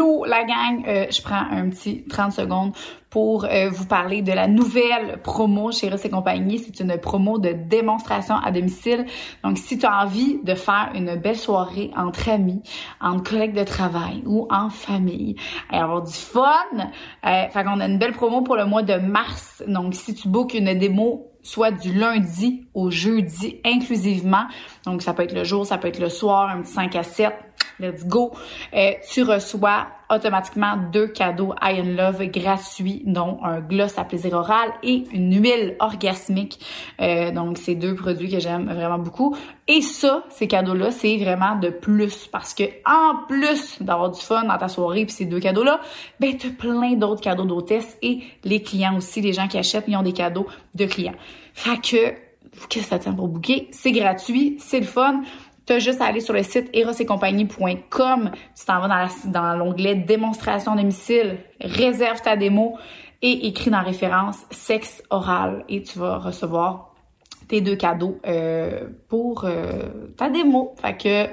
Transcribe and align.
Hello 0.00 0.24
la 0.24 0.44
gang, 0.44 0.82
euh, 0.88 1.04
je 1.10 1.20
prends 1.20 1.44
un 1.50 1.68
petit 1.68 2.04
30 2.08 2.32
secondes 2.32 2.72
pour 3.10 3.44
euh, 3.44 3.68
vous 3.68 3.84
parler 3.84 4.22
de 4.22 4.32
la 4.32 4.48
nouvelle 4.48 5.20
promo 5.22 5.72
chez 5.72 5.90
Ross 5.90 6.02
et 6.06 6.08
compagnie. 6.08 6.58
C'est 6.58 6.80
une 6.80 6.96
promo 6.96 7.38
de 7.38 7.50
démonstration 7.52 8.36
à 8.36 8.50
domicile. 8.50 9.04
Donc, 9.44 9.58
si 9.58 9.76
tu 9.76 9.84
as 9.84 10.02
envie 10.02 10.38
de 10.42 10.54
faire 10.54 10.90
une 10.94 11.16
belle 11.16 11.36
soirée 11.36 11.90
entre 11.94 12.30
amis, 12.30 12.62
entre 13.02 13.30
collègues 13.30 13.52
de 13.52 13.64
travail 13.64 14.22
ou 14.24 14.48
en 14.50 14.70
famille, 14.70 15.36
et 15.70 15.76
avoir 15.76 16.02
du 16.02 16.14
fun, 16.14 16.48
euh, 17.26 17.48
fait 17.50 17.62
qu'on 17.62 17.80
a 17.80 17.86
une 17.86 17.98
belle 17.98 18.12
promo 18.12 18.40
pour 18.40 18.56
le 18.56 18.64
mois 18.64 18.82
de 18.82 18.94
mars. 18.94 19.62
Donc, 19.68 19.92
si 19.94 20.14
tu 20.14 20.28
bookes 20.28 20.54
une 20.54 20.78
démo 20.78 21.26
soit 21.42 21.70
du 21.70 21.92
lundi 21.92 22.66
au 22.74 22.90
jeudi 22.90 23.60
inclusivement. 23.64 24.44
Donc, 24.84 25.02
ça 25.02 25.14
peut 25.14 25.22
être 25.22 25.34
le 25.34 25.44
jour, 25.44 25.66
ça 25.66 25.78
peut 25.78 25.88
être 25.88 26.00
le 26.00 26.08
soir, 26.08 26.48
un 26.48 26.62
petit 26.62 26.72
5 26.72 26.96
à 26.96 27.02
7 27.02 27.32
let's 27.80 28.06
go. 28.06 28.32
Euh, 28.74 28.92
tu 29.10 29.22
reçois 29.22 29.86
automatiquement 30.10 30.76
deux 30.92 31.06
cadeaux 31.06 31.54
I 31.62 31.80
and 31.80 31.96
Love 31.96 32.26
gratuits, 32.26 33.02
dont 33.06 33.38
un 33.44 33.60
gloss 33.60 33.96
à 33.96 34.04
plaisir 34.04 34.34
oral 34.34 34.70
et 34.82 35.04
une 35.12 35.40
huile 35.40 35.76
orgasmique. 35.78 36.58
Euh, 37.00 37.30
donc, 37.30 37.58
c'est 37.58 37.76
deux 37.76 37.94
produits 37.94 38.30
que 38.30 38.40
j'aime 38.40 38.72
vraiment 38.72 38.98
beaucoup. 38.98 39.36
Et 39.68 39.80
ça, 39.80 40.24
ces 40.30 40.48
cadeaux-là, 40.48 40.90
c'est 40.90 41.16
vraiment 41.18 41.56
de 41.56 41.70
plus 41.70 42.26
parce 42.26 42.54
que 42.54 42.64
en 42.84 43.24
plus 43.28 43.80
d'avoir 43.80 44.10
du 44.10 44.20
fun 44.20 44.44
dans 44.44 44.58
ta 44.58 44.68
soirée 44.68 45.04
puis 45.06 45.14
ces 45.14 45.26
deux 45.26 45.40
cadeaux-là, 45.40 45.80
ben 46.18 46.36
t'as 46.36 46.50
plein 46.50 46.94
d'autres 46.94 47.20
cadeaux 47.20 47.44
d'hôtesse 47.44 47.96
et 48.02 48.20
les 48.44 48.62
clients 48.62 48.96
aussi, 48.96 49.20
les 49.20 49.32
gens 49.32 49.46
qui 49.46 49.58
achètent, 49.58 49.84
ils 49.86 49.96
ont 49.96 50.02
des 50.02 50.12
cadeaux 50.12 50.46
de 50.74 50.86
clients. 50.86 51.14
Fait 51.54 51.76
que 51.76 52.14
qu'est-ce 52.68 52.84
que 52.84 52.90
ça 52.90 52.98
tient 52.98 53.12
pour 53.12 53.28
bouquet? 53.28 53.68
C'est 53.70 53.92
gratuit, 53.92 54.56
c'est 54.58 54.80
le 54.80 54.86
fun. 54.86 55.22
Tu 55.70 55.76
as 55.76 55.78
juste 55.78 56.00
à 56.00 56.06
aller 56.06 56.18
sur 56.18 56.34
le 56.34 56.42
site 56.42 56.68
erosetcompagnie.com. 56.72 58.32
Tu 58.58 58.64
t'en 58.66 58.80
vas 58.80 59.08
dans 59.26 59.54
l'onglet 59.54 59.94
démonstration 59.94 60.74
domicile, 60.74 61.38
réserve 61.60 62.20
ta 62.20 62.34
démo 62.34 62.76
et 63.22 63.46
écris 63.46 63.70
dans 63.70 63.78
la 63.78 63.84
référence 63.84 64.38
sexe 64.50 65.00
oral 65.10 65.64
et 65.68 65.84
tu 65.84 66.00
vas 66.00 66.18
recevoir 66.18 66.96
tes 67.46 67.60
deux 67.60 67.76
cadeaux 67.76 68.18
euh, 68.26 68.88
pour 69.08 69.44
euh, 69.44 70.08
ta 70.16 70.28
démo. 70.28 70.74
Fait 70.82 70.96
que 70.96 71.28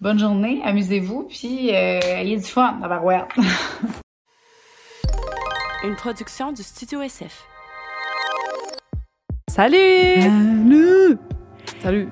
bonne 0.00 0.20
journée, 0.20 0.60
amusez-vous, 0.64 1.24
puis 1.24 1.74
euh, 1.74 1.98
ayez 2.00 2.36
du 2.36 2.44
fun 2.44 2.78
dans 2.80 2.86
la 2.86 3.02
Une 5.82 5.96
production 5.96 6.52
du 6.52 6.62
Studio 6.62 7.02
SF. 7.02 7.44
Salut! 9.48 10.20
Salut! 10.20 11.18
Salut! 11.82 12.08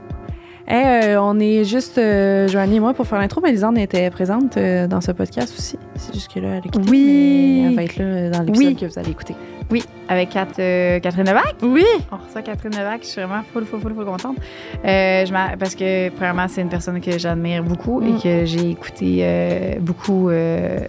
Hey, 0.70 1.14
euh, 1.14 1.22
on 1.22 1.40
est 1.40 1.64
juste 1.64 1.96
euh, 1.96 2.46
Joanie 2.46 2.76
et 2.76 2.80
moi 2.80 2.92
pour 2.92 3.06
faire 3.06 3.18
l'intro, 3.18 3.40
mais 3.42 3.52
Lisanne 3.52 3.78
était 3.78 4.10
présente 4.10 4.58
euh, 4.58 4.86
dans 4.86 5.00
ce 5.00 5.12
podcast 5.12 5.54
aussi. 5.58 5.78
C'est 5.96 6.12
juste 6.12 6.30
que 6.30 6.40
là, 6.40 6.56
elle 6.56 6.66
est 6.66 6.90
Oui. 6.90 7.64
elle 7.68 7.74
va 7.74 7.84
être 7.84 7.96
là 7.96 8.28
dans 8.28 8.42
l'épisode 8.42 8.76
que 8.78 8.84
vous 8.84 8.98
allez 8.98 9.10
écouter. 9.10 9.34
Oui, 9.70 9.82
avec 10.08 10.28
Kat, 10.28 10.46
euh, 10.58 11.00
Catherine 11.00 11.26
Levac. 11.26 11.54
Oui. 11.62 11.84
On 12.12 12.16
reçoit 12.16 12.42
Catherine 12.42 12.72
Levac. 12.72 13.00
Je 13.02 13.06
suis 13.06 13.22
vraiment 13.22 13.42
full, 13.50 13.64
full, 13.64 13.80
full, 13.80 13.94
full 13.94 14.04
contente. 14.04 14.36
Euh, 14.84 15.24
je 15.24 15.32
m'a- 15.32 15.56
parce 15.58 15.74
que, 15.74 16.10
premièrement, 16.10 16.48
c'est 16.48 16.60
une 16.60 16.68
personne 16.68 17.00
que 17.00 17.18
j'admire 17.18 17.62
beaucoup 17.64 18.00
Mm. 18.02 18.06
et 18.16 18.20
que 18.22 18.44
j'ai 18.44 18.68
écouté 18.70 19.20
euh, 19.22 19.74
beaucoup 19.80 20.28
euh, 20.28 20.80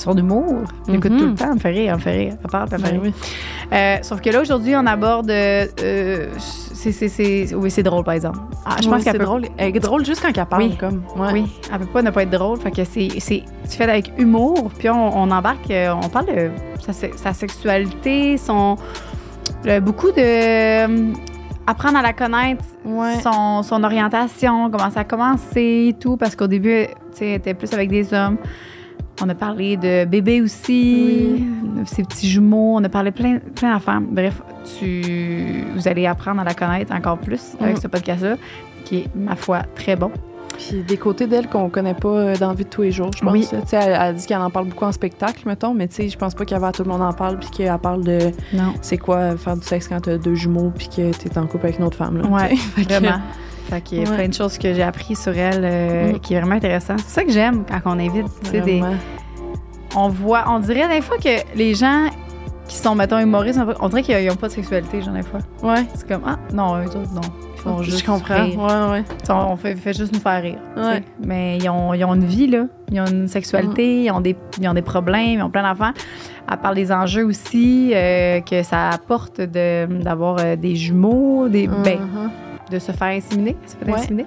son 0.00 0.16
humour. 0.16 0.64
Je 0.86 0.92
l'écoute 0.92 1.12
Mhm. 1.12 1.18
tout 1.18 1.26
le 1.26 1.34
temps. 1.34 1.44
Elle 1.48 1.54
me 1.54 1.58
fait 1.60 1.68
rire, 1.70 1.90
elle 1.90 1.94
me 1.96 2.00
fait 2.00 2.10
rire. 2.12 2.32
Elle 2.42 2.50
parle, 2.50 2.68
elle 2.72 2.78
me 2.78 2.84
fait 2.84 2.92
Ben 2.92 3.00
rire. 3.02 3.12
oui. 3.14 3.28
Euh, 3.72 3.96
sauf 4.02 4.20
que 4.20 4.30
là, 4.30 4.40
aujourd'hui, 4.40 4.74
on 4.76 4.86
aborde. 4.86 5.30
euh, 5.30 5.66
euh, 5.82 6.28
c'est, 6.38 6.92
c'est, 6.92 7.08
c'est, 7.08 7.54
oui, 7.54 7.70
c'est 7.70 7.82
drôle, 7.82 8.04
par 8.04 8.14
exemple. 8.14 8.38
Ah, 8.64 8.76
je 8.80 8.86
Oui, 8.88 8.94
pense 8.94 9.04
qu'elle 9.04 9.18
peut- 9.18 9.24
drôle. 9.24 9.42
Elle 9.58 9.76
est 9.76 9.80
drôle 9.80 10.04
juste 10.04 10.22
quand 10.22 10.28
elle 10.36 10.46
parle, 10.46 10.62
Oui. 10.62 10.76
comme. 10.76 11.02
Ouais. 11.16 11.28
Oui, 11.32 11.46
elle 11.72 11.78
peut 11.80 11.86
pas 11.86 12.02
ne 12.02 12.10
pas 12.10 12.22
être 12.22 12.30
drôle. 12.30 12.58
Fait 12.60 12.70
que 12.70 12.84
c'est, 12.84 13.08
c'est, 13.18 13.42
c'est 13.64 13.76
fait 13.76 13.84
avec 13.90 14.12
humour. 14.18 14.70
Puis 14.78 14.88
on, 14.90 15.18
on 15.18 15.30
embarque, 15.30 15.70
euh, 15.70 15.92
on 16.02 16.08
parle 16.08 16.26
de 16.26 16.50
sa, 16.84 16.92
se- 16.92 17.16
sa 17.16 17.32
sexualité, 17.32 18.36
son. 18.38 18.76
beaucoup 19.82 20.10
de. 20.12 21.12
apprendre 21.66 21.98
à 21.98 22.02
la 22.02 22.12
connaître, 22.12 22.64
Ouais. 22.84 23.20
son, 23.22 23.62
son 23.62 23.84
orientation, 23.84 24.70
comment 24.70 24.90
ça 24.90 25.00
a 25.00 25.04
commencé 25.04 25.94
tout. 26.00 26.16
Parce 26.16 26.34
qu'au 26.34 26.46
début, 26.48 26.86
tu 26.86 27.18
sais, 27.18 27.26
elle 27.28 27.34
était 27.36 27.54
plus 27.54 27.72
avec 27.72 27.90
des 27.90 28.12
hommes. 28.12 28.38
On 29.22 29.28
a 29.28 29.34
parlé 29.34 29.76
de 29.76 30.04
bébé 30.06 30.40
aussi, 30.40 31.44
de 31.62 31.84
ses 31.86 32.02
petits 32.04 32.28
jumeaux. 32.28 32.76
On 32.76 32.84
a 32.84 32.88
parlé 32.88 33.10
plein, 33.10 33.38
plein 33.54 33.74
d'affaires. 33.74 34.00
Bref, 34.00 34.40
tu, 34.78 35.64
vous 35.74 35.86
allez 35.88 36.06
apprendre 36.06 36.40
à 36.40 36.44
la 36.44 36.54
connaître 36.54 36.92
encore 36.94 37.18
plus 37.18 37.52
avec 37.60 37.76
Mm. 37.76 37.80
ce 37.80 37.88
podcast-là, 37.88 38.36
qui 38.84 38.96
est, 38.98 39.06
ma 39.14 39.36
foi, 39.36 39.62
très 39.74 39.96
bon. 39.96 40.10
Puis 40.58 40.82
des 40.82 40.96
côtés 40.98 41.26
d'elle 41.26 41.48
qu'on 41.48 41.70
connaît 41.70 41.94
pas 41.94 42.08
euh, 42.08 42.36
dans 42.36 42.48
la 42.48 42.54
vie 42.54 42.64
de 42.64 42.68
tous 42.68 42.82
les 42.82 42.92
jours, 42.92 43.10
je 43.16 43.22
pense. 43.22 43.32
Oui. 43.32 43.46
Elle, 43.72 43.96
elle 43.98 44.14
dit 44.14 44.26
qu'elle 44.26 44.38
en 44.40 44.50
parle 44.50 44.66
beaucoup 44.68 44.84
en 44.84 44.92
spectacle, 44.92 45.42
mettons, 45.46 45.72
mais 45.72 45.88
tu 45.88 45.94
sais, 45.96 46.08
je 46.08 46.18
pense 46.18 46.34
pas 46.34 46.44
qu'avant 46.44 46.70
tout 46.72 46.82
le 46.82 46.90
monde 46.90 47.00
en 47.02 47.12
parle, 47.12 47.38
puis 47.38 47.48
qu'elle 47.50 47.78
parle 47.78 48.04
de 48.04 48.18
Non. 48.52 48.74
c'est 48.82 48.98
quoi 48.98 49.36
faire 49.38 49.56
du 49.56 49.62
sexe 49.66 49.88
quand 49.88 50.00
t'as 50.00 50.18
deux 50.18 50.34
jumeaux, 50.34 50.70
puis 50.76 50.88
que 50.88 51.12
t'es 51.12 51.38
en 51.38 51.46
couple 51.46 51.66
avec 51.66 51.78
une 51.78 51.84
autre 51.86 51.96
femme. 51.96 52.18
Là, 52.20 52.28
Ouais, 52.28 52.54
Vraiment. 52.84 53.18
Fait 53.70 53.80
qu'il 53.80 53.98
y 54.02 54.06
a 54.06 54.10
Ouais. 54.10 54.16
plein 54.16 54.28
de 54.28 54.34
choses 54.34 54.58
que 54.58 54.74
j'ai 54.74 54.82
appris 54.82 55.14
sur 55.16 55.36
elle 55.36 55.60
euh, 55.64 56.12
Mm. 56.12 56.18
qui 56.20 56.34
est 56.34 56.40
vraiment 56.40 56.56
intéressant. 56.56 56.96
C'est 56.98 57.08
ça 57.20 57.24
que 57.24 57.30
j'aime 57.30 57.64
quand 57.66 57.80
on 57.86 57.98
invite, 57.98 58.26
tu 58.44 58.50
sais, 58.50 58.60
des... 58.60 58.82
On 59.96 60.08
voit, 60.08 60.44
on 60.48 60.58
dirait 60.60 60.88
des 60.88 61.00
fois 61.00 61.16
que 61.18 61.56
les 61.56 61.74
gens 61.74 62.04
qui 62.68 62.76
sont, 62.76 62.94
mettons, 62.94 63.18
humoristes, 63.18 63.58
on 63.80 63.88
dirait 63.88 64.02
qu'ils 64.02 64.26
n'ont 64.28 64.36
pas 64.36 64.46
de 64.46 64.52
sexualité, 64.52 65.02
genre, 65.02 65.14
des 65.14 65.22
fois. 65.24 65.40
Ouais. 65.62 65.84
C'est 65.94 66.06
comme, 66.06 66.22
ah, 66.24 66.38
non, 66.52 66.76
eux 66.78 66.86
autres, 66.86 67.12
non. 67.12 67.20
Ils 67.56 67.60
font 67.60 67.82
juste 67.82 67.98
je 68.00 68.04
comprends. 68.06 68.44
rire. 68.44 68.58
Ouais, 68.58 68.90
ouais. 69.00 69.04
On 69.28 69.56
fait, 69.56 69.74
fait 69.74 69.92
juste 69.92 70.14
nous 70.14 70.20
faire 70.20 70.40
rire. 70.40 70.58
Ouais. 70.76 71.02
Mais 71.22 71.58
ils 71.58 71.68
ont, 71.68 71.92
ils 71.92 72.04
ont 72.04 72.14
une 72.14 72.24
vie, 72.24 72.46
là. 72.46 72.66
Ils 72.92 73.00
ont 73.00 73.06
une 73.06 73.26
sexualité, 73.28 74.04
ils, 74.04 74.10
ont 74.12 74.20
des, 74.20 74.36
ils 74.60 74.68
ont 74.68 74.74
des 74.74 74.80
problèmes, 74.82 75.38
ils 75.38 75.42
ont 75.42 75.50
plein 75.50 75.68
d'enfants. 75.68 75.90
Elle 76.50 76.56
parle 76.58 76.76
des 76.76 76.92
enjeux 76.92 77.24
aussi 77.24 77.90
euh, 77.94 78.40
que 78.40 78.62
ça 78.62 78.90
apporte 78.90 79.40
de- 79.40 79.86
d'avoir 80.02 80.36
euh, 80.40 80.54
des 80.56 80.76
jumeaux, 80.76 81.48
des, 81.48 81.66
ben, 81.66 81.98
Mhm. 82.00 82.30
De 82.70 82.78
se 82.78 82.92
faire 82.92 83.08
inséminer. 83.08 83.56
Se 83.66 83.76
faire 83.76 83.94
Ouais. 83.94 84.00
inséminer. 84.00 84.26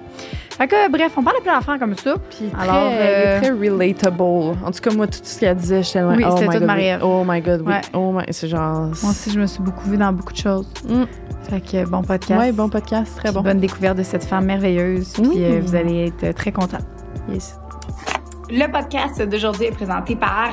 Fait 0.50 0.68
que, 0.68 0.90
bref, 0.90 1.12
on 1.16 1.22
parle 1.22 1.38
de 1.38 1.42
plein 1.42 1.56
d'affaires 1.58 1.78
comme 1.78 1.96
ça. 1.96 2.14
Puis 2.30 2.48
très, 2.50 2.62
Alors, 2.62 2.90
elle 2.92 2.92
est 2.92 3.26
euh, 3.26 3.40
très 3.40 3.50
relatable. 3.50 4.22
En 4.22 4.70
tout 4.70 4.80
cas, 4.80 4.94
moi, 4.94 5.06
tout 5.06 5.18
ce 5.22 5.40
qu'elle 5.40 5.56
disait, 5.56 5.82
j'étais 5.82 5.98
tellement. 5.98 6.14
Oui, 6.16 6.24
oh 6.26 6.36
c'était 6.36 6.58
toute 6.58 6.66
Marie-Ève. 6.66 7.00
oui. 7.02 7.08
Oh 7.10 7.24
my 7.26 7.40
god, 7.40 7.62
oui. 7.66 7.72
Ouais. 7.72 7.80
Oh 7.92 8.12
my. 8.12 8.24
C'est 8.30 8.48
genre. 8.48 8.90
Moi 9.02 9.10
aussi, 9.10 9.30
je 9.30 9.40
me 9.40 9.46
suis 9.46 9.62
beaucoup 9.62 9.88
vue 9.88 9.96
dans 9.96 10.12
beaucoup 10.12 10.32
de 10.32 10.38
choses. 10.38 10.68
Mm. 10.88 11.04
Fait 11.50 11.60
que, 11.60 11.88
bon 11.88 12.02
podcast. 12.02 12.40
Ouais, 12.40 12.52
bon 12.52 12.68
podcast, 12.68 13.16
très 13.16 13.32
bon. 13.32 13.40
Bonne 13.42 13.60
découverte 13.60 13.98
de 13.98 14.02
cette 14.02 14.24
femme 14.24 14.44
merveilleuse. 14.46 15.14
Oui. 15.18 15.28
Puis 15.30 15.44
euh, 15.44 15.60
vous 15.62 15.74
allez 15.74 16.06
être 16.06 16.34
très 16.36 16.52
contents. 16.52 16.78
Yes. 17.30 17.58
Le 18.50 18.70
podcast 18.70 19.22
d'aujourd'hui 19.22 19.66
est 19.66 19.70
présenté 19.72 20.16
par 20.16 20.50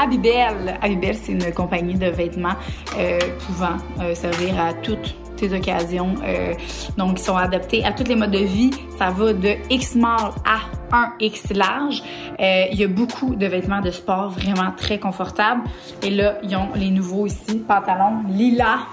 Abibel. 0.00 0.76
Abibel, 0.82 1.16
c'est 1.16 1.32
une 1.32 1.52
compagnie 1.52 1.94
de 1.94 2.06
vêtements 2.06 2.54
euh, 2.98 3.18
pouvant 3.46 3.76
euh, 4.00 4.14
servir 4.14 4.54
à 4.60 4.72
toutes 4.74 5.14
tes. 5.38 6.00
Euh, 6.00 6.54
donc, 6.96 7.20
ils 7.20 7.22
sont 7.22 7.36
adaptés 7.36 7.84
à 7.84 7.92
tous 7.92 8.04
les 8.04 8.16
modes 8.16 8.30
de 8.30 8.38
vie. 8.38 8.70
Ça 8.98 9.10
va 9.10 9.32
de 9.32 9.54
X 9.70 9.92
small 9.92 10.32
à 10.44 10.60
1 10.92 11.12
X 11.20 11.52
large. 11.54 12.02
Euh, 12.40 12.64
il 12.70 12.78
y 12.78 12.84
a 12.84 12.88
beaucoup 12.88 13.34
de 13.34 13.46
vêtements 13.46 13.80
de 13.80 13.90
sport 13.90 14.30
vraiment 14.30 14.72
très 14.76 14.98
confortables. 14.98 15.62
Et 16.02 16.10
là, 16.10 16.38
ils 16.42 16.54
ont 16.56 16.68
les 16.74 16.90
nouveaux 16.90 17.26
ici, 17.26 17.58
pantalons 17.66 18.22
lilas 18.28 18.86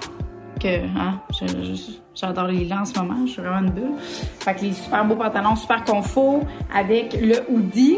que 0.60 0.86
hein, 0.98 1.20
j'adore 2.16 2.48
les 2.48 2.60
lilas 2.60 2.82
en 2.82 2.86
ce 2.86 2.98
moment, 3.00 3.26
je 3.26 3.32
suis 3.34 3.42
vraiment 3.42 3.60
une 3.60 3.72
bulle. 3.72 3.94
Fait 4.40 4.56
que 4.56 4.62
les 4.62 4.74
super 4.74 5.06
beaux 5.06 5.16
pantalons, 5.16 5.56
super 5.56 5.84
confort, 5.84 6.42
avec 6.74 7.14
le 7.22 7.44
hoodie, 7.50 7.98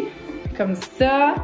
comme 0.57 0.75
ça, 0.75 1.35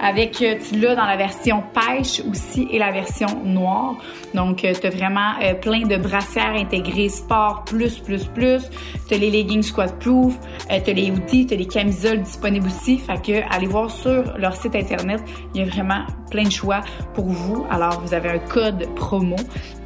avec, 0.00 0.40
euh, 0.42 0.56
tu 0.68 0.78
l'as 0.78 0.94
dans 0.94 1.06
la 1.06 1.16
version 1.16 1.62
pêche 1.72 2.22
aussi 2.30 2.68
et 2.70 2.78
la 2.78 2.92
version 2.92 3.26
noire. 3.44 3.96
Donc, 4.34 4.64
euh, 4.64 4.72
t'as 4.80 4.90
vraiment 4.90 5.32
euh, 5.42 5.54
plein 5.54 5.82
de 5.82 5.96
brassières 5.96 6.54
intégrées 6.54 7.08
sport 7.08 7.64
plus, 7.64 7.98
plus, 7.98 8.24
plus. 8.26 8.62
T'as 9.08 9.16
les 9.16 9.30
leggings 9.30 9.62
squat 9.62 9.98
proof, 9.98 10.34
euh, 10.70 10.78
t'as 10.84 10.92
les 10.92 11.10
hoodies, 11.10 11.46
t'as 11.46 11.56
les 11.56 11.66
camisoles 11.66 12.22
disponibles 12.22 12.66
aussi. 12.66 12.98
Fait 12.98 13.20
que, 13.22 13.54
allez 13.54 13.66
voir 13.66 13.90
sur 13.90 14.36
leur 14.36 14.56
site 14.56 14.74
internet, 14.74 15.22
il 15.54 15.60
y 15.60 15.64
a 15.64 15.70
vraiment 15.70 16.04
plein 16.30 16.44
de 16.44 16.52
choix 16.52 16.80
pour 17.14 17.26
vous. 17.26 17.66
Alors, 17.70 18.00
vous 18.00 18.14
avez 18.14 18.30
un 18.30 18.38
code 18.38 18.86
promo 18.96 19.36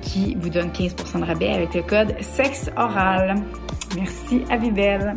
qui 0.00 0.36
vous 0.40 0.48
donne 0.48 0.70
15% 0.70 1.20
de 1.20 1.24
rabais 1.24 1.52
avec 1.52 1.74
le 1.74 1.82
code 1.82 2.14
sexe 2.20 2.70
oral. 2.76 3.34
Merci 3.96 4.42
à 4.50 4.56
Vibel. 4.56 5.16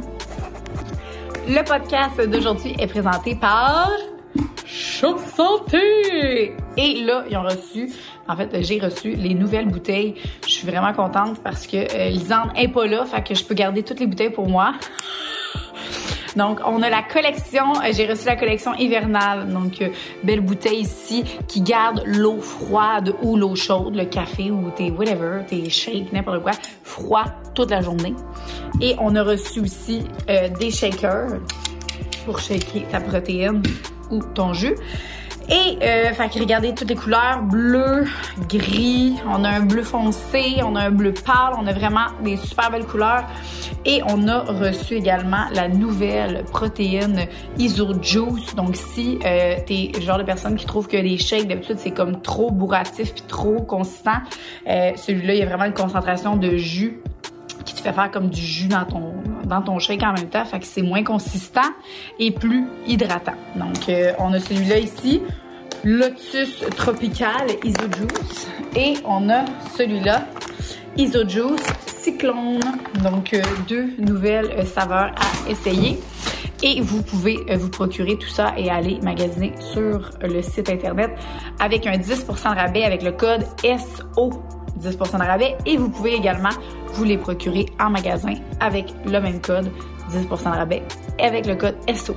Le 1.48 1.63
podcast 1.63 2.30
d'aujourd'hui 2.30 2.75
est 2.80 2.88
présenté 2.88 3.36
par 3.36 3.89
Shop 4.66 5.18
Santé! 5.36 6.56
Et 6.78 7.04
là, 7.04 7.24
ils 7.30 7.38
ont 7.38 7.44
reçu, 7.44 7.92
en 8.28 8.36
fait, 8.36 8.50
j'ai 8.62 8.80
reçu 8.80 9.12
les 9.12 9.33
nouvelles 9.33 9.68
bouteilles. 9.68 10.16
Je 10.45 10.51
suis 10.51 10.68
vraiment 10.68 10.94
contente 10.94 11.42
parce 11.44 11.68
que 11.68 11.78
euh, 11.78 12.10
Lisande 12.10 12.51
est 12.56 12.68
pas 12.68 12.88
là, 12.88 13.06
fait 13.06 13.24
que 13.24 13.36
je 13.36 13.44
peux 13.44 13.56
garder 13.56 13.83
toutes 13.83 14.00
les 14.00 14.07
bouteilles 14.07 14.30
pour 14.30 14.48
moi. 14.48 14.74
Donc, 16.36 16.60
on 16.66 16.81
a 16.81 16.89
la 16.89 17.04
collection, 17.04 17.74
euh, 17.81 17.92
j'ai 17.92 18.07
reçu 18.07 18.25
la 18.25 18.36
collection 18.36 18.74
hivernale, 18.75 19.51
donc 19.51 19.81
euh, 19.81 19.89
belle 20.24 20.42
bouteille 20.42 20.81
ici 20.81 21.24
qui 21.48 21.62
garde 21.62 22.04
l'eau 22.06 22.39
froide 22.39 23.13
ou 23.22 23.36
l'eau 23.36 23.56
chaude, 23.56 23.95
le 23.95 24.06
café 24.06 24.50
ou 24.50 24.69
tes 24.72 24.92
whatever, 24.92 25.42
tes 25.48 25.69
shakes, 25.69 26.12
n'importe 26.13 26.42
quoi, 26.42 26.54
froid 26.83 27.25
toute 27.54 27.72
la 27.72 27.81
journée. 27.81 28.16
Et 28.80 28.95
on 29.00 29.16
a 29.16 29.24
reçu 29.24 29.60
aussi 29.60 30.04
euh, 30.30 30.48
des 30.50 30.72
shakers 30.72 31.39
pour 32.25 32.39
shaker 32.39 32.88
ta 32.89 33.01
protéine 33.01 33.62
ton 34.19 34.54
jus. 34.54 34.75
Et, 35.50 35.78
euh, 35.81 36.13
fait 36.13 36.30
que 36.30 36.40
regardez 36.40 36.74
toutes 36.74 36.90
les 36.90 36.96
couleurs, 36.96 37.42
bleu, 37.42 38.06
gris, 38.48 39.16
on 39.28 39.44
a 39.44 39.50
un 39.50 39.62
bleu 39.62 39.84
foncé, 39.84 40.62
on 40.63 40.75
a 40.75 40.84
un 40.84 40.92
bleu 40.92 41.13
pâle, 41.13 41.54
on 41.58 41.68
a 41.68 41.74
vraiment 41.74 42.06
des 42.24 42.38
super 42.38 42.72
belles 42.72 42.86
couleurs. 42.86 43.25
Et 43.84 44.02
on 44.08 44.28
a 44.28 44.40
reçu 44.40 44.96
également 44.96 45.46
la 45.54 45.68
nouvelle 45.68 46.46
protéine 46.46 47.25
Iso 47.58 47.92
Juice. 48.02 48.56
Donc, 48.56 48.75
si 48.75 49.19
euh, 49.25 49.56
t'es 49.66 49.92
le 49.94 50.02
genre 50.02 50.19
de 50.19 50.24
personne 50.24 50.56
qui 50.56 50.66
trouve 50.66 50.88
que 50.88 50.98
les 50.98 51.18
shakes, 51.18 51.48
d'habitude, 51.48 51.78
c'est 51.80 51.92
comme 51.92 52.22
trop 52.22 52.52
bourratif 52.52 53.14
puis 53.14 53.24
trop 53.28 53.62
consistant, 53.62 54.19
euh, 54.68 54.92
celui-là, 54.96 55.34
il 55.34 55.40
y 55.40 55.44
a 55.44 55.48
vraiment 55.48 55.66
une 55.66 55.74
concentration 55.74 56.38
de 56.38 56.56
jus 56.56 57.02
qui 57.66 57.74
te 57.74 57.81
fait 57.81 57.94
faire 57.94 58.12
comme 58.12 58.30
du 58.30 58.42
jus 58.42 58.68
dans 58.68 58.86
ton 58.86 59.16
dans 59.51 59.62
ton 59.62 59.80
shake 59.80 60.01
en 60.01 60.13
même 60.13 60.30
temps, 60.30 60.45
fait 60.45 60.59
que 60.59 60.65
c'est 60.65 60.81
moins 60.81 61.03
consistant 61.03 61.69
et 62.19 62.31
plus 62.31 62.65
hydratant. 62.88 63.36
Donc 63.57 63.89
euh, 63.89 64.13
on 64.18 64.31
a 64.31 64.39
celui-là 64.39 64.80
ici, 64.80 65.21
Lotus 65.83 66.63
Tropical 66.77 67.48
Iso 67.63 67.83
Juice 67.98 68.48
et 68.75 68.94
on 69.06 69.30
a 69.30 69.44
celui-là 69.77 70.25
Iso 70.95 71.27
Juice 71.27 71.68
Cyclone. 71.86 72.62
Donc 73.03 73.33
euh, 73.33 73.42
deux 73.68 73.89
nouvelles 74.00 74.51
euh, 74.57 74.65
saveurs 74.65 75.12
à 75.18 75.50
essayer. 75.50 76.00
Et 76.63 76.80
vous 76.80 77.01
pouvez 77.01 77.38
vous 77.56 77.69
procurer 77.69 78.18
tout 78.19 78.30
ça 78.30 78.54
et 78.56 78.69
aller 78.69 79.00
magasiner 79.01 79.51
sur 79.74 80.12
le 80.21 80.44
site 80.44 80.69
internet 80.69 81.09
avec 81.59 81.88
un 81.88 81.97
10% 81.97 82.27
de 82.27 82.56
rabais 82.56 82.83
avec 82.83 83.01
le 83.01 83.13
code 83.13 83.47
SO 83.63 84.30
10% 84.81 85.19
de 85.19 85.24
rabais 85.24 85.56
et 85.66 85.78
vous 85.78 85.89
pouvez 85.89 86.13
également 86.16 86.50
vous 86.94 87.04
les 87.04 87.18
procurer 87.18 87.66
en 87.80 87.89
magasin 87.89 88.33
avec 88.60 88.94
le 89.06 89.19
même 89.19 89.39
code 89.42 89.72
10% 90.12 90.28
de 90.28 90.57
rabais 90.57 90.83
avec 91.19 91.45
le 91.45 91.56
code 91.56 91.75
SO. 91.95 92.16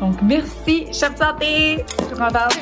Donc 0.00 0.20
merci, 0.22 0.86
chef 0.92 1.16
santé, 1.16 1.84
je 1.98 2.04
suis 2.06 2.14
contente. 2.14 2.58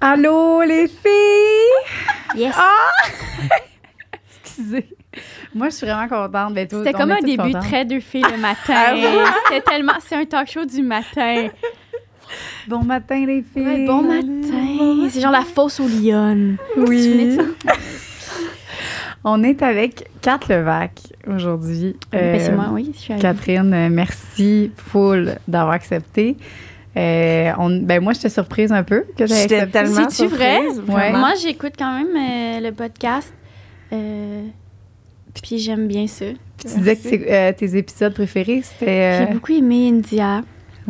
Allô, 0.00 0.62
les 0.62 0.88
filles! 0.88 1.56
Yes. 2.36 2.54
Moi, 5.54 5.68
je 5.70 5.74
suis 5.74 5.86
vraiment 5.86 6.08
contente. 6.08 6.54
Ben, 6.54 6.66
C'était 6.70 6.92
comme 6.92 7.10
un 7.10 7.20
début 7.20 7.52
très 7.52 7.84
deux 7.84 8.00
filles 8.00 8.24
le 8.30 8.36
matin. 8.40 8.74
Ah? 8.74 8.94
C'était 9.48 9.62
tellement. 9.62 9.92
C'est 10.00 10.16
un 10.16 10.24
talk 10.24 10.50
show 10.50 10.64
du 10.64 10.82
matin. 10.82 11.48
Bon 12.66 12.82
matin, 12.82 13.24
les 13.24 13.44
filles. 13.44 13.62
Ouais, 13.64 13.86
bon 13.86 14.02
matin. 14.02 15.08
C'est 15.08 15.20
genre 15.20 15.30
la 15.30 15.42
fosse 15.42 15.78
aux 15.78 15.86
lionnes. 15.86 16.56
Oui. 16.76 17.38
On 19.22 19.42
est 19.44 19.62
avec 19.62 20.08
Kat 20.22 20.40
Levac 20.48 21.00
aujourd'hui. 21.28 21.96
Ben, 22.10 22.18
Euh, 22.18 22.38
c'est 22.40 22.52
moi, 22.52 22.66
oui. 22.72 22.90
Je 22.94 22.98
suis 22.98 23.12
avec 23.12 23.22
Catherine, 23.22 23.72
euh, 23.72 23.88
merci 23.90 24.72
full 24.76 25.36
d'avoir 25.48 25.74
accepté. 25.74 26.36
Euh, 26.96 27.52
on- 27.58 27.80
ben 27.82 28.02
moi, 28.02 28.12
j'étais 28.12 28.28
surprise 28.28 28.72
un 28.72 28.82
peu 28.82 29.04
que 29.16 29.26
J'étais 29.26 29.56
accepté. 29.60 29.70
tellement 29.70 30.10
C'est-tu 30.10 30.34
vrai? 30.34 30.60
Ouais. 30.88 31.12
Moi, 31.12 31.32
j'écoute 31.40 31.74
quand 31.78 31.92
même 31.96 32.08
euh, 32.16 32.60
le 32.68 32.72
podcast. 32.72 33.32
Euh, 33.92 34.42
puis 35.42 35.58
j'aime 35.58 35.86
bien 35.86 36.06
ça. 36.06 36.24
Puis 36.56 36.68
tu 36.72 36.78
disais 36.78 36.96
que 36.96 37.30
euh, 37.30 37.52
tes 37.52 37.76
épisodes 37.76 38.14
préférés, 38.14 38.62
c'était... 38.62 38.86
J'ai 39.18 39.30
euh, 39.30 39.34
beaucoup 39.34 39.52
aimé 39.52 39.88
India. 39.88 40.40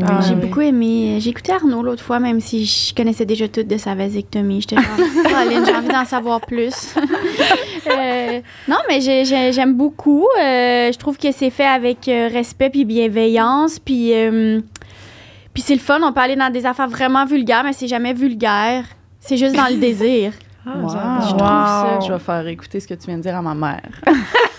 Ah, 0.02 0.20
j'ai 0.28 0.34
oui. 0.34 0.40
beaucoup 0.42 0.60
aimé. 0.60 1.16
J'ai 1.20 1.30
écouté 1.30 1.52
Arnaud 1.52 1.82
l'autre 1.82 2.02
fois, 2.02 2.20
même 2.20 2.38
si 2.40 2.66
je 2.66 2.94
connaissais 2.94 3.24
déjà 3.24 3.48
tout 3.48 3.62
de 3.62 3.76
sa 3.78 3.94
vasectomie. 3.94 4.60
J'étais 4.60 4.76
genre, 4.76 4.84
Caroline, 5.24 5.64
j'ai 5.64 5.74
envie 5.74 5.88
d'en 5.88 6.04
savoir 6.04 6.40
plus. 6.40 6.94
Euh, 7.88 8.40
non, 8.66 8.78
mais 8.88 9.00
j'ai- 9.00 9.24
j'ai- 9.24 9.52
j'aime 9.52 9.74
beaucoup. 9.76 10.26
Euh, 10.40 10.90
je 10.92 10.98
trouve 10.98 11.16
que 11.16 11.30
c'est 11.30 11.50
fait 11.50 11.64
avec 11.64 12.08
euh, 12.08 12.28
respect 12.32 12.68
puis 12.68 12.84
bienveillance. 12.84 13.78
Puis, 13.78 14.12
euh, 14.12 14.60
puis 15.54 15.62
c'est 15.62 15.74
le 15.74 15.80
fun. 15.80 16.00
On 16.02 16.12
peut 16.12 16.20
aller 16.20 16.34
dans 16.34 16.50
des 16.52 16.66
affaires 16.66 16.88
vraiment 16.88 17.24
vulgaires, 17.24 17.62
mais 17.64 17.72
c'est 17.72 17.86
jamais 17.86 18.12
vulgaire. 18.12 18.84
C'est 19.20 19.36
juste 19.36 19.54
dans 19.54 19.68
le 19.68 19.76
désir. 19.76 20.32
Ah, 20.66 20.78
Wow. 20.78 20.88
Je 20.88 21.28
trouve 21.28 21.38
ça. 21.38 21.98
Je 22.06 22.12
vais 22.12 22.18
faire 22.18 22.46
écouter 22.48 22.80
ce 22.80 22.88
que 22.88 22.94
tu 22.94 23.06
viens 23.06 23.18
de 23.18 23.22
dire 23.22 23.36
à 23.36 23.42
ma 23.42 23.54
mère. 23.54 23.88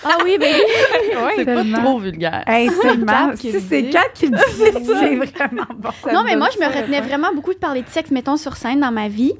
Ah 0.05 0.17
oui, 0.23 0.37
ben 0.39 0.55
c'est 1.35 1.45
pas 1.45 1.81
trop 1.81 1.99
vulgaire. 1.99 2.43
Hey, 2.47 2.69
tellement. 2.81 3.35
Si 3.35 3.59
c'est. 3.59 3.89
Kat 3.89 3.99
qui 4.13 4.27
le 4.27 4.37
dit, 4.37 4.85
c'est 4.85 5.15
vraiment 5.15 5.67
bon. 5.77 5.89
Non, 6.13 6.23
mais 6.23 6.37
moi, 6.37 6.47
je 6.53 6.59
me 6.59 6.65
retenais 6.65 7.01
vraiment 7.01 7.33
beaucoup 7.35 7.53
de 7.53 7.59
parler 7.59 7.81
de 7.81 7.89
sexe, 7.89 8.11
mettons, 8.11 8.37
sur 8.37 8.55
scène 8.55 8.79
dans 8.79 8.91
ma 8.91 9.09
vie. 9.09 9.33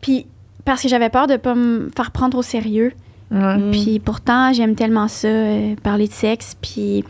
Puis, 0.00 0.26
parce 0.64 0.82
que 0.82 0.88
j'avais 0.88 1.08
peur 1.08 1.26
de 1.28 1.36
pas 1.36 1.54
me 1.54 1.88
faire 1.94 2.10
prendre 2.10 2.36
au 2.38 2.42
sérieux. 2.42 2.92
Mm. 3.30 3.70
Puis, 3.70 4.00
pourtant, 4.00 4.52
j'aime 4.52 4.74
tellement 4.74 5.06
ça, 5.06 5.28
euh, 5.28 5.76
parler 5.82 6.08
de 6.08 6.12
sexe. 6.12 6.56
Puis, 6.60 7.04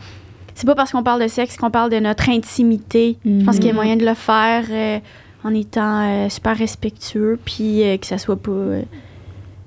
c'est 0.53 0.67
pas 0.67 0.75
parce 0.75 0.91
qu'on 0.91 1.01
parle 1.03 1.23
de 1.23 1.27
sexe 1.27 1.57
qu'on 1.57 1.71
parle 1.71 1.89
de 1.89 1.99
notre 1.99 2.29
intimité. 2.29 3.17
Je 3.25 3.43
pense 3.43 3.55
qu'il 3.55 3.65
y 3.65 3.69
a 3.71 3.73
moyen 3.73 3.95
de 3.95 4.05
le 4.05 4.13
faire 4.13 4.65
euh, 4.69 4.99
en 5.43 5.53
étant 5.53 6.01
euh, 6.25 6.29
super 6.29 6.55
respectueux, 6.57 7.39
puis 7.43 7.83
euh, 7.83 7.97
que 7.97 8.05
ça 8.05 8.17
soit 8.17 8.35
pas 8.35 8.51
euh, 8.51 8.81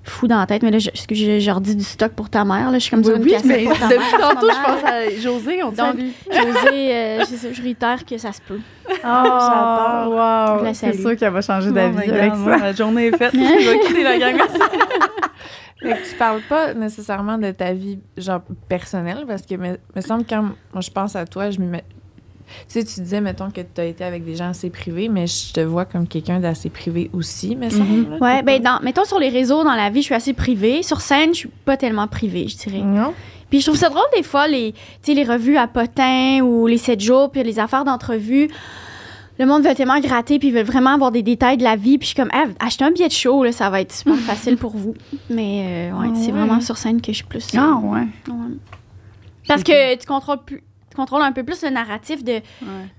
fou 0.04 0.28
dans 0.28 0.38
la 0.38 0.46
tête. 0.46 0.62
Mais 0.62 0.70
là, 0.70 0.78
je, 0.78 0.90
je, 0.94 1.14
je, 1.14 1.38
je 1.40 1.50
redis 1.50 1.74
du 1.76 1.82
stock 1.84 2.12
pour 2.12 2.30
ta 2.30 2.44
mère. 2.44 2.70
Là. 2.70 2.78
Je 2.78 2.84
suis 2.84 2.90
comme 2.90 3.00
Oui, 3.00 3.06
ça, 3.06 3.18
oui, 3.18 3.34
mais 3.44 3.64
pour 3.64 3.78
ta 3.78 3.88
depuis 3.88 3.98
mère, 3.98 4.20
tantôt, 4.34 4.48
je 4.50 4.62
pense 4.64 4.84
à 4.84 5.10
José, 5.20 5.62
on 5.62 5.72
Donc. 5.72 5.96
José, 6.30 6.94
euh, 6.94 7.24
ça, 7.24 7.52
je 7.52 7.62
réitère 7.62 8.04
que 8.04 8.16
ça 8.18 8.32
se 8.32 8.40
peut. 8.42 8.60
Oh, 8.88 8.92
j'adore. 9.02 10.10
wow. 10.10 10.66
Je 10.68 10.72
C'est 10.74 10.92
sûr 10.94 11.16
qu'elle 11.16 11.32
va 11.32 11.40
changer 11.42 11.68
Bon, 11.70 11.74
d'avis 11.74 11.96
ben, 12.08 12.14
avec 12.14 12.30
ça. 12.32 12.38
moi, 12.38 12.56
La 12.58 12.72
journée 12.72 13.06
est 13.06 13.16
faite. 13.16 13.32
Je 13.34 13.70
vais 13.70 13.78
quitter 13.80 14.02
la 14.04 14.18
gang. 14.18 14.36
Fait 15.82 15.92
que 16.00 16.08
tu 16.10 16.16
parles 16.16 16.40
pas 16.48 16.72
nécessairement 16.72 17.36
de 17.36 17.50
ta 17.50 17.72
vie 17.74 17.98
genre 18.16 18.40
personnelle 18.68 19.24
parce 19.26 19.42
que 19.42 19.54
me, 19.56 19.76
me 19.94 20.00
semble 20.00 20.24
quand 20.24 20.40
moi 20.42 20.80
je 20.80 20.90
pense 20.90 21.14
à 21.14 21.26
toi, 21.26 21.50
je 21.50 21.58
me 21.60 21.66
mets- 21.66 21.84
tu 22.68 22.80
sais 22.80 22.84
tu 22.84 23.00
disais 23.00 23.20
mettons 23.20 23.50
que 23.50 23.60
tu 23.60 23.80
as 23.80 23.84
été 23.84 24.04
avec 24.04 24.24
des 24.24 24.36
gens 24.36 24.48
assez 24.50 24.70
privés 24.70 25.08
mais 25.08 25.26
je 25.26 25.52
te 25.52 25.60
vois 25.60 25.84
comme 25.84 26.06
quelqu'un 26.06 26.40
d'assez 26.40 26.70
privé 26.70 27.10
aussi 27.12 27.56
me 27.56 27.68
semble. 27.70 28.10
là. 28.10 28.16
Ouais, 28.20 28.42
ben 28.42 28.62
dans, 28.62 28.80
mettons 28.82 29.04
sur 29.04 29.18
les 29.18 29.28
réseaux, 29.30 29.64
dans 29.64 29.74
la 29.74 29.90
vie, 29.90 30.00
je 30.00 30.06
suis 30.06 30.14
assez 30.14 30.32
privée. 30.32 30.82
Sur 30.82 31.00
scène, 31.00 31.30
je 31.34 31.38
suis 31.40 31.50
pas 31.64 31.76
tellement 31.76 32.06
privée, 32.08 32.46
je 32.48 32.56
dirais. 32.56 32.82
non. 32.82 33.12
Puis 33.50 33.60
je 33.60 33.66
trouve 33.66 33.76
ça 33.78 33.88
drôle 33.88 34.02
des 34.16 34.22
fois, 34.24 34.48
les, 34.48 34.72
tu 34.72 34.78
sais, 35.02 35.14
les 35.14 35.22
revues 35.22 35.56
à 35.56 35.68
potin 35.68 36.40
ou 36.42 36.66
les 36.66 36.78
7 36.78 36.98
jours, 37.00 37.30
puis 37.30 37.42
les 37.44 37.58
affaires 37.60 37.84
d'entrevue. 37.84 38.48
Le 39.38 39.46
monde 39.46 39.62
veut 39.64 39.74
tellement 39.74 40.00
gratter, 40.00 40.38
puis 40.38 40.48
ils 40.48 40.54
veulent 40.54 40.64
vraiment 40.64 40.90
avoir 40.90 41.12
des 41.12 41.22
détails 41.22 41.56
de 41.56 41.62
la 41.64 41.76
vie. 41.76 41.98
Puis 41.98 42.06
je 42.08 42.14
suis 42.14 42.16
comme, 42.16 42.30
Ah, 42.32 42.46
achetez 42.58 42.84
un 42.84 42.90
billet 42.90 43.06
de 43.08 43.12
show, 43.12 43.44
là, 43.44 43.52
ça 43.52 43.68
va 43.70 43.80
être 43.80 43.92
super 43.92 44.16
facile 44.16 44.56
pour 44.56 44.76
vous. 44.76 44.94
Mais 45.30 45.90
euh, 45.92 45.98
ouais, 45.98 46.06
Ah 46.10 46.14
c'est 46.16 46.26
ouais. 46.26 46.32
vraiment 46.32 46.60
sur 46.60 46.76
scène 46.78 47.00
que 47.00 47.12
je 47.12 47.16
suis 47.16 47.24
plus. 47.24 47.54
euh, 47.54 47.58
Ah, 47.60 47.78
ouais. 47.82 48.00
ouais. 48.28 48.34
Parce 49.46 49.62
que 49.62 49.96
tu 49.96 50.06
contrôles 50.06 50.42
plus. 50.44 50.62
Tu 50.94 50.96
contrôles 51.00 51.22
un 51.22 51.32
peu 51.32 51.42
plus 51.42 51.62
le 51.64 51.70
narratif 51.70 52.22
de. 52.22 52.38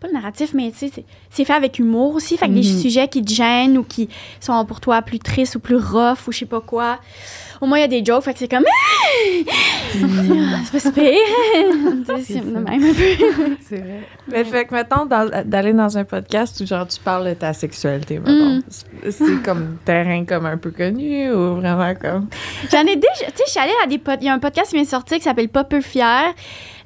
Pas 0.02 0.08
le 0.08 0.14
narratif, 0.14 0.54
mais 0.54 0.70
tu 0.72 0.80
sais, 0.80 0.92
c'est- 0.94 1.06
c'est 1.30 1.46
fait 1.46 1.54
avec 1.54 1.80
humour 1.80 2.14
aussi. 2.16 2.36
Fait 2.36 2.48
que 2.50 2.52
des 2.54 2.60
Mhm. 2.74 2.80
sujets 2.82 3.08
qui 3.08 3.24
te 3.24 3.34
gênent 3.34 3.78
ou 3.78 3.84
qui 3.84 4.10
sont 4.42 4.66
pour 4.66 4.82
toi 4.82 5.02
plus 5.02 5.18
tristes 5.20 5.56
ou 5.56 5.60
plus 5.62 5.78
rough 5.78 6.28
ou 6.28 6.34
je 6.34 6.40
sais 6.40 6.46
pas 6.46 6.60
quoi. 6.60 7.00
Au 7.62 7.66
moins, 7.68 7.78
il 7.78 7.82
y 7.82 7.84
a 7.84 7.88
des 7.88 8.04
jokes, 8.04 8.24
fait 8.24 8.34
que 8.34 8.40
c'est 8.40 8.48
comme. 8.48 8.66
Ah, 8.68 10.58
c'est 10.64 10.72
pas 10.72 10.80
si 10.80 10.92
pire. 10.92 11.12
C'est 12.24 12.40
de 12.40 12.52
même 12.52 12.68
un 12.84 12.94
peu. 12.94 13.56
C'est 13.62 13.78
vrai. 13.78 14.02
Mais 14.28 14.44
fait 14.44 14.66
que 14.66 14.74
mettons 14.74 15.06
d'aller 15.06 15.74
dans 15.74 15.98
un 15.98 16.04
podcast 16.04 16.60
où 16.62 16.66
genre 16.66 16.88
tu 16.88 17.00
parles 17.00 17.30
de 17.30 17.34
ta 17.34 17.54
sexualité 17.54 18.20
mettons. 18.20 18.56
Mm. 18.58 18.62
C'est- 18.68 19.12
C'est 19.12 19.42
comme 19.44 19.78
terrain 19.86 20.26
comme 20.26 20.46
un 20.46 20.58
peu 20.58 20.72
connu 20.72 21.32
ou 21.32 21.56
vraiment 21.56 21.94
comme? 21.96 22.28
J'en 22.72 22.82
ai 22.82 22.96
déjà. 22.96 23.26
Tu 23.28 23.32
sais, 23.36 23.44
je 23.46 23.52
suis 23.52 23.60
allée 23.60 23.72
à 23.84 23.88
des 23.88 23.98
pod- 24.00 24.18
Il 24.22 24.26
y 24.26 24.30
a 24.30 24.34
un 24.34 24.40
podcast 24.40 24.70
qui 24.70 24.76
vient 24.76 24.84
de 24.84 24.90
sortir 24.90 25.18
qui 25.18 25.24
s'appelle 25.24 25.50
Pas 25.50 25.64
peu 25.64 25.82
fier. 25.82 26.34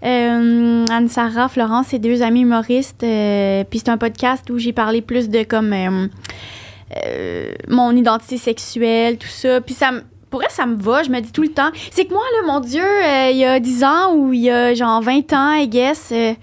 Euh, 0.04 0.86
Anne-Sara, 0.92 1.50
Florence 1.50 1.94
et 1.94 2.00
deux 2.00 2.22
amis 2.22 2.42
humoristes. 2.42 3.04
euh, 3.04 3.64
Puis 3.70 3.80
c'est 3.80 3.90
un 3.90 3.98
podcast 3.98 4.48
où 4.50 4.58
j'ai 4.60 4.74
parlé 4.74 5.02
plus 5.02 5.30
de 5.30 5.44
comme. 5.44 5.74
euh, 5.74 6.08
euh, 7.06 7.54
mon 7.68 7.96
identité 7.96 8.38
sexuelle, 8.38 9.18
tout 9.18 9.28
ça. 9.28 9.62
Puis 9.62 9.74
ça 9.76 9.92
me. 9.92 10.02
Pour 10.30 10.44
elle, 10.44 10.52
ça 10.52 10.66
me 10.66 10.76
va, 10.76 11.04
je 11.04 11.10
me 11.10 11.20
dis 11.20 11.32
tout 11.32 11.42
le 11.42 11.50
temps. 11.50 11.70
C'est 11.92 12.06
que 12.06 12.14
moi, 12.14 12.24
là, 12.42 12.54
mon 12.54 12.60
Dieu, 12.60 12.84
euh, 12.84 13.30
il 13.32 13.38
y 13.38 13.46
a 13.46 13.60
10 13.60 13.84
ans 13.84 14.16
ou 14.16 14.34
il 14.34 14.42
y 14.42 14.50
a 14.50 14.74
genre 14.74 15.02
20 15.02 15.34
ans, 15.34 15.54
I 15.54 15.68
guess, 15.68 16.10
euh, 16.12 16.34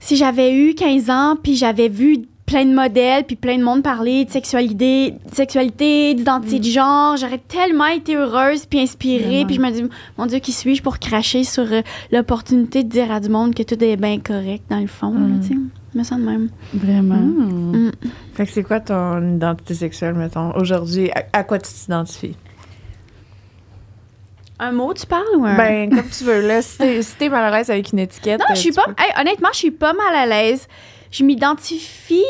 si 0.00 0.16
j'avais 0.16 0.52
eu 0.52 0.74
15 0.74 1.10
ans, 1.10 1.36
puis 1.42 1.54
j'avais 1.56 1.88
vu 1.88 2.26
plein 2.44 2.66
de 2.66 2.74
modèles, 2.74 3.24
puis 3.24 3.36
plein 3.36 3.56
de 3.56 3.62
monde 3.62 3.82
parler 3.82 4.26
de 4.26 4.30
sexualité, 4.30 5.12
de 5.12 5.34
sexualité 5.34 6.12
d'identité 6.12 6.58
de 6.58 6.64
genre, 6.64 7.16
j'aurais 7.16 7.38
tellement 7.38 7.86
été 7.86 8.16
heureuse, 8.16 8.66
puis 8.66 8.80
inspirée, 8.80 9.44
puis 9.46 9.56
je 9.56 9.60
me 9.60 9.70
dis, 9.70 9.84
mon 10.18 10.26
Dieu, 10.26 10.38
qui 10.38 10.52
suis-je 10.52 10.82
pour 10.82 10.98
cracher 10.98 11.44
sur 11.44 11.62
euh, 11.72 11.80
l'opportunité 12.10 12.82
de 12.82 12.88
dire 12.88 13.10
à 13.10 13.20
du 13.20 13.30
monde 13.30 13.54
que 13.54 13.62
tout 13.62 13.82
est 13.82 13.96
bien 13.96 14.18
correct, 14.18 14.64
dans 14.68 14.80
le 14.80 14.86
fond, 14.86 15.12
Mm. 15.12 15.68
Me 15.98 16.04
sens 16.04 16.18
de 16.20 16.24
même. 16.24 16.48
Vraiment? 16.74 17.16
Hmm. 17.16 17.90
Fait 18.34 18.46
que 18.46 18.52
c'est 18.52 18.62
quoi 18.62 18.80
ton 18.80 19.34
identité 19.36 19.74
sexuelle 19.74 20.14
mettons 20.14 20.52
aujourd'hui? 20.56 21.10
À, 21.12 21.24
à 21.32 21.44
quoi 21.44 21.58
tu 21.58 21.70
t'identifies? 21.72 22.36
Un 24.58 24.72
mot, 24.72 24.94
tu 24.94 25.06
parles, 25.06 25.24
ou 25.36 25.44
un... 25.44 25.56
Ben 25.56 25.90
comme 25.90 26.08
tu 26.08 26.22
veux 26.24 26.46
là 26.46 26.62
si 26.62 26.78
t'es 26.78 27.02
si 27.02 27.28
mal 27.28 27.52
à 27.52 27.56
l'aise 27.56 27.68
avec 27.68 27.90
une 27.92 27.98
étiquette 27.98 28.38
Non, 28.38 28.46
je 28.54 28.60
suis 28.60 28.70
pas. 28.72 28.84
peux- 28.84 28.94
hey, 28.98 29.10
honnêtement, 29.20 29.48
je 29.52 29.58
suis 29.58 29.70
pas 29.72 29.92
mal 29.92 30.14
à 30.14 30.24
l'aise. 30.26 30.68
Je 31.10 31.24
m'identifie 31.24 32.22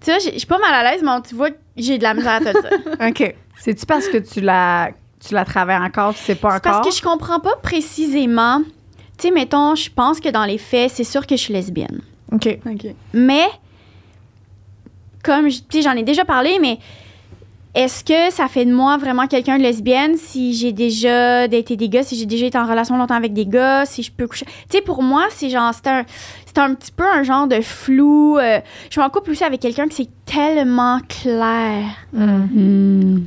Tu 0.00 0.10
vois, 0.10 0.18
j'ai- 0.18 0.32
je 0.32 0.38
suis 0.38 0.46
pas 0.46 0.58
mal 0.58 0.74
à 0.74 0.90
l'aise, 0.90 1.02
mais 1.04 1.20
tu 1.26 1.36
vois, 1.36 1.50
j'ai 1.76 1.98
de 1.98 2.02
la 2.02 2.14
misère 2.14 2.32
à 2.32 2.40
te 2.40 2.50
dire. 2.50 2.96
OK. 3.08 3.34
C'est-tu 3.60 3.86
parce 3.86 4.08
que 4.08 4.18
tu 4.18 4.40
la, 4.40 4.90
tu 5.24 5.32
la 5.34 5.44
travailles 5.44 5.80
encore, 5.80 6.14
tu 6.14 6.20
sais 6.20 6.34
pas 6.34 6.50
C'est 6.50 6.56
encore? 6.66 6.80
parce 6.82 6.88
que 6.88 6.94
je 6.96 7.02
comprends 7.02 7.38
pas 7.38 7.54
précisément. 7.62 8.60
Tu 9.16 9.28
sais, 9.28 9.30
mettons, 9.30 9.76
je 9.76 9.88
pense 9.88 10.18
que 10.18 10.30
dans 10.30 10.44
les 10.44 10.58
faits, 10.58 10.90
c'est 10.92 11.04
sûr 11.04 11.24
que 11.28 11.36
je 11.36 11.42
suis 11.42 11.52
lesbienne. 11.54 12.00
OK. 12.32 12.58
OK. 12.66 12.86
Mais, 13.12 13.46
comme, 15.22 15.48
tu 15.48 15.60
sais, 15.70 15.82
j'en 15.82 15.92
ai 15.92 16.02
déjà 16.02 16.24
parlé, 16.24 16.58
mais 16.60 16.78
est-ce 17.74 18.04
que 18.04 18.30
ça 18.34 18.48
fait 18.48 18.66
de 18.66 18.74
moi 18.74 18.98
vraiment 18.98 19.26
quelqu'un 19.26 19.56
de 19.56 19.62
lesbienne 19.62 20.16
si 20.16 20.52
j'ai 20.52 20.72
déjà 20.72 21.48
daté 21.48 21.76
des 21.76 21.88
gars, 21.88 22.02
si 22.02 22.16
j'ai 22.16 22.26
déjà 22.26 22.46
été 22.46 22.58
en 22.58 22.66
relation 22.66 22.98
longtemps 22.98 23.14
avec 23.14 23.32
des 23.32 23.46
gars, 23.46 23.86
si 23.86 24.02
je 24.02 24.12
peux 24.12 24.26
coucher? 24.26 24.44
Tu 24.68 24.76
sais, 24.76 24.80
pour 24.82 25.02
moi, 25.02 25.26
c'est 25.30 25.48
genre, 25.48 25.72
c'est 25.72 25.86
un, 25.88 26.04
c'est 26.44 26.58
un 26.58 26.74
petit 26.74 26.92
peu 26.92 27.04
un 27.04 27.22
genre 27.22 27.46
de 27.46 27.60
flou. 27.62 28.36
euh, 28.38 28.60
je 28.88 28.92
suis 28.92 29.00
en 29.00 29.08
couple 29.08 29.30
aussi 29.30 29.44
avec 29.44 29.60
quelqu'un 29.60 29.88
que 29.88 29.94
c'est 29.94 30.10
tellement 30.26 31.00
clair. 31.08 31.84
Hmm. 32.12 33.20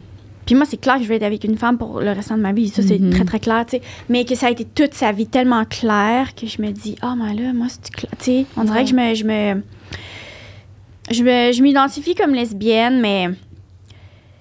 Puis 0.46 0.56
moi, 0.56 0.66
c'est 0.66 0.78
clair 0.78 0.98
que 0.98 1.04
je 1.04 1.08
vais 1.08 1.16
être 1.16 1.24
avec 1.24 1.44
une 1.44 1.58
femme 1.58 1.78
pour 1.78 2.00
le 2.02 2.12
restant 2.12 2.38
de 2.38 2.42
ma 2.42 2.52
vie. 2.54 2.70
Ça, 2.70 2.82
c'est 2.84 3.00
Mhm. 3.00 3.10
très, 3.12 3.26
très 3.26 3.40
clair, 3.40 3.66
tu 3.68 3.78
sais. 3.78 3.82
Mais 4.10 4.26
que 4.26 4.36
ça 4.36 4.48
a 4.48 4.52
été 4.52 4.64
toute 4.66 4.94
sa 4.94 5.12
vie 5.12 5.28
tellement 5.28 5.66
clair 5.66 6.36
que 6.36 6.46
je 6.48 6.62
me 6.62 6.70
dis, 6.72 6.96
ah, 7.02 7.16
mais 7.18 7.34
là, 7.34 7.52
moi, 7.54 7.68
c'est 7.70 7.92
clair. 7.92 8.12
Tu 8.20 8.26
sais, 8.26 8.46
on 8.58 8.64
dirait 8.64 8.84
que 8.84 8.90
je 8.92 8.96
me. 8.96 9.14
Je 9.16 9.24
me 9.26 9.62
je 11.12 11.24
me- 11.24 11.52
je 11.52 11.62
m'identifie 11.62 12.16
comme 12.16 12.34
lesbienne, 12.34 13.00
mais 13.00 13.30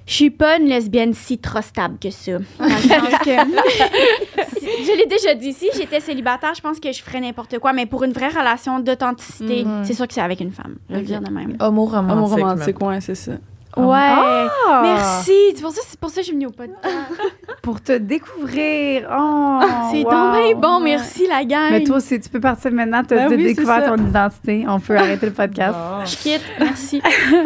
je 0.07 0.13
suis 0.15 0.31
pas 0.31 0.59
une 0.59 0.67
lesbienne 0.67 1.13
si 1.15 1.37
trop 1.39 1.61
stable 1.61 1.97
que 2.01 2.11
ça. 2.11 2.33
Dans 2.33 2.65
le 2.65 2.71
sens 2.71 3.19
que. 3.25 3.31
Je 4.87 4.99
l'ai 4.99 5.07
déjà 5.07 5.35
dit, 5.35 5.53
si 5.53 5.67
j'étais 5.77 6.01
célibataire, 6.01 6.53
je 6.55 6.61
pense 6.61 6.79
que 6.81 6.91
je 6.93 7.03
ferais 7.03 7.21
n'importe 7.21 7.59
quoi, 7.59 7.73
mais 7.73 7.87
pour 7.87 8.03
une 8.05 8.13
vraie 8.13 8.29
relation 8.29 8.81
d'authenticité, 8.81 9.65
Mhm. 9.65 9.85
c'est 9.85 9.93
sûr 9.95 10.07
que 10.07 10.15
c'est 10.15 10.21
avec 10.21 10.41
une 10.41 10.53
femme. 10.53 10.77
Je 10.89 10.95
vais 10.95 11.01
le 11.01 11.07
dire 11.07 11.21
de 11.21 11.31
même. 11.31 11.57
Homo 11.61 11.85
romantique. 11.87 12.13
Amour 12.13 12.31
romantique, 12.31 12.81
ouais, 12.83 13.01
c'est 13.01 13.15
ça. 13.15 13.33
Ouais. 13.77 13.97
Ah! 13.99 14.81
Merci. 14.83 15.33
C'est 15.55 15.63
pour 15.63 15.73
ça, 15.73 15.81
c'est 15.87 15.99
pour 15.99 16.11
ça 16.11 16.17
que 16.17 16.21
je 16.23 16.27
suis 16.27 16.33
venue 16.35 16.47
au 16.47 16.51
podcast. 16.51 16.79
Pour 17.63 17.81
te 17.81 17.97
découvrir. 17.97 19.09
Oh, 19.11 19.61
C'est 19.91 20.05
wow. 20.05 20.55
bon, 20.61 20.81
merci 20.81 21.27
la 21.27 21.45
gang. 21.45 21.71
Mais 21.71 21.83
toi 21.83 21.97
aussi, 21.97 22.21
tu 22.21 22.29
peux 22.29 22.41
partir 22.41 22.71
maintenant, 22.73 23.03
tu 23.03 23.15
as 23.15 23.29
Ben 23.29 23.37
oui, 23.39 23.55
découvert 23.55 23.87
ton 23.87 23.97
identité. 23.97 24.65
On 24.69 24.79
peut 24.81 24.97
arrêter 24.97 25.27
le 25.27 25.33
podcast. 25.33 25.75
Je 26.05 26.17
quitte, 26.17 26.45
merci. 26.61 27.01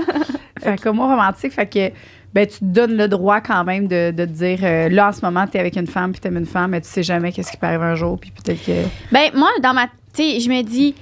Fait 0.60 0.76
que 0.80 0.88
moi, 0.88 1.06
romantique, 1.06 1.52
fait 1.52 1.66
que 1.68 1.92
ben, 2.34 2.44
tu 2.48 2.58
te 2.58 2.64
donnes 2.64 2.96
le 2.96 3.06
droit 3.06 3.40
quand 3.40 3.62
même 3.62 3.86
de, 3.86 4.10
de 4.10 4.24
te 4.24 4.30
dire 4.30 4.58
euh, 4.64 4.88
là, 4.88 5.08
en 5.10 5.12
ce 5.12 5.24
moment, 5.24 5.46
tu 5.46 5.56
es 5.56 5.60
avec 5.60 5.76
une 5.76 5.86
femme, 5.86 6.10
puis 6.10 6.20
tu 6.20 6.26
aimes 6.26 6.36
une 6.38 6.46
femme, 6.46 6.72
mais 6.72 6.80
tu 6.80 6.88
sais 6.88 7.04
jamais 7.04 7.30
qu'est-ce 7.30 7.52
qui 7.52 7.56
peut 7.56 7.66
arriver 7.68 7.84
un 7.84 7.94
jour, 7.94 8.18
puis 8.18 8.32
peut-être 8.32 8.64
que. 8.66 8.82
ben, 9.12 9.30
moi, 9.34 9.48
dans 9.62 9.72
ma. 9.72 9.86
Tu 9.86 9.92
sais, 10.14 10.40
je 10.40 10.48
me 10.50 10.62
dis, 10.62 10.96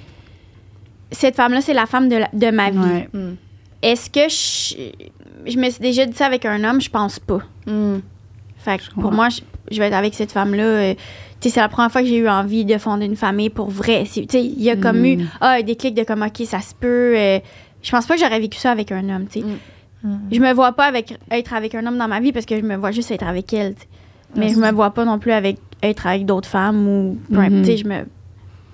cette 1.11 1.37
femme-là, 1.37 1.63
c'est 1.63 1.73
la 1.73 1.87
femme 1.87 2.11
de, 2.11 2.17
la- 2.17 2.29
de 2.35 2.51
ma 2.51 2.71
vie. 2.71 2.79
Ouais. 2.79 3.09
Est-ce 3.83 4.11
que 4.11 4.29
je. 4.29 4.91
Je 5.47 5.57
me 5.59 5.71
suis 5.71 5.81
déjà 5.81 6.07
dit 6.07 6.15
ça 6.17 6.27
avec 6.27 6.45
un 6.45 6.63
homme, 6.65 6.81
je 6.81 6.91
pense 6.91 7.19
pas. 7.19 7.39
Fait 8.59 8.79
que 8.79 8.85
pour 8.87 8.95
comprends. 8.95 9.13
moi, 9.13 9.29
je, 9.29 9.41
je 9.71 9.79
vais 9.79 9.87
être 9.87 9.95
avec 9.95 10.15
cette 10.15 10.33
femme-là. 10.33 10.63
euh, 10.65 10.95
tu 11.41 11.49
sais, 11.49 11.55
c'est 11.55 11.61
la 11.61 11.69
première 11.69 11.93
fois 11.93 12.01
que 12.03 12.09
j'ai 12.09 12.17
eu 12.19 12.29
envie 12.29 12.65
de 12.65 12.79
fonder 12.79 13.07
une 13.07 13.17
famille 13.17 13.51
pour 13.51 13.69
vrai. 13.71 14.05
C'est- 14.07 14.23
Tu 14.23 14.39
sais, 14.39 14.45
il 14.45 14.63
y 14.63 14.71
a 14.71 14.77
comme 14.77 15.01
Mm. 15.01 15.05
eu 15.07 15.27
ah, 15.41 15.63
des 15.63 15.77
clics 15.77 15.95
de 15.95 16.03
comme, 16.05 16.23
OK, 16.23 16.43
ça 16.47 16.61
se 16.61 16.75
peut. 16.75 17.15
euh, 17.17 17.39
je 17.83 17.91
pense 17.91 18.07
pas 18.07 18.15
que 18.15 18.21
j'aurais 18.21 18.41
vécu 18.41 18.59
ça 18.59 18.71
avec 18.73 18.91
un 18.91 19.09
homme, 19.09 19.27
tu 19.31 19.41
sais. 19.41 19.47
Mm. 20.03 20.19
Je 20.33 20.41
me 20.41 20.53
vois 20.53 20.73
pas 20.73 20.85
avec, 20.87 21.17
être 21.31 21.53
avec 21.55 21.75
un 21.75 21.87
homme 21.87 21.99
dans 21.99 22.09
ma 22.09 22.21
vie 22.21 22.33
parce 22.33 22.47
que 22.47 22.57
je 22.57 22.63
me 22.63 22.77
vois 22.77 22.91
juste 22.91 23.11
être 23.11 23.27
avec 23.27 23.53
elle. 23.53 23.75
Mais 24.35 24.49
je 24.49 24.57
me 24.57 24.71
vois 24.73 24.91
pas 24.91 25.05
non 25.05 25.19
plus 25.19 25.33
avec 25.33 25.59
être 25.83 26.07
avec 26.07 26.27
d'autres 26.27 26.49
femmes 26.49 26.87
ou 26.89 27.19
peu 27.33 27.39
importe, 27.39 27.61
tu 27.63 27.65
sais, 27.67 27.77
je 27.77 27.87
me 27.87 28.05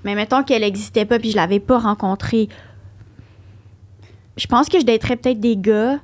mais 0.04 0.14
mettons 0.16 0.42
qu'elle 0.42 0.64
existait 0.64 1.04
pas 1.04 1.18
puis 1.18 1.30
je 1.30 1.36
l'avais 1.36 1.60
pas 1.60 1.78
rencontrée 1.78 2.48
je 4.36 4.46
pense 4.46 4.68
que 4.68 4.80
je 4.80 4.84
daterais 4.84 5.16
peut-être 5.16 5.40
des 5.40 5.56
gars 5.56 5.98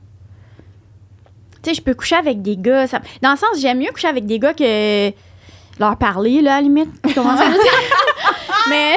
tu 1.63 1.71
sais 1.71 1.75
je 1.75 1.83
peux 1.83 1.95
coucher 1.95 2.17
avec 2.17 2.43
des 2.43 2.57
gars 2.57 2.87
ça- 2.87 3.01
dans 3.23 3.31
le 3.33 3.37
sens 3.37 3.61
j'aime 3.61 3.79
mieux 3.79 3.91
coucher 3.93 4.09
avec 4.09 4.27
des 4.27 4.39
gars 4.39 4.55
que 4.55 5.11
leur 5.81 5.97
parler 5.97 6.41
là 6.43 6.55
à 6.55 6.57
la 6.57 6.63
limite. 6.63 6.89
Mais 8.69 8.97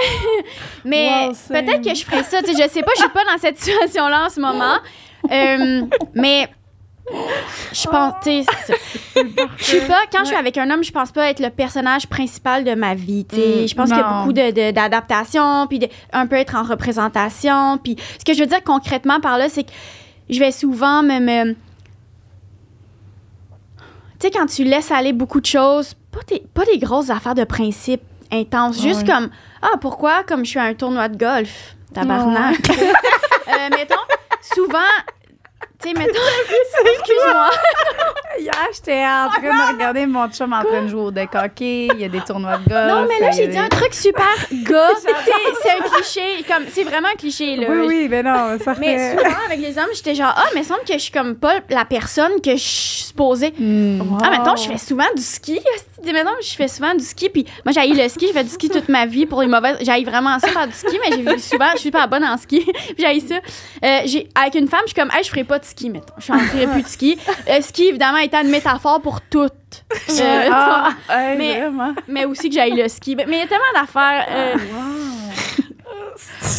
mais 0.83 1.27
Wow, 1.27 1.33
peut-être 1.49 1.81
que 1.83 1.95
je 1.95 2.03
ferais 2.03 2.23
ça. 2.23 2.41
Tu 2.41 2.53
sais 2.53 2.63
je 2.63 2.69
sais 2.69 2.81
pas 2.81 2.91
je 2.95 3.01
suis 3.01 3.09
pas 3.11 3.23
dans 3.23 3.37
cette 3.39 3.57
situation 3.59 4.07
là 4.07 4.25
en 4.25 4.29
ce 4.29 4.39
moment. 4.39 4.77
Euh, 5.31 5.81
mais 6.15 6.47
je 7.73 7.87
pense, 7.87 8.13
tu 8.23 8.41
je 9.57 9.63
suis 9.63 9.81
pas, 9.81 9.99
quand 10.11 10.19
je 10.21 10.25
suis 10.27 10.35
avec 10.35 10.57
un 10.57 10.69
homme, 10.71 10.83
je 10.83 10.91
pense 10.91 11.11
pas 11.11 11.29
être 11.29 11.39
le 11.39 11.49
personnage 11.49 12.07
principal 12.07 12.63
de 12.63 12.73
ma 12.73 12.95
vie, 12.95 13.25
tu 13.25 13.35
sais. 13.35 13.41
Mm, 13.63 13.67
je 13.67 13.75
pense 13.75 13.89
qu'il 13.89 13.97
y 13.97 14.01
a 14.01 14.19
beaucoup 14.19 14.33
de- 14.33 14.51
de- 14.51 14.71
d'adaptation, 14.71 15.67
puis 15.67 15.79
de- 15.79 15.89
un 16.13 16.25
peu 16.27 16.35
être 16.37 16.55
en 16.55 16.63
représentation, 16.63 17.77
puis 17.83 17.97
ce 18.19 18.23
que 18.25 18.33
je 18.33 18.39
veux 18.39 18.45
dire 18.47 18.63
concrètement 18.63 19.19
par 19.19 19.37
là, 19.37 19.49
c'est 19.49 19.63
que 19.63 19.71
je 20.29 20.39
vais 20.39 20.51
souvent 20.51 21.03
me... 21.03 21.19
me- 21.19 21.55
tu 24.21 24.27
sais, 24.27 24.31
quand 24.31 24.45
tu 24.45 24.63
laisses 24.63 24.91
aller 24.91 25.11
beaucoup 25.13 25.41
de 25.41 25.45
choses, 25.47 25.95
pas 26.11 26.19
des, 26.27 26.43
pas 26.53 26.63
des 26.65 26.77
grosses 26.77 27.09
affaires 27.09 27.35
de 27.35 27.43
principe 27.43 28.01
intenses, 28.31 28.81
juste 28.81 29.01
Ouais. 29.01 29.13
comme, 29.13 29.29
ah, 29.61 29.77
pourquoi, 29.81 30.23
comme 30.23 30.45
je 30.45 30.51
suis 30.51 30.59
à 30.59 30.63
un 30.63 30.73
tournoi 30.75 31.09
de 31.09 31.17
golf, 31.17 31.75
tabarnak. 31.93 32.59
Euh, 33.47 33.69
mettons, 33.71 33.95
souvent, 34.55 34.77
tu 35.81 35.89
sais, 35.89 35.93
mettons, 35.93 36.13
excuse-moi. 36.93 37.49
Hier, 38.39 38.53
j'étais 38.73 39.03
en 39.05 39.29
train 39.29 39.41
de 39.41 39.73
regarder 39.73 40.05
mon 40.05 40.27
chum 40.29 40.53
en 40.53 40.63
train 40.63 40.83
de 40.83 40.87
jouer 40.87 41.01
au 41.01 41.11
deck 41.11 41.29
hockey. 41.35 41.89
Il 41.93 41.99
y 41.99 42.05
a 42.05 42.09
des 42.09 42.21
tournois 42.21 42.57
de 42.57 42.69
golf. 42.69 42.87
Non, 42.87 43.05
mais 43.07 43.19
là, 43.19 43.31
j'ai 43.31 43.47
dit 43.47 43.53
des- 43.53 43.57
un 43.59 43.67
truc 43.67 43.93
super 43.93 44.25
gars. 44.63 44.89
C'est 45.01 45.69
un 45.71 45.89
cliché. 45.89 46.43
Comme, 46.47 46.63
c'est 46.71 46.83
vraiment 46.83 47.09
un 47.13 47.17
cliché, 47.17 47.55
là. 47.55 47.67
Oui, 47.69 47.85
oui, 47.87 48.07
mais 48.09 48.23
non, 48.23 48.57
ça 48.63 48.73
Mais 48.79 49.15
souvent, 49.15 49.35
avec 49.45 49.59
les 49.59 49.77
hommes, 49.77 49.89
j'étais 49.93 50.15
genre, 50.15 50.33
ah, 50.35 50.45
mais 50.55 50.61
il 50.61 50.65
semble 50.65 50.81
que 50.87 50.93
je 50.93 50.99
suis 50.99 51.11
comme 51.11 51.35
pas 51.35 51.55
la 51.69 51.85
personne 51.85 52.41
que 52.41 52.51
je 52.51 52.61
suis 52.61 53.03
supposée. 53.05 53.53
Hmm. 53.57 54.01
Ah, 54.23 54.29
maintenant, 54.29 54.55
je 54.55 54.67
fais 54.67 54.77
souvent 54.77 55.05
du 55.15 55.21
ski. 55.21 55.59
Dis, 56.03 56.13
Maintenant, 56.13 56.31
je 56.41 56.55
fais 56.55 56.67
souvent 56.67 56.95
du 56.95 57.03
ski. 57.03 57.29
Puis 57.29 57.45
moi, 57.65 57.73
j'ai 57.73 57.87
le 57.93 58.09
ski. 58.09 58.27
Je 58.27 58.33
fais 58.33 58.43
du 58.43 58.49
ski 58.49 58.69
toute 58.69 58.89
ma 58.89 59.05
vie 59.05 59.25
pour 59.25 59.41
les 59.41 59.47
mauvaises. 59.47 59.77
J'ai 59.81 60.03
vraiment 60.03 60.39
ça 60.39 60.47
faire 60.47 60.67
du 60.67 60.73
ski, 60.73 60.97
mais 61.03 61.17
j'ai 61.17 61.37
souvent, 61.39 61.69
je 61.75 61.79
suis 61.79 61.91
pas 61.91 62.07
bonne 62.07 62.23
en 62.23 62.37
ski. 62.37 62.61
puis 62.95 62.95
j'ai 62.97 63.19
ça. 63.19 63.35
Euh, 63.83 63.99
j'ai, 64.05 64.27
avec 64.35 64.55
une 64.55 64.67
femme, 64.67 64.81
je 64.85 64.93
suis 64.93 64.95
comme, 65.01 65.11
hey, 65.13 65.23
je 65.23 65.29
ferai 65.29 65.43
pas 65.43 65.59
de 65.59 65.65
ski, 65.71 65.89
mettons. 65.89 66.13
Je 66.17 66.25
ferai 66.33 66.67
plus 66.67 66.83
de 66.83 66.87
ski. 66.87 67.17
Euh, 67.49 67.61
ski, 67.61 67.87
évidemment, 67.89 68.17
étant 68.19 68.41
une 68.43 68.49
métaphore 68.51 69.01
pour 69.01 69.21
tout. 69.21 69.47
Euh, 70.09 70.49
Ah. 70.51 70.89
Hey, 71.09 71.37
Mais- 71.37 71.59
vraiment. 71.61 71.93
mais 72.07 72.25
aussi 72.25 72.49
que 72.49 72.55
j'aille 72.55 72.73
le 72.75 72.87
ski. 72.89 73.15
Mais 73.15 73.23
il 73.27 73.37
y 73.39 73.41
a 73.41 73.47
tellement 73.47 73.63
d'affaires. 73.73 74.25
euh, 74.29 74.55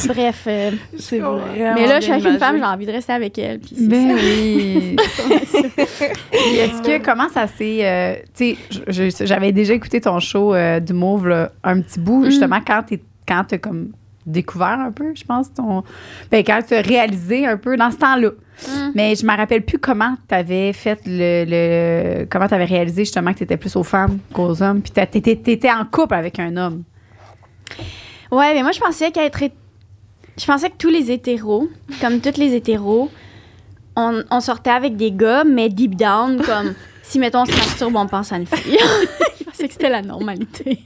Bref. 0.09 0.45
euh, 0.47 0.71
C'est 0.99 1.19
vraiment. 1.19 1.41
mais 1.75 1.87
là, 1.87 2.01
je 2.01 2.05
suis 2.05 2.13
avec 2.13 2.25
une 2.25 2.39
femme, 2.39 2.57
j'ai 2.57 2.65
envie 2.65 2.87
de 2.87 2.93
rester 2.93 3.13
avec 3.13 3.39
elle. 3.39 3.61
Puis 3.61 3.77
Ben 3.81 4.09
ça. 4.09 4.15
oui. 4.25 4.97
Est-ce 6.33 6.83
que 6.83 7.05
comment 7.05 7.29
ça 7.29 7.47
s'est. 7.47 7.81
euh, 7.87 8.15
tu 8.35 8.57
sais, 8.89 9.25
j'avais 9.27 9.53
déjà 9.53 9.75
écouté 9.75 10.01
ton 10.01 10.19
show 10.21 10.55
euh, 10.55 10.81
du 10.81 10.93
Mauve 10.95 11.29
là, 11.29 11.53
un 11.65 11.81
petit 11.81 12.01
bout, 12.01 12.25
justement, 12.25 12.61
quand 12.67 12.83
tu 12.89 13.01
quand 13.29 13.53
as 13.53 13.59
comme 13.59 13.93
découvert 14.27 14.79
un 14.81 14.93
peu, 14.93 15.13
je 15.15 15.25
pense, 15.25 15.53
ton. 15.53 15.83
Ben, 16.31 16.43
quand 16.45 16.61
tu 16.67 16.75
as 16.75 16.81
réalisé 16.83 17.47
un 17.47 17.57
peu 17.57 17.77
dans 17.77 17.91
ce 17.91 17.97
temps-là. 17.97 18.31
Mm. 18.69 18.91
Mais 18.95 19.15
je 19.17 19.25
me 19.27 19.37
rappelle 19.37 19.63
plus 19.65 19.79
comment 19.79 20.15
tu 20.29 20.35
avais 20.35 20.73
fait 20.73 21.01
le. 21.07 21.45
le- 21.49 22.27
comment 22.31 22.47
tu 22.47 22.55
avais 22.55 22.65
réalisé 22.65 23.05
justement 23.05 23.33
que 23.33 23.39
tu 23.39 23.45
étais 23.45 23.57
plus 23.57 23.75
aux 23.77 23.83
femmes 23.83 24.19
qu'aux 24.33 24.63
hommes. 24.63 24.81
Puis 24.83 24.93
tu 24.93 25.31
étais 25.51 25.71
en 25.71 25.85
couple 25.85 26.15
avec 26.15 26.39
un 26.39 26.57
homme. 26.57 26.85
Ouais, 28.31 28.55
mais 28.55 28.63
moi, 28.63 28.73
je 28.73 28.81
pensais 28.81 29.11
qu'être. 29.11 29.41
Je 30.39 30.47
pensais 30.47 30.71
que 30.71 30.77
tous 30.79 30.89
les 30.89 31.11
hétéros, 31.11 31.69
comme 32.01 32.21
tous 32.21 32.39
les 32.39 32.55
hétéros, 32.55 33.11
on, 33.97 34.23
on 34.31 34.41
sortait 34.41 34.71
avec 34.71 34.97
des 34.97 35.13
gars, 35.13 35.45
mais 35.45 35.69
deep 35.69 35.95
down, 35.97 36.41
comme 36.43 36.75
si, 37.03 37.19
mettons, 37.19 37.43
on 37.43 37.45
se 37.47 37.53
masturbe, 37.53 37.97
on 37.97 38.07
pense 38.07 38.33
à 38.33 38.37
une 38.39 38.47
fille. 38.47 38.79
je 39.39 39.45
pensais 39.45 39.67
que 39.67 39.73
c'était 39.75 39.91
la 39.91 40.01
normalité. 40.01 40.79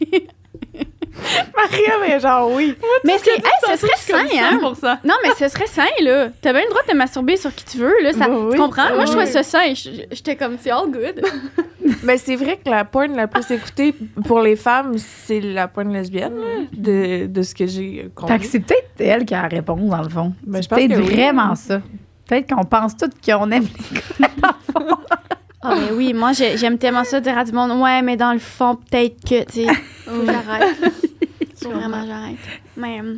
Maria, 1.57 1.93
mais 2.01 2.21
genre, 2.21 2.51
oui. 2.53 2.75
mais 3.05 3.15
c'est. 3.23 3.31
Hey, 3.31 3.77
ce 3.77 3.77
serait 3.87 3.97
sain, 3.97 4.27
hein? 4.39 4.59
pour 4.61 4.77
ça. 4.77 4.99
Non, 5.05 5.15
mais 5.23 5.31
ce 5.39 5.49
serait 5.49 5.67
sain, 5.67 5.87
là. 6.03 6.29
T'as 6.41 6.53
bien 6.53 6.63
le 6.63 6.69
droit 6.71 6.83
de 6.83 6.89
te 6.93 6.97
masturber 6.97 7.37
sur 7.37 7.55
qui 7.55 7.65
tu 7.65 7.79
veux, 7.79 7.95
là. 8.03 8.13
Ça, 8.13 8.29
oui. 8.29 8.51
Tu 8.53 8.59
comprends? 8.59 8.95
Moi, 8.95 9.05
je 9.07 9.11
trouvais 9.11 9.27
ça 9.27 9.43
sain. 9.43 9.73
Je- 9.75 10.05
J'étais 10.11 10.37
comme, 10.37 10.57
c'est 10.61 10.71
all 10.71 10.91
good. 10.91 11.23
Mais 12.03 12.19
c'est 12.19 12.37
vrai 12.37 12.59
que 12.63 12.69
la 12.69 12.85
porn 12.85 13.15
la 13.17 13.27
plus 13.29 13.49
écoutée 13.51 13.95
pour 14.27 14.41
les 14.41 14.57
femmes, 14.57 14.95
c'est 14.99 15.41
la 15.41 15.69
porn 15.69 15.93
lesbienne, 15.93 16.35
là, 16.37 16.65
de, 16.73 17.27
de 17.27 17.43
ce 17.43 17.55
que 17.55 17.67
j'ai 17.67 18.03
Fait 18.03 18.11
compris. 18.15 18.39
que 18.41 18.47
c'est 18.47 18.61
peut-être 18.61 18.91
elle 18.99 19.25
qui 19.25 19.35
a 19.35 19.43
la 19.43 19.49
réponse, 19.49 19.81
dans 19.89 20.03
le 20.03 20.09
fond. 20.09 20.35
Ben, 20.45 20.59
je 20.59 20.63
c'est 20.63 20.69
pense 20.69 20.79
peut-être 20.79 21.01
que 21.01 21.07
oui. 21.07 21.15
vraiment 21.15 21.55
ça. 21.55 21.81
Peut-être 22.29 22.53
qu'on 22.53 22.65
pense 22.65 22.97
tous 22.97 23.09
qu'on 23.25 23.51
aime 23.53 23.67
les 24.19 24.27
gars. 24.27 24.57
Ah, 25.69 25.75
mais 25.75 25.93
oui, 25.93 26.13
moi, 26.15 26.33
j'ai- 26.33 26.57
j'aime 26.57 26.79
tellement 26.79 27.05
ça 27.05 27.21
dire 27.21 27.37
à 27.37 27.45
du 27.45 27.53
monde, 27.53 27.73
ouais, 27.83 28.03
mais 28.03 28.17
dans 28.17 28.33
le 28.33 28.39
fond, 28.39 28.77
peut-être 28.77 29.17
que, 29.29 29.45
tu 29.45 29.65
sais, 29.65 29.67
faut 30.05 30.21
que 30.21 30.27
j'arrête. 30.27 30.77
Faut 31.63 31.71
vraiment 31.71 32.07
j'arrête. 32.07 32.37
Mais, 32.77 33.01
euh, 33.01 33.17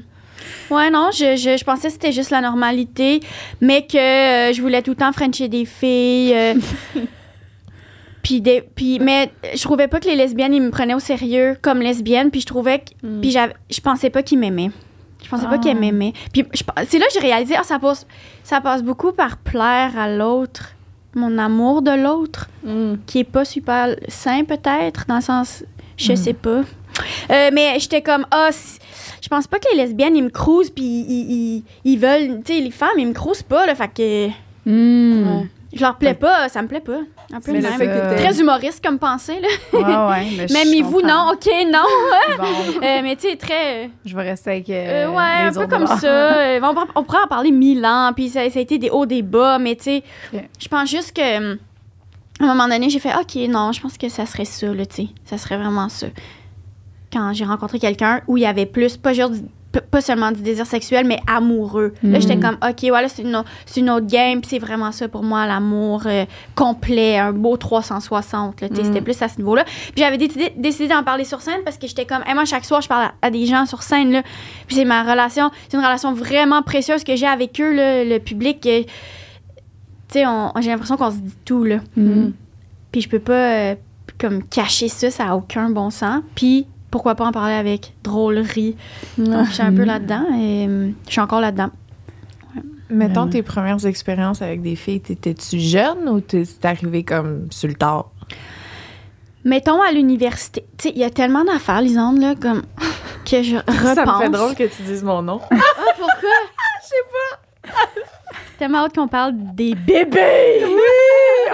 ouais, 0.71 0.89
non, 0.91 1.11
je, 1.13 1.37
je, 1.37 1.57
je 1.59 1.65
pensais 1.65 1.89
que 1.89 1.93
c'était 1.95 2.13
juste 2.13 2.31
la 2.31 2.41
normalité, 2.41 3.21
mais 3.61 3.85
que 3.87 3.99
euh, 3.99 4.53
je 4.53 4.63
voulais 4.63 4.81
tout 4.81 4.93
le 4.93 4.97
temps 4.97 5.13
frencher 5.13 5.49
des 5.49 5.65
filles. 5.65 6.33
euh, 6.35 6.55
puis 8.23 8.41
des, 8.41 8.63
puis, 8.63 8.99
mais 9.01 9.31
je 9.55 9.63
trouvais 9.63 9.89
pas 9.89 10.01
que 10.01 10.07
les 10.07 10.17
lesbiennes, 10.17 10.55
ils 10.55 10.63
me 10.63 10.71
prenaient 10.71 10.95
au 10.95 10.99
sérieux 11.01 11.57
comme 11.61 11.81
lesbienne, 11.81 12.31
puis 12.31 12.41
je 12.41 12.47
trouvais 12.47 12.81
que, 12.81 13.07
puis 13.21 13.31
j'avais- 13.31 13.55
je 13.71 13.81
pensais 13.81 14.11
pas 14.11 14.23
qu'ils 14.23 14.39
m'aimaient. 14.39 14.71
Je 15.23 15.29
pensais 15.29 15.47
pas 15.47 15.59
qu'elle 15.59 15.77
Ah. 15.77 15.81
m'aimait. 15.81 16.13
Puis 16.33 16.45
c'est 16.89 16.99
là 16.99 17.07
que 17.07 17.13
j'ai 17.13 17.21
réalisé, 17.21 17.55
ah, 17.59 17.65
ça 17.65 17.79
passe, 17.79 18.07
ça 18.45 18.61
passe 18.61 18.83
beaucoup 18.85 19.13
par 19.13 19.37
plaire 19.39 19.99
à 19.99 20.09
l'autre, 20.09 20.75
mon 21.19 21.37
amour 21.39 21.83
de 21.83 21.91
l'autre, 21.91 22.49
Mm. 22.65 22.95
qui 23.07 23.19
est 23.21 23.25
pas 23.25 23.45
super 23.45 23.95
sain 24.09 24.45
peut-être, 24.45 25.05
dans 25.09 25.17
le 25.17 25.21
sens, 25.23 25.65
je 25.97 26.15
sais 26.15 26.33
pas. 26.35 26.63
Euh, 27.31 27.51
mais 27.53 27.79
j'étais 27.79 28.03
comme, 28.03 28.25
ah, 28.31 28.49
si- 28.51 28.79
je 29.23 29.29
pense 29.29 29.47
pas 29.47 29.59
que 29.59 29.67
les 29.73 29.83
lesbiennes, 29.83 30.17
ils 30.17 30.25
me 30.25 30.31
crousent, 30.31 30.71
puis 30.71 30.85
ils, 30.85 31.31
ils- 31.31 31.65
ils 31.85 31.99
veulent, 31.99 32.41
tu 32.45 32.55
sais, 32.55 32.61
les 32.61 32.71
femmes, 32.71 32.99
ils 32.99 33.07
me 33.07 33.13
crousent 33.13 33.43
pas, 33.43 33.67
là, 33.67 33.75
fait 33.75 33.89
que. 33.95 34.27
Ouais. 34.67 35.47
Je 35.73 35.81
leur 35.81 35.97
plais 35.97 36.15
pas, 36.15 36.49
ça 36.49 36.63
me 36.63 36.69
plaît 36.69 36.81
pas. 36.81 37.01
Un 37.33 37.41
peu 37.41 37.53
Mais 37.53 37.61
même. 37.61 38.17
Très 38.17 38.41
humoriste 38.41 38.83
comme 38.85 38.99
pensée, 38.99 39.39
là. 39.41 39.49
Ouais, 39.73 39.81
ouais. 40.23 40.27
mais 40.37 40.49
je 40.49 40.53
Mais 40.55 40.81
vous, 40.83 41.01
comprends. 41.01 41.27
non, 41.27 41.33
ok, 41.33 41.49
non. 41.73 41.85
Bon, 42.39 42.81
Euh, 42.83 43.01
mais 43.03 43.17
tu 43.17 43.29
sais, 43.29 43.37
très. 43.37 43.85
euh, 43.85 43.89
je 44.05 44.17
vais 44.17 44.23
rester 44.23 44.51
avec. 44.51 44.71
euh, 44.71 45.09
ouais, 45.11 45.47
un 45.49 45.53
peu 45.53 45.67
comme 45.67 45.87
ça. 45.87 46.59
On, 46.63 46.75
pourrait- 46.75 46.87
on 46.95 47.03
pourrait 47.05 47.23
en 47.25 47.29
parler 47.29 47.51
mille 47.51 47.85
ans, 47.85 48.13
puis 48.15 48.29
ça, 48.31 48.49
ça 48.49 48.59
a 48.59 48.63
été 48.63 48.79
des 48.79 48.91
hauts, 48.91 49.05
des 49.07 49.23
bas, 49.23 49.59
mais 49.59 49.77
tu 49.77 49.85
sais, 49.85 50.03
je 50.33 50.69
pense 50.69 50.89
juste 50.89 51.15
que. 51.15 51.55
À 52.41 52.45
un 52.45 52.47
moment 52.55 52.69
donné, 52.69 52.89
j'ai 52.89 53.01
fait, 53.01 53.13
OK, 53.17 53.35
non, 53.49 53.73
je 53.73 53.81
pense 53.81 53.99
que 53.99 54.09
ça 54.09 54.25
serait 54.25 54.45
ça, 54.45 54.69
là, 54.69 54.87
tu 54.87 54.95
sais. 54.95 55.09
Ça 55.25 55.39
serait 55.39 55.57
vraiment 55.57 55.89
ça. 55.89 56.07
Quand 57.13 57.33
j'ai 57.33 57.45
rencontré 57.45 57.81
quelqu'un 57.81 58.21
où 58.29 58.37
il 58.37 58.43
y 58.43 58.47
avait 58.47 58.67
plus, 58.67 58.97
pas, 58.97 59.13
genre 59.13 59.31
du- 59.31 59.41
p- 59.43 59.49
pas 59.91 60.01
seulement 60.01 60.33
du 60.33 60.41
désir 60.43 60.67
sexuel, 60.67 61.07
mais 61.07 61.21
amoureux. 61.27 61.93
Là, 62.03 62.21
j'étais 62.21 62.39
comme, 62.39 62.57
OK, 62.67 62.85
voilà, 62.89 63.09
c'est 63.09 63.23
une, 63.23 63.43
une 63.77 63.91
autre 63.91 64.07
game, 64.07 64.41
puis 64.41 64.49
c'est 64.51 64.59
vraiment 64.59 64.93
ça 64.93 65.09
pour 65.09 65.23
moi, 65.23 65.47
l'amour 65.47 66.03
euh, 66.07 66.25
complet, 66.55 67.19
un 67.19 67.33
beau 67.33 67.57
360, 67.57 68.61
là, 68.61 68.69
tu 68.69 68.75
sais. 68.75 68.81
Mhm. 68.83 68.87
C'était 68.89 69.01
plus 69.03 69.21
à 69.23 69.29
ce 69.29 69.37
niveau-là. 69.39 69.65
Puis 69.65 69.93
j'avais 69.99 70.17
décidé, 70.19 70.53
décidé 70.57 70.89
d'en 70.89 71.03
parler 71.03 71.25
sur 71.25 71.43
scène 71.43 71.61
parce 71.65 71.77
que 71.77 71.87
j'étais 71.87 72.07
comme, 72.07 72.23
Hey, 72.27 72.35
moi, 72.35 72.45
chaque 72.47 72.65
soir, 72.65 72.81
je 72.81 72.89
parle 72.89 73.05
à, 73.05 73.27
à 73.27 73.31
des 73.31 73.45
gens 73.47 73.67
sur 73.67 73.83
scène, 73.83 74.11
là. 74.11 74.23
Puis 74.67 74.77
c'est 74.77 74.85
ma 74.85 75.03
relation, 75.03 75.51
c'est 75.69 75.77
une 75.77 75.85
relation 75.85 76.13
vraiment 76.15 76.63
précieuse 76.63 77.05
que 77.05 77.15
j'ai 77.15 77.27
avec 77.27 77.61
eux, 77.61 77.73
là, 77.75 78.05
le 78.05 78.19
public. 78.19 78.65
euh, 78.67 78.83
tu 80.11 80.21
sais, 80.21 80.25
j'ai 80.61 80.71
l'impression 80.71 80.97
qu'on 80.97 81.11
se 81.11 81.19
dit 81.19 81.37
tout, 81.45 81.65
là. 81.65 81.79
Mhm. 81.97 82.33
Puis 82.91 83.03
je 83.03 83.09
peux 83.11 83.19
pas, 83.19 83.33
euh, 83.73 83.75
comme, 84.19 84.43
cacher 84.43 84.89
ça, 84.89 85.11
ça 85.11 85.27
a 85.29 85.35
aucun 85.37 85.69
bon 85.69 85.91
sens. 85.91 86.23
Puis 86.35 86.67
pourquoi 86.91 87.15
pas 87.15 87.27
en 87.27 87.33
parler 87.33 87.55
avec? 87.55 87.95
Drôlerie. 88.03 88.77
Donc, 89.19 89.47
je 89.47 89.53
suis 89.53 89.63
un 89.63 89.73
peu 89.73 89.85
là-dedans 89.85 90.25
et 90.35 90.67
euh, 90.69 90.91
je 91.07 91.13
suis 91.13 91.21
encore 91.21 91.41
là-dedans. 91.41 91.71
Mettons 92.91 93.27
tes 93.27 93.43
premières 93.43 93.85
expériences 93.85 94.41
avec 94.41 94.63
des 94.63 94.75
filles, 94.75 95.01
t'étais-tu 95.01 95.59
jeune 95.59 96.09
ou 96.09 96.21
t'es 96.21 96.47
c'est 96.47 96.65
arrivé 96.65 97.05
comme 97.05 97.49
sur 97.51 97.69
le 97.69 97.75
tard? 97.75 98.11
Mettons 99.45 99.81
à 99.83 99.93
l'université. 99.93 100.65
Tu 100.79 100.89
sais, 100.89 100.95
il 100.95 101.01
y 101.01 101.05
a 101.05 101.11
tellement 101.11 101.45
d'affaires, 101.45 101.81
Lisande, 101.83 102.19
là, 102.19 102.35
comme, 102.35 102.63
que 103.25 103.43
je 103.43 103.57
repense. 103.57 103.95
Ça 103.95 104.05
me 104.07 104.19
fait 104.19 104.31
drôle 104.31 104.55
que 104.55 104.65
tu 104.65 104.83
dises 104.83 105.03
mon 105.03 105.23
nom. 105.23 105.41
Ah, 105.51 105.57
pourquoi? 105.97 106.17
Je 106.83 106.87
sais 106.87 107.73
pas. 107.73 108.11
Tellement 108.59 108.79
hâte 108.79 108.95
qu'on 108.95 109.07
parle 109.07 109.35
des 109.55 109.75
bébés. 109.75 110.65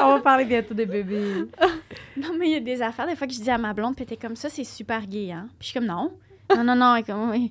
On 0.02 0.14
va 0.14 0.20
parler 0.20 0.44
bientôt 0.44 0.74
des 0.74 0.86
bébés. 0.86 1.46
Non, 2.16 2.28
mais 2.38 2.46
il 2.46 2.52
y 2.52 2.56
a 2.56 2.60
des 2.60 2.80
affaires, 2.80 3.08
des 3.08 3.16
fois, 3.16 3.26
que 3.26 3.32
je 3.32 3.40
dis 3.40 3.50
à 3.50 3.58
ma 3.58 3.72
blonde, 3.72 3.96
puis 3.96 4.06
t'es 4.06 4.16
comme 4.16 4.36
ça, 4.36 4.48
c'est 4.48 4.62
super 4.62 5.04
gay, 5.04 5.32
hein? 5.32 5.48
Puis 5.58 5.66
je 5.66 5.66
suis 5.70 5.80
comme, 5.80 5.88
non. 5.88 6.12
Non, 6.56 6.62
non, 6.62 6.76
non. 6.76 7.02
comme, 7.02 7.32
oui. 7.32 7.50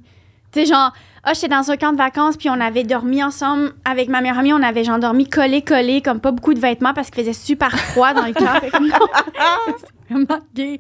Tu 0.54 0.62
sais, 0.62 0.66
genre, 0.68 0.94
ah, 1.22 1.34
j'étais 1.34 1.50
dans 1.50 1.70
un 1.70 1.76
camp 1.76 1.92
de 1.92 1.98
vacances, 1.98 2.38
puis 2.38 2.50
on 2.50 2.62
avait 2.62 2.86
dormi 2.86 3.22
ensemble 3.22 3.74
avec 3.84 4.08
ma 4.08 4.22
meilleure 4.22 4.40
amie. 4.40 4.54
On 4.54 4.64
avait, 4.64 4.86
genre, 4.86 5.00
dormi 5.00 5.28
collé, 5.28 5.64
collé, 5.64 6.02
comme 6.02 6.22
pas 6.22 6.32
beaucoup 6.32 6.54
de 6.54 6.62
vêtements 6.62 6.94
parce 6.94 7.10
qu'il 7.10 7.22
faisait 7.26 7.34
super 7.34 7.78
froid 7.78 8.14
dans 8.14 8.26
le 8.26 8.32
camp. 8.32 8.62
C'est 9.78 10.14
vraiment 10.14 10.40
gay. 10.56 10.80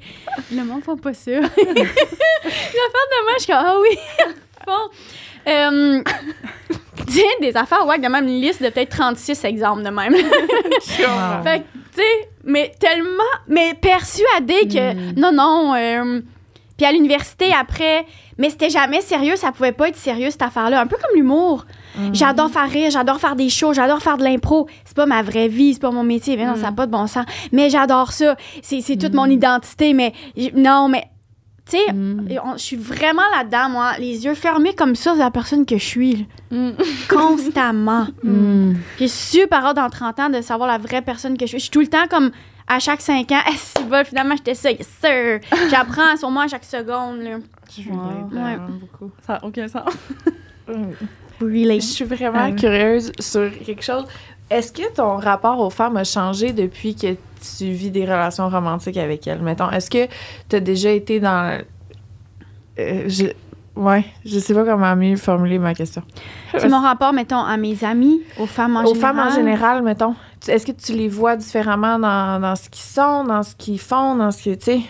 Le 0.49 0.63
monde 0.63 0.81
font 0.83 0.95
pas 0.95 1.13
ça. 1.13 1.31
Les 1.31 1.41
affaires 1.41 1.49
de 1.57 3.23
moi, 3.25 3.33
je 3.37 3.43
suis 3.43 3.51
comme, 3.51 3.65
ah 3.65 3.77
oui, 3.81 3.97
bon. 4.65 4.89
Euh, 5.51 6.03
des 7.41 7.55
affaires, 7.57 7.85
ouais, 7.87 7.99
de 7.99 8.07
même 8.07 8.27
une 8.27 8.39
liste 8.41 8.61
de 8.63 8.69
peut-être 8.69 8.89
36 8.89 9.43
exemples 9.45 9.83
de 9.83 9.89
même. 9.89 10.13
Wow. 10.99 11.43
Fait 11.43 11.59
que, 11.59 11.63
tu 11.95 12.01
sais, 12.01 12.29
mais 12.43 12.71
tellement, 12.79 13.09
mais 13.47 13.73
persuadée 13.73 14.67
que 14.67 14.93
Mm. 14.93 15.13
non, 15.19 15.31
non. 15.31 15.73
euh, 15.75 16.21
puis 16.77 16.85
à 16.85 16.91
l'université 16.91 17.51
après, 17.59 18.05
mais 18.37 18.49
c'était 18.49 18.69
jamais 18.69 19.01
sérieux, 19.01 19.35
ça 19.35 19.51
pouvait 19.51 19.71
pas 19.71 19.89
être 19.89 19.95
sérieux 19.95 20.29
cette 20.31 20.41
affaire-là. 20.41 20.81
Un 20.81 20.87
peu 20.87 20.97
comme 20.97 21.15
l'humour. 21.15 21.65
J'adore 22.11 22.49
faire 22.49 22.67
rire, 22.69 22.89
j'adore 22.89 23.19
faire 23.19 23.35
des 23.35 23.49
shows, 23.49 23.73
j'adore 23.73 23.99
faire 24.01 24.17
de 24.17 24.23
l'impro. 24.23 24.67
C'est 24.83 24.95
pas 24.95 25.05
ma 25.05 25.21
vraie 25.21 25.47
vie, 25.47 25.73
c'est 25.75 25.79
pas 25.81 25.91
mon 25.91 26.03
métier, 26.03 26.35
mais 26.35 26.45
non, 26.45 26.55
ça 26.55 26.63
n'a 26.63 26.71
pas 26.71 26.87
de 26.87 26.91
bon 26.91 27.05
sens. 27.05 27.25
Mais 27.51 27.69
j'adore 27.69 28.11
ça, 28.11 28.35
c'est 28.63 28.81
c'est 28.81 28.97
toute 28.97 29.13
mon 29.13 29.25
identité, 29.27 29.93
mais 29.93 30.11
j- 30.35 30.51
non, 30.55 30.89
mais 30.89 31.03
tu 31.69 31.77
sais, 31.77 31.93
Mm. 31.93 32.27
je 32.53 32.57
suis 32.61 32.75
vraiment 32.75 33.21
là-dedans, 33.35 33.69
moi, 33.69 33.93
les 33.97 34.25
yeux 34.25 34.33
fermés 34.35 34.73
comme 34.73 34.95
ça, 34.95 35.13
c'est 35.13 35.19
la 35.19 35.31
personne 35.31 35.65
que 35.65 35.77
je 35.77 35.83
suis. 35.85 36.27
Mm. 36.51 36.71
constamment. 37.09 38.07
Mm. 38.23 38.73
J'ai 38.99 39.07
super 39.07 39.65
hâte 39.65 39.75
dans 39.77 39.89
30 39.89 40.19
ans 40.19 40.29
de 40.29 40.41
savoir 40.41 40.67
la 40.67 40.77
vraie 40.77 41.01
personne 41.01 41.37
que 41.37 41.45
je 41.45 41.49
suis. 41.51 41.59
Je 41.59 41.63
suis 41.63 41.71
tout 41.71 41.79
le 41.81 41.87
temps 41.87 42.07
comme 42.09 42.31
à 42.67 42.79
chaque 42.79 43.01
5 43.01 43.31
ans, 43.31 43.41
eh, 43.49 43.55
si 43.57 43.83
bol, 43.85 44.05
finalement, 44.05 44.35
j'étais 44.35 44.55
ça, 44.55 44.71
yes 44.71 44.87
sir. 45.01 45.39
J'apprends 45.69 46.15
sur 46.17 46.29
moi 46.31 46.43
à 46.43 46.47
chaque 46.47 46.63
seconde. 46.65 47.19
Là. 47.21 47.37
Wow. 47.89 48.29
Ouais. 48.31 48.57
beaucoup. 48.79 49.11
Ça 49.25 49.33
n'a 49.33 49.45
aucun 49.45 49.67
sens. 49.67 49.89
Really? 51.41 51.81
Je 51.81 51.85
suis 51.87 52.05
vraiment 52.05 52.53
curieuse 52.55 53.11
sur 53.19 53.51
quelque 53.65 53.83
chose. 53.83 54.05
Est-ce 54.53 54.71
que 54.71 54.93
ton 54.93 55.17
rapport 55.17 55.59
aux 55.59 55.71
femmes 55.71 55.97
a 55.97 56.03
changé 56.03 56.53
depuis 56.53 56.93
que 56.95 57.07
tu 57.57 57.71
vis 57.71 57.89
des 57.89 58.03
relations 58.05 58.49
romantiques 58.49 58.97
avec 58.97 59.25
elles? 59.27 59.41
Mettons, 59.41 59.71
est-ce 59.71 59.89
que 59.89 60.07
tu 60.49 60.55
as 60.55 60.59
déjà 60.59 60.91
été 60.91 61.19
dans. 61.19 61.59
Euh, 62.79 63.03
je... 63.07 63.25
Ouais, 63.75 64.05
je 64.23 64.37
sais 64.37 64.53
pas 64.53 64.63
comment 64.63 64.95
mieux 64.95 65.15
formuler 65.15 65.57
ma 65.57 65.73
question. 65.73 66.03
C'est 66.57 66.69
mon 66.69 66.81
rapport, 66.81 67.11
mettons, 67.13 67.39
à 67.43 67.57
mes 67.57 67.83
amis, 67.83 68.21
aux 68.39 68.45
femmes 68.45 68.77
en 68.77 68.83
Aux 68.83 68.93
général. 68.93 69.15
femmes 69.15 69.27
en 69.27 69.35
général, 69.35 69.81
mettons. 69.81 70.13
Est-ce 70.47 70.67
que 70.67 70.71
tu 70.71 70.91
les 70.93 71.07
vois 71.07 71.35
différemment 71.35 71.97
dans, 71.97 72.39
dans 72.39 72.55
ce 72.55 72.69
qu'ils 72.69 72.83
sont, 72.83 73.23
dans 73.23 73.41
ce 73.41 73.55
qu'ils 73.55 73.79
font, 73.79 74.15
dans 74.15 74.29
ce 74.29 74.43
que. 74.43 74.53
Tu 74.53 74.63
sais? 74.65 74.81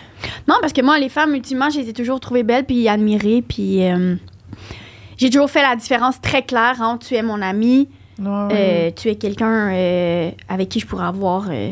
Non, 0.49 0.56
parce 0.60 0.73
que 0.73 0.82
moi, 0.82 0.99
les 0.99 1.08
femmes, 1.08 1.34
ultimement, 1.34 1.69
je 1.69 1.80
les 1.80 1.88
ai 1.89 1.93
toujours 1.93 2.19
trouvées 2.19 2.43
belles 2.43 2.65
puis 2.65 2.89
admirées. 2.89 3.41
Puis 3.47 3.89
euh, 3.89 4.15
j'ai 5.15 5.30
toujours 5.30 5.49
fait 5.49 5.62
la 5.62 5.78
différence 5.78 6.19
très 6.19 6.41
claire 6.41 6.82
entre 6.82 7.08
tu 7.08 7.15
es 7.15 7.21
mon 7.21 7.41
ami, 7.41 7.88
Ouais, 8.19 8.28
euh, 8.52 8.91
tu 8.95 9.10
es 9.10 9.15
quelqu'un 9.15 9.71
euh, 9.73 10.32
avec 10.47 10.69
qui 10.69 10.80
je 10.80 10.86
pourrais 10.86 11.06
avoir 11.06 11.47
euh, 11.49 11.71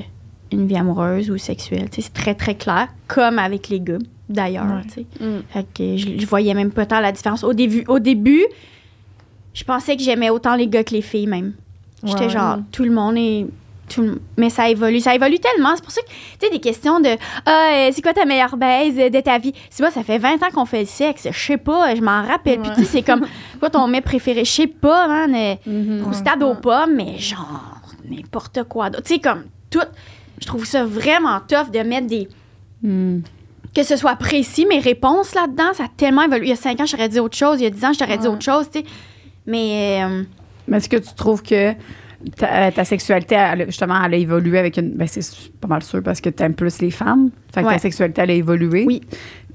une 0.51 0.67
vie 0.67 0.77
amoureuse 0.77 1.29
ou 1.29 1.37
sexuelle. 1.37 1.87
C'est 1.91 2.11
très, 2.13 2.35
très 2.35 2.55
clair, 2.55 2.87
comme 3.07 3.37
avec 3.39 3.69
les 3.69 3.79
gars, 3.79 3.99
d'ailleurs. 4.29 4.65
Ouais. 4.65 5.03
Mm. 5.25 5.41
Fait 5.49 5.65
que 5.73 5.97
je, 5.97 6.19
je 6.19 6.25
voyais 6.25 6.53
même 6.53 6.71
pas 6.71 6.85
tant 6.85 6.99
la 6.99 7.11
différence. 7.11 7.43
Au 7.43 7.53
début, 7.53 7.83
au 7.87 7.99
début 7.99 8.45
je 9.53 9.63
pensais 9.63 9.97
que 9.97 10.03
j'aimais 10.03 10.29
autant 10.29 10.55
les 10.55 10.67
gars 10.67 10.83
que 10.83 10.93
les 10.93 11.01
filles, 11.01 11.27
même. 11.27 11.53
J'étais 12.03 12.21
Ouais. 12.25 12.29
genre, 12.29 12.59
tout 12.71 12.83
le 12.83 12.91
monde 12.91 13.17
est. 13.17 13.45
tout 13.93 14.01
le- 14.01 14.21
mais 14.37 14.49
ça 14.49 14.69
évolue. 14.69 14.99
Ça 14.99 15.13
évolue 15.15 15.39
tellement. 15.39 15.75
C'est 15.75 15.83
pour 15.83 15.91
ça 15.91 16.01
que, 16.01 16.07
tu 16.07 16.15
sais, 16.47 16.49
des 16.49 16.59
questions 16.59 16.99
de 16.99 17.09
Ah, 17.45 17.69
euh, 17.73 17.89
c'est 17.93 18.01
quoi 18.01 18.13
ta 18.13 18.25
meilleure 18.25 18.57
baise 18.57 18.95
de 18.95 19.19
ta 19.19 19.37
vie? 19.37 19.53
C'est 19.69 19.83
pas, 19.83 19.91
ça 19.91 20.03
fait 20.03 20.17
20 20.17 20.35
ans 20.43 20.49
qu'on 20.53 20.65
fait 20.65 20.81
le 20.81 20.85
sexe. 20.85 21.27
Je 21.31 21.37
sais 21.39 21.57
pas, 21.57 21.93
je 21.95 22.01
m'en 22.01 22.23
rappelle. 22.25 22.59
Puis, 22.59 22.71
tu 22.75 22.81
sais, 22.81 22.85
c'est 22.85 23.01
comme, 23.01 23.25
quoi 23.59 23.69
ton 23.69 23.87
mets 23.87 24.01
préféré? 24.01 24.45
Je 24.45 24.51
sais 24.51 24.67
pas, 24.67 25.07
man. 25.07 25.33
euh, 25.35 25.55
Mhm. 25.65 26.01
Croustade 26.01 26.41
aux 26.43 26.55
pommes, 26.55 26.95
mais 26.95 27.17
genre, 27.17 27.79
n'importe 28.09 28.63
quoi. 28.63 28.89
Tu 28.89 28.97
sais, 29.05 29.19
comme, 29.19 29.43
tout. 29.69 29.79
Je 30.39 30.45
trouve 30.47 30.65
ça 30.65 30.83
vraiment 30.85 31.39
tough 31.47 31.69
de 31.71 31.79
mettre 31.79 32.07
des 32.07 32.27
Mm. 32.83 33.19
que 33.75 33.83
ce 33.83 33.95
soit 33.95 34.15
précis, 34.15 34.65
mes 34.65 34.79
réponses 34.79 35.35
là-dedans, 35.35 35.71
ça 35.73 35.83
a 35.83 35.87
tellement 35.95 36.23
évolué. 36.23 36.47
Il 36.47 36.49
y 36.49 36.53
a 36.53 36.55
5 36.55 36.79
ans, 36.81 36.85
j'aurais 36.87 37.09
dit 37.09 37.19
autre 37.19 37.37
chose. 37.37 37.59
Il 37.59 37.63
y 37.63 37.67
a 37.67 37.69
10 37.69 37.85
ans, 37.85 37.91
j'aurais 37.97 38.17
dit 38.17 38.27
Ouais. 38.27 38.33
autre 38.33 38.43
chose, 38.43 38.67
tu 38.71 38.79
sais. 38.79 38.85
Mais 39.45 40.01
euh, 40.03 40.23
Mais 40.67 40.77
est-ce 40.77 40.89
que 40.89 40.97
tu 40.97 41.13
trouves 41.15 41.41
que 41.43 41.73
ta, 42.37 42.71
ta 42.71 42.85
sexualité, 42.85 43.35
elle 43.35 43.61
a- 43.61 43.65
justement, 43.65 44.01
elle 44.03 44.13
a 44.13 44.17
évolué 44.17 44.57
avec 44.59 44.77
une. 44.77 44.91
Ben, 44.91 45.07
c'est 45.07 45.51
pas 45.59 45.67
mal 45.67 45.83
sûr 45.83 46.01
parce 46.03 46.21
que 46.21 46.29
tu 46.29 46.43
aimes 46.43 46.53
plus 46.55 46.81
les 46.81 46.91
femmes. 46.91 47.29
Fait 47.53 47.61
que 47.61 47.67
Ouais. 47.67 47.73
ta 47.73 47.79
sexualité, 47.79 48.21
elle 48.21 48.31
a 48.31 48.33
évolué. 48.33 48.83
Oui. 48.87 49.01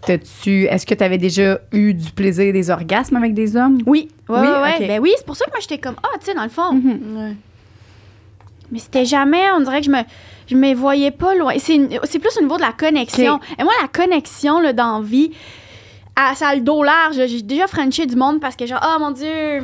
T'as-tu, 0.03 0.65
est-ce 0.65 0.85
que 0.87 0.95
tu 0.95 1.03
avais 1.03 1.19
déjà 1.19 1.59
eu 1.73 1.95
du 1.95 2.11
plaisir 2.11 2.53
des 2.53 2.71
orgasmes 2.71 3.17
avec 3.17 3.33
des 3.35 3.57
hommes? 3.57 3.79
oui, 3.87 4.09
ouais, 4.29 4.39
Oui, 4.41 4.47
ouais. 4.47 4.87
Ben 4.87 5.01
oui, 5.01 5.13
c'est 5.17 5.25
pour 5.27 5.37
ça 5.37 5.47
que 5.47 5.51
moi, 5.51 5.59
j'étais 5.61 5.79
comme, 5.79 5.97
ah, 6.03 6.19
tu 6.21 6.27
sais, 6.27 6.35
dans 6.35 6.43
le 6.45 6.49
fond. 6.51 6.73
Mhm. 6.75 7.01
Ouais. 7.17 7.33
Mais 8.71 8.79
c'était 8.79 9.05
jamais, 9.05 9.43
on 9.57 9.61
dirait 9.61 9.81
que 9.81 9.87
je 9.87 9.91
me, 9.91 9.99
je 10.49 10.57
me 10.57 10.75
voyais 10.75 11.13
pas 11.13 11.35
loin. 11.35 11.55
C'est, 11.59 11.79
plus 11.79 12.37
au 12.39 12.43
niveau 12.43 12.57
de 12.57 12.63
la 12.63 12.73
connexion. 12.73 13.39
Et 13.59 13.63
moi, 13.65 13.73
la 13.81 13.89
connexion, 13.89 14.61
là, 14.61 14.73
dans 14.73 15.01
vie, 15.01 15.31
ah, 16.17 16.33
ça 16.35 16.49
a 16.49 16.55
le 16.57 16.63
dos 16.63 16.83
large. 16.83 17.17
J'ai 17.27 17.43
déjà 17.43 17.67
frenché 17.67 18.07
du 18.07 18.17
monde 18.17 18.41
parce 18.41 18.57
que, 18.57 18.67
genre, 18.67 18.81
oh 18.85 18.99
mon 19.01 19.13
Dieu, 19.13 19.63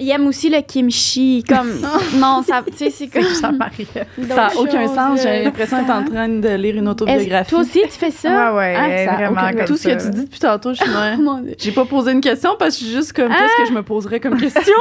il 0.00 0.10
aime 0.10 0.26
aussi 0.26 0.48
le 0.50 0.60
kimchi. 0.62 1.42
Comme, 1.48 1.70
non, 2.16 2.42
ça, 2.42 2.62
tu 2.66 2.76
sais, 2.76 2.90
c'est 2.90 3.08
comme. 3.08 3.22
Ça 3.32 3.50
n'a 3.52 4.50
aucun 4.56 4.86
sens. 4.88 5.20
J'ai 5.22 5.44
l'impression 5.44 5.78
d'être 5.80 5.90
en 5.90 6.04
train 6.04 6.28
de 6.28 6.48
lire 6.56 6.76
une 6.76 6.88
autobiographie. 6.88 7.50
Toi 7.50 7.60
aussi, 7.60 7.80
tu 7.82 7.90
fais 7.90 8.10
ça? 8.10 8.52
Ouais, 8.54 8.58
ouais, 8.58 9.06
Hein, 9.08 9.14
vraiment 9.16 9.40
aucun- 9.42 9.52
comme 9.56 9.64
Tout 9.66 9.76
ce 9.76 9.88
que 9.88 10.02
tu 10.02 10.10
dis 10.10 10.24
depuis 10.24 10.40
tantôt, 10.40 10.72
je 10.74 10.82
suis. 10.82 10.90
Oh. 11.28 11.38
J'ai 11.58 11.72
pas 11.72 11.84
posé 11.84 12.12
une 12.12 12.20
question 12.20 12.56
parce 12.58 12.74
que 12.76 12.80
je 12.80 12.84
suis 12.86 12.94
juste 12.96 13.12
comme 13.12 13.28
qu'est-ce 13.28 13.62
que 13.62 13.68
je 13.68 13.72
me 13.72 13.82
poserais 13.82 14.20
comme 14.20 14.36
question? 14.38 14.74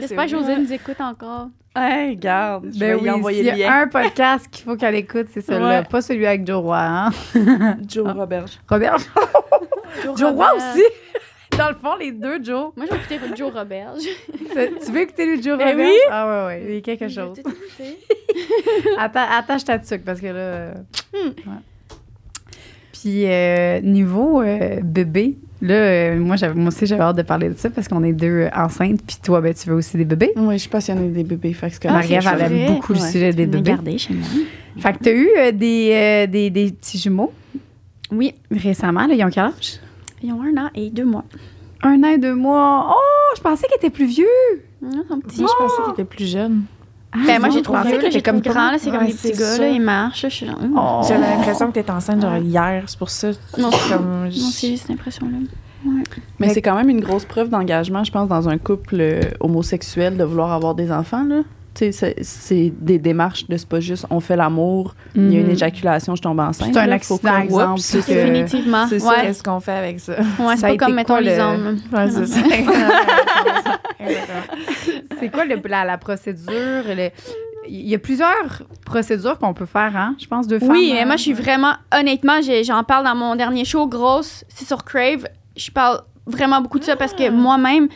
J'espère 0.00 0.24
que 0.24 0.30
José 0.30 0.56
nous 0.56 0.72
écoute 0.72 1.00
encore. 1.00 1.48
hey, 1.76 2.10
regarde, 2.10 2.66
je 2.74 2.78
Ben 2.78 2.88
vais 2.96 3.00
oui, 3.02 3.06
y 3.06 3.10
envoyer 3.10 3.42
le 3.52 3.56
y 3.58 3.64
a 3.64 3.80
un 3.82 3.86
podcast 3.86 4.46
qu'il 4.50 4.64
faut 4.64 4.76
qu'elle 4.76 4.96
écoute, 4.96 5.26
c'est 5.32 5.40
celui-là. 5.40 5.80
Ouais. 5.80 5.84
Pas 5.88 6.00
celui 6.02 6.26
avec 6.26 6.46
Joe 6.46 6.62
Roy, 6.62 6.78
hein? 6.78 7.10
Joe 7.88 8.12
Roberge. 8.12 8.58
Robert? 8.68 8.96
Joe 10.02 10.18
Joe 10.18 10.32
Roy 10.32 10.48
aussi? 10.56 10.82
Dans 11.58 11.68
le 11.68 11.74
fond, 11.74 11.96
les 11.98 12.12
deux, 12.12 12.42
Joe. 12.42 12.72
Moi, 12.76 12.86
je 12.90 12.94
vais 12.94 13.16
écouter 13.16 13.36
Joe 13.36 13.52
Roberge. 13.52 14.02
tu 14.84 14.92
veux 14.92 15.00
écouter 15.00 15.26
les 15.36 15.42
Joe 15.42 15.56
Ben 15.58 15.68
Roberge? 15.70 15.88
oui. 15.90 15.96
Ah 16.10 16.26
ouais, 16.26 16.46
ouais, 16.46 16.64
il 16.68 16.74
y 16.74 16.78
a 16.78 16.80
quelque 16.80 17.08
chose. 17.08 17.38
Atta- 18.98 19.28
attache 19.38 19.64
ta 19.64 19.78
tuque 19.78 20.04
parce 20.04 20.20
que 20.20 20.26
là. 20.26 20.70
Hmm. 21.14 21.28
ouais. 21.28 21.58
Puis 22.92 23.24
euh, 23.26 23.80
niveau 23.80 24.40
euh, 24.42 24.80
bébé, 24.82 25.36
là, 25.62 25.74
euh, 25.74 26.16
moi, 26.18 26.36
j'avais, 26.36 26.54
moi 26.54 26.68
aussi, 26.68 26.86
j'avais 26.86 27.02
hâte 27.02 27.16
de 27.16 27.22
parler 27.22 27.48
de 27.50 27.54
ça 27.56 27.70
parce 27.70 27.88
qu'on 27.88 28.02
est 28.04 28.12
deux 28.12 28.48
enceintes. 28.54 29.00
Puis 29.06 29.18
toi, 29.22 29.40
ben, 29.40 29.52
tu 29.54 29.68
veux 29.68 29.76
aussi 29.76 29.96
des 29.96 30.04
bébés. 30.04 30.32
Oui, 30.36 30.54
je 30.54 30.60
suis 30.62 30.70
passionnée 30.70 31.08
des 31.08 31.24
bébés. 31.24 31.52
Fait 31.52 31.70
que 31.70 31.88
Ah, 31.88 32.00
elle 32.04 32.52
aime 32.52 32.74
beaucoup 32.74 32.92
le 32.94 33.00
Ouais. 33.00 33.10
sujet 33.10 33.32
des 33.32 33.46
bébés. 33.46 33.70
garder 33.70 33.98
chez 33.98 34.14
moi. 34.14 34.26
Fait 34.78 34.92
que 34.94 34.98
t'as 35.04 35.12
eu 35.12 35.28
euh, 35.38 35.52
des, 35.52 35.90
euh, 35.92 36.26
des, 36.26 36.50
des 36.50 36.70
petits 36.72 36.98
jumeaux? 36.98 37.32
Oui, 38.10 38.34
récemment. 38.50 39.06
Là, 39.06 39.14
ils 39.14 39.24
ont 39.24 39.30
quel 39.30 39.44
âge? 39.44 39.80
Ils 40.22 40.32
ont 40.32 40.42
un 40.42 40.56
an 40.66 40.70
et 40.74 40.90
deux 40.90 41.04
mois. 41.04 41.24
Un 41.82 42.02
an 42.02 42.08
et 42.08 42.18
deux 42.18 42.34
mois. 42.34 42.86
Oh, 42.90 43.34
je 43.36 43.42
pensais 43.42 43.66
qu'ils 43.66 43.76
étaient 43.76 43.90
plus 43.90 44.06
vieux. 44.06 44.26
Ils 44.82 45.02
sont 45.08 45.20
petits. 45.20 45.40
Moi, 45.40 45.50
je 45.52 45.62
pensais 45.64 45.82
qu'il 45.82 45.92
était 45.92 46.04
plus 46.04 46.26
jeune. 46.30 46.62
Ben, 47.14 47.38
moi, 47.38 47.48
non, 47.48 47.54
j'ai 47.54 47.62
vieux, 47.62 47.62
qu'ils 47.62 48.02
là, 48.02 48.10
j'ai 48.10 48.22
comme 48.22 48.40
grand, 48.40 48.70
là, 48.72 48.78
c'est 48.78 48.90
comme 48.90 49.00
Ouais, 49.00 49.06
des 49.06 49.12
petits 49.12 49.28
c'est 49.28 49.38
gars, 49.38 49.56
ça. 49.56 49.62
là, 49.62 49.68
ils 49.68 49.80
marchent, 49.80 50.22
là, 50.24 50.28
je 50.28 50.34
suis 50.34 50.48
hum. 50.50 50.74
Oh. 50.76 51.00
J'avais 51.08 51.20
l'impression 51.20 51.68
que 51.68 51.72
t'étais 51.72 51.90
enceinte 51.90 52.20
genre 52.20 52.36
hier, 52.36 52.84
c'est 52.86 52.98
pour 52.98 53.08
ça. 53.08 53.30
Non. 53.56 53.70
comme, 53.88 54.24
Non, 54.24 54.30
c'est 54.30 54.68
juste 54.68 54.82
cette 54.86 54.90
impression-là. 54.90 55.38
Mais 56.38 56.48
c'est 56.50 56.62
quand 56.62 56.74
même 56.74 56.90
une 56.90 57.00
grosse 57.00 57.24
preuve 57.24 57.48
d'engagement, 57.48 58.04
je 58.04 58.10
pense, 58.12 58.28
dans 58.28 58.48
un 58.48 58.58
couple 58.58 58.96
euh, 59.00 59.20
homosexuel 59.40 60.16
de 60.16 60.24
vouloir 60.24 60.52
avoir 60.52 60.74
des 60.74 60.90
enfants. 60.90 61.24
Là. 61.24 61.42
C'est 61.78 62.72
des 62.80 62.98
démarches 62.98 63.46
de 63.48 63.56
c'est 63.56 63.68
pas 63.68 63.80
juste 63.80 64.06
on 64.10 64.20
fait 64.20 64.36
l'amour, 64.36 64.94
il 65.14 65.32
y 65.32 65.36
a 65.36 65.40
une 65.40 65.46
Mhm. 65.46 65.52
éjaculation, 65.52 66.14
je 66.16 66.22
tombe 66.22 66.40
enceinte. 66.40 66.70
C'est 66.72 66.80
un 66.80 66.90
accident, 66.90 67.38
exemple, 67.38 67.80
c'est 67.80 68.04
que- 68.06 68.12
Définitivement. 68.12 68.86
c'est 68.88 68.98
ça. 68.98 69.08
Ouais, 69.08 69.20
Qu'est-ce 69.22 69.42
qu'on 69.42 69.60
fait 69.60 69.72
avec 69.72 70.00
ça? 70.00 70.14
ouais 70.38 70.56
c'est 70.56 70.68
pas 70.68 70.76
comme, 70.76 70.94
mettons, 70.94 71.18
les 71.18 71.38
hommes. 71.38 71.76
C'est 71.92 72.26
ça. 72.26 72.40
C'est 75.18 75.30
quoi 75.30 75.44
le- 75.44 75.60
la, 75.64 75.84
la 75.84 75.98
procédure? 75.98 76.52
le- 76.86 77.10
Il 77.68 77.88
y 77.88 77.94
a 77.94 77.98
plusieurs 77.98 78.62
procédures 78.84 79.38
qu'on 79.38 79.52
peut 79.54 79.66
faire, 79.66 79.96
hein? 79.96 80.14
Je 80.20 80.26
pense 80.26 80.46
deux 80.46 80.60
femmes. 80.60 80.70
Oui, 80.70 80.92
mais 80.94 81.02
euh, 81.02 81.06
moi, 81.06 81.16
je 81.16 81.22
suis 81.22 81.32
vraiment, 81.32 81.72
honnêtement, 81.92 82.40
j'en 82.64 82.84
parle 82.84 83.04
dans 83.04 83.16
mon 83.16 83.34
dernier 83.34 83.64
show, 83.64 83.86
Grosse, 83.88 84.44
c'est 84.48 84.66
sur 84.66 84.84
Crave. 84.84 85.24
Je 85.56 85.70
parle 85.72 86.02
vraiment 86.26 86.60
beaucoup 86.60 86.78
de 86.78 86.84
ça 86.84 86.94
parce 86.96 87.12
que 87.12 87.28
moi-même, 87.28 87.88
sais, 87.88 87.90
que 87.90 87.94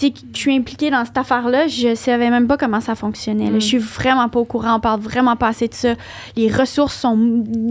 je 0.00 0.10
suis 0.34 0.54
impliquée 0.56 0.90
dans 0.90 1.04
cette 1.04 1.16
affaire-là, 1.16 1.68
je 1.68 1.94
savais 1.94 2.28
même 2.30 2.46
pas 2.48 2.56
comment 2.56 2.80
ça 2.80 2.94
fonctionnait. 2.94 3.50
là. 3.50 3.58
Je 3.58 3.64
suis 3.64 3.78
vraiment 3.78 4.28
pas 4.28 4.40
au 4.40 4.44
courant, 4.44 4.76
on 4.76 4.80
parle 4.80 5.00
vraiment 5.00 5.36
pas 5.36 5.48
assez 5.48 5.68
de 5.68 5.74
ça. 5.74 5.94
Les 6.36 6.50
ressources 6.50 6.96
sont, 6.96 7.16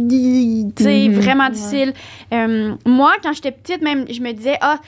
tu 0.10 0.84
sais, 0.84 1.08
Mhm. 1.10 1.14
vraiment 1.20 1.50
difficiles. 1.50 1.94
Euh, 2.34 2.76
moi, 2.86 3.14
quand 3.22 3.34
j'étais 3.34 3.52
petite, 3.52 3.82
même, 3.82 4.06
je 4.10 4.22
me 4.22 4.32
disais, 4.32 4.58
ah, 4.62 4.80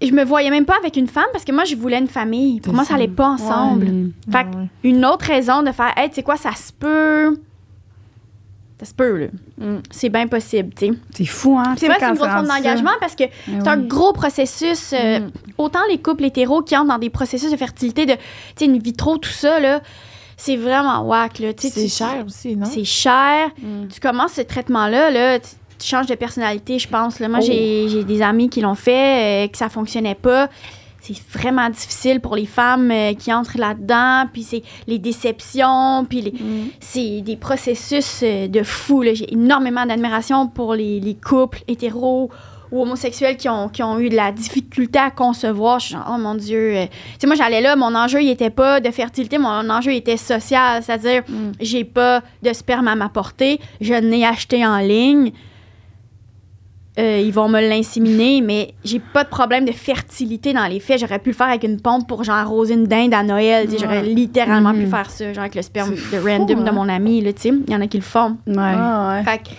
je 0.00 0.12
me 0.12 0.22
voyais 0.24 0.50
même 0.50 0.64
pas 0.64 0.76
avec 0.78 0.96
une 0.96 1.08
femme 1.08 1.24
parce 1.32 1.44
que 1.44 1.50
moi, 1.52 1.64
je 1.64 1.74
voulais 1.74 1.98
une 1.98 2.06
famille. 2.06 2.60
Pour 2.60 2.72
moi, 2.72 2.84
ça 2.84 2.94
allait 2.94 3.08
pas 3.08 3.28
ensemble. 3.30 3.86
Mm. 3.86 4.12
Fait 4.30 4.46
une 4.84 5.04
autre 5.04 5.24
raison 5.26 5.62
de 5.62 5.72
faire, 5.72 5.92
hey, 5.96 6.08
tu 6.08 6.14
sais 6.16 6.22
quoi, 6.22 6.36
ça 6.36 6.52
se 6.52 6.72
peut. 6.72 7.36
Ça 8.78 8.86
se 8.86 8.94
peut, 8.94 9.16
là. 9.18 9.26
Mm. 9.58 9.78
C'est 9.90 10.08
bien 10.08 10.28
possible, 10.28 10.72
tu 10.74 10.86
sais. 10.86 10.92
C'est 11.14 11.24
fou, 11.24 11.58
hein? 11.58 11.74
C'est 11.76 11.86
vrai 11.86 11.96
que 11.96 12.02
c'est 12.04 12.08
une 12.10 12.14
grosse 12.16 12.28
forme 12.28 12.46
d'engagement 12.46 12.92
parce 13.00 13.16
que 13.16 13.24
c'est 13.46 13.66
un 13.68 13.76
gros 13.78 14.12
processus. 14.12 14.92
euh, 14.92 15.18
Mm. 15.20 15.30
Autant 15.58 15.80
les 15.90 15.98
couples 15.98 16.24
hétéros 16.24 16.62
qui 16.62 16.76
entrent 16.76 16.86
dans 16.88 16.98
des 16.98 17.10
processus 17.10 17.50
de 17.50 17.56
fertilité, 17.56 18.06
de, 18.06 18.12
tu 18.12 18.18
sais, 18.56 18.64
une 18.66 18.78
vitro, 18.78 19.18
tout 19.18 19.30
ça, 19.30 19.58
là, 19.58 19.80
c'est 20.36 20.54
vraiment 20.56 21.00
whack, 21.02 21.40
là. 21.40 21.52
Tu 21.52 21.66
sais, 21.68 21.74
C'est 21.74 21.82
tu- 21.86 21.90
cher 21.90 22.24
aussi, 22.24 22.54
non? 22.56 22.66
C'est 22.66 22.84
cher. 22.84 23.48
Mm. 23.60 23.88
Tu 23.92 23.98
commences 23.98 24.34
ce 24.34 24.42
traitement-là, 24.42 25.10
là, 25.10 25.40
tu, 25.40 25.48
tu 25.80 25.86
changes 25.88 26.06
de 26.06 26.14
personnalité, 26.14 26.78
je 26.78 26.86
pense. 26.88 27.18
Là. 27.18 27.28
Moi, 27.28 27.40
Oh. 27.42 27.44
j'ai 27.44 27.88
j'ai 27.88 28.04
des 28.04 28.22
amis 28.22 28.48
qui 28.48 28.60
l'ont 28.60 28.76
fait, 28.76 29.46
euh, 29.46 29.48
que 29.48 29.58
ça 29.58 29.68
fonctionnait 29.68 30.14
pas. 30.14 30.48
C'est 31.00 31.16
vraiment 31.32 31.70
difficile 31.70 32.20
pour 32.20 32.34
les 32.36 32.46
femmes 32.46 32.90
euh, 32.90 33.14
qui 33.14 33.32
entrent 33.32 33.56
là-dedans, 33.58 34.24
puis 34.32 34.42
c'est 34.42 34.62
les 34.86 34.98
déceptions, 34.98 36.04
puis 36.08 36.20
les- 36.22 36.32
Mm. 36.32 36.68
c'est 36.80 37.20
des 37.22 37.36
processus 37.36 38.20
euh, 38.22 38.48
de 38.48 38.62
fou. 38.62 39.04
J'ai 39.12 39.32
énormément 39.32 39.86
d'admiration 39.86 40.48
pour 40.48 40.74
les, 40.74 41.00
les 41.00 41.14
couples 41.14 41.60
hétéros 41.68 42.30
ou 42.70 42.82
homosexuels 42.82 43.36
qui 43.38 43.48
ont, 43.48 43.68
qui 43.70 43.82
ont 43.82 43.98
eu 43.98 44.10
de 44.10 44.16
la 44.16 44.30
difficulté 44.32 44.98
à 44.98 45.10
concevoir. 45.10 45.78
Je 45.78 45.86
suis 45.86 45.94
genre, 45.94 46.06
oh 46.12 46.18
mon 46.18 46.34
Dieu. 46.34 46.76
euh. 46.76 46.84
Tu 46.86 46.90
sais, 47.20 47.26
moi, 47.26 47.34
j'allais 47.36 47.62
là, 47.62 47.76
mon 47.76 47.94
enjeu, 47.94 48.20
il 48.22 48.28
était 48.28 48.50
pas 48.50 48.80
de 48.80 48.90
fertilité, 48.90 49.38
mon 49.38 49.70
enjeu, 49.70 49.92
il 49.92 49.96
était 49.98 50.18
social. 50.18 50.82
C'est-à-dire, 50.82 51.22
Mm. 51.28 51.52
j'ai 51.60 51.84
pas 51.84 52.22
de 52.42 52.52
sperme 52.52 52.88
à 52.88 52.94
m'apporter, 52.94 53.58
je 53.80 53.94
n'ai 53.94 54.26
acheté 54.26 54.66
en 54.66 54.78
ligne. 54.78 55.32
Euh, 56.98 57.20
ils 57.24 57.32
vont 57.32 57.48
me 57.48 57.60
l'inséminer, 57.60 58.40
mais 58.40 58.74
j'ai 58.84 58.98
pas 58.98 59.22
de 59.22 59.28
problème 59.28 59.64
de 59.64 59.70
fertilité 59.72 60.52
dans 60.52 60.66
les 60.66 60.80
faits. 60.80 60.98
J'aurais 60.98 61.20
pu 61.20 61.30
le 61.30 61.34
faire 61.36 61.46
avec 61.46 61.62
une 61.62 61.80
pompe 61.80 62.08
pour 62.08 62.24
genre 62.24 62.34
arroser 62.36 62.74
une 62.74 62.86
dinde 62.86 63.14
à 63.14 63.22
Noël. 63.22 63.66
tu 63.66 63.72
sais, 63.72 63.78
J'aurais 63.78 64.02
littéralement 64.02 64.72
Mhm. 64.72 64.84
pu 64.84 64.90
faire 64.90 65.08
ça, 65.10 65.32
genre 65.32 65.42
avec 65.42 65.54
le 65.54 65.62
sperme 65.62 65.90
de 65.92 65.96
fou, 65.96 66.16
random 66.26 66.64
de 66.64 66.68
hein? 66.68 66.72
mon 66.72 66.88
ami. 66.88 67.20
là, 67.20 67.32
tu 67.32 67.42
sais. 67.42 67.48
Il 67.50 67.72
y 67.72 67.76
en 67.76 67.80
a 67.80 67.86
qui 67.86 67.98
le 67.98 68.02
font. 68.02 68.36
Ouais. 68.48 68.54
Ah, 68.58 69.14
ouais. 69.18 69.24
Fait 69.30 69.38
que- 69.38 69.54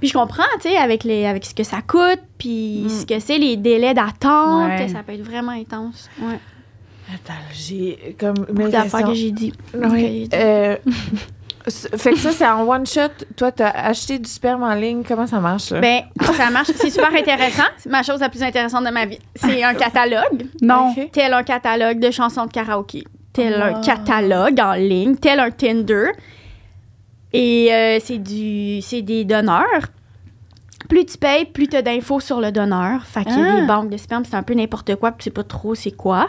puis 0.00 0.08
je 0.08 0.12
comprends, 0.12 0.42
tu 0.60 0.68
sais, 0.68 0.76
avec, 0.76 1.04
les, 1.04 1.24
avec 1.24 1.46
ce 1.46 1.54
que 1.54 1.62
ça 1.64 1.78
coûte, 1.80 2.20
puis 2.36 2.82
Mm. 2.84 2.88
ce 2.90 3.06
que 3.06 3.18
c'est, 3.18 3.38
les 3.38 3.56
délais 3.56 3.94
d'attente, 3.94 4.68
Ouais. 4.78 4.88
ça 4.88 5.02
peut 5.06 5.12
être 5.14 5.24
vraiment 5.24 5.52
intense. 5.52 6.10
Ouais. 6.20 6.38
Attends, 7.14 7.32
j'ai 7.54 8.14
comme 8.20 8.34
Beaucoup 8.52 8.68
d'affaires 8.70 9.06
que 9.06 9.14
j'ai 9.14 9.30
dit. 9.30 9.52
Oui. 9.74 10.28
Euh, 10.34 10.76
fait 11.70 12.12
que 12.12 12.18
ça, 12.18 12.30
c'est 12.32 12.46
en 12.46 12.68
one 12.68 12.86
shot. 12.86 13.08
Toi, 13.36 13.50
t'as 13.52 13.70
acheté 13.70 14.18
du 14.18 14.28
sperme 14.28 14.62
en 14.62 14.74
ligne. 14.74 15.02
Comment 15.06 15.26
ça 15.26 15.40
marche, 15.40 15.62
ça? 15.64 15.80
Ben, 15.80 16.02
ça 16.36 16.50
marche. 16.50 16.70
C'est 16.76 16.90
super 16.90 17.14
intéressant. 17.14 17.62
C'est 17.78 17.88
ma 17.90 18.02
chose 18.02 18.20
la 18.20 18.28
plus 18.28 18.42
intéressante 18.42 18.84
de 18.84 18.90
ma 18.90 19.06
vie. 19.06 19.18
C'est 19.36 19.62
un 19.62 19.74
catalogue. 19.74 20.46
Non. 20.62 20.94
Tel 21.12 21.32
un 21.32 21.42
catalogue 21.42 21.98
de 22.00 22.10
chansons 22.10 22.46
de 22.46 22.52
karaoké, 22.52 23.04
tel 23.32 23.54
un 23.62 23.72
Wow. 23.74 23.80
catalogue 23.82 24.60
en 24.60 24.74
ligne, 24.74 25.16
tel 25.16 25.40
un 25.40 25.50
Tinder. 25.50 26.08
Et 27.32 27.72
euh, 27.72 27.98
c'est 28.02 28.18
du 28.18 28.80
c'est 28.82 29.02
des 29.02 29.24
donneurs. 29.24 29.88
Plus 30.88 31.06
tu 31.06 31.16
payes, 31.18 31.46
plus 31.46 31.66
tu 31.66 31.76
as 31.76 31.82
d'infos 31.82 32.20
sur 32.20 32.40
le 32.40 32.52
donneur. 32.52 33.04
Fait 33.06 33.24
qu'il 33.24 33.38
y 33.38 33.42
a 33.42 33.54
Ah. 33.56 33.60
des 33.60 33.66
banques 33.66 33.88
de 33.90 33.96
sperme, 33.96 34.24
c'est 34.24 34.36
un 34.36 34.42
peu 34.42 34.54
n'importe 34.54 34.94
quoi, 34.96 35.10
puis 35.12 35.18
tu 35.18 35.24
sais 35.24 35.30
pas 35.30 35.42
trop 35.42 35.74
c'est 35.74 35.90
quoi. 35.92 36.28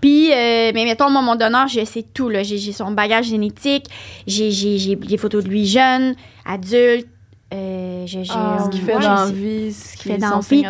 Puis, 0.00 0.30
euh, 0.32 0.70
mais 0.74 0.84
mettons, 0.84 1.10
moi, 1.10 1.22
mon 1.22 1.36
donneur, 1.36 1.68
je 1.68 1.84
sais 1.84 2.02
tout. 2.14 2.28
là. 2.28 2.42
J'ai 2.42 2.56
j'ai 2.58 2.72
son 2.72 2.90
bagage 2.92 3.26
génétique, 3.26 3.84
j'ai 4.26 4.50
j'ai- 4.50 4.78
j'ai 4.78 4.96
des 4.96 5.16
photos 5.18 5.44
de 5.44 5.48
lui 5.48 5.66
jeune, 5.66 6.14
adulte. 6.46 7.06
euh, 7.52 8.04
j'ai- 8.06 8.22
j'ai- 8.22 8.32
Ah, 8.34 8.58
Ce 8.64 8.70
qu'il 8.70 8.80
fait 8.80 8.94
ouais, 8.94 9.02
dans 9.02 9.24
la 9.24 9.30
vie, 9.30 9.72
ce 9.72 9.88
ce 9.88 9.92
qui 9.96 10.02
qu'il 10.02 10.12
fait 10.12 10.18
dans 10.18 10.28
la 10.30 10.36
vie, 10.40 10.62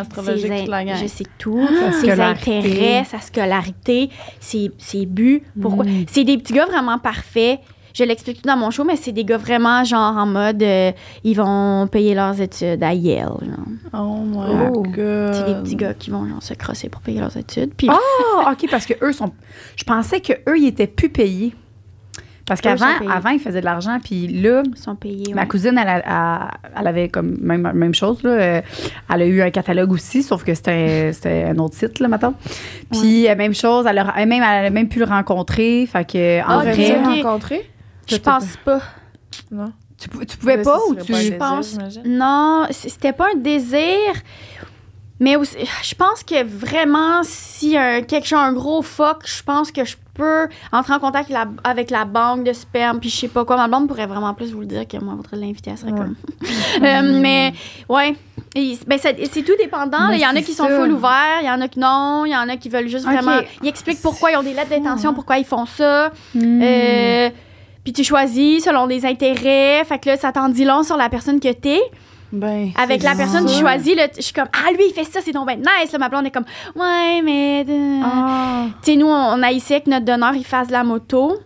ses. 0.57 0.95
Je 1.03 1.07
sais 1.07 1.23
tout. 1.37 1.67
ses 1.91 2.07
scolarité. 2.07 2.57
intérêts, 2.57 3.03
sa 3.05 3.19
scolarité, 3.19 4.09
ses, 4.39 4.71
ses 4.79 5.05
buts. 5.05 5.43
Pourquoi? 5.61 5.85
Mm. 5.85 6.05
C'est 6.09 6.23
des 6.23 6.37
petits 6.39 6.53
gars 6.53 6.65
vraiment 6.65 6.97
parfaits. 6.97 7.59
Je 7.93 8.03
l'explique 8.03 8.41
tout 8.41 8.47
dans 8.47 8.57
mon 8.57 8.71
show, 8.71 8.83
mais 8.83 8.95
c'est 8.95 9.11
des 9.11 9.25
gars 9.25 9.37
vraiment 9.37 9.83
genre 9.83 10.15
en 10.17 10.25
mode 10.25 10.61
euh, 10.63 10.91
ils 11.23 11.35
vont 11.35 11.87
payer 11.87 12.15
leurs 12.15 12.39
études 12.39 12.81
à 12.83 12.93
Yale. 12.93 13.27
genre. 13.41 14.01
Oh 14.01 14.23
my 14.25 14.37
Oh. 14.73 14.83
god. 14.83 15.33
C'est 15.33 15.45
des 15.45 15.61
petits 15.61 15.75
gars 15.75 15.93
qui 15.93 16.09
vont 16.09 16.27
genre, 16.27 16.41
se 16.43 16.53
crosser 16.53 16.89
pour 16.89 17.01
payer 17.01 17.19
leurs 17.19 17.35
études. 17.37 17.73
Puis 17.75 17.89
Ah, 17.89 18.51
OK, 18.51 18.67
parce 18.69 18.85
que 18.85 18.93
eux 19.03 19.13
sont. 19.13 19.31
Je 19.75 19.83
pensais 19.83 20.19
que 20.21 20.33
eux 20.49 20.57
ils 20.57 20.67
étaient 20.67 20.87
plus 20.87 21.09
payés. 21.09 21.53
Parce 22.43 22.59
qu'avant, 22.59 22.87
avant, 23.09 23.29
ils 23.29 23.39
faisaient 23.39 23.61
de 23.61 23.65
l'argent, 23.65 23.97
puis 24.03 24.27
là, 24.27 24.63
ils 24.65 24.75
sont 24.77 24.95
payés. 24.95 25.33
ma 25.33 25.43
ouais. 25.43 25.47
cousine, 25.47 25.77
elle, 25.81 25.87
a- 25.87 26.01
a- 26.47 26.51
elle 26.77 26.87
avait 26.87 27.07
comme 27.07 27.37
même, 27.39 27.71
même 27.73 27.93
chose. 27.93 28.21
Là. 28.23 28.31
Euh, 28.31 28.61
Elle 29.13 29.21
a 29.21 29.25
eu 29.25 29.41
un 29.41 29.51
catalogue 29.51 29.91
aussi, 29.93 30.21
sauf 30.21 30.43
que 30.43 30.53
c'était 30.53 31.13
c'était 31.13 31.43
un 31.45 31.57
autre 31.59 31.75
site, 31.75 31.99
là, 31.99 32.09
maintenant. 32.09 32.33
Puis, 32.91 33.29
euh, 33.29 33.35
même 33.35 33.53
chose, 33.53 33.85
elle 33.87 33.99
a, 33.99 34.13
elle 34.17 34.27
même, 34.27 34.43
elle 34.43 34.65
a 34.65 34.69
même 34.69 34.89
pu 34.89 34.99
le 34.99 35.05
rencontrer. 35.05 35.85
Fait 35.85 36.03
que, 36.03 36.41
en 36.41 36.59
Ah, 36.59 36.63
vrai, 36.63 37.01
rencontré? 37.23 37.69
Je 38.15 38.21
pense 38.21 38.57
pas. 38.63 38.81
Non. 39.51 39.71
tu, 39.97 40.07
tu 40.25 40.37
pouvais 40.37 40.57
Mais 40.57 40.63
pas 40.63 40.77
ça 40.77 40.85
ou 40.89 40.95
tu. 40.95 41.11
pas 41.11 41.17
je 41.19 41.23
désir, 41.29 41.37
pense-? 41.37 41.77
Non, 42.05 42.65
c'était 42.71 43.13
pas 43.13 43.27
un 43.33 43.37
désir. 43.37 43.97
Mais 45.19 45.35
aussi, 45.35 45.55
je 45.83 45.93
pense 45.93 46.23
que 46.23 46.43
vraiment, 46.43 47.21
si 47.21 47.77
un, 47.77 48.01
quelque 48.01 48.25
chose, 48.27 48.39
un 48.39 48.53
gros 48.53 48.81
fuck, 48.81 49.17
je 49.27 49.43
pense 49.43 49.71
que 49.71 49.85
je 49.85 49.95
peux 50.15 50.47
entrer 50.71 50.93
en 50.95 50.99
contact 50.99 51.29
la- 51.29 51.45
avec 51.63 51.91
la 51.91 52.05
banque 52.05 52.43
de 52.43 52.53
sperme, 52.53 52.99
puis 52.99 53.09
je 53.11 53.15
sais 53.17 53.27
pas 53.27 53.45
quoi. 53.45 53.55
Ma 53.55 53.67
blonde 53.67 53.87
pourrait 53.87 54.07
vraiment 54.07 54.33
plus 54.33 54.51
vous 54.51 54.61
le 54.61 54.65
dire 54.65 54.87
que 54.87 54.97
moi, 54.97 55.13
votre 55.15 55.35
l'inviter, 55.35 55.69
elle 55.69 55.77
serait 55.77 55.91
Ouais. 55.91 55.99
comme. 55.99 56.15
Euh, 56.83 57.19
mais, 57.21 57.53
ouais. 57.87 58.15
Et 58.55 58.77
ben, 58.87 58.97
c'est 58.99 59.43
tout 59.43 59.55
dépendant. 59.59 60.09
Il 60.09 60.19
y 60.19 60.25
en 60.25 60.35
a 60.35 60.41
qui 60.41 60.53
sont 60.53 60.67
full 60.67 60.91
ouverts, 60.91 61.39
il 61.41 61.45
y 61.45 61.51
en 61.51 61.61
a 61.61 61.67
qui 61.67 61.77
non, 61.79 62.25
il 62.25 62.31
y 62.31 62.35
en 62.35 62.49
a 62.49 62.57
qui 62.57 62.69
veulent 62.69 62.87
juste 62.87 63.05
vraiment. 63.05 63.41
Ils 63.61 63.69
expliquent 63.69 64.01
pourquoi 64.01 64.31
ils 64.31 64.37
ont 64.37 64.43
des 64.43 64.53
lettres 64.53 64.71
d'intention, 64.71 65.13
pourquoi 65.13 65.37
ils 65.37 65.45
font 65.45 65.67
ça. 65.67 66.11
Hmm. 66.33 66.61
Euh, 66.63 67.29
puis 67.83 67.93
tu 67.93 68.03
choisis 68.03 68.63
selon 68.63 68.87
des 68.87 69.05
intérêts. 69.05 69.83
Fait 69.85 69.99
que 69.99 70.09
là, 70.09 70.17
ça 70.17 70.31
t'en 70.31 70.49
dit 70.49 70.65
long 70.65 70.83
sur 70.83 70.97
la 70.97 71.09
personne 71.09 71.39
que 71.39 71.51
t'es. 71.51 71.79
Ben, 72.33 72.69
Avec 72.81 73.03
la 73.03 73.13
personne 73.13 73.43
que 73.43 73.49
tu 73.49 73.55
ça. 73.55 73.59
choisis, 73.59 73.93
là, 73.93 74.07
je 74.15 74.21
suis 74.21 74.31
comme, 74.33 74.47
ah, 74.53 74.71
lui, 74.71 74.83
il 74.87 74.93
fait 74.93 75.03
ça, 75.03 75.19
c'est 75.21 75.33
donc 75.33 75.47
ben 75.47 75.57
nice. 75.59 75.91
Là, 75.91 75.99
ma 75.99 76.07
blonde 76.07 76.25
est 76.27 76.31
comme, 76.31 76.45
ouais, 76.77 77.21
mais. 77.21 77.65
euh, 77.67 77.99
Ah. 78.05 78.65
Tu 78.81 78.91
sais, 78.93 78.95
nous, 78.97 79.07
on, 79.07 79.11
on 79.37 79.43
haïssait 79.43 79.81
que 79.81 79.89
notre 79.89 80.05
donneur, 80.05 80.33
il 80.33 80.45
fasse 80.45 80.67
de 80.67 80.71
la 80.71 80.85
moto. 80.85 81.39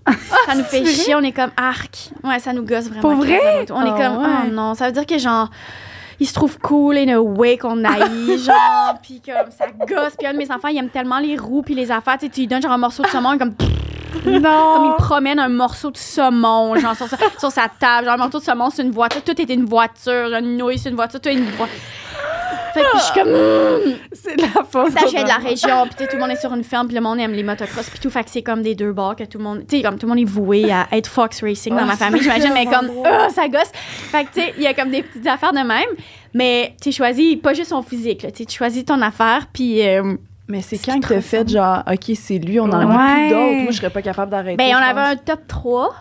ça 0.45 0.53
nous 0.53 0.63
fait 0.63 0.85
chier. 0.85 1.15
On 1.15 1.21
est 1.21 1.31
comme, 1.31 1.49
arc. 1.57 2.09
Ouais, 2.23 2.37
ça 2.37 2.53
nous 2.53 2.61
gosse 2.63 2.85
vraiment. 2.85 3.01
Pour 3.01 3.13
vrai? 3.15 3.65
On 3.71 3.83
est 3.83 3.89
Ah 3.89 3.97
comme, 4.09 4.17
ouais. 4.23 4.29
oh 4.45 4.51
non. 4.51 4.75
Ça 4.75 4.85
veut 4.85 4.91
dire 4.91 5.07
que, 5.07 5.17
genre, 5.17 5.49
il 6.19 6.27
se 6.27 6.33
trouve 6.35 6.59
cool 6.59 6.97
in 6.97 7.07
a 7.15 7.19
way 7.19 7.57
qu'on 7.57 7.83
haït, 7.83 8.37
genre, 8.45 8.95
puis 9.01 9.23
comme 9.25 9.49
ça 9.57 9.65
gosse. 9.87 10.13
Puis 10.15 10.27
un 10.27 10.33
de 10.33 10.37
mes 10.37 10.51
enfants, 10.51 10.67
il 10.67 10.77
aime 10.77 10.89
tellement 10.89 11.17
les 11.17 11.35
roues 11.35 11.63
puis 11.63 11.73
les 11.73 11.91
affaires, 11.91 12.19
tu 12.19 12.27
sais, 12.27 12.31
tu 12.31 12.41
lui 12.41 12.47
donnes 12.47 12.61
genre 12.61 12.71
un 12.73 12.77
morceau 12.77 13.01
de 13.01 13.07
saumon, 13.07 13.39
comme 13.39 13.55
Non! 14.25 14.73
comme 14.75 14.85
il 14.85 14.95
promène 14.97 15.39
un 15.39 15.49
morceau 15.49 15.91
de 15.91 15.97
saumon, 15.97 16.75
genre 16.75 16.95
sur 16.95 17.07
sa, 17.07 17.17
sur 17.37 17.51
sa 17.51 17.67
table. 17.79 18.05
Genre, 18.05 18.13
un 18.13 18.17
morceau 18.17 18.39
de 18.39 18.43
saumon, 18.43 18.69
c'est 18.69 18.83
une 18.83 18.91
voiture. 18.91 19.23
Tout 19.23 19.39
était 19.41 19.53
une 19.53 19.65
voiture. 19.65 20.29
Une 20.39 20.57
nouille, 20.57 20.77
c'est 20.77 20.89
une 20.89 20.95
voiture. 20.95 21.19
Tout 21.19 21.29
est 21.29 21.33
une 21.33 21.45
voiture. 21.51 21.75
Fait 22.73 22.81
que 22.81 22.87
je 22.95 22.99
suis 23.03 23.13
comme, 23.13 23.29
mm, 23.31 23.95
C'est 24.11 24.35
de 24.35 24.41
la 24.41 24.63
faute. 24.69 24.91
ça, 24.91 25.05
je 25.07 25.23
de 25.23 25.27
la 25.27 25.35
région, 25.37 25.87
puis 25.87 26.07
tout 26.07 26.15
le 26.17 26.19
monde 26.19 26.31
est 26.31 26.35
sur 26.41 26.53
une 26.53 26.63
ferme, 26.65 26.87
puis 26.87 26.95
le 26.95 27.01
monde 27.01 27.21
aime 27.21 27.31
les 27.31 27.41
motocross, 27.41 27.89
puis 27.89 27.99
tout. 27.99 28.09
Fait 28.09 28.23
que 28.25 28.29
c'est 28.29 28.41
comme 28.43 28.61
des 28.63 28.75
deux 28.75 28.91
bords 28.91 29.15
que 29.15 29.23
tout 29.23 29.37
le 29.37 29.45
monde, 29.45 29.59
tu 29.65 29.77
sais, 29.77 29.81
comme 29.81 29.97
tout 29.97 30.07
le 30.07 30.09
monde 30.13 30.19
est 30.19 30.29
voué 30.29 30.69
à 30.69 30.85
être 30.91 31.07
Fox 31.07 31.41
Racing 31.41 31.73
dans 31.73 31.85
ma 31.85 31.95
famille, 31.95 32.21
j'imagine, 32.21 32.51
mais 32.53 32.65
comme, 32.65 32.89
ah, 33.05 33.29
ça 33.29 33.47
gosse. 33.47 33.71
Fait 33.73 34.25
que, 34.25 34.33
tu 34.33 34.41
sais, 34.41 34.53
il 34.57 34.63
y 34.63 34.67
a 34.67 34.73
comme 34.73 34.89
des 34.91 35.03
petites 35.03 35.25
affaires 35.25 35.53
de 35.53 35.59
même, 35.59 35.87
mais 36.33 36.75
tu 36.81 36.91
choisis 36.91 37.37
pas 37.37 37.53
juste 37.53 37.69
son 37.69 37.81
physique, 37.81 38.23
là, 38.23 38.31
tu 38.31 38.39
sais, 38.39 38.45
tu 38.45 38.57
choisis 38.57 38.83
ton 38.83 39.01
affaire, 39.01 39.45
puis. 39.53 39.87
euh, 39.87 40.15
Mais 40.47 40.61
c'est 40.61 40.77
Ce 40.77 40.85
quand 40.85 40.93
qui 40.93 40.99
que 41.01 41.07
t'as 41.07 41.15
te 41.15 41.21
fait 41.21 41.49
genre, 41.49 41.83
OK, 41.91 42.11
c'est 42.15 42.37
lui, 42.37 42.59
on 42.59 42.65
en 42.65 42.71
a 42.73 42.85
Ouais. 42.85 43.13
plus 43.27 43.29
d'autres. 43.29 43.63
Moi, 43.63 43.71
je 43.71 43.77
serais 43.77 43.89
pas 43.89 44.01
capable 44.01 44.31
d'arrêter. 44.31 44.57
ben, 44.57 44.73
on 44.75 44.77
avait 44.83 45.01
un 45.01 45.15
top 45.15 45.47
3. 45.47 45.95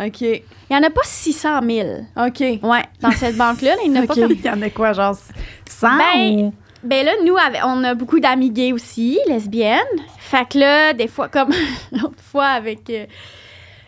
OK. 0.00 0.20
Il 0.20 0.42
y 0.70 0.76
en 0.76 0.82
a 0.84 0.90
pas 0.90 1.00
600 1.02 1.60
000. 1.68 1.88
OK. 2.16 2.40
Ouais, 2.62 2.84
dans 3.00 3.10
cette 3.10 3.36
banque-là, 3.38 3.70
là, 3.74 3.80
il 3.84 3.90
n'y 3.90 3.98
en 3.98 4.02
a 4.04 4.06
pas 4.06 4.14
Ok. 4.14 4.20
comme 4.20 4.32
Il 4.32 4.44
y 4.44 4.50
en 4.50 4.62
a 4.62 4.70
quoi, 4.70 4.92
genre 4.92 5.16
100 5.68 5.88
Ben, 5.98 6.38
ou- 6.44 6.54
Ben 6.84 7.04
là, 7.04 7.12
nous, 7.24 7.34
on 7.64 7.82
a 7.82 7.94
beaucoup 7.94 8.20
d'amis 8.20 8.50
gays 8.50 8.72
aussi, 8.72 9.18
lesbiennes. 9.26 9.80
Fait 10.18 10.48
que 10.48 10.58
là, 10.58 10.92
des 10.92 11.08
fois, 11.08 11.28
comme 11.28 11.50
l'autre 11.92 12.22
fois 12.22 12.46
avec 12.46 12.88
euh, 12.90 13.06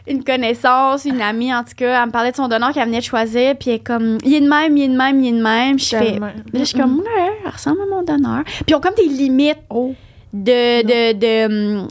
une 0.07 0.25
connaissance, 0.25 1.05
une 1.05 1.21
amie, 1.21 1.55
en 1.55 1.63
tout 1.63 1.75
cas, 1.77 2.01
elle 2.03 2.07
me 2.07 2.13
parlait 2.13 2.31
de 2.31 2.37
son 2.37 2.49
donneur 2.49 2.73
qu'elle 2.73 2.87
venait 2.87 2.99
de 3.01 3.05
choisir, 3.05 3.57
puis 3.57 3.71
elle 3.71 3.77
est 3.77 3.79
comme, 3.87 4.19
il 4.25 4.35
est 4.35 4.41
de 4.41 4.49
même, 4.49 4.77
il 4.77 4.85
est 4.85 4.89
de 4.89 4.97
même, 4.97 5.21
il 5.23 5.29
est 5.29 5.39
de 5.39 5.43
même. 5.43 5.79
Je 5.79 5.85
fais, 5.97 6.19
là, 6.19 6.33
je 6.55 6.65
suis 6.65 6.79
comme, 6.79 6.99
ouais, 6.99 7.33
elle 7.45 7.51
ressemble 7.51 7.79
à 7.83 7.87
mon 7.95 8.03
donneur. 8.03 8.43
Puis 8.45 8.65
ils 8.69 8.75
ont 8.75 8.81
comme 8.81 8.95
des 8.95 9.05
limites 9.09 9.59
Oh. 9.69 9.95
de. 10.33 10.83
de, 10.83 11.13
de, 11.13 11.81
hum, 11.81 11.89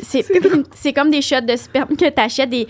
c'est 0.00 0.24
c'est 0.74 0.92
comme 0.92 1.10
des 1.10 1.22
shots 1.22 1.40
de 1.42 1.56
sperme 1.56 1.96
que 1.96 2.08
t'achètes. 2.10 2.50
Des... 2.50 2.66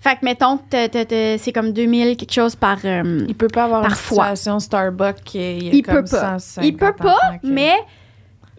Fait 0.00 0.14
que, 0.16 0.24
mettons, 0.24 0.58
c'est 0.70 1.52
comme 1.52 1.72
2000 1.72 2.16
quelque 2.16 2.32
chose 2.32 2.54
par. 2.56 2.78
hum, 2.84 3.26
Il 3.28 3.34
peut 3.34 3.48
pas 3.48 3.64
avoir 3.64 3.84
une 3.84 3.90
situation 3.94 4.58
Starbucks 4.58 5.22
qui 5.24 5.38
est 5.38 5.58
Il 5.72 5.82
peut 5.82 6.04
pas. 6.04 6.36
Il 6.62 6.76
peut 6.76 6.92
pas, 6.96 7.18
mais 7.42 7.74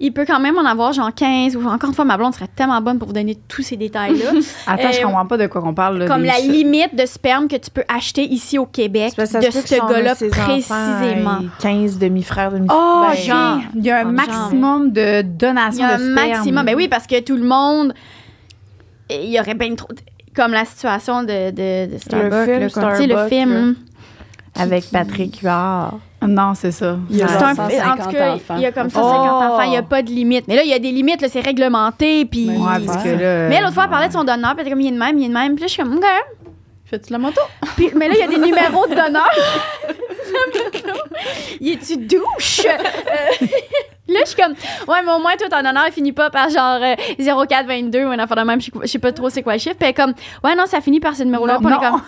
il 0.04 0.12
peut 0.12 0.26
quand 0.26 0.40
même 0.40 0.58
en 0.58 0.66
avoir 0.66 0.92
genre 0.94 1.14
15 1.14 1.56
ou 1.56 1.66
encore 1.68 1.90
une 1.90 1.96
fois, 1.96 2.04
ma 2.06 2.18
blonde 2.18 2.34
serait 2.34 2.48
tellement 2.56 2.82
bonne 2.82 2.98
pour 2.98 3.08
vous 3.08 3.14
donner 3.14 3.38
tous 3.48 3.62
ces 3.62 3.78
détails-là. 3.78 4.32
Attends, 4.68 4.92
je 4.92 5.00
Euh, 5.00 5.04
comprends 5.04 5.26
pas 5.28 5.38
de 5.38 5.48
quoi 5.48 5.62
qu'on 5.62 5.74
parle. 5.74 6.00
Là, 6.00 6.08
comme 6.08 6.24
la 6.24 6.40
limite 6.40 6.96
de 6.96 7.06
sperme 7.06 7.48
que 7.48 7.56
tu 7.56 7.70
peux 7.70 7.84
acheter 7.88 8.24
ici 8.24 8.58
au 8.58 8.66
Québec 8.66 9.14
de 9.16 9.26
ce 9.26 9.88
gars-là 9.92 10.16
précisément. 10.16 11.40
15 11.60 12.00
demi-frères, 12.00 12.52
demi 12.52 12.68
Oh, 12.72 13.04
ben, 13.08 13.16
genre, 13.16 13.60
il 13.76 13.86
y 13.86 13.92
a 13.92 14.00
un 14.00 14.04
Genre. 14.04 14.12
maximum 14.12 14.92
de 14.92 15.22
Il 15.22 15.38
donation 15.38 15.82
y 15.82 15.84
a 15.84 15.94
un 15.94 15.98
de 15.98 16.12
sperme. 16.12 16.30
maximum. 16.30 16.66
Ben 16.66 16.76
oui, 16.76 16.88
parce 16.88 17.08
que 17.08 17.20
tout 17.22 17.38
le 17.38 17.44
monde. 17.46 17.94
Il 19.10 19.30
y 19.30 19.40
aurait 19.40 19.54
bien 19.56 19.76
trop. 19.76 19.88
Comme 20.36 20.52
la 20.54 20.64
situation 20.66 21.24
de, 21.24 21.52
de, 21.52 21.94
de 21.94 21.98
Starbucks. 21.98 22.32
film 22.32 22.32
là, 22.32 22.46
tu 22.46 22.46
sais, 22.46 22.60
le 22.60 22.70
Starbucks, 22.70 23.30
film. 23.30 23.76
Avec 24.58 24.90
Patrick 24.92 25.40
Huard. 25.42 26.00
Non, 26.22 26.54
c'est 26.56 26.72
ça. 26.72 26.98
Il 27.10 27.18
y 27.18 27.22
a 27.24 27.26
un 27.26 27.52
en 27.52 27.56
150 27.56 28.04
tout 28.04 28.10
cas, 28.12 28.34
enfants. 28.36 28.56
il 28.58 28.62
y 28.62 28.66
a 28.66 28.72
comme 28.72 28.90
150 28.90 29.04
Oh. 29.04 29.54
enfants, 29.54 29.62
il 29.64 29.70
n'y 29.72 29.78
a 29.78 29.84
pas 29.84 30.02
de 30.04 30.10
limite. 30.10 30.48
Mais 30.48 30.56
là, 30.56 30.64
il 30.64 30.70
y 30.70 30.74
a 30.74 30.80
des 30.80 30.92
limites, 30.92 31.22
là, 31.22 31.30
c'est 31.30 31.42
réglementé. 31.42 32.26
Puis... 32.26 32.50
Ouais, 32.50 32.80
parce 32.86 33.04
que 33.04 33.10
là. 33.10 33.50
Mais 33.50 33.60
l'autre 33.62 33.74
fois, 33.74 33.86
elle 33.86 33.90
parlait 33.90 34.08
de 34.08 34.14
son 34.14 34.24
donneur, 34.24 34.52
puis 34.52 34.60
elle 34.60 34.68
était 34.68 34.72
comme, 34.72 34.82
il 34.82 34.88
est 34.88 34.92
de 34.92 34.98
même, 35.00 35.18
il 35.18 35.26
est 35.26 35.30
de 35.30 35.34
même. 35.34 35.56
Puis 35.56 35.62
là, 35.62 35.68
je 35.68 35.74
suis 35.74 35.82
comme, 35.84 35.98
OK. 35.98 36.06
Fais-tu 36.86 37.12
la 37.14 37.20
moto? 37.20 37.40
Puis, 37.78 37.90
mais 37.96 38.10
là, 38.10 38.16
il 38.16 38.20
y 38.20 38.24
a 38.24 38.28
des 38.28 38.38
numéros 38.38 38.86
de 38.86 38.94
donneur. 38.96 39.30
il 41.62 41.74
est-tu 41.74 41.98
douche? 41.98 42.62
Euh, 42.66 43.46
là, 44.10 44.20
je 44.22 44.26
suis 44.28 44.36
comme, 44.42 44.54
ouais, 44.88 44.98
mais 45.06 45.12
au 45.14 45.20
moins, 45.20 45.36
toi, 45.38 45.48
ton 45.50 45.62
donneur, 45.64 45.84
il 45.88 45.94
finit 45.94 46.12
pas 46.12 46.30
par 46.30 46.50
genre 46.50 46.80
euh, 46.82 47.46
0422 47.48 48.06
ou 48.06 48.10
un 48.10 48.20
affaire 48.20 48.38
de 48.38 48.42
même. 48.44 48.60
Je 48.62 48.70
sais- 48.88 49.00
pas 49.00 49.12
trop 49.12 49.30
c'est 49.30 49.42
quoi 49.42 49.54
le 49.54 49.60
chiffre. 49.60 49.76
Puis 49.76 49.84
elle 49.86 49.92
est 49.92 49.94
comme, 49.94 50.14
ouais, 50.44 50.56
non, 50.56 50.66
ça 50.66 50.82
finit 50.82 51.00
par 51.00 51.16
ce 51.16 51.24
numéro-là. 51.24 51.58
Puis 51.60 51.68
comme, 51.70 52.02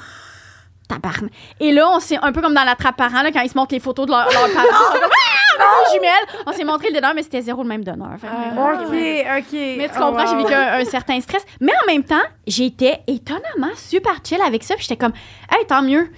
Et 1.60 1.72
là, 1.72 1.90
on 1.90 2.00
s'est 2.00 2.18
un 2.22 2.32
peu 2.32 2.42
comme 2.42 2.54
dans 2.54 2.64
la 2.64 2.76
trappe 2.76 2.98
parent, 2.98 3.22
là, 3.22 3.32
quand 3.32 3.42
ils 3.42 3.50
se 3.50 3.58
montrent 3.58 3.74
les 3.74 3.80
photos 3.80 4.06
de 4.06 4.12
leurs 4.12 4.26
parents. 4.28 4.50
Ils 4.70 4.96
sont 4.96 5.02
comme, 5.02 5.12
ah, 5.60 5.92
jumelles. 5.94 6.42
On 6.48 6.52
s'est 6.52 6.64
montré 6.64 6.88
le 6.90 6.96
donneur, 6.96 7.14
mais 7.16 7.24
c'était 7.24 7.42
zéro 7.42 7.62
le 7.64 7.70
même 7.70 7.84
donneur. 7.84 8.12
Fait 8.20 8.28
Ah, 8.30 8.74
ok, 8.74 8.82
Ok, 8.86 8.92
ouais. 8.92 9.26
ok. 9.40 9.52
Mais 9.52 9.90
tu 9.90 9.96
Oh, 9.98 10.06
comprends, 10.06 10.26
j'ai 10.26 10.36
wow. 10.36 10.44
vécu 10.44 10.54
un, 10.54 10.74
un 10.80 10.86
certain 10.86 11.20
stress. 11.22 11.46
Mais 11.62 11.72
en 11.84 11.92
même 11.92 12.04
temps, 12.04 12.22
j'étais 12.48 13.02
étonnamment 13.08 13.74
super 13.76 14.16
chill 14.24 14.42
avec 14.42 14.64
ça. 14.64 14.76
Puis 14.76 14.84
j'étais 14.88 14.98
comme, 14.98 15.14
hey, 15.52 15.66
tant 15.68 15.82
mieux. 15.82 16.10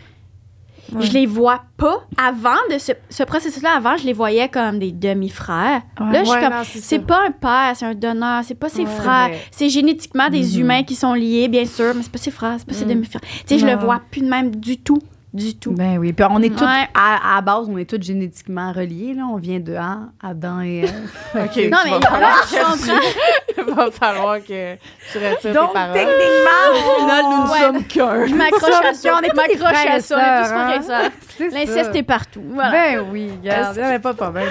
Je 0.99 1.11
les 1.11 1.25
vois 1.25 1.61
pas. 1.77 2.05
Avant 2.17 2.55
de 2.71 2.77
ce, 2.77 2.91
ce 3.09 3.23
processus-là, 3.23 3.71
avant, 3.77 3.97
je 3.97 4.05
les 4.05 4.13
voyais 4.13 4.47
comme 4.49 4.79
des 4.79 4.91
demi-frères. 4.91 5.81
Ouais. 5.99 6.11
Là, 6.11 6.19
je 6.23 6.29
suis 6.29 6.35
Ouais, 6.39 6.41
comme, 6.43 6.53
c'est 6.63 6.99
pas 6.99 7.25
un 7.27 7.31
père, 7.31 7.71
c'est 7.75 7.85
un 7.85 7.95
donneur. 7.95 8.43
C'est 8.43 8.55
pas 8.55 8.69
ses 8.69 8.83
Ouais. 8.83 8.85
frères. 8.89 9.29
Ouais. 9.29 9.39
C'est 9.51 9.69
génétiquement 9.69 10.29
des 10.29 10.43
Mhm. 10.43 10.59
humains 10.61 10.83
qui 10.83 10.95
sont 10.95 11.13
liés, 11.13 11.47
bien 11.47 11.65
sûr, 11.65 11.93
mais 11.95 12.03
c'est 12.03 12.11
pas 12.11 12.17
ses 12.19 12.31
frères, 12.31 12.55
c'est 12.59 12.67
pas 12.67 12.73
ses 12.73 12.85
Mm. 12.85 12.89
demi-frères. 12.89 13.21
Tu 13.21 13.29
sais, 13.47 13.57
je 13.57 13.65
le 13.65 13.75
vois 13.75 13.99
plus 14.11 14.21
de 14.21 14.27
même 14.27 14.55
du 14.55 14.77
tout. 14.77 14.99
Du 15.35 15.53
tout. 15.57 15.73
Ben 15.73 15.97
oui. 15.97 16.13
Puis 16.13 16.25
on 16.29 16.41
est 16.41 16.49
toutes, 16.49 16.61
Ouais. 16.61 16.87
à, 16.93 17.33
à 17.33 17.35
la 17.35 17.41
base, 17.41 17.67
on 17.69 17.77
est 17.77 17.89
toutes 17.89 18.03
génétiquement 18.03 18.71
reliés. 18.71 19.13
Là. 19.15 19.23
On 19.29 19.35
vient 19.35 19.59
de 19.59 19.75
hein, 19.75 20.11
Adam 20.23 20.61
et 20.61 20.83
Ève. 20.83 20.93
OK, 21.35 21.55
Non, 21.69 21.77
mais 21.83 21.91
il 21.91 23.57
Il 23.57 23.63
va 23.75 23.91
falloir 23.91 24.37
que 24.39 24.75
tu 24.75 25.17
retires 25.17 25.53
Donc, 25.53 25.67
tes 25.69 25.73
paroles. 25.73 25.93
techniquement, 25.93 26.71
Au 26.71 26.99
final, 27.01 27.23
nous 27.25 27.43
ne 27.43 27.51
Ouais. 27.51 27.59
sommes 27.59 27.83
qu'un. 27.83 28.25
Je 28.27 28.33
m'accroche 28.35 28.85
à 28.85 28.93
ça. 28.93 29.15
On 29.17 29.19
est 29.21 29.29
tous 29.29 29.35
m'accroche 29.35 29.85
à 29.85 29.97
et 29.97 30.01
ça. 30.01 30.15
On 30.15 30.19
est 30.19 30.77
tous 30.77 30.85
sœurs, 30.85 30.85
frères 30.85 31.01
et 31.01 31.05
hein. 31.07 31.11
L'inceste 31.51 31.91
ça. 31.91 31.97
est 31.99 32.03
partout. 32.03 32.43
Voilà. 32.53 32.71
Ben 32.71 33.05
oui, 33.11 33.29
regarde, 33.41 33.75
il 33.75 33.79
n'y 33.81 33.87
avait 33.87 33.99
pas 33.99 34.13
de 34.13 34.17
problème. 34.17 34.47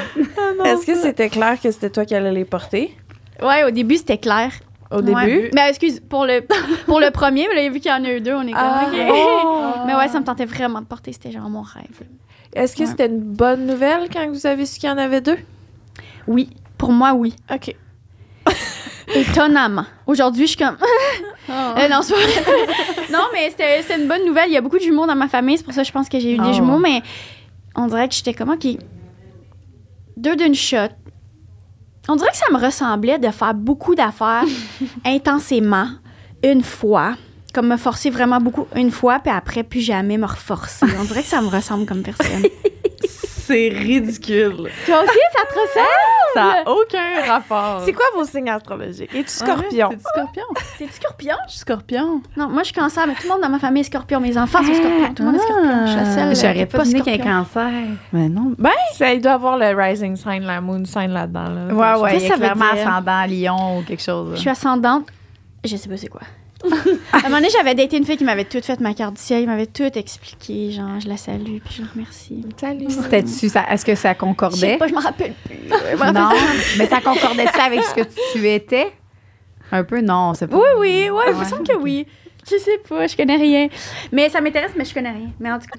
Est-ce 0.67 0.85
que 0.87 0.95
c'était 0.97 1.31
clair 1.31 1.59
que 1.63 1.71
c'était 1.71 1.89
toi 1.91 2.05
qui 2.05 2.15
allais 2.15 2.31
les 2.33 2.45
porter? 2.45 2.95
Ouais, 3.43 3.65
au 3.65 3.71
début, 3.71 3.97
c'était 3.97 4.19
clair. 4.19 4.51
Au 4.91 5.01
Ouais. 5.03 5.27
début? 5.27 5.51
Mais 5.55 5.69
excuse, 5.69 6.01
pour 6.09 6.25
le, 6.27 6.45
pour 6.87 7.01
le 7.01 7.11
premier, 7.11 7.47
mais 7.49 7.63
là, 7.65 7.69
vu 7.71 7.81
qu'il 7.81 7.91
y 7.91 7.95
en 7.95 8.05
a 8.05 8.11
eu 8.13 8.21
deux, 8.21 8.35
on 8.35 8.43
est 8.47 8.53
comme, 8.53 8.61
Ah. 8.63 8.87
OK. 8.93 8.99
Oh. 9.11 9.63
Mais 9.87 9.95
ouais, 9.95 10.09
ça 10.09 10.21
me 10.21 10.25
tentait 10.25 10.45
vraiment 10.47 10.81
de 10.81 10.87
porter. 10.87 11.13
C'était 11.13 11.31
genre 11.33 11.49
mon 11.49 11.63
rêve. 11.63 12.03
Est-ce 12.55 12.77
que 12.77 12.83
Ouais. 12.83 12.87
c'était 12.87 13.07
une 13.07 13.21
bonne 13.21 13.67
nouvelle 13.67 14.09
quand 14.13 14.29
vous 14.29 14.47
avez 14.47 14.65
su 14.67 14.79
qu'il 14.79 14.89
y 14.89 14.93
en 14.93 14.99
avait 14.99 15.21
deux? 15.21 15.39
Oui, 16.27 16.51
pour 16.79 16.93
moi, 16.93 17.13
oui. 17.15 17.35
OK. 17.53 17.75
Étonnamment. 19.15 19.85
Aujourd'hui, 20.07 20.47
je 20.47 20.57
suis 20.57 20.57
comme. 20.65 20.77
Euh, 21.51 21.89
non, 21.91 22.01
c'est 22.03 22.15
pas 22.15 22.21
vrai. 22.21 22.67
non, 23.13 23.25
mais 23.33 23.51
c'était 23.51 23.83
c'était 23.83 24.01
une 24.01 24.09
bonne 24.09 24.25
nouvelle. 24.25 24.49
Il 24.49 24.55
y 24.55 24.57
a 24.57 24.61
beaucoup 24.61 24.79
de 24.79 24.83
jumeaux 24.83 25.07
dans 25.07 25.15
ma 25.15 25.29
famille. 25.29 25.59
C'est 25.59 25.65
pour 25.65 25.75
ça 25.75 25.83
que 25.83 25.87
je 25.89 25.93
pense 25.93 26.09
que 26.09 26.19
j'ai 26.19 26.33
eu 26.35 26.39
Oh. 26.41 26.45
des 26.47 26.55
jumeaux. 26.55 26.79
Mais 26.79 27.03
on 27.77 27.87
dirait 27.87 28.09
que 28.09 28.15
j'étais 28.15 28.33
comme, 28.35 28.51
OK. 28.51 28.67
Deux 30.17 30.37
d'une 30.37 30.55
shot. 30.55 30.89
On 32.09 32.17
dirait 32.17 32.31
que 32.31 32.37
ça 32.37 32.53
me 32.53 32.59
ressemblait 32.59 33.19
de 33.19 33.31
faire 33.31 33.55
beaucoup 33.55 33.95
d'affaires 33.95 34.45
intensément 35.05 35.89
une 36.43 36.63
fois. 36.63 37.15
Comme 37.53 37.69
me 37.69 37.77
forcer 37.77 38.11
vraiment 38.11 38.41
beaucoup 38.41 38.67
une 38.75 38.91
fois, 38.91 39.21
puis 39.21 39.33
après, 39.33 39.63
plus 39.63 39.81
jamais 39.81 40.19
me 40.19 40.27
reforcer. 40.27 40.87
On 40.99 41.05
dirait 41.05 41.23
que 41.23 41.29
ça 41.29 41.41
me 41.41 41.47
ressemble 41.47 41.87
comme 41.87 42.03
personne. 42.03 42.43
C'est 43.47 43.69
ridicule. 43.69 44.71
Toi 44.87 45.01
aussi, 45.03 45.19
ça 45.33 45.45
te 45.47 45.53
ressemble? 45.55 45.89
Ça 46.35 46.43
n'a 46.45 46.71
aucun 46.71 47.33
rapport. 47.33 47.83
C'est 47.85 47.93
quoi 47.93 48.05
vos 48.15 48.25
signes 48.25 48.49
astrologiques? 48.51 49.15
Es-tu 49.15 49.29
scorpion? 49.29 49.89
T'es 49.91 49.99
scorpion? 49.99 50.45
T'es 50.79 50.89
scorpion? 50.91 51.37
Je 51.47 51.51
suis 51.51 51.61
scorpion. 51.61 52.23
Non, 52.37 52.49
moi, 52.49 52.63
je 52.63 52.67
suis 52.67 52.75
cancer, 52.75 53.07
mais 53.07 53.15
tout 53.15 53.25
le 53.25 53.29
monde 53.29 53.43
dans 53.43 53.49
ma 53.51 53.59
famille 53.59 53.83
est 53.83 53.85
scorpion. 53.85 54.19
Mes 54.21 54.37
enfants 54.39 54.63
sont 54.65 54.75
scorpions. 54.75 55.15
Tout 55.15 55.23
le 55.23 55.31
monde 55.31 55.37
est 55.41 55.45
scorpion. 55.45 55.87
Je 55.87 55.91
suis 55.91 55.97
la 56.01 56.05
seule. 56.15 56.29
euh, 56.29 56.35
J'aurais 56.55 56.67
pas 56.67 56.79
deviné 56.79 57.01
qu'il 57.03 57.17
y 57.17 57.21
a 57.21 57.23
cancer. 57.25 57.71
Mais 58.13 58.29
non. 58.29 58.53
Ben, 58.59 58.71
Ça, 58.95 59.13
il 59.13 59.21
doit 59.21 59.33
avoir 59.33 59.59
le 59.59 59.67
rising 59.77 60.17
sign, 60.17 60.43
la 60.45 60.61
moon 60.61 60.85
sign 60.85 61.11
là-dedans. 61.13 61.49
Là. 61.51 61.75
Ouais, 61.97 62.03
ouais, 62.03 62.11
il 62.17 62.21
Qu'est-ce 62.21 62.25
que 62.25 62.29
ça 62.31 62.35
veut 62.35 62.41
clairement 62.55 62.73
dire? 62.75 62.89
ascendant 62.89 63.27
Lion 63.29 63.79
ou 63.79 63.83
quelque 63.83 64.03
chose. 64.03 64.31
Je 64.35 64.41
suis 64.41 64.51
ascendante. 64.51 65.07
Je 65.65 65.77
sais 65.77 65.89
pas 65.89 65.97
c'est 65.97 66.09
quoi. 66.09 66.23
À 67.13 67.17
un 67.19 67.23
moment 67.25 67.37
donné, 67.37 67.49
j'avais 67.51 67.75
daté 67.75 67.97
une 67.99 68.05
fille 68.07 68.17
qui 68.17 68.25
m'avait 68.25 68.45
tout 68.45 68.61
fait 68.63 68.81
ma 68.81 68.95
carte 68.95 69.15
du 69.17 69.21
ciel, 69.21 69.43
qui 69.43 69.47
m'avait 69.47 69.67
tout 69.67 69.83
expliqué. 69.99 70.71
Genre, 70.73 70.99
je 71.01 71.09
la 71.09 71.17
salue, 71.17 71.59
puis 71.65 71.75
je 71.77 71.83
la 71.83 71.89
remercie. 71.93 72.45
Salut. 72.59 72.87
C'était-tu, 72.89 73.49
ça- 73.49 73.65
est-ce 73.71 73.85
que 73.85 73.95
ça 73.95 74.09
Je 74.11 74.13
sais 74.15 74.19
concordait? 74.19 74.77
pas, 74.79 74.89
je 74.89 74.95
m'en 74.95 75.01
rappelle 75.01 75.35
plus. 75.45 75.59
Je 75.69 75.95
me 75.95 75.99
rappelle 75.99 76.15
Non, 76.15 76.29
mais 76.79 76.87
ça 76.87 77.01
concordait-tu 77.01 77.61
avec 77.61 77.83
ce 77.83 77.95
que 77.95 78.03
tu 78.33 78.49
étais? 78.49 78.93
Un 79.73 79.85
peu, 79.85 80.01
non, 80.01 80.33
c'est 80.35 80.47
pas. 80.47 80.57
Oui, 80.57 80.63
oui, 80.79 81.11
ouais, 81.11 81.25
il 81.29 81.35
me 81.35 81.39
Ouais. 81.41 81.45
semble 81.45 81.67
que 81.67 81.77
oui. 81.77 82.07
Je 82.51 82.57
sais 82.59 82.79
pas, 82.89 83.07
je 83.07 83.17
connais 83.17 83.37
rien. 83.37 83.69
Mais 84.13 84.29
ça 84.29 84.41
m'intéresse, 84.41 84.73
mais 84.77 84.85
je 84.85 84.95
connais 84.95 85.11
rien. 85.13 85.31
Mais 85.41 85.51
en 85.51 85.59
tout 85.59 85.67
cas, 85.67 85.79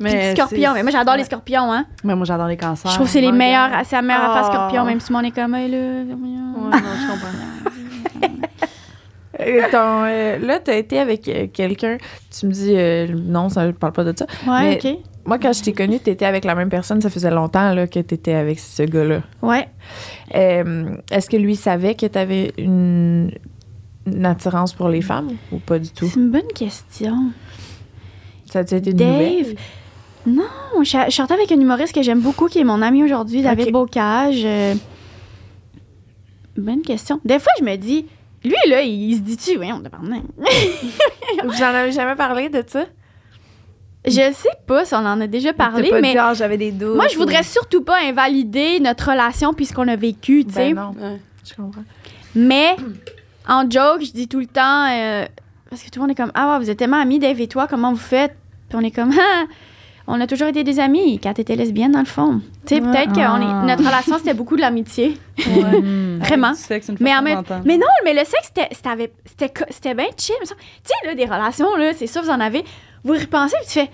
mais 0.00 0.32
Puis 0.32 0.36
scorpion. 0.42 0.70
c'est- 0.70 0.74
Mais 0.74 0.82
moi, 0.82 0.90
j'adore 0.92 1.16
les 1.16 1.24
scorpions, 1.24 1.72
hein. 1.72 1.84
Mais 2.04 2.14
moi, 2.14 2.24
j'adore 2.24 2.46
les 2.48 2.56
cancers. 2.56 2.90
Je 2.90 2.94
trouve 2.96 3.06
que 3.08 3.12
c'est 3.12 3.20
les 3.20 3.26
Ouais, 3.28 3.32
meilleurs, 3.32 3.70
c'est 3.84 3.96
la 3.96 4.02
meilleure 4.02 4.30
affaire 4.30 4.48
Oh. 4.48 4.52
scorpion, 4.52 4.84
même 4.84 5.00
si 5.00 5.12
mon 5.12 5.20
est 5.20 5.30
comme, 5.32 5.54
hey, 5.54 5.70
là, 5.70 5.76
Ouais, 5.76 6.04
non, 6.14 6.70
je 6.72 7.10
comprends. 7.12 7.28
Euh, 9.46 9.60
ton, 9.70 10.04
euh, 10.04 10.38
là, 10.38 10.58
tu 10.60 10.70
as 10.70 10.76
été 10.76 10.98
avec 10.98 11.28
euh, 11.28 11.46
quelqu'un. 11.52 11.98
Tu 12.36 12.46
me 12.46 12.52
dis, 12.52 12.72
euh, 12.74 13.06
non, 13.08 13.48
ça, 13.48 13.66
je 13.66 13.72
parle 13.72 13.92
pas 13.92 14.04
de 14.04 14.12
ça. 14.16 14.26
Ouais, 14.46 14.78
Mais- 14.82 14.92
ok. 14.92 14.98
Moi, 15.24 15.38
quand 15.38 15.52
je 15.52 15.62
t'ai 15.62 15.72
connue, 15.72 15.98
tu 15.98 16.10
étais 16.10 16.24
avec 16.24 16.44
la 16.44 16.54
même 16.54 16.68
personne. 16.68 17.00
Ça 17.00 17.10
faisait 17.10 17.30
longtemps 17.32 17.74
là, 17.74 17.86
que 17.88 17.98
tu 17.98 18.14
étais 18.14 18.34
avec 18.34 18.60
ce 18.60 18.84
gars-là. 18.84 19.22
Ouais. 19.42 19.66
Est-ce 20.32 21.28
que 21.28 21.36
lui 21.36 21.56
savait 21.56 21.94
que 21.96 22.06
tu 22.06 22.16
avais 22.16 22.52
une, 22.58 23.32
une 24.06 24.24
attirance 24.24 24.72
pour 24.72 24.88
les 24.88 25.02
femmes 25.02 25.30
ou 25.50 25.58
pas 25.58 25.80
du 25.80 25.90
tout? 25.90 26.06
C'est 26.06 26.20
une 26.20 26.30
bonne 26.30 26.52
question. 26.54 27.32
Ça 28.48 28.60
a 28.60 28.62
été 28.62 28.76
une 28.76 28.96
Dave, 28.96 29.08
nouvelle? 29.10 29.56
Non, 30.28 30.44
je, 30.84 30.96
je 31.08 31.10
sortais 31.10 31.34
avec 31.34 31.50
un 31.50 31.60
humoriste 31.60 31.92
que 31.92 32.02
j'aime 32.02 32.20
beaucoup, 32.20 32.46
qui 32.46 32.60
est 32.60 32.64
mon 32.64 32.80
ami 32.80 33.02
aujourd'hui, 33.02 33.42
David. 33.42 33.72
Bocage. 33.72 34.46
Bonne 36.56 36.82
question. 36.82 37.20
Des 37.24 37.38
fois, 37.40 37.52
je 37.58 37.64
me 37.64 37.74
dis, 37.76 38.06
lui, 38.46 38.70
là, 38.70 38.80
il, 38.82 39.16
se 39.16 39.20
dit-tu, 39.20 39.58
oui, 39.58 39.70
on 39.72 39.80
te 39.82 39.88
parle. 39.88 40.06
Vous 41.44 41.62
en 41.62 41.66
avez 41.66 41.92
jamais 41.92 42.14
parlé 42.14 42.48
de 42.48 42.62
ça? 42.66 42.84
Je 44.04 44.32
sais 44.32 44.48
pas 44.66 44.84
si 44.84 44.94
on 44.94 44.98
en 44.98 45.20
a 45.20 45.26
déjà 45.26 45.52
parlé, 45.52 45.90
pas 45.90 46.00
mais 46.00 46.12
dit, 46.12 46.18
Ah, 46.18 46.32
j'avais 46.32 46.56
des 46.56 46.70
doutes. 46.70 46.94
moi, 46.94 47.08
je 47.08 47.16
voudrais 47.16 47.42
surtout 47.42 47.82
pas 47.82 47.98
invalider 48.04 48.78
notre 48.78 49.10
relation 49.10 49.52
puis 49.52 49.66
ce 49.66 49.72
qu'on 49.74 49.88
a 49.88 49.96
vécu, 49.96 50.44
tu 50.44 50.52
sais. 50.54 50.72
Ben 50.72 50.92
non, 50.94 50.94
Ouais. 51.00 51.20
je 51.44 51.54
comprends. 51.54 51.82
Mais 52.36 52.76
en 53.48 53.68
joke, 53.68 54.02
je 54.04 54.12
dis 54.12 54.28
tout 54.28 54.38
le 54.38 54.46
temps, 54.46 54.86
euh, 54.90 55.26
parce 55.68 55.82
que 55.82 55.90
tout 55.90 55.98
le 55.98 56.02
monde 56.02 56.10
est 56.12 56.14
comme, 56.14 56.30
ah 56.34 56.52
ouais, 56.52 56.64
vous 56.64 56.70
êtes 56.70 56.78
tellement 56.78 57.00
amis, 57.00 57.18
Dave 57.18 57.40
et 57.40 57.48
toi, 57.48 57.66
comment 57.66 57.90
vous 57.90 57.98
faites? 57.98 58.36
Puis 58.68 58.78
on 58.78 58.82
est 58.82 58.92
comme, 58.92 59.12
ah, 59.18 59.44
on 60.06 60.20
a 60.20 60.26
toujours 60.26 60.48
été 60.48 60.62
des 60.64 60.78
amis 60.80 61.18
quand 61.22 61.34
t'étais 61.34 61.56
lesbienne, 61.56 61.92
dans 61.92 61.98
le 62.00 62.04
fond. 62.04 62.40
Tu 62.66 62.76
sais, 62.76 62.80
Ouais. 62.82 62.90
peut-être 62.90 63.12
que 63.12 63.20
Ah. 63.20 63.64
notre 63.66 63.84
relation, 63.84 64.18
c'était 64.18 64.34
beaucoup 64.34 64.56
de 64.56 64.60
l'amitié. 64.60 65.18
Ouais. 65.38 65.80
Vraiment. 66.20 66.46
Avec 66.48 66.58
du 66.58 66.62
sexe 66.62 66.88
une 66.88 66.96
fois 66.98 67.04
Mais 67.04 67.16
en 67.16 67.22
même. 67.22 67.42
Mais 67.64 67.76
non, 67.76 67.86
mais 68.04 68.12
le 68.12 68.20
sexe, 68.20 68.50
c'était- 68.54 68.68
c'était 68.72 69.12
c'était 69.24 69.48
co- 69.48 69.70
c'était 69.70 69.94
bien 69.94 70.06
chill. 70.16 70.34
Tu 70.40 70.46
sais, 70.84 71.06
là, 71.06 71.14
des 71.14 71.24
relations, 71.24 71.74
là, 71.76 71.92
c'est 71.94 72.06
sûr, 72.06 72.22
vous 72.22 72.30
en 72.30 72.40
avez. 72.40 72.64
Vous 73.04 73.14
y 73.14 73.18
repensez, 73.18 73.56
puis 73.58 73.66
tu 73.66 73.72
fais, 73.80 73.90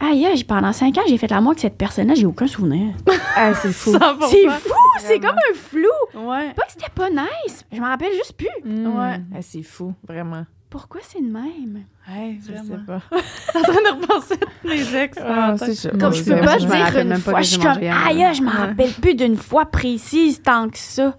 aïe, 0.00 0.26
aïe, 0.26 0.44
pendant 0.44 0.72
cinq 0.72 0.96
ans, 0.98 1.02
j'ai 1.08 1.18
fait 1.18 1.28
l'amour 1.28 1.50
avec 1.52 1.60
cette 1.60 1.76
personne-là, 1.76 2.14
j'ai 2.14 2.26
aucun 2.26 2.46
souvenir. 2.46 2.94
Ah, 3.36 3.52
c'est 3.54 3.72
fou. 3.72 3.92
C'est 4.30 4.48
fou, 4.48 4.74
c'est 5.00 5.18
comme 5.20 5.36
un 5.50 5.54
flou. 5.54 6.20
Ouais. 6.28 6.52
Pas 6.54 6.62
que 6.62 6.72
c'était 6.72 6.90
pas 6.94 7.08
nice, 7.10 7.64
je 7.72 7.80
m'en 7.80 7.86
rappelle 7.88 8.12
juste 8.12 8.34
plus. 8.36 8.48
Mm. 8.64 8.86
Ouais. 8.96 9.20
Ah, 9.34 9.38
c'est 9.40 9.62
fou, 9.62 9.94
vraiment. 10.06 10.44
Pourquoi 10.70 11.00
c'est 11.02 11.20
de 11.20 11.26
même? 11.32 11.84
Ouais, 12.08 12.36
Je 12.42 12.46
sais 12.46 12.52
vraiment. 12.52 12.84
pas. 12.86 13.00
en 13.58 13.62
train 13.62 13.72
de 13.72 14.00
repenser 14.00 14.34
à 14.34 14.36
tous 14.36 14.68
mes 14.68 14.94
ex. 15.02 15.18
Ah. 15.18 15.54
Comme 15.90 15.98
Moi, 16.00 16.10
je 16.12 16.22
peux 16.24 16.40
pas 16.40 16.58
je 16.58 16.66
me 16.66 16.70
dire 16.92 16.98
une 17.00 17.16
fois, 17.16 17.40
je 17.40 17.46
suis 17.46 17.58
comme, 17.58 17.78
aïe, 17.82 18.34
je 18.34 18.42
m'en 18.42 18.50
Ouais. 18.50 18.56
rappelle 18.58 18.90
plus 18.92 19.14
d'une 19.14 19.36
fois 19.36 19.64
précise 19.66 20.42
tant 20.42 20.68
que 20.68 20.76
ça. 20.78 21.16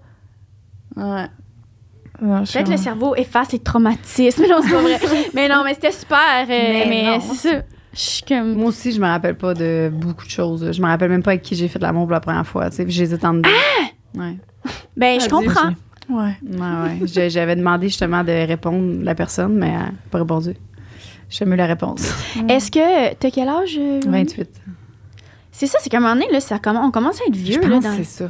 Ouais. 0.96 1.26
Peut-être 2.20 2.70
le 2.70 2.76
cerveau 2.76 3.14
efface 3.16 3.50
les 3.52 3.58
traumatismes. 3.60 4.44
Non, 4.48 4.60
c'est 4.62 4.70
pas 4.70 4.80
vrai. 4.82 4.98
mais 5.34 5.48
non, 5.48 5.62
mais 5.64 5.74
c'était 5.74 5.90
super. 5.92 6.42
euh, 6.42 6.46
mais 6.48 6.86
Mais 6.88 7.04
non. 7.06 7.20
c'est 7.20 7.48
ça. 7.48 7.62
Je 7.92 7.98
suis 7.98 8.22
comme. 8.22 8.54
Moi 8.54 8.66
aussi, 8.68 8.92
je 8.92 9.00
me 9.00 9.06
rappelle 9.06 9.36
pas 9.36 9.52
de 9.54 9.90
beaucoup 9.92 10.24
de 10.26 10.30
choses. 10.30 10.70
Je 10.70 10.80
me 10.82 10.86
rappelle 10.86 11.10
même 11.10 11.22
pas 11.24 11.30
avec 11.32 11.42
qui 11.42 11.56
j'ai 11.56 11.66
fait 11.66 11.78
de 11.80 11.84
l'amour 11.84 12.04
pour 12.04 12.12
la 12.12 12.20
première 12.20 12.46
fois. 12.46 12.70
Sais, 12.70 12.84
j'hésite 12.88 13.24
en 13.24 13.34
dedans. 13.34 13.48
Ouais. 14.14 14.36
Ben, 14.96 15.18
je 15.20 15.28
comprends. 15.28 15.70
Ouais. 16.10 16.34
Ouais, 16.58 17.28
J'avais 17.28 17.56
demandé 17.56 17.88
justement 17.88 18.24
de 18.24 18.46
répondre 18.46 19.02
la 19.02 19.14
personne, 19.14 19.54
mais 19.56 19.68
elle 19.68 19.72
n'a 19.74 19.90
pas 20.10 20.18
répondu. 20.18 20.54
J'ai 21.28 21.44
mieux 21.44 21.56
la 21.56 21.66
réponse. 21.66 22.02
Est-ce 22.48 22.70
que. 22.70 23.14
T'as 23.14 23.30
quel 23.30 23.48
âge? 23.48 23.76
euh, 23.78 24.00
Louis? 24.04 24.24
28. 24.24 24.50
C'est 25.52 25.66
ça, 25.66 25.78
c'est 25.80 25.88
qu'à 25.90 25.98
un 25.98 26.00
moment 26.00 26.14
donné, 26.14 26.26
là, 26.32 26.40
ça 26.40 26.58
commence, 26.58 26.84
on 26.86 26.90
commence 26.90 27.20
à 27.20 27.24
être 27.28 27.34
Je 27.36 27.40
vieux. 27.40 27.60
là, 27.68 27.78
dans- 27.80 27.94
c'est 27.96 28.04
ça. 28.04 28.28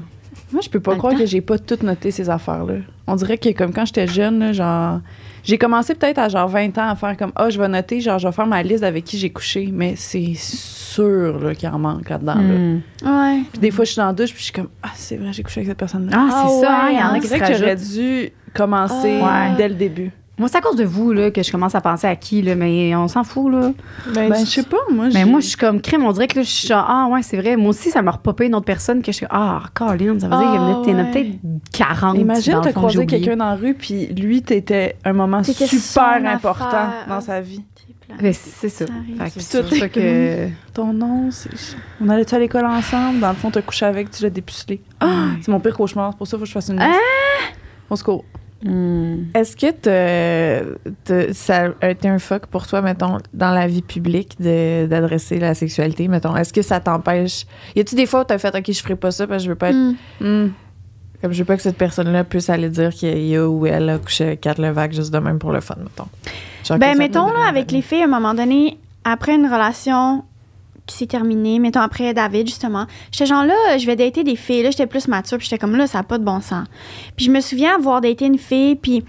Moi, 0.53 0.61
je 0.62 0.69
peux 0.69 0.81
pas 0.81 0.97
croire 0.97 1.12
temps. 1.12 1.19
que 1.21 1.27
j'ai 1.27 1.40
pas 1.40 1.59
tout 1.59 1.79
noté 1.83 2.11
ces 2.11 2.29
affaires-là. 2.29 2.75
On 3.07 3.14
dirait 3.14 3.38
que 3.38 3.51
comme 3.53 3.73
quand 3.73 3.87
j'étais 3.87 4.07
jeune, 4.09 4.38
là, 4.40 4.53
genre 4.53 5.01
j'ai 5.44 5.59
commencé 5.59 5.94
peut-être 5.94 6.18
à 6.18 6.29
genre 6.29 6.48
20 6.48 6.76
ans 6.79 6.88
à 6.88 6.96
faire 6.96 7.16
comme 7.16 7.33
ah, 7.37 7.50
je 7.50 7.59
vais 7.61 7.68
noter, 7.68 8.00
genre 8.00 8.18
je 8.18 8.26
vais 8.29 8.33
faire 8.33 8.46
ma 8.46 8.62
liste 8.62 8.83
avec 8.85 9.05
qui 9.05 9.18
j'ai 9.18 9.31
couché, 9.31 9.68
mais 9.72 9.94
c'est 9.96 10.35
sûr 10.37 11.38
là, 11.40 11.55
qu'il 11.55 11.68
en 11.68 11.79
manque 11.79 12.09
là-dedans. 12.09 12.35
là. 12.35 12.40
Hmm. 12.42 12.81
Ouais. 13.05 13.42
Puis 13.53 13.61
des 13.61 13.70
fois, 13.70 13.85
je 13.85 13.92
suis 13.92 13.98
dans 14.00 14.07
la 14.07 14.12
douche, 14.12 14.31
puis 14.31 14.38
je 14.40 14.44
suis 14.44 14.53
comme 14.53 14.68
ah, 14.83 14.90
c'est 14.94 15.16
vrai, 15.16 15.33
j'ai 15.33 15.42
couché 15.42 15.61
avec 15.61 15.68
cette 15.68 15.79
personne-là. 15.79 16.16
Ah, 16.18 16.29
Ah 16.31 16.46
c'est 16.48 16.61
ça, 16.61 16.72
hein, 16.81 16.87
ouais, 16.87 16.94
il 16.94 16.98
y 16.98 17.03
en 17.03 17.12
a 17.12 17.20
qui 17.20 17.29
que 17.29 17.55
j'aurais 17.59 17.76
dû 17.76 18.31
commencer 18.55 19.20
Ouais. 19.20 19.55
dès 19.57 19.68
le 19.68 19.74
début. 19.74 20.11
Moi, 20.40 20.48
c'est 20.48 20.57
à 20.57 20.61
cause 20.61 20.74
de 20.76 20.85
vous 20.85 21.12
là, 21.12 21.31
que 21.31 21.42
je 21.42 21.53
commence 21.53 21.74
à 21.76 21.81
penser 21.81 22.07
à 22.09 22.16
qui, 22.16 22.42
là, 22.42 22.55
mais 22.57 22.94
on 22.96 23.07
s'en 23.07 23.22
fout. 23.22 23.53
Là. 23.53 23.72
Ben, 24.12 24.29
Ben, 24.31 24.44
je 24.44 24.50
sais 24.50 24.62
pas, 24.64 24.79
moi. 24.90 25.09
Mais 25.12 25.24
moi, 25.24 25.40
je 25.40 25.46
suis 25.48 25.57
comme 25.57 25.81
crème. 25.81 26.05
On 26.05 26.11
dirait 26.12 26.26
que 26.26 26.37
là, 26.37 26.42
je 26.42 26.48
suis 26.50 26.66
genre, 26.66 26.85
ah 26.88 27.07
ouais, 27.11 27.22
c'est 27.22 27.37
vrai. 27.37 27.57
Moi 27.57 27.68
aussi, 27.70 27.90
ça 27.90 28.03
m'a 28.03 28.11
repopé 28.11 28.46
une 28.46 28.55
autre 28.55 28.64
personne 28.66 29.03
que 29.03 29.12
je 29.12 29.18
suis 29.18 29.26
ah, 29.31 29.62
Colin, 29.74 30.18
ça 30.18 30.29
veut 30.29 30.37
dire 30.37 30.50
qu'il 30.83 30.92
y 30.92 30.96
en 30.96 30.98
a- 30.98 31.03
Ah, 31.03 31.05
ouais. 31.05 31.12
peut-être 31.12 31.38
40. 31.72 32.18
Imagine, 32.18 32.61
croisé 32.74 32.98
oublié. 32.98 33.07
quelqu'un 33.20 33.37
dans 33.37 33.50
la 33.50 33.55
rue, 33.57 33.74
puis 33.74 34.07
lui, 34.07 34.42
t'étais 34.42 34.96
un 35.05 35.12
moment 35.12 35.42
super 35.44 36.20
important 36.24 36.64
affaire. 36.66 37.07
dans 37.09 37.20
sa 37.20 37.40
vie. 37.40 37.62
Ben, 38.20 38.33
c'est 38.33 38.68
ça. 38.70 38.87
Ça. 38.87 38.92
Fait 39.18 39.24
que 39.26 39.31
C'est 39.35 39.40
c'est 39.40 39.61
pour 39.61 39.70
tout. 39.70 39.76
ça 39.76 39.88
que. 39.88 40.48
Ton 40.74 40.92
nom, 40.92 41.31
c'est. 41.31 41.50
On 42.00 42.09
allait-tu 42.09 42.35
à 42.35 42.38
l'école 42.40 42.64
ensemble? 42.66 43.20
Dans 43.20 43.29
le 43.29 43.37
fond, 43.37 43.50
t'as 43.53 43.62
couché 43.62 43.87
avec, 43.87 44.11
tu 44.11 44.22
l'as 44.24 44.31
dépucelé. 44.31 44.81
Ah! 44.98 45.26
C'est 45.42 45.50
mon 45.53 45.61
pire 45.61 45.76
cauchemar, 45.76 46.11
c'est 46.12 46.18
pour 46.18 46.26
ça 46.26 46.31
qu'il 46.37 46.38
faut 46.40 46.44
que 46.44 46.48
je 46.48 46.53
fasse 46.53 46.68
une 46.70 46.81
liste. 46.81 47.00
Au 47.88 47.94
secours. 47.96 48.24
Hmm. 48.64 49.25
Est-ce 49.35 49.57
que 49.57 49.70
t'as- 49.70 50.77
t'as- 51.05 51.33
ça 51.33 51.68
a 51.81 51.90
été 51.90 52.09
un 52.09 52.18
fuck 52.18 52.46
pour 52.46 52.66
toi, 52.66 52.83
mettons, 52.83 53.16
dans 53.33 53.51
la 53.53 53.66
vie 53.66 53.81
publique 53.83 54.37
de- 54.40 54.87
d'adresser 54.87 55.38
la 55.38 55.55
sexualité, 55.55 56.09
mettons? 56.09 56.37
Est-ce 56.37 56.53
que 56.53 56.62
ça 56.62 56.79
t'empêche? 56.81 57.46
Y 57.75 57.81
a-tu 57.81 57.94
des 57.94 58.07
fois 58.07 58.20
où 58.20 58.25
t'as 58.25 58.38
fait, 58.38 58.55
OK, 58.55 58.70
je 58.70 58.81
ferai 58.83 58.96
pas 58.96 59.11
ça 59.11 59.27
parce 59.27 59.42
que 59.42 59.44
je 59.46 59.51
veux 59.51 59.57
pas 59.57 59.70
être. 59.70 59.77
Hmm. 59.77 59.94
Hmm. 60.20 60.51
Comme 61.23 61.33
je 61.33 61.38
veux 61.38 61.44
pas 61.44 61.57
que 61.57 61.62
cette 61.62 61.77
personne-là 61.79 62.25
puisse 62.25 62.49
aller 62.51 62.68
dire 62.70 62.90
qu'il 62.90 63.18
y 63.27 63.37
a 63.37 63.46
ou 63.49 63.66
elle 63.66 63.88
a 63.90 63.99
couché 63.99 64.25
avec 64.25 64.40
Kat 64.40 64.55
Levac 64.59 64.92
juste 64.92 65.12
de 65.12 65.18
même 65.18 65.38
pour 65.38 65.53
le 65.53 65.61
fun, 65.61 65.77
mettons. 65.79 66.07
Genre 66.64 66.79
Ben, 66.79 66.96
mettons, 66.96 67.29
te- 67.29 67.35
là, 67.35 67.46
avec 67.49 67.70
les 67.73 67.83
filles, 67.83 68.03
à 68.03 68.05
un 68.05 68.09
moment 68.09 68.33
donné, 68.35 68.79
après 69.05 69.35
une 69.35 69.46
relation 69.46 70.25
qui 70.90 70.96
s'est 70.96 71.07
terminée, 71.07 71.59
mettons, 71.59 71.81
après 71.81 72.12
David, 72.12 72.46
justement, 72.46 72.87
j'étais 73.11 73.26
genre 73.26 73.44
là, 73.44 73.79
je 73.79 73.87
vais 73.87 73.96
dater 73.96 74.24
des 74.24 74.37
filles. 74.37 74.62
Là, 74.62 74.70
j'étais 74.70 74.87
plus 74.87 75.09
mature, 75.09 75.38
puis 75.38 75.46
j'étais 75.46 75.59
comme 75.59 75.76
là, 75.76 75.87
ça 75.87 75.98
n'a 75.98 76.05
pas 76.05 76.18
de 76.18 76.24
bon 76.24 76.40
sens. 76.40 76.66
Puis 77.16 77.26
je 77.26 77.31
me 77.31 77.40
souviens 77.40 77.76
avoir 77.76 78.00
daté 78.00 78.26
une 78.26 78.38
fille, 78.38 78.74
puis 78.76 79.05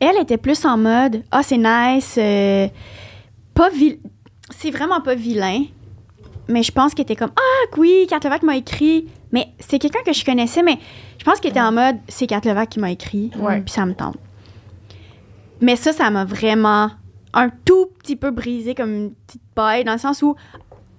elle 0.00 0.16
était 0.20 0.36
plus 0.38 0.64
en 0.64 0.76
mode, 0.76 1.22
ah, 1.30 1.42
c'est 1.42 1.58
nice, 1.58 2.16
euh, 2.18 2.68
pas 3.54 3.70
vil... 3.70 3.98
C'est 4.50 4.70
vraiment 4.70 5.00
pas 5.00 5.14
vilain, 5.14 5.62
mais 6.48 6.62
je 6.64 6.72
pense 6.72 6.92
qu'elle 6.94 7.04
était 7.04 7.16
comme, 7.16 7.30
ah, 7.36 7.76
oui, 7.78 8.06
Kat 8.08 8.18
Levac 8.24 8.42
m'a 8.42 8.56
écrit. 8.56 9.06
Mais 9.32 9.46
c'est 9.60 9.78
quelqu'un 9.78 10.00
que 10.04 10.12
je 10.12 10.24
connaissais, 10.24 10.62
mais 10.64 10.76
je 11.18 11.24
pense 11.24 11.38
qu'elle 11.38 11.52
était 11.52 11.60
en 11.60 11.70
mode, 11.70 11.96
c'est 12.08 12.26
Kat 12.26 12.40
Levac 12.44 12.68
qui 12.68 12.80
m'a 12.80 12.90
écrit, 12.90 13.30
Ouais. 13.38 13.60
puis 13.60 13.72
ça 13.72 13.86
me 13.86 13.94
tente. 13.94 14.16
Mais 15.60 15.76
ça, 15.76 15.92
ça 15.92 16.10
m'a 16.10 16.24
vraiment 16.24 16.90
un 17.32 17.50
tout 17.64 17.90
petit 18.02 18.16
peu 18.16 18.32
brisé 18.32 18.74
comme 18.74 18.92
une 18.92 19.12
petite 19.12 19.42
paille, 19.54 19.84
dans 19.84 19.92
le 19.92 19.98
sens 19.98 20.20
où 20.22 20.34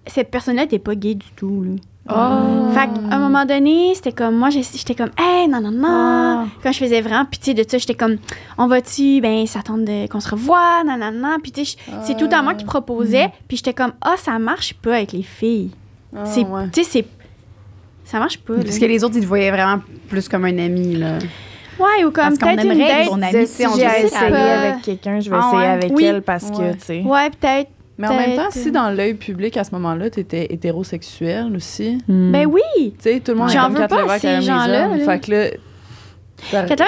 cette 0.08 0.32
personne-là 0.32 0.64
n'était 0.64 0.80
pas 0.80 0.96
gay 0.96 1.16
du 1.16 1.28
tout. 1.36 1.64
Là. 1.64 1.72
Oh. 2.10 2.72
Fait 2.74 2.88
qu'à 2.88 3.16
un 3.16 3.20
moment 3.20 3.46
donné, 3.46 3.94
c'était 3.94 4.12
comme, 4.12 4.36
moi, 4.36 4.50
j'étais 4.50 4.96
comme, 4.96 5.12
hey, 5.20 5.48
non, 5.48 5.62
non, 5.62 5.72
non. 5.72 6.48
Quand 6.64 6.72
je 6.72 6.80
faisais 6.80 7.00
vraiment 7.02 7.26
pitié 7.26 7.54
de 7.54 7.64
ça, 7.68 7.78
j'étais 7.78 7.94
comme, 7.94 8.18
on 8.58 8.68
va-tu, 8.68 9.22
ben, 9.22 9.46
s'attendre 9.46 10.08
qu'on 10.10 10.20
se 10.20 10.30
revoie, 10.30 10.84
non, 10.86 10.98
non, 10.98 11.12
non. 11.12 11.38
Puis, 11.42 11.52
tu 11.52 11.64
sais, 11.66 11.78
c'est 12.04 12.18
tout 12.18 12.30
à 12.32 12.42
moi 12.42 12.56
qui 12.56 12.66
proposait. 12.66 13.30
Puis, 13.48 13.58
j'étais 13.58 13.74
comme, 13.74 13.94
ah, 14.02 14.16
ça 14.18 14.40
marche 14.40 14.74
pas 14.74 14.96
avec 14.96 15.12
les 15.12 15.22
filles. 15.24 15.70
Ah, 16.16 16.26
c'est, 16.26 16.44
ouais. 16.46 16.70
tu 16.74 16.84
sais, 16.84 16.90
c'est. 16.90 17.06
Ça 18.04 18.20
marche 18.20 18.40
pas. 18.40 18.56
là. 18.56 18.64
Parce 18.64 18.80
que 18.80 18.86
les 18.86 19.04
autres, 19.04 19.16
ils 19.16 19.22
te 19.22 19.28
voyaient 19.28 19.52
vraiment 19.52 19.82
plus 20.10 20.28
comme 20.28 20.44
un 20.46 20.58
ami, 20.58 20.98
là. 20.98 21.20
Ouais, 21.80 22.04
ou 22.04 22.12
comme 22.12 22.36
peut-être 22.38 22.66
une 22.66 22.72
aimerait 22.72 23.06
date. 23.06 23.14
ami, 23.14 23.48
si 23.48 23.64
j'ai 23.78 24.06
essayé 24.06 24.36
avec 24.36 24.82
quelqu'un, 24.82 25.20
je 25.20 25.30
vais 25.30 25.36
Ah 25.40 25.48
essayer 25.48 25.62
ouais? 25.62 25.68
avec 25.70 25.92
Oui. 25.96 26.04
elle 26.04 26.22
parce 26.22 26.50
que, 26.52 26.58
Ouais. 26.58 26.74
tu 26.74 26.86
sais. 26.86 27.02
Ouais, 27.04 27.30
peut-être. 27.30 27.70
Mais 27.98 28.08
en 28.08 28.16
même 28.16 28.36
temps, 28.36 28.50
si 28.50 28.72
dans 28.72 28.90
l'œil 28.90 29.14
public 29.14 29.58
à 29.58 29.64
ce 29.64 29.72
moment-là, 29.76 30.10
t'étais 30.10 30.48
hétérosexuel 30.52 31.56
aussi, 31.56 32.00
Ben 32.08 32.46
oui. 32.48 32.62
tu 32.78 32.92
sais, 33.00 33.20
tout 33.20 33.32
le 33.34 33.38
monde 33.38 33.48
Ouais. 33.50 33.54
est 33.56 33.58
J'en 33.60 33.70
veux 33.70 33.80
Kat 33.80 33.88
pas 33.88 34.20
ces 34.20 34.28
aime 34.28 34.40
les 34.40 34.46
gens-là. 34.46 34.90
Fait 35.06 35.20
que 35.20 35.32
là. 35.32 35.46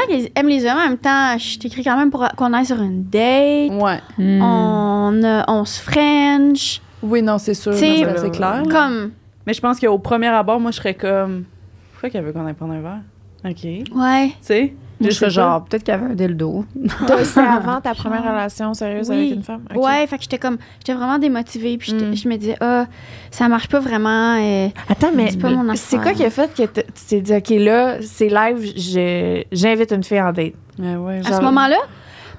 les- 0.10 0.32
aime 0.36 0.48
les 0.48 0.66
hommes, 0.66 0.78
en 0.78 0.90
même 0.90 0.98
temps, 0.98 1.38
je 1.38 1.60
t'écris 1.60 1.84
quand 1.84 1.96
même 1.98 2.10
pour 2.10 2.28
qu'on 2.36 2.54
aille 2.54 2.66
sur 2.66 2.82
une 2.82 3.04
date. 3.04 3.72
Ouais. 3.72 4.00
Hmm. 4.18 4.42
On, 4.42 5.24
euh, 5.24 5.42
on 5.48 5.66
se 5.66 5.80
French. 5.82 6.82
Oui, 7.04 7.22
non, 7.22 7.38
c'est 7.38 7.54
sûr. 7.54 7.74
C'est- 7.74 8.32
clair. 8.32 8.64
Comme. 8.70 9.12
Mais 9.46 9.54
je 9.54 9.62
pense 9.62 9.80
qu'au 9.80 10.00
premier 10.00 10.28
abord, 10.28 10.60
moi, 10.60 10.72
je 10.72 10.78
serais 10.78 10.96
comme. 10.96 11.44
Pourquoi 11.92 12.10
qu'elle 12.10 12.24
veut 12.26 12.32
qu'on 12.34 12.46
aille 12.48 12.54
prendre 12.54 12.74
un 12.74 12.82
verre? 12.82 13.02
OK. 13.46 13.56
Tu 13.62 13.84
Ouais. 13.94 14.32
Je 15.02 15.10
serais 15.10 15.30
genre, 15.30 15.64
peut-être 15.66 15.84
qu'il 15.84 15.94
y 15.94 15.98
avait 15.98 16.06
un 16.12 16.16
dildo. 16.16 16.66
C'était 17.24 17.40
avant 17.42 17.82
ta 17.82 17.94
première 17.94 18.24
relation 18.24 18.74
sérieuse 18.74 19.10
Oui. 19.10 19.16
avec 19.18 19.32
une 19.34 19.44
femme? 19.44 19.62
Ouais, 19.76 20.06
fait 20.08 20.18
que 20.18 20.24
j'étais 20.24 20.38
comme. 20.38 20.58
J'étais 20.80 20.94
vraiment 20.94 21.18
démotivée. 21.18 21.78
Puis 21.78 21.94
Mm. 21.94 22.16
je 22.16 22.28
me 22.30 22.36
disais, 22.38 22.56
ah, 22.62 22.86
ça 23.32 23.48
marche 23.50 23.68
pas 23.68 23.80
vraiment. 23.80 24.36
Attends, 24.90 25.12
mais 25.14 25.32
C'est 25.32 25.76
c'est 25.76 25.98
quoi 25.98 26.14
qui 26.14 26.24
a 26.24 26.30
fait 26.30 26.54
que 26.54 26.64
tu 26.82 26.84
t'es 27.10 27.22
dit, 27.22 27.36
OK, 27.36 27.50
là, 27.50 27.98
c'est 28.02 28.30
live, 28.30 28.60
je- 28.78 29.44
j'invite 29.52 29.92
une 29.92 30.04
fille 30.04 30.22
en 30.22 30.32
date? 30.32 30.54
Ouais, 30.80 31.20
à 31.26 31.34
ce 31.38 31.42
moment-là? 31.42 31.78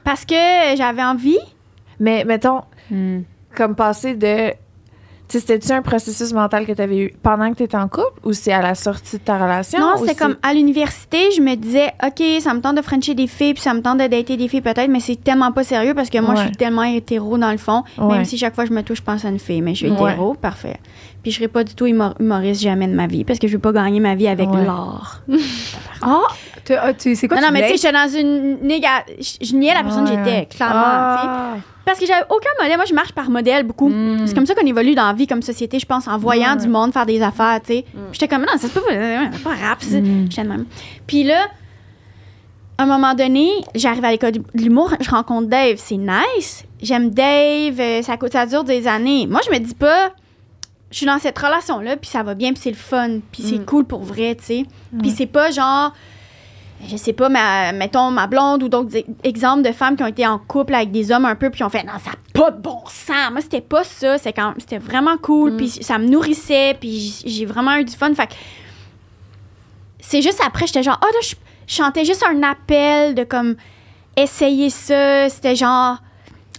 Parce 0.03 0.25
que 0.25 0.35
j'avais 0.77 1.03
envie. 1.05 1.39
Mais 2.01 2.25
mettons, 2.25 2.63
Hmm. 2.91 3.21
comme 3.57 3.75
passer 3.75 4.15
de. 4.15 4.53
C'était-tu 5.27 5.73
un 5.73 5.83
processus 5.83 6.33
mental 6.33 6.67
que 6.67 6.73
tu 6.73 6.83
avais 6.83 6.99
eu 6.99 7.15
pendant 7.23 7.51
que 7.51 7.57
tu 7.57 7.63
étais 7.65 7.77
en 7.77 7.89
couple 7.89 8.21
ou 8.25 8.33
c'est 8.35 8.53
à 8.53 8.61
la 8.63 8.75
sortie 8.75 9.17
de 9.19 9.23
ta 9.23 9.37
relation? 9.39 9.81
Non, 9.81 9.95
c'est- 10.05 10.15
comme 10.17 10.37
à 10.43 10.53
l'université, 10.55 11.31
je 11.35 11.41
me 11.41 11.55
disais, 11.57 11.93
OK, 12.07 12.23
ça 12.41 12.53
me 12.55 12.61
tente 12.61 12.77
de 12.77 12.83
frencher 12.83 13.15
des 13.15 13.27
filles, 13.27 13.55
puis 13.55 13.63
ça 13.63 13.73
me 13.75 13.81
tente 13.81 13.99
de 13.99 14.07
dater 14.07 14.37
des 14.37 14.49
filles 14.49 14.61
peut-être, 14.61 14.89
mais 14.91 15.01
c'est 15.01 15.17
tellement 15.17 15.51
pas 15.51 15.65
sérieux 15.65 15.95
parce 15.95 16.11
que 16.11 16.19
moi, 16.19 16.35
je 16.37 16.43
suis 16.43 16.53
tellement 16.57 16.83
hétéro 16.85 17.39
dans 17.39 17.51
le 17.51 17.57
fond. 17.59 17.83
Ouais. 17.99 18.17
Même 18.17 18.25
si 18.25 18.37
chaque 18.39 18.55
fois 18.55 18.65
que 18.65 18.71
je 18.71 18.75
me 18.75 18.83
touche, 18.83 18.99
je 18.99 19.03
pense 19.03 19.25
à 19.25 19.29
une 19.31 19.39
fille, 19.39 19.63
mais 19.63 19.73
je 19.75 19.87
suis 19.87 19.91
Ouais. 19.91 20.13
hétéro, 20.13 20.35
parfait. 20.35 20.77
Puis 21.25 21.33
je 21.33 21.39
serai 21.39 21.49
pas 21.49 21.65
du 21.65 21.75
tout 21.75 21.87
humor- 21.87 22.15
humoriste 22.21 22.61
jamais 22.63 22.87
de 22.87 22.95
ma 22.95 23.09
vie 23.09 23.25
parce 23.25 23.41
que 23.41 23.49
je 23.49 23.55
veux 23.55 23.59
pas 23.59 23.73
gagner 23.73 23.99
ma 23.99 24.15
vie 24.15 24.29
avec 24.29 24.49
Ouais. 24.49 24.65
l'art. 24.65 25.23
Ah! 26.07 26.21
Tu, 26.67 26.75
tu, 26.99 27.15
c'est 27.17 27.29
quoi 27.29 27.39
Non, 27.39 27.45
tu 27.45 27.47
non, 27.49 27.53
mais 27.55 27.63
tu 27.63 27.79
sais, 27.79 27.89
j'étais 27.89 27.93
dans 27.93 28.09
une 28.15 28.59
néga... 28.67 28.89
Je, 29.19 29.55
niais 29.55 29.73
la 29.75 29.83
personne 29.83 30.05
Ouais. 30.07 30.17
que 30.17 30.25
j'étais, 30.25 30.47
clairement. 30.55 30.83
Ah. 30.85 31.55
parce 31.87 31.99
que 31.99 32.05
j'avais 32.07 32.25
aucun 32.29 32.51
modèle. 32.61 32.77
Moi, 32.77 32.85
je 32.87 32.93
marche 32.95 33.13
par 33.13 33.31
modèle 33.31 33.63
beaucoup. 33.65 33.89
Mm. 33.89 34.27
C'est 34.27 34.35
comme 34.35 34.45
ça 34.47 34.55
qu'on 34.55 34.67
évolue 34.67 34.95
dans 34.95 35.07
la 35.07 35.15
vie, 35.15 35.27
comme 35.27 35.41
société, 35.43 35.79
je 35.79 35.87
pense, 35.87 36.07
en 36.07 36.19
voyant 36.19 36.57
du 36.57 36.69
monde 36.69 36.93
faire 36.93 37.07
des 37.07 37.23
affaires, 37.23 37.59
tu 37.63 37.73
sais. 37.75 37.83
Puis 37.91 38.01
J'étais 38.13 38.29
comme, 38.29 38.43
non, 38.43 38.57
ça 38.59 38.69
peut 38.69 38.81
pas, 38.87 38.93
euh, 38.93 39.25
c'est 39.33 39.43
pas 39.43 39.51
rap, 39.51 39.83
ça. 39.83 39.97
J'étais 40.29 40.43
de 40.43 40.49
même. 40.49 40.67
Puis 41.07 41.23
là, 41.25 41.47
à 42.77 42.83
un 42.83 42.87
moment 42.87 43.15
donné, 43.15 43.49
j'arrive 43.75 44.05
à 44.05 44.11
l'école 44.11 44.33
de 44.33 44.43
l'humour, 44.55 44.93
je 45.01 45.09
rencontre 45.11 45.49
Dave, 45.49 45.77
c'est 45.79 45.97
nice. 45.99 46.65
J'aime 46.83 47.11
Dave, 47.11 47.79
euh, 47.81 48.03
ça, 48.03 48.17
ça 48.31 48.47
dure 48.47 48.65
des 48.65 48.87
années. 48.89 49.27
Moi, 49.27 49.41
je 49.47 49.51
me 49.53 49.59
dis 49.59 49.75
pas, 49.75 50.11
je 50.95 50.99
suis 51.01 51.07
dans 51.07 51.19
cette 51.19 51.39
relation-là, 51.39 51.97
puis 51.97 52.09
ça 52.09 52.23
va 52.23 52.35
bien, 52.35 52.53
puis 52.53 52.63
c'est 52.63 52.71
le 52.71 52.77
fun, 52.77 53.19
puis 53.33 53.43
c'est 53.43 53.67
cool 53.67 53.85
pour 53.85 54.03
vrai, 54.03 54.37
tu 54.37 54.45
sais. 54.45 54.67
Puis 55.01 55.11
c'est 55.11 55.27
pas 55.27 55.51
genre, 55.51 55.93
je 56.89 56.97
sais 56.97 57.13
pas, 57.13 57.29
ma, 57.29 57.73
mettons 57.73 58.11
ma 58.11 58.27
blonde 58.27 58.63
ou 58.63 58.69
d'autres 58.69 58.97
exemples 59.25 59.63
de 59.63 59.73
femmes 59.73 59.97
qui 59.97 60.05
ont 60.05 60.09
été 60.09 60.27
en 60.27 60.39
couple 60.39 60.75
avec 60.75 60.93
des 60.93 61.11
hommes 61.11 61.25
un 61.25 61.35
peu, 61.35 61.51
puis 61.51 61.65
ont 61.65 61.69
fait, 61.69 61.83
non, 61.83 61.95
ça 62.03 62.11
n'a 62.11 62.17
pas 62.33 62.51
de 62.53 62.61
bon 62.61 62.81
sens. 62.87 63.33
Moi, 63.33 63.41
c'était 63.41 63.61
pas 63.61 63.83
ça, 63.83 64.19
c'était 64.19 64.79
vraiment 64.79 65.17
cool, 65.17 65.57
puis 65.57 65.69
ça 65.69 65.99
me 65.99 66.07
nourrissait, 66.07 66.77
puis 66.79 67.23
j'ai 67.27 67.45
vraiment 67.45 67.75
eu 67.75 67.85
du 67.85 67.95
fun. 67.95 68.15
Fait 68.15 68.29
que 68.29 68.35
c'est 69.99 70.23
juste 70.23 70.41
après, 70.47 70.67
j'étais 70.67 70.85
genre, 70.85 71.01
oh 71.03 71.07
là, 71.07 71.21
je 71.23 71.35
je 71.67 71.75
chantais 71.75 72.05
juste 72.05 72.25
un 72.29 72.43
appel 72.43 73.15
de 73.15 73.25
comme 73.25 73.57
essayer 74.17 74.71
ça. 74.71 75.29
C'était 75.29 75.57
genre 75.57 75.99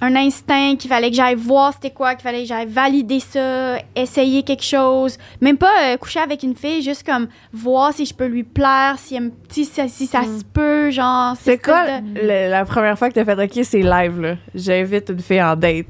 un 0.02 0.14
instinct 0.18 0.76
qu'il 0.78 0.90
fallait 0.90 1.10
que 1.10 1.16
j'aille 1.16 1.36
voir 1.36 1.72
c'était 1.74 1.90
quoi, 1.92 2.16
qu'il 2.16 2.24
fallait 2.24 2.42
que 2.42 2.48
j'aille 2.48 2.66
valider 2.68 3.20
ça, 3.22 3.78
essayer 3.96 4.44
quelque 4.44 4.64
chose. 4.64 5.18
Même 5.40 5.58
pas 5.58 5.72
euh, 5.86 5.98
coucher 5.98 6.20
avec 6.20 6.44
une 6.44 6.56
fille, 6.56 6.82
juste 6.82 7.06
comme 7.06 7.28
voir 7.54 7.94
si 7.94 8.06
je 8.06 8.14
peux 8.14 8.26
lui 8.26 8.44
plaire, 8.44 8.96
si, 8.98 9.16
elle 9.16 9.24
me- 9.24 9.32
si, 9.50 9.64
ça- 9.66 9.88
si 9.88 10.06
ça 10.06 10.24
se 10.24 10.44
peut, 10.44 10.92
genre. 10.92 11.36
C'est 11.42 11.58
quoi 11.64 11.86
espèce 11.86 12.04
de- 12.14 12.20
le- 12.20 12.50
la 12.50 12.66
première 12.66 13.00
fois 13.00 13.10
que 13.10 13.14
t'as 13.14 13.24
fait 13.26 13.42
OK, 13.42 13.64
c'est 13.64 13.82
live, 13.82 14.20
là? 14.20 14.36
J'invite 14.54 15.10
une 15.10 15.22
fille 15.22 15.42
en 15.42 15.56
date. 15.56 15.86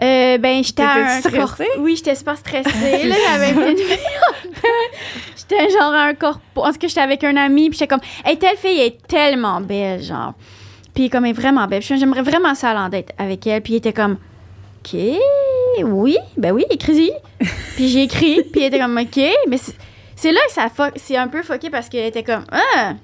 Euh, 0.00 0.38
ben, 0.38 0.64
j'étais 0.64 0.82
un 0.82 1.20
corps. 1.20 1.48
stressée? 1.50 1.70
Oui, 1.78 1.94
j'étais 1.96 2.14
super 2.14 2.36
stressée. 2.38 3.06
là, 3.06 3.14
j'avais 3.28 3.50
une 3.50 3.76
fille 3.76 3.96
en 4.30 4.48
tête. 4.50 5.00
J'étais 5.36 5.70
genre 5.70 5.92
à 5.92 6.04
un 6.04 6.14
corps. 6.14 6.40
En 6.56 6.72
tout 6.72 6.78
cas, 6.78 6.88
j'étais 6.88 7.00
avec 7.02 7.22
un 7.22 7.36
ami, 7.36 7.68
puis 7.68 7.78
j'étais 7.78 7.88
comme, 7.88 8.00
hey, 8.24 8.38
telle 8.38 8.56
fille 8.56 8.80
est 8.80 9.06
tellement 9.06 9.60
belle, 9.60 10.02
genre. 10.02 10.32
Puis 10.94 11.08
comme, 11.10 11.24
elle 11.24 11.30
est 11.30 11.34
vraiment 11.34 11.66
belle. 11.66 11.82
J'aimerais 11.82 12.22
vraiment 12.22 12.54
ça 12.54 12.70
aller 12.70 12.80
en 12.80 12.88
avec 13.18 13.46
elle. 13.46 13.62
Puis 13.62 13.74
il 13.74 13.76
était 13.76 13.92
comme, 13.92 14.18
OK, 14.84 14.98
oui, 15.84 16.16
ben 16.36 16.52
oui, 16.52 16.64
écris-y. 16.70 17.12
puis 17.76 17.88
j'ai 17.88 18.02
écrit, 18.02 18.42
puis 18.52 18.62
il 18.62 18.64
était 18.64 18.78
comme, 18.78 18.98
OK. 18.98 19.20
Mais 19.48 19.56
c'est- 19.56 19.74
là 20.32 20.40
que 20.46 20.52
ça 20.52 20.68
c'est 20.96 21.16
un 21.16 21.28
peu 21.28 21.42
fucké 21.42 21.70
parce 21.70 21.88
qu'elle 21.88 22.06
était 22.06 22.22
comme, 22.22 22.44
ah, 22.52 22.94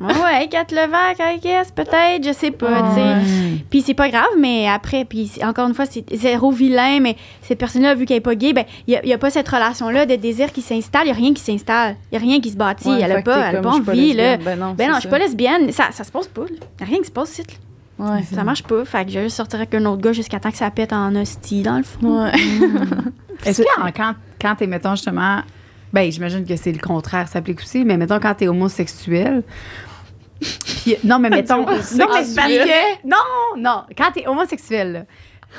ouais, 0.00 0.48
Kat 0.50 0.66
Levac, 0.70 1.18
I 1.20 1.40
guess, 1.40 1.70
peut-être, 1.72 2.24
je 2.26 2.32
sais 2.32 2.50
pas, 2.50 2.90
tu 2.90 2.94
sais. 2.96 3.62
Puis 3.70 3.82
c'est 3.82 3.94
pas 3.94 4.08
grave, 4.10 4.28
mais 4.38 4.68
après, 4.68 5.04
puis 5.04 5.26
c'est- 5.28 5.44
encore 5.44 5.68
une 5.68 5.74
fois, 5.74 5.86
c'est 5.86 6.04
zéro 6.14 6.50
vilain, 6.50 7.00
mais 7.00 7.16
cette 7.42 7.58
personne-là, 7.58 7.94
vu 7.94 8.04
qu'elle 8.04 8.18
est 8.18 8.20
pas 8.20 8.34
gay, 8.34 8.52
ben, 8.52 8.64
il 8.86 9.00
n'y 9.04 9.12
a, 9.12 9.18
pas 9.18 9.30
cette 9.30 9.48
relation-là 9.48 10.06
de 10.06 10.16
désir 10.16 10.52
qui 10.52 10.62
s'installe. 10.62 11.02
Il 11.04 11.06
n'y 11.06 11.10
a 11.12 11.14
rien 11.14 11.32
qui 11.34 11.40
s'installe. 11.42 11.96
Il 12.12 12.18
n'y 12.18 12.24
a 12.24 12.28
rien 12.28 12.40
qui 12.40 12.50
se 12.50 12.56
bâtit. 12.56 12.88
Ouais, 12.88 13.00
elle 13.00 13.06
fait 13.06 13.12
a 13.12 13.22
que 13.22 13.30
t'es 13.30 13.30
pas, 13.30 13.48
elle 13.50 13.56
a 13.56 13.60
pas 13.60 13.70
envie, 13.70 14.12
là. 14.12 14.36
Ben 14.36 14.58
non, 14.58 14.74
Ben 14.74 14.84
c'est 14.84 14.88
non, 14.88 14.94
je 14.96 15.00
suis 15.00 15.08
pas 15.08 15.18
lesbienne. 15.18 15.72
Ça, 15.72 15.84
ça 15.92 16.04
se 16.04 16.12
passe 16.12 16.28
pas, 16.28 16.42
là. 16.42 16.48
Il 16.50 16.56
n'y 16.56 16.82
a 16.82 16.86
rien 16.86 16.98
qui 16.98 17.06
se 17.06 17.10
passe 17.12 17.30
ici, 17.32 17.42
là. 17.98 18.14
Ouais. 18.16 18.22
Ça 18.30 18.44
marche 18.44 18.62
pas. 18.62 18.84
Fait 18.84 19.06
que 19.06 19.10
je 19.10 19.18
vais 19.18 19.24
juste 19.24 19.36
sortir 19.36 19.58
avec 19.58 19.74
un 19.74 19.84
autre 19.86 20.02
gars 20.02 20.12
jusqu'à 20.12 20.38
temps 20.38 20.50
que 20.50 20.58
ça 20.58 20.70
pète 20.70 20.92
en 20.92 21.14
hostie, 21.16 21.62
dans 21.62 21.78
le 21.78 21.82
fond. 21.82 22.24
Ouais. 22.24 22.32
Est-ce 23.46 23.62
que 23.62 23.92
quand, 23.96 24.14
quand 24.40 24.54
t'es, 24.56 24.66
mettons, 24.66 24.90
justement, 24.94 25.40
ben, 25.92 26.10
j'imagine 26.10 26.44
que 26.44 26.56
c'est 26.56 26.72
le 26.72 26.78
contraire 26.78 27.28
s'applique 27.28 27.60
aussi, 27.60 27.84
mais 27.84 27.96
mettons, 27.96 28.18
quand 28.20 28.34
t'es 28.34 28.48
homosexuel, 28.48 29.42
puis, 30.40 30.96
non, 31.04 31.18
mais 31.18 31.30
mettons, 31.30 31.58
non, 31.64 31.66
mais 31.66 31.76
parce 31.76 32.34
que, 32.34 33.06
non, 33.08 33.16
non, 33.56 33.82
quand 33.96 34.12
t'es 34.12 34.26
homosexuel, 34.26 35.06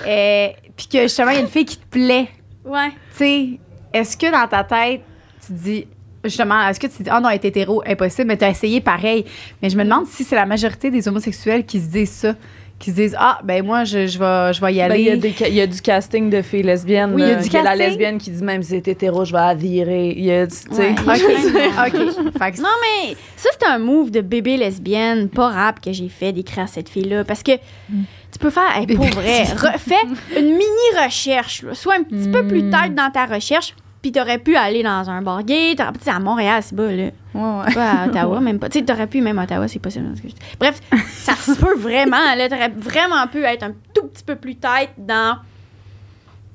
euh, 0.05 0.47
puis 0.75 0.87
que 0.87 1.01
justement, 1.03 1.31
il 1.31 1.35
y 1.35 1.37
a 1.37 1.41
une 1.41 1.47
fille 1.47 1.65
qui 1.65 1.77
te 1.77 1.85
plaît, 1.87 2.27
Ouais. 2.63 2.89
tu 3.11 3.17
sais, 3.17 3.49
est-ce 3.93 4.17
que 4.17 4.29
dans 4.31 4.47
ta 4.47 4.63
tête, 4.63 5.01
tu 5.45 5.53
dis, 5.53 5.87
justement, 6.23 6.67
est-ce 6.67 6.79
que 6.79 6.87
tu 6.87 7.03
dis, 7.03 7.09
ah 7.09 7.19
non, 7.21 7.29
être 7.29 7.45
hétéro, 7.45 7.81
impossible, 7.87 8.27
mais 8.27 8.37
t'as 8.37 8.49
essayé 8.49 8.81
pareil. 8.81 9.25
Mais 9.61 9.69
je 9.69 9.77
me 9.77 9.83
demande 9.85 10.05
si 10.07 10.23
c'est 10.25 10.35
la 10.35 10.45
majorité 10.45 10.91
des 10.91 11.07
homosexuels 11.07 11.65
qui 11.65 11.79
se 11.79 11.87
disent 11.87 12.11
ça, 12.11 12.33
qui 12.79 12.91
se 12.91 12.95
disent, 12.95 13.15
ah, 13.19 13.39
ben 13.43 13.65
moi, 13.65 13.85
je, 13.85 14.05
je, 14.05 14.19
vais, 14.19 14.53
je 14.53 14.61
vais 14.61 14.73
y 14.73 14.77
Ben, 14.77 14.83
aller. 14.91 15.01
il, 15.01 15.55
y 15.55 15.59
a 15.61 15.63
y 15.63 15.67
du 15.67 15.81
casting 15.81 16.29
de 16.29 16.41
filles 16.43 16.61
lesbiennes. 16.63 17.13
Oui, 17.15 17.23
il 17.23 17.27
y 17.27 17.31
a 17.31 17.35
là, 17.37 17.41
du 17.41 17.49
la 17.63 17.75
lesbienne 17.75 18.17
qui 18.19 18.29
dit 18.29 18.43
même 18.43 18.61
si 18.61 18.69
c'est 18.69 18.87
hétéro, 18.87 19.25
je 19.25 19.31
vais 19.31 19.39
la 19.39 19.55
virer. 19.55 20.09
Il 20.15 20.23
y 20.25 20.31
a, 20.31 20.45
du- 20.45 20.53
tu 20.53 20.75
sais. 20.75 20.89
Ouais. 20.89 20.95
OK, 21.87 21.95
OK. 21.95 22.37
Fait 22.37 22.51
que 22.51 22.61
Non, 22.61 22.69
mais 22.81 23.15
ça, 23.35 23.49
c'est 23.59 23.67
un 23.67 23.79
move 23.79 24.11
de 24.11 24.21
bébé 24.21 24.57
lesbienne, 24.57 25.27
pas 25.27 25.49
rap, 25.49 25.81
que 25.83 25.91
j'ai 25.91 26.07
fait 26.09 26.31
d'écrire 26.31 26.65
à 26.65 26.67
cette 26.67 26.89
fille-là. 26.89 27.23
Parce 27.23 27.41
que 27.41 27.53
tu 27.53 28.39
peux 28.39 28.51
faire, 28.51 28.77
hey, 28.77 28.85
pour 28.85 29.05
vrai, 29.05 29.43
refais 29.55 29.95
une 30.37 30.45
mini-recherche. 30.55 31.63
là. 31.63 31.73
Sois 31.73 31.95
un 31.95 32.03
petit 32.03 32.29
peu 32.29 32.45
plus 32.47 32.69
tête 32.69 32.93
dans 32.93 33.09
ta 33.11 33.25
recherche, 33.25 33.73
puis 34.07 34.11
t'aurais 34.13 34.37
pu 34.37 34.55
aller 34.55 34.83
dans 34.83 35.09
un 35.09 35.21
bar 35.21 35.43
gay. 35.43 35.75
Tu 35.77 35.83
sais, 36.01 36.09
à 36.11 36.19
Montréal, 36.19 36.61
c'est 36.63 36.75
bas, 36.75 36.89
là. 36.89 37.09
Ouais, 37.33 37.65
ouais. 37.65 37.73
Pas 37.73 37.91
à 37.91 38.05
Ottawa, 38.07 38.39
même 38.39 38.57
pas. 38.57 38.69
Tu 38.69 38.79
sais, 38.79 38.85
t'aurais 38.85 39.07
pu, 39.07 39.19
même 39.19 39.37
à 39.37 39.43
Ottawa, 39.43 39.67
c'est 39.67 39.79
possible. 39.79 40.13
Bref, 40.59 40.79
ça 41.07 41.33
se 41.35 41.51
peut 41.59 41.75
vraiment, 41.77 42.35
là. 42.37 42.47
T'aurais 42.47 42.69
vraiment 42.69 43.27
pu 43.27 43.43
être 43.43 43.63
un 43.63 43.71
tout 43.93 44.07
petit 44.07 44.23
peu 44.23 44.35
plus 44.35 44.55
tête 44.55 44.91
dans 44.97 45.37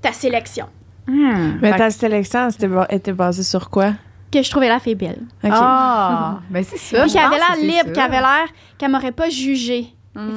ta 0.00 0.12
sélection. 0.12 0.66
Hmm. 1.07 1.59
Mais 1.61 1.72
Fait 1.72 1.78
ta 1.78 1.90
sélection, 1.90 2.48
c'était 2.50 2.68
ba- 2.68 2.86
était 2.88 3.12
basée 3.12 3.42
sur 3.42 3.68
quoi? 3.68 3.92
Que 4.30 4.42
je 4.42 4.48
trouvais 4.50 4.68
la 4.68 4.78
fille 4.78 4.94
belle. 4.94 5.20
OK. 5.44 5.50
Ah, 5.53 6.38
ben 6.50 6.64
c'est 6.64 6.78
ça. 6.78 7.03
Puis 7.03 7.12
qu'elle 7.12 7.22
avait 7.22 7.36
l'air 7.36 7.57
libre, 7.57 7.92
qu'elle 7.92 8.05
avait 8.05 8.20
l'air 8.20 8.46
qu'elle 8.78 8.90
m'aurait 8.90 9.12
pas 9.12 9.28
jugée. 9.28 9.88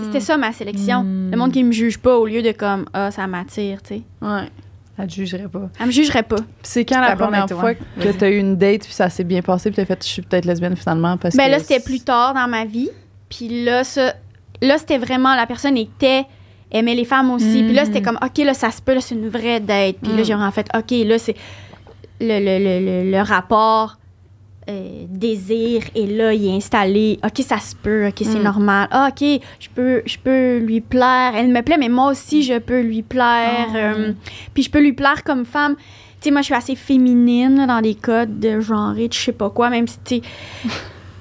C'était 0.04 0.20
ça 0.20 0.36
ma 0.38 0.52
sélection. 0.52 1.04
Le 1.04 1.36
monde 1.38 1.52
qui 1.54 1.64
me 1.64 1.72
juge 1.72 1.98
pas 1.98 2.18
au 2.18 2.26
lieu 2.26 2.42
de 2.42 2.52
comme 2.52 2.86
ah 2.94 3.10
ça 3.12 3.26
m'attire, 3.28 3.82
tu 3.82 3.96
sais. 3.96 4.02
Ouais. 4.22 4.50
Elle 4.98 5.08
te 5.08 5.14
jugerait 5.14 5.48
pas. 5.50 5.70
Elle 5.80 5.88
me 5.88 5.92
jugerait 5.92 6.24
pas. 6.24 6.38
C'est 6.64 6.86
quand 6.86 7.02
la 7.02 7.10
La 7.10 7.16
première 7.18 7.48
fois 7.50 7.64
ouais. 7.64 7.76
que 8.00 8.04
Vas-y. 8.04 8.18
t'as 8.18 8.30
eu 8.30 8.38
une 8.38 8.56
date 8.56 8.84
puis 8.86 8.94
ça 8.94 9.10
s'est 9.10 9.24
bien 9.26 9.42
passé 9.42 9.70
puis 9.70 9.76
t'as 9.76 9.86
fait 9.86 10.02
je 10.04 10.08
suis 10.08 10.22
peut-être 10.22 10.46
lesbienne 10.46 10.76
finalement 10.78 11.18
parce 11.18 11.36
Ben 11.36 11.46
que 11.48 11.52
là 11.52 11.60
c'était 11.60 11.80
plus 11.82 12.00
tard 12.02 12.34
dans 12.34 12.48
ma 12.48 12.64
vie. 12.66 12.90
Puis 13.30 13.64
là 13.66 13.84
ça 13.84 14.14
là 14.62 14.78
c'était 14.78 14.98
vraiment 14.98 15.36
la 15.36 15.46
personne 15.46 15.78
était 15.78 16.24
aimait 16.72 16.96
les 16.96 17.04
femmes 17.06 17.30
aussi. 17.32 17.64
Puis 17.64 17.74
là 17.74 17.84
c'était 17.86 18.02
comme 18.02 18.18
OK 18.24 18.38
là 18.38 18.54
ça 18.54 18.72
se 18.72 18.82
peut 18.82 18.94
là 18.94 19.02
c'est 19.02 19.16
une 19.16 19.28
vraie 19.30 19.60
date. 19.60 19.98
Puis 20.02 20.14
là 20.16 20.24
j'ai 20.24 20.34
en 20.34 20.52
fait 20.52 20.68
OK 20.74 20.92
là 21.06 21.20
c'est 21.20 21.36
le, 22.22 22.40
le, 22.40 22.64
le, 22.64 22.86
le, 23.04 23.12
le 23.12 23.22
rapport 23.22 23.98
euh, 24.70 25.06
désir 25.10 25.84
et 25.94 26.08
là 26.08 26.34
il 26.34 26.48
est 26.48 26.56
installé. 26.56 27.20
Ok 27.24 27.44
ça 27.44 27.60
se 27.60 27.76
peut 27.76 28.08
ok 28.08 28.22
c'est 28.24 28.40
normal. 28.40 28.88
Ah, 28.92 29.10
ok 29.12 29.42
je 29.60 29.70
peux 29.74 30.02
je 30.06 30.18
peux 30.18 30.58
lui 30.58 30.82
plaire. 30.82 31.34
Elle 31.36 31.50
me 31.50 31.62
plaît 31.62 31.78
mais 31.78 31.90
moi 31.90 32.12
aussi 32.12 32.44
je 32.44 32.58
peux 32.58 32.82
lui 32.82 33.02
plaire 33.02 33.68
euh, 33.76 34.14
puis 34.54 34.64
je 34.64 34.70
peux 34.70 34.82
lui 34.82 34.94
plaire 34.94 35.24
comme 35.24 35.46
femme. 35.46 35.76
Tu 35.76 36.30
sais 36.30 36.32
moi 36.32 36.42
je 36.42 36.46
suis 36.46 36.56
assez 36.56 36.76
féminine 36.76 37.58
là, 37.58 37.68
dans 37.68 37.82
des 37.82 37.96
codes 37.96 38.40
de 38.40 38.60
genre 38.60 38.94
de 38.94 39.08
je 39.12 39.20
sais 39.20 39.32
pas 39.32 39.50
quoi 39.50 39.70
même 39.70 39.88
si 39.88 40.00
tu 40.04 40.22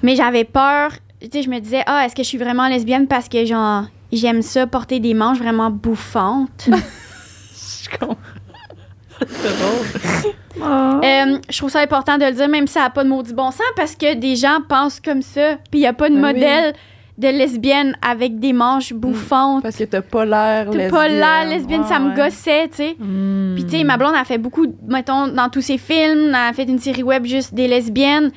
mais 0.01 0.15
j'avais 0.15 0.43
peur 0.43 0.91
tu 1.21 1.29
sais 1.31 1.41
je 1.43 1.49
me 1.49 1.59
disais 1.59 1.83
ah 1.85 2.05
est-ce 2.05 2.15
que 2.15 2.23
je 2.23 2.27
suis 2.27 2.37
vraiment 2.37 2.67
lesbienne 2.67 3.07
parce 3.07 3.29
que 3.29 3.45
genre 3.45 3.85
j'aime 4.11 4.41
ça 4.41 4.65
porter 4.67 4.99
des 4.99 5.13
manches 5.13 5.39
vraiment 5.39 5.69
bouffantes? 5.69 6.69
Je 7.83 7.97
comprends. 7.97 8.17
Euh, 10.61 11.37
je 11.49 11.57
trouve 11.57 11.69
ça 11.69 11.81
important 11.81 12.17
de 12.17 12.25
le 12.25 12.31
dire, 12.31 12.47
même 12.47 12.65
si 12.67 12.73
ça 12.73 12.81
n'a 12.81 12.89
pas 12.89 13.03
de 13.03 13.09
maudit 13.09 13.33
bon 13.33 13.51
sens, 13.51 13.61
parce 13.75 13.95
que 13.95 14.13
des 14.15 14.35
gens 14.35 14.59
pensent 14.67 14.99
comme 14.99 15.21
ça, 15.21 15.55
puis 15.69 15.79
il 15.79 15.81
n'y 15.81 15.87
a 15.87 15.93
pas 15.93 16.09
de 16.09 16.15
Ben 16.15 16.23
oui. 16.23 16.33
modèle 16.33 16.73
de 17.17 17.27
lesbienne 17.27 17.95
avec 18.01 18.39
des 18.39 18.51
manches 18.53 18.93
bouffantes. 18.93 19.63
Parce 19.63 19.75
que 19.77 19.83
t'as 19.85 20.01
pas 20.01 20.25
l'air 20.25 20.65
lesbienne. 20.71 20.91
pas 20.91 21.07
l'air 21.07 21.45
lesbienne, 21.49 21.83
ça 21.85 21.99
me 21.99 22.09
Ouais, 22.09 22.15
gossait, 22.25 22.67
tu 22.69 22.75
sais. 22.77 22.95
Puis, 23.55 23.63
tu 23.65 23.77
sais, 23.77 23.83
ma 23.83 23.97
blonde 23.97 24.15
a 24.15 24.23
fait 24.25 24.37
beaucoup, 24.37 24.65
mettons, 24.87 25.27
dans 25.27 25.49
tous 25.49 25.61
ses 25.61 25.77
films, 25.77 26.29
elle 26.29 26.35
a 26.35 26.53
fait 26.53 26.63
une 26.63 26.79
série 26.79 27.03
web 27.03 27.25
juste 27.25 27.53
des 27.53 27.67
lesbiennes. 27.67 28.31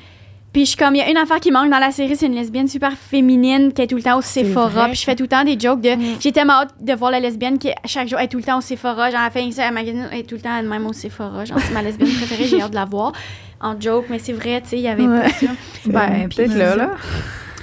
Puis, 0.51 0.65
je 0.65 0.69
suis 0.69 0.77
comme, 0.77 0.95
il 0.95 0.99
y 0.99 1.01
a 1.01 1.09
une 1.09 1.17
affaire 1.17 1.39
qui 1.39 1.51
manque 1.51 1.69
dans 1.69 1.79
la 1.79 1.91
série, 1.91 2.15
c'est 2.15 2.25
une 2.25 2.35
lesbienne 2.35 2.67
super 2.67 2.93
féminine 2.93 3.71
qui 3.71 3.83
est 3.83 3.87
tout 3.87 3.97
le 3.97 4.01
temps 4.01 4.17
au 4.17 4.21
Sephora. 4.21 4.87
Puis, 4.87 4.95
je 4.95 5.03
fais 5.03 5.15
tout 5.15 5.23
le 5.23 5.29
temps 5.29 5.43
des 5.43 5.59
jokes 5.59 5.81
de. 5.81 5.91
J'ai 6.19 6.31
tellement 6.31 6.61
hâte 6.61 6.73
de 6.79 6.93
voir 6.93 7.11
la 7.11 7.19
lesbienne 7.19 7.57
qui, 7.59 7.69
chaque 7.85 8.07
jour, 8.07 8.19
est 8.19 8.27
tout 8.27 8.37
le 8.37 8.43
temps 8.43 8.57
au 8.57 8.61
Sephora. 8.61 9.11
Genre, 9.11 9.19
elle 9.25 9.31
fait 9.31 9.61
elle 9.61 9.73
magazine, 9.73 10.07
elle 10.11 10.19
est 10.19 10.23
tout 10.23 10.35
le 10.35 10.41
temps 10.41 10.55
elle-même 10.57 10.85
au 10.87 10.93
Sephora. 10.93 11.45
Genre, 11.45 11.59
c'est 11.59 11.73
ma 11.73 11.81
lesbienne 11.81 12.09
préférée, 12.09 12.45
j'ai 12.45 12.61
hâte 12.61 12.71
de 12.71 12.75
la 12.75 12.85
voir. 12.85 13.13
En 13.61 13.79
joke, 13.79 14.05
mais 14.09 14.19
c'est 14.19 14.33
vrai, 14.33 14.61
tu 14.61 14.69
sais, 14.69 14.77
il 14.77 14.83
y 14.83 14.87
avait 14.87 15.05
pas 15.05 15.29
ça. 15.29 15.47
Ben, 15.85 16.29
peut-être 16.29 16.55
là, 16.55 16.75
là. 16.75 16.91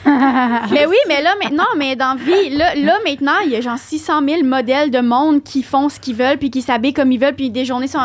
Mais 0.73 0.87
oui, 0.87 0.97
mais 1.09 1.23
là, 1.23 1.35
maintenant, 1.43 1.65
mais 1.77 1.97
dans 1.97 2.15
la 2.17 2.23
vie, 2.25 2.51
là, 2.57 2.75
là, 2.75 2.97
maintenant, 3.05 3.39
il 3.45 3.51
y 3.51 3.57
a 3.57 3.61
genre 3.61 3.79
600 3.79 4.23
000 4.27 4.45
modèles 4.45 4.91
de 4.91 5.01
monde 5.01 5.43
qui 5.43 5.63
font 5.63 5.89
ce 5.89 5.99
qu'ils 5.99 6.15
veulent, 6.17 6.39
puis 6.39 6.51
qui 6.51 6.63
s'habillent 6.63 6.93
comme 6.93 7.11
ils 7.13 7.19
veulent, 7.21 7.35
puis 7.35 7.51
des 7.51 7.65
journées 7.65 7.89
sont, 7.89 7.99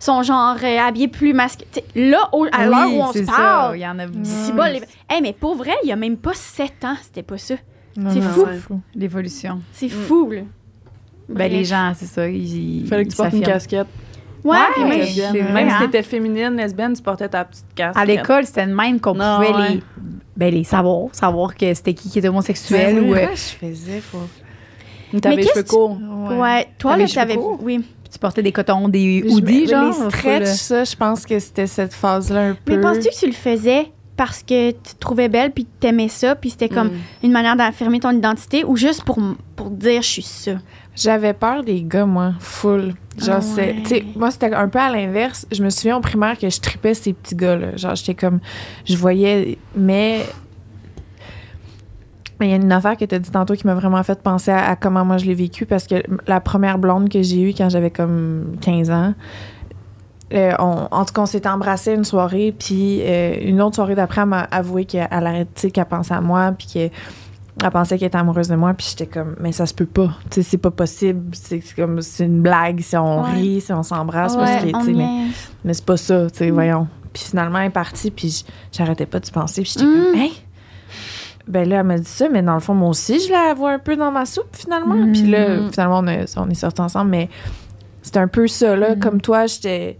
sont 0.00 0.22
genre 0.22 0.56
euh, 0.62 0.78
habillés 0.78 1.08
plus 1.08 1.32
masculins. 1.32 1.68
Là, 1.94 2.28
au- 2.32 2.46
à 2.52 2.66
l'heure 2.66 2.92
où 2.92 3.02
on 3.02 3.12
se 3.12 3.18
c'est 3.20 3.24
ça. 3.26 3.32
parle, 3.32 3.76
Il 3.76 3.80
y 3.80 3.86
en 3.86 3.98
a 3.98 4.04
si 4.22 4.52
bas, 4.52 4.70
les... 4.70 4.80
Hey, 5.10 5.20
mais 5.22 5.32
pour 5.32 5.54
vrai, 5.56 5.74
il 5.82 5.88
y 5.88 5.92
a 5.92 5.96
même 5.96 6.16
pas 6.16 6.34
7 6.34 6.84
ans, 6.84 6.94
c'était 7.02 7.22
pas 7.22 7.38
ça. 7.38 7.54
C'est 8.10 8.20
fou. 8.20 8.46
c'est 8.48 8.58
fou. 8.60 8.80
l'évolution. 8.94 9.60
C'est 9.72 9.88
fou, 9.88 10.30
là. 10.30 10.42
Ben, 11.28 11.34
Bref. 11.34 11.52
les 11.52 11.64
gens, 11.64 11.92
c'est 11.96 12.06
ça. 12.06 12.28
Ils, 12.28 12.86
Fallait 12.88 13.04
que 13.04 13.10
tu 13.10 13.16
portes 13.16 13.32
une 13.32 13.42
casquette. 13.42 13.88
Ouais, 14.44 14.56
Ouais, 14.56 14.56
puis 14.74 14.84
même- 14.84 14.98
lesbienne. 15.00 15.52
Même 15.52 15.68
si 15.68 15.74
hein. 15.74 15.78
t'étais 15.82 16.02
féminine, 16.02 16.56
lesbienne, 16.56 16.92
tu 16.94 17.02
portais 17.02 17.28
ta 17.28 17.44
petite 17.44 17.64
casquette. 17.74 18.00
À 18.00 18.04
l'école, 18.04 18.46
c'était 18.46 18.66
même 18.66 19.00
qu'on 19.00 19.14
Non, 19.14 19.36
pouvait 19.36 19.52
ouais. 19.58 19.68
les, 19.70 19.82
ben, 20.36 20.54
les 20.54 20.64
savoir, 20.64 21.08
savoir 21.12 21.54
que 21.56 21.72
c'était 21.74 21.94
qui 21.94 22.08
qui 22.08 22.18
était 22.18 22.28
homosexuel 22.28 22.94
Ben 22.96 23.02
oui, 23.04 23.10
ou. 23.10 23.14
euh, 23.14 23.26
quoi 23.26 23.34
je 23.34 23.66
faisais 23.66 24.02
pour. 24.10 24.20
T'avais 25.20 25.36
les 25.36 25.42
qu'est-ce 25.42 25.52
cheveux 25.54 25.62
que 25.64 25.68
courts. 25.70 25.98
Ouais, 26.38 26.68
toi, 26.78 26.92
T'avais 26.92 27.02
là, 27.04 27.08
les 27.08 27.12
t'avais. 27.14 27.38
Oui. 27.60 27.84
Tu 28.10 28.18
portais 28.18 28.42
des 28.42 28.52
cotons, 28.52 28.88
des 28.88 29.22
Je- 29.22 29.28
hoodies, 29.34 29.60
les 29.62 29.66
genre. 29.66 29.92
stretch, 29.92 30.44
full, 30.46 30.46
ça, 30.46 30.84
je 30.84 30.96
pense 30.96 31.26
que 31.26 31.38
c'était 31.38 31.66
cette 31.66 31.92
phase-là 31.92 32.40
un 32.50 32.54
peu. 32.54 32.74
Mais 32.76 32.80
penses-tu 32.80 33.08
que 33.10 33.14
tu 33.18 33.26
le 33.26 33.32
faisais 33.32 33.92
parce 34.16 34.42
que 34.42 34.70
tu 34.70 34.94
te 34.94 34.98
trouvais 34.98 35.28
belle 35.28 35.52
puis 35.52 35.64
t'aimais 35.78 36.08
ça 36.08 36.34
puis 36.34 36.50
c'était 36.50 36.68
comme 36.70 36.88
Mm. 36.88 36.98
une 37.24 37.32
manière 37.32 37.54
d'affirmer 37.56 38.00
ton 38.00 38.10
identité 38.10 38.64
ou 38.64 38.76
juste 38.76 39.04
pour, 39.04 39.18
pour 39.56 39.70
dire 39.70 40.00
je 40.02 40.08
suis 40.08 40.22
ça? 40.22 40.52
J'avais 40.98 41.32
peur 41.32 41.62
des 41.62 41.82
gars, 41.82 42.06
moi, 42.06 42.32
full. 42.40 42.94
Genre, 43.18 43.36
Ah 43.38 43.40
c'est- 43.40 43.60
ouais. 43.68 43.82
tu 43.84 43.88
sais, 43.90 44.04
moi, 44.16 44.30
c'était 44.32 44.52
un 44.52 44.68
peu 44.68 44.78
à 44.80 44.90
l'inverse. 44.90 45.46
Je 45.52 45.62
me 45.62 45.70
souviens 45.70 45.96
au 45.96 46.00
primaire 46.00 46.36
que 46.36 46.50
je 46.50 46.60
tripais 46.60 46.94
ces 46.94 47.12
petits 47.12 47.36
gars-là. 47.36 47.76
Genre, 47.76 47.94
j'étais 47.94 48.14
comme, 48.14 48.40
je 48.84 48.96
voyais, 48.96 49.58
mais. 49.76 50.26
Il 52.40 52.48
y 52.48 52.52
a 52.52 52.56
une 52.56 52.70
affaire 52.70 52.96
que 52.96 53.04
tu 53.04 53.14
as 53.14 53.18
dit 53.18 53.30
tantôt 53.32 53.54
qui 53.54 53.66
m'a 53.66 53.74
vraiment 53.74 54.00
fait 54.04 54.20
penser 54.22 54.52
à, 54.52 54.68
à 54.70 54.76
comment 54.76 55.04
moi 55.04 55.18
je 55.18 55.24
l'ai 55.24 55.34
vécu 55.34 55.66
parce 55.66 55.88
que 55.88 55.96
la 56.28 56.38
première 56.38 56.78
blonde 56.78 57.08
que 57.08 57.20
j'ai 57.20 57.42
eue 57.42 57.52
quand 57.52 57.68
j'avais 57.68 57.90
comme 57.90 58.54
15 58.60 58.90
ans, 58.90 59.12
euh, 60.32 60.52
on- 60.60 60.86
en 60.88 61.04
tout 61.04 61.12
cas, 61.14 61.22
on 61.22 61.26
s'était 61.26 61.48
embrassé 61.48 61.94
une 61.94 62.04
soirée, 62.04 62.54
puis 62.56 63.00
euh, 63.02 63.34
une 63.40 63.60
autre 63.60 63.74
soirée 63.74 63.96
d'après, 63.96 64.20
elle 64.20 64.28
m'a 64.28 64.42
avoué 64.52 64.84
qu'elle 64.84 65.08
arrêtait, 65.10 65.72
qu'elle 65.72 65.84
pensait 65.86 66.14
à 66.14 66.20
moi, 66.20 66.52
puis 66.56 66.68
qu'elle 66.68 66.90
elle 67.62 67.70
pensait 67.70 67.98
qu'elle 67.98 68.08
était 68.08 68.18
amoureuse 68.18 68.48
de 68.48 68.54
moi, 68.56 68.72
puis 68.74 68.86
j'étais 68.90 69.06
comme, 69.06 69.34
mais 69.40 69.52
ça 69.52 69.66
se 69.66 69.74
peut 69.74 69.86
pas, 69.86 70.10
tu 70.30 70.36
sais, 70.36 70.42
c'est 70.42 70.58
pas 70.58 70.70
possible, 70.70 71.34
c'est 71.34 71.60
comme, 71.74 72.00
c'est 72.02 72.24
une 72.24 72.40
blague 72.42 72.80
si 72.80 72.96
on 72.96 73.22
Ouais. 73.22 73.30
rit, 73.32 73.60
si 73.60 73.72
on 73.72 73.82
s'embrasse, 73.82 74.36
parce 74.36 74.50
que, 74.62 74.66
Ouais, 74.66 74.70
tu 74.70 74.76
on 74.76 74.84
sais, 74.84 74.92
mais, 75.64 75.72
c'est 75.74 75.84
pas 75.84 75.96
ça, 75.96 76.30
tu 76.30 76.38
sais, 76.38 76.50
Mm. 76.50 76.54
voyons. 76.54 76.88
Puis 77.12 77.24
finalement, 77.24 77.58
elle 77.58 77.66
est 77.66 77.70
partie, 77.70 78.10
puis 78.10 78.44
j'arrêtais 78.72 79.06
pas 79.06 79.18
d'y 79.20 79.30
penser, 79.30 79.62
puis 79.62 79.72
j'étais 79.74 79.86
Mm. 79.86 80.04
comme, 80.04 80.14
hey! 80.20 80.32
Ben 81.48 81.66
là, 81.68 81.76
elle 81.80 81.86
m'a 81.86 81.98
dit 81.98 82.04
ça, 82.04 82.28
mais 82.28 82.42
dans 82.42 82.54
le 82.54 82.60
fond, 82.60 82.74
moi 82.74 82.90
aussi, 82.90 83.18
je 83.20 83.32
la 83.32 83.54
vois 83.54 83.72
un 83.72 83.78
peu 83.78 83.96
dans 83.96 84.10
ma 84.12 84.26
soupe, 84.26 84.54
finalement. 84.54 84.94
Mm. 84.94 85.12
Puis 85.12 85.22
là, 85.26 85.70
finalement, 85.72 85.98
on, 86.00 86.06
a- 86.06 86.24
on 86.36 86.50
est 86.50 86.54
sortis 86.54 86.80
ensemble, 86.82 87.10
mais 87.10 87.28
c'était 88.02 88.18
un 88.18 88.28
peu 88.28 88.46
ça, 88.48 88.76
là. 88.76 88.94
Mm. 88.94 88.98
Comme 89.00 89.20
toi, 89.20 89.46
j'étais. 89.46 89.98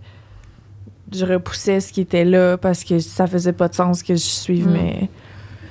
Je 1.11 1.24
repoussais 1.24 1.80
ce 1.80 1.90
qui 1.90 2.02
était 2.02 2.26
là 2.26 2.59
parce 2.59 2.84
que 2.84 2.98
ça 2.98 3.26
faisait 3.26 3.54
pas 3.54 3.68
de 3.68 3.74
sens 3.74 4.02
que 4.02 4.12
je 4.14 4.18
suive, 4.20 4.68
Mm. 4.68 4.72
mais. 4.72 5.09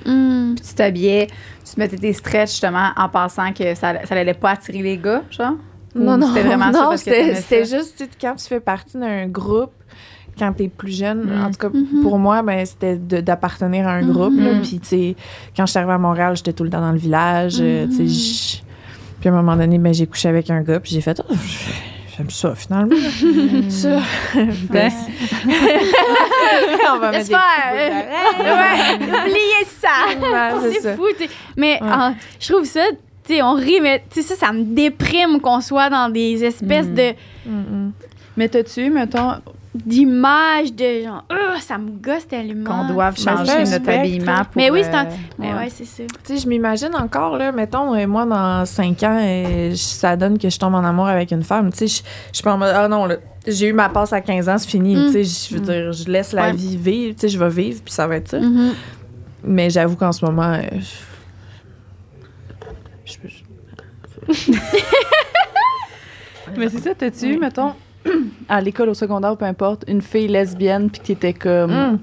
Mm. 0.08 0.54
Puis 0.56 0.64
tu 0.68 0.74
t'habillais, 0.74 1.26
tu 1.64 1.74
te 1.74 1.80
mettais 1.80 1.96
tes 1.96 2.12
stretch 2.12 2.50
justement 2.50 2.90
en 2.96 3.08
pensant 3.08 3.52
que 3.52 3.74
ça, 3.74 3.94
ça 4.04 4.14
allait 4.14 4.34
pas 4.34 4.50
attirer 4.50 4.82
les 4.82 4.96
gars, 4.98 5.22
genre? 5.30 5.54
Non, 5.94 6.16
non, 6.16 6.28
c'était 6.28 6.46
vraiment 6.46 6.72
ça 6.72 6.82
non, 6.82 6.88
parce 6.90 7.02
que 7.04 7.34
c'était 7.34 7.64
juste, 7.64 8.08
quand 8.20 8.34
tu 8.36 8.46
fais 8.46 8.60
partie 8.60 8.98
d'un 8.98 9.26
groupe, 9.26 9.72
quand 10.38 10.52
t'es 10.52 10.68
plus 10.68 10.96
jeune, 10.96 11.24
Mm. 11.24 11.42
en 11.44 11.50
tout 11.50 11.58
cas, 11.58 11.68
Mhm. 11.70 12.02
pour 12.02 12.18
moi, 12.18 12.42
ben, 12.42 12.64
c'était 12.64 12.96
d'appartenir 12.96 13.88
à 13.88 13.92
un 13.94 14.06
groupe, 14.06 14.34
là. 14.38 14.52
Mhm. 14.54 14.62
Puis, 14.62 14.78
tu 14.78 14.86
sais, 14.86 15.16
quand 15.56 15.66
je 15.66 15.70
suis 15.72 15.78
arrivée 15.78 15.94
à 15.94 15.98
Montréal, 15.98 16.36
j'étais 16.36 16.52
tout 16.52 16.62
le 16.64 16.70
temps 16.70 16.80
dans 16.80 16.92
le 16.92 16.98
village, 16.98 17.56
euh, 17.60 17.86
tu 17.88 17.96
sais, 17.96 18.06
je- 18.06 18.62
Puis, 19.20 19.28
à 19.28 19.32
un 19.32 19.34
moment 19.34 19.56
donné, 19.56 19.78
ben, 19.78 19.92
j'ai 19.92 20.06
couché 20.06 20.28
avec 20.28 20.48
un 20.50 20.60
gars, 20.62 20.78
puis 20.78 20.92
j'ai 20.92 21.00
fait, 21.00 21.20
oh, 21.28 21.34
j'aime 22.16 22.30
ça, 22.30 22.54
finalement. 22.54 22.94
ça. 23.68 23.98
Ben, 24.70 24.92
on 26.90 26.98
va 26.98 27.10
mettre 27.10 27.18
Laisse 27.18 27.28
des 27.28 27.34
faire. 27.34 27.74
ouais, 28.38 29.20
oubliez 29.20 29.64
ça. 29.80 30.18
Ouais, 30.62 30.70
c'est 30.82 30.96
fou. 30.96 31.06
t'sais. 31.16 31.28
Mais 31.56 31.78
Ouais. 31.80 31.88
ah, 31.90 32.12
je 32.40 32.52
trouve 32.52 32.64
ça, 32.64 32.80
tu 33.26 33.34
sais, 33.34 33.42
on 33.42 33.54
rit, 33.54 33.80
mais 33.80 34.02
tu 34.12 34.22
sais, 34.22 34.34
ça, 34.34 34.46
ça 34.46 34.52
me 34.52 34.62
déprime 34.64 35.40
qu'on 35.40 35.60
soit 35.60 35.90
dans 35.90 36.08
des 36.10 36.44
espèces 36.44 36.86
Mm. 36.86 36.94
de 36.94 37.12
Mm, 37.46 37.90
Mais 38.36 38.48
t'as-tu 38.48 38.82
eu, 38.86 38.90
mettons, 38.90 39.32
d'images 39.74 40.72
de 40.72 41.02
genre, 41.04 41.24
Ah, 41.28 41.60
ça 41.60 41.78
me 41.78 41.90
gosse 41.90 42.26
tellement. 42.26 42.70
Qu'on 42.86 42.92
doive 42.92 43.18
changer 43.18 43.64
notre 43.64 43.88
habillement 43.90 44.36
pour... 44.44 44.52
Mais 44.56 44.70
oui, 44.70 44.80
c'est 44.82 44.94
un- 44.94 45.06
euh, 45.06 45.10
Mais 45.38 45.52
ouais. 45.52 45.58
ouais, 45.60 45.68
c'est 45.70 45.84
ça. 45.84 46.02
Tu 46.24 46.34
sais, 46.34 46.42
je 46.42 46.48
m'imagine 46.48 46.94
encore, 46.96 47.36
là, 47.36 47.52
mettons, 47.52 47.94
euh, 47.94 48.06
moi, 48.06 48.24
dans 48.24 48.64
cinq 48.66 49.02
ans, 49.02 49.18
euh, 49.20 49.72
ça 49.76 50.16
donne 50.16 50.38
que 50.38 50.48
je 50.48 50.58
tombe 50.58 50.74
en 50.74 50.84
amour 50.84 51.06
avec 51.06 51.30
une 51.32 51.42
femme. 51.42 51.70
Tu 51.70 51.78
sais, 51.78 51.86
je 51.86 52.02
je 52.32 52.36
suis 52.36 52.42
pas 52.44 52.54
en 52.54 52.58
mode, 52.58 52.72
ah 52.74 52.88
non, 52.88 53.06
là, 53.06 53.16
j'ai 53.46 53.68
eu 53.68 53.72
ma 53.72 53.88
passe 53.88 54.12
à 54.12 54.20
15 54.20 54.48
ans, 54.48 54.58
c'est 54.58 54.68
fini. 54.68 54.96
Mm. 54.96 55.06
Tu 55.12 55.24
sais, 55.24 55.48
je 55.50 55.54
veux 55.54 55.60
dire, 55.60 55.92
je 55.92 56.10
laisse 56.10 56.32
la 56.32 56.46
Ouais. 56.48 56.52
vie 56.54 56.76
vivre. 56.76 57.14
Tu 57.14 57.20
sais, 57.22 57.28
je 57.28 57.38
vais 57.38 57.48
vivre, 57.50 57.80
puis 57.84 57.92
ça 57.92 58.06
va 58.06 58.16
être 58.16 58.28
ça. 58.28 58.40
Mhm. 58.40 58.72
Mais 59.44 59.70
j'avoue 59.70 59.96
qu'en 59.96 60.12
ce 60.12 60.24
moment, 60.24 60.54
euh, 60.54 60.62
je- 63.04 63.16
mais 66.56 66.68
c'est 66.68 66.78
ça, 66.80 66.94
t'as-tu 66.94 67.34
eu, 67.34 67.38
mettons, 67.38 67.72
à 68.48 68.60
l'école, 68.60 68.88
au 68.88 68.94
secondaire, 68.94 69.36
peu 69.36 69.44
importe, 69.44 69.84
une 69.88 70.02
fille 70.02 70.28
lesbienne, 70.28 70.90
puis 70.90 71.00
qui 71.00 71.12
était 71.12 71.32
comme. 71.34 71.72
Mm. 71.72 71.98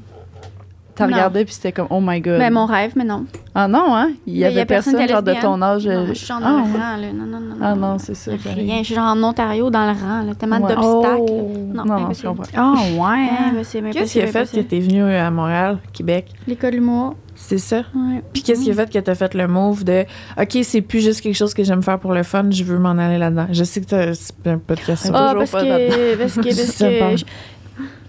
T'as 0.95 1.08
regardé, 1.08 1.43
puis 1.43 1.53
c'était 1.53 1.74
comme, 1.74 1.88
oh 1.89 1.99
my 2.01 2.22
god. 2.22 2.39
Ben, 2.39 2.53
mon 2.53 2.66
rêve, 2.66 2.93
mais 2.95 3.03
non. 3.03 3.26
Ah 3.53 3.68
non, 3.68 3.93
hein? 3.93 4.12
Il 4.26 4.36
y 4.36 4.38
y 4.39 4.45
a 4.45 4.47
avait 4.47 4.66
personne 4.66 5.08
genre, 5.10 5.22
de 5.22 5.34
ton 5.34 5.62
âge. 5.62 5.86
Non, 5.86 6.06
je 6.08 6.14
suis 6.14 6.26
genre 6.26 6.39
ah, 6.41 6.49
dans 6.49 6.58
le 6.58 6.64
rang, 6.64 6.95
là. 6.97 7.08
Non, 7.14 7.26
non, 7.26 7.39
non. 7.41 7.56
Ah 7.62 7.76
non, 7.76 7.97
c'est 7.97 8.16
ça. 8.16 8.32
Rien. 8.32 8.78
Je 8.80 8.84
suis 8.86 8.95
genre 8.95 9.14
en 9.14 9.22
Ontario 9.22 9.70
dans 9.70 9.86
le 9.91 9.99
rang, 9.99 10.22
là. 10.22 10.36
Tellement 10.36 10.62
Ouais. 10.62 10.74
d'obstacles. 10.74 11.22
Oh. 11.30 11.51
Non, 11.74 11.86
Non, 11.86 11.99
non, 11.99 12.14
je 12.14 12.26
comprends. 12.26 12.43
Ah, 12.56 12.74
ouais. 12.97 13.91
Qu'est-ce 13.91 14.14
qui 14.14 14.22
a 14.22 14.28
fait 14.28 14.49
que 14.49 14.62
t'es 14.62 14.80
venu 14.80 15.03
à 15.03 15.30
Montréal, 15.32 15.80
Québec? 15.91 16.32
L'école 16.47 16.72
de 16.72 16.76
l'humour. 16.78 17.16
C'est 17.48 17.60
ça? 17.60 17.84
Ouais. 17.93 18.24
Puis 18.34 18.41
qu'est-ce 18.41 18.64
qui 18.64 18.72
a 18.72 18.74
fait 18.74 18.91
que 18.91 18.98
t'as 18.98 19.14
fait 19.14 19.36
le 19.36 19.48
move 19.48 19.84
de 19.84 20.04
OK, 20.41 20.58
c'est 20.64 20.82
plus 20.82 21.02
juste 21.02 21.22
quelque 21.22 21.36
chose 21.36 21.54
que 21.54 21.64
j'aime 21.64 21.84
faire 21.84 22.00
pour 22.00 22.12
le 22.12 22.24
fun, 22.24 22.50
je 22.50 22.64
veux 22.64 22.80
m'en 22.80 22.98
aller 22.98 23.20
là-dedans. 23.20 23.46
Je 23.52 23.64
sais 23.64 23.82
que 23.82 23.86
t'as- 23.86 24.16
c'est 24.16 24.34
un 24.48 24.58
peu 24.58 24.74
de 24.74 24.80
question. 24.82 25.12
Ah, 25.14 25.34
toujours 25.34 25.39
parce 25.39 25.52
pas 25.52 25.62
que, 25.64 26.16
parce 26.18 26.34
que, 26.36 27.00
parce 27.00 27.24
que, 27.24 27.30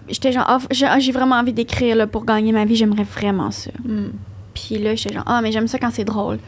j'étais 0.09 0.33
genre, 0.33 0.45
ah, 0.49 0.59
j'ai 0.71 0.87
j'ai 1.01 1.13
vraiment 1.13 1.35
envie 1.37 1.53
d'écrire 1.53 1.97
là, 1.97 2.07
pour 2.07 2.25
gagner 2.25 2.53
ma 2.53 2.65
vie, 2.65 2.77
j'aimerais 2.77 3.05
vraiment 3.05 3.51
ça. 3.51 3.71
Mm. 3.85 4.07
Puis 4.55 4.79
là, 4.79 4.95
j'étais 4.95 5.15
genre, 5.15 5.25
ah, 5.27 5.41
mais 5.43 5.53
j'aime 5.53 5.69
ça 5.69 5.79
quand 5.79 5.91
c'est 5.93 6.05
drôle. 6.05 6.39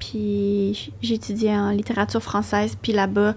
Puis 0.00 0.74
j- 0.74 0.92
j'ai 1.02 1.14
étudié 1.14 1.50
en 1.54 1.70
littérature 1.70 2.22
française, 2.22 2.76
puis 2.80 2.92
là-bas, 2.92 3.34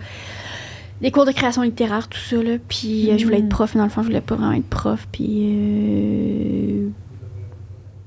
des 1.02 1.12
cours 1.12 1.26
de 1.26 1.32
création 1.32 1.62
littéraire, 1.62 2.08
tout 2.08 2.18
ça, 2.18 2.38
là. 2.42 2.54
Puis 2.68 3.12
euh, 3.12 3.18
je 3.20 3.26
voulais 3.26 3.38
être 3.40 3.50
prof, 3.50 3.76
mais 3.76 3.80
dans 3.80 3.86
le 3.86 3.92
fond, 3.92 4.02
je 4.02 4.08
voulais 4.08 4.22
pas 4.22 4.34
vraiment 4.36 4.54
être 4.54 4.66
prof. 4.70 5.08
Puis 5.12 5.42
euh, 5.44 6.88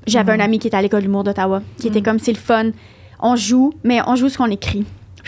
j'avais 0.07 0.31
un 0.31 0.39
ami 0.39 0.57
qui 0.59 0.67
était 0.67 0.77
à 0.77 0.81
l'école 0.81 1.01
d'humour 1.03 1.23
d'Ottawa, 1.23 1.61
qui 1.79 1.87
était 1.87 2.01
comme, 2.01 2.17
c'est 2.19 2.31
le 2.33 2.37
fun, 2.37 2.71
on 3.19 3.35
joue, 3.35 3.73
mais 3.83 3.99
on 4.07 4.15
joue 4.15 4.29
ce 4.29 4.37
qu'on 4.37 4.49
écrit. 4.51 4.85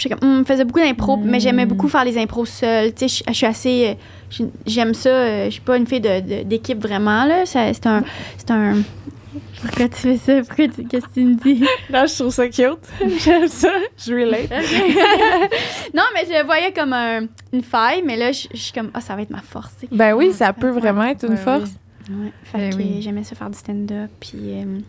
Comme, 0.10 0.20
Hum, 0.22 0.46
faisais 0.46 0.64
beaucoup 0.64 0.80
d'impro, 0.80 1.18
mais 1.18 1.42
j'aimais 1.42 1.66
beaucoup 1.66 1.90
faire 1.90 2.06
les 2.06 2.18
impros 2.18 2.46
seuls. 2.46 2.94
Tu 2.94 3.10
sais, 3.10 3.22
je- 3.28 3.32
je 3.34 3.36
suis 3.36 3.46
assez. 3.46 3.88
euh, 3.90 3.94
je- 4.30 4.44
J'aime 4.66 4.94
ça. 4.94 5.10
euh, 5.10 5.46
Je 5.48 5.50
suis 5.52 5.62
pas 5.62 5.76
une 5.76 5.86
fille 5.86 6.00
de- 6.00 6.22
de- 6.22 6.44
d'équipe 6.44 6.82
vraiment, 6.82 7.26
là. 7.26 7.46
C'est 7.46 7.86
un. 7.86 8.04
C'est 8.38 8.50
un. 8.52 8.78
Pourquoi 9.62 9.90
tu 9.90 9.96
fais 9.98 10.16
ça? 10.18 10.42
Pourquoi 10.48 10.70
tu. 10.70 10.86
Qu'est-ce 10.86 11.06
que 11.06 11.14
tu 11.16 11.26
me 11.26 11.36
dis? 11.36 11.66
Là, 11.90 12.06
je 12.06 12.14
trouve 12.16 12.34
ça 12.34 12.48
cute. 12.48 12.78
J'aime 13.20 13.50
ça. 13.50 13.72
Je 13.98 14.14
relate. 14.14 14.50
non, 15.94 16.04
mais 16.14 16.26
je 16.26 16.40
le 16.40 16.46
voyais 16.46 16.72
comme 16.72 16.94
un- 16.94 17.26
une 17.52 17.64
faille, 17.64 18.02
mais 18.06 18.16
là, 18.16 18.32
je 18.32 18.48
je 18.54 18.58
suis 18.58 18.72
comme, 18.74 18.92
ah, 18.94 19.02
ça 19.02 19.16
va 19.18 19.22
être 19.24 19.32
ma 19.32 19.42
force. 19.42 19.74
Ben 19.92 20.14
oui, 20.14 20.32
ça 20.32 20.54
peut 20.54 20.70
vraiment 20.70 21.04
être 21.04 21.26
une 21.26 21.32
Ouais, 21.32 21.38
force. 21.38 21.72
Ouais. 22.10 22.32
Fait 22.44 22.58
Ben 22.58 22.70
que 22.72 22.76
oui. 22.78 23.02
j'aimais 23.02 23.24
ça 23.24 23.36
faire 23.36 23.50
du 23.50 23.58
stand-up, 23.58 24.10
puis 24.20 24.40
euh, 24.44 24.80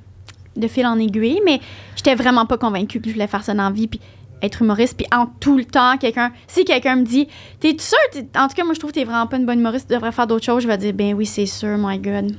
de 0.56 0.68
fil 0.68 0.86
en 0.86 0.98
aiguille, 0.98 1.40
mais 1.44 1.60
j'étais 1.96 2.14
vraiment 2.14 2.46
pas 2.46 2.58
convaincue 2.58 3.00
que 3.00 3.08
je 3.08 3.14
voulais 3.14 3.26
faire 3.26 3.44
ça 3.44 3.54
dans 3.54 3.64
la 3.64 3.70
vie, 3.70 3.88
puis 3.88 4.00
être 4.42 4.62
humoriste, 4.62 4.96
puis 4.96 5.06
en 5.14 5.26
tout 5.26 5.56
le 5.58 5.64
temps, 5.64 5.96
quelqu'un, 5.98 6.32
si 6.46 6.64
quelqu'un 6.64 6.96
me 6.96 7.04
dit, 7.04 7.28
t'es 7.60 7.76
sûr, 7.78 7.98
t'es- 8.12 8.26
en 8.38 8.48
tout 8.48 8.54
cas, 8.54 8.64
moi, 8.64 8.74
je 8.74 8.78
trouve 8.78 8.90
que 8.90 8.96
t'es 8.98 9.04
vraiment 9.04 9.26
pas 9.26 9.36
une 9.36 9.46
bonne 9.46 9.58
humoriste, 9.60 9.88
tu 9.88 9.94
devrais 9.94 10.12
faire 10.12 10.26
d'autres 10.26 10.44
choses, 10.44 10.62
je 10.62 10.68
vais 10.68 10.78
dire, 10.78 10.92
ben 10.94 11.14
oui, 11.14 11.26
c'est 11.26 11.46
sûr, 11.46 11.76
my 11.78 11.98
God. 11.98 12.34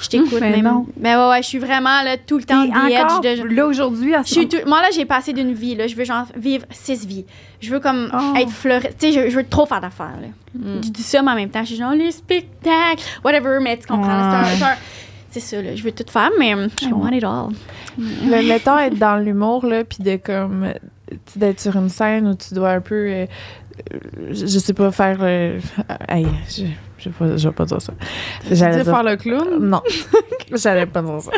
Je 0.00 0.08
t'écoute 0.08 0.38
Mais 0.40 0.50
même. 0.52 0.64
non. 0.64 0.86
Ben 0.96 1.18
ouais, 1.18 1.30
ouais, 1.30 1.42
je 1.42 1.48
suis 1.48 1.58
vraiment, 1.58 2.02
là, 2.02 2.16
tout 2.18 2.38
le 2.38 2.44
temps, 2.44 2.64
T'es 2.66 2.70
the 2.72 3.24
edge 3.24 3.40
de. 3.42 3.48
là 3.54 3.66
aujourd'hui 3.66 4.14
à 4.14 4.22
Je 4.22 4.28
suis 4.32 4.48
tout- 4.48 4.58
moi, 4.66 4.80
là, 4.82 4.88
j'ai 4.94 5.04
passé 5.04 5.32
d'une 5.32 5.52
vie, 5.52 5.74
là. 5.74 5.86
Je 5.86 5.94
veux, 5.96 6.04
genre, 6.04 6.26
vivre 6.36 6.64
six 6.70 7.06
vies. 7.06 7.24
Je 7.60 7.70
veux, 7.70 7.80
comme, 7.80 8.10
Oh. 8.14 8.36
être 8.38 8.50
fleuriste. 8.50 8.96
Tu 8.98 9.12
sais, 9.12 9.24
je, 9.24 9.30
je 9.30 9.36
veux 9.36 9.46
trop 9.46 9.66
faire 9.66 9.80
d'affaires, 9.80 10.18
là. 10.20 10.28
Mm. 10.54 10.82
Je 10.84 10.88
dis 10.88 11.02
ça, 11.02 11.20
mais 11.22 11.30
en 11.32 11.34
même 11.34 11.50
temps, 11.50 11.60
je 11.60 11.66
suis 11.68 11.76
genre, 11.76 11.92
les 11.92 12.10
spectacles, 12.10 13.02
whatever, 13.24 13.58
mais 13.60 13.76
tu 13.78 13.86
comprends. 13.86 14.06
là, 14.08 14.30
c'est 14.30 14.36
un- 14.36 14.42
Ouais. 14.42 14.56
c'est 14.58 14.64
un- 14.64 14.76
C'est 15.30 15.40
ça, 15.40 15.62
là. 15.62 15.76
Je 15.76 15.82
veux 15.82 15.92
tout 15.92 16.04
faire, 16.10 16.30
mais 16.38 16.54
um, 16.54 16.68
I 16.82 16.92
want 16.92 17.12
it 17.12 17.24
all. 17.24 17.48
Mais 17.96 18.42
mettons 18.42 18.76
être 18.78 18.98
dans 18.98 19.16
l'humour, 19.16 19.64
là, 19.66 19.84
puis 19.84 20.02
de 20.02 20.16
comme. 20.16 20.64
euh, 20.64 20.72
d'être 21.36 21.60
sur 21.60 21.76
une 21.76 21.88
scène 21.88 22.26
où 22.28 22.34
tu 22.34 22.54
dois 22.54 22.70
un 22.70 22.80
peu. 22.80 22.94
euh, 22.94 23.26
euh, 23.92 23.98
je 24.32 24.58
sais 24.58 24.74
pas 24.74 24.90
faire. 24.90 25.18
le 25.20 25.58
hey, 26.08 26.26
je, 26.48 26.64
je, 26.98 27.08
vais 27.08 27.14
pas, 27.18 27.36
je 27.36 27.48
vais 27.48 27.54
pas 27.54 27.64
dire 27.64 27.80
ça. 27.80 27.92
J'allais 28.50 28.84
faire 28.84 29.02
le 29.04 29.16
clown? 29.16 29.58
Non, 29.60 29.82
j'allais 30.52 30.86
pas 30.86 31.02
dire 31.02 31.20
ça. 31.20 31.30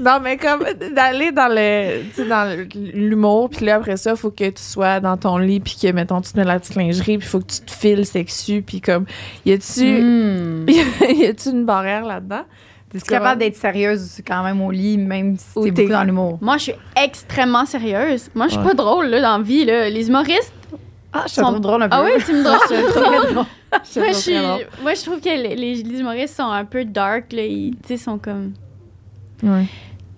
Non, 0.00 0.20
mais 0.22 0.36
comme 0.36 0.64
d'aller 0.94 1.32
dans 1.32 1.48
le, 1.48 2.02
dans 2.28 2.66
l'humour, 2.94 3.50
puis 3.50 3.66
là, 3.66 3.76
après 3.76 3.96
ça, 3.96 4.14
faut 4.14 4.30
que 4.30 4.48
tu 4.48 4.62
sois 4.62 5.00
dans 5.00 5.16
ton 5.16 5.38
lit, 5.38 5.58
puis 5.60 5.76
que, 5.80 5.90
mettons, 5.90 6.20
tu 6.20 6.32
te 6.32 6.38
mets 6.38 6.44
la 6.44 6.60
petite 6.60 6.76
lingerie, 6.76 7.18
puis 7.18 7.26
faut 7.26 7.40
que 7.40 7.52
tu 7.52 7.60
te 7.62 7.70
files 7.72 8.06
sexu, 8.06 8.62
puis 8.62 8.80
comme, 8.80 9.06
y 9.44 9.52
a-tu, 9.52 10.00
Mm. 10.02 10.66
y 11.18 11.26
a-tu 11.26 11.48
une 11.50 11.64
barrière 11.66 12.04
là-dedans? 12.04 12.44
T'es 12.90 13.00
capable 13.00 13.40
d'être 13.40 13.56
sérieuse 13.56 14.20
quand 14.26 14.42
même 14.42 14.60
au 14.62 14.70
lit, 14.70 14.96
même 14.98 15.36
si 15.36 15.46
t'es 15.54 15.60
t'es- 15.62 15.70
beaucoup 15.82 15.92
dans 15.92 16.04
l'humour. 16.04 16.38
Moi, 16.40 16.56
je 16.56 16.62
suis 16.64 16.74
extrêmement 16.96 17.66
sérieuse. 17.66 18.30
Moi, 18.34 18.46
je 18.46 18.52
suis 18.52 18.60
Ouais. 18.60 18.68
pas 18.68 18.74
drôle, 18.74 19.06
là, 19.06 19.20
dans 19.20 19.38
la 19.38 19.42
vie, 19.44 19.64
là. 19.64 19.90
Les 19.90 20.08
humoristes. 20.08 20.52
Ah, 21.12 21.24
je 21.28 21.34
te 21.34 21.40
trouve 21.40 21.60
drôle 21.60 21.82
un 21.82 21.88
peu. 21.88 21.96
Ah 21.96 22.04
oui, 22.04 22.22
tu 22.24 22.32
me 22.32 22.42
drôles. 22.42 23.46
Je 23.94 24.00
moi, 24.00 24.08
je 24.08 24.14
suis- 24.14 24.34
moi, 24.82 24.94
je 24.94 25.02
trouve 25.04 25.20
que 25.20 25.28
les, 25.28 25.54
les- 25.54 25.82
les 25.82 26.00
humoristes 26.00 26.36
sont 26.36 26.50
un 26.50 26.64
peu 26.64 26.84
dark, 26.86 27.32
là. 27.32 27.42
Ils, 27.44 27.72
tu 27.82 27.88
sais, 27.88 27.96
sont 27.98 28.16
comme. 28.18 28.54
Ouais. 29.42 29.66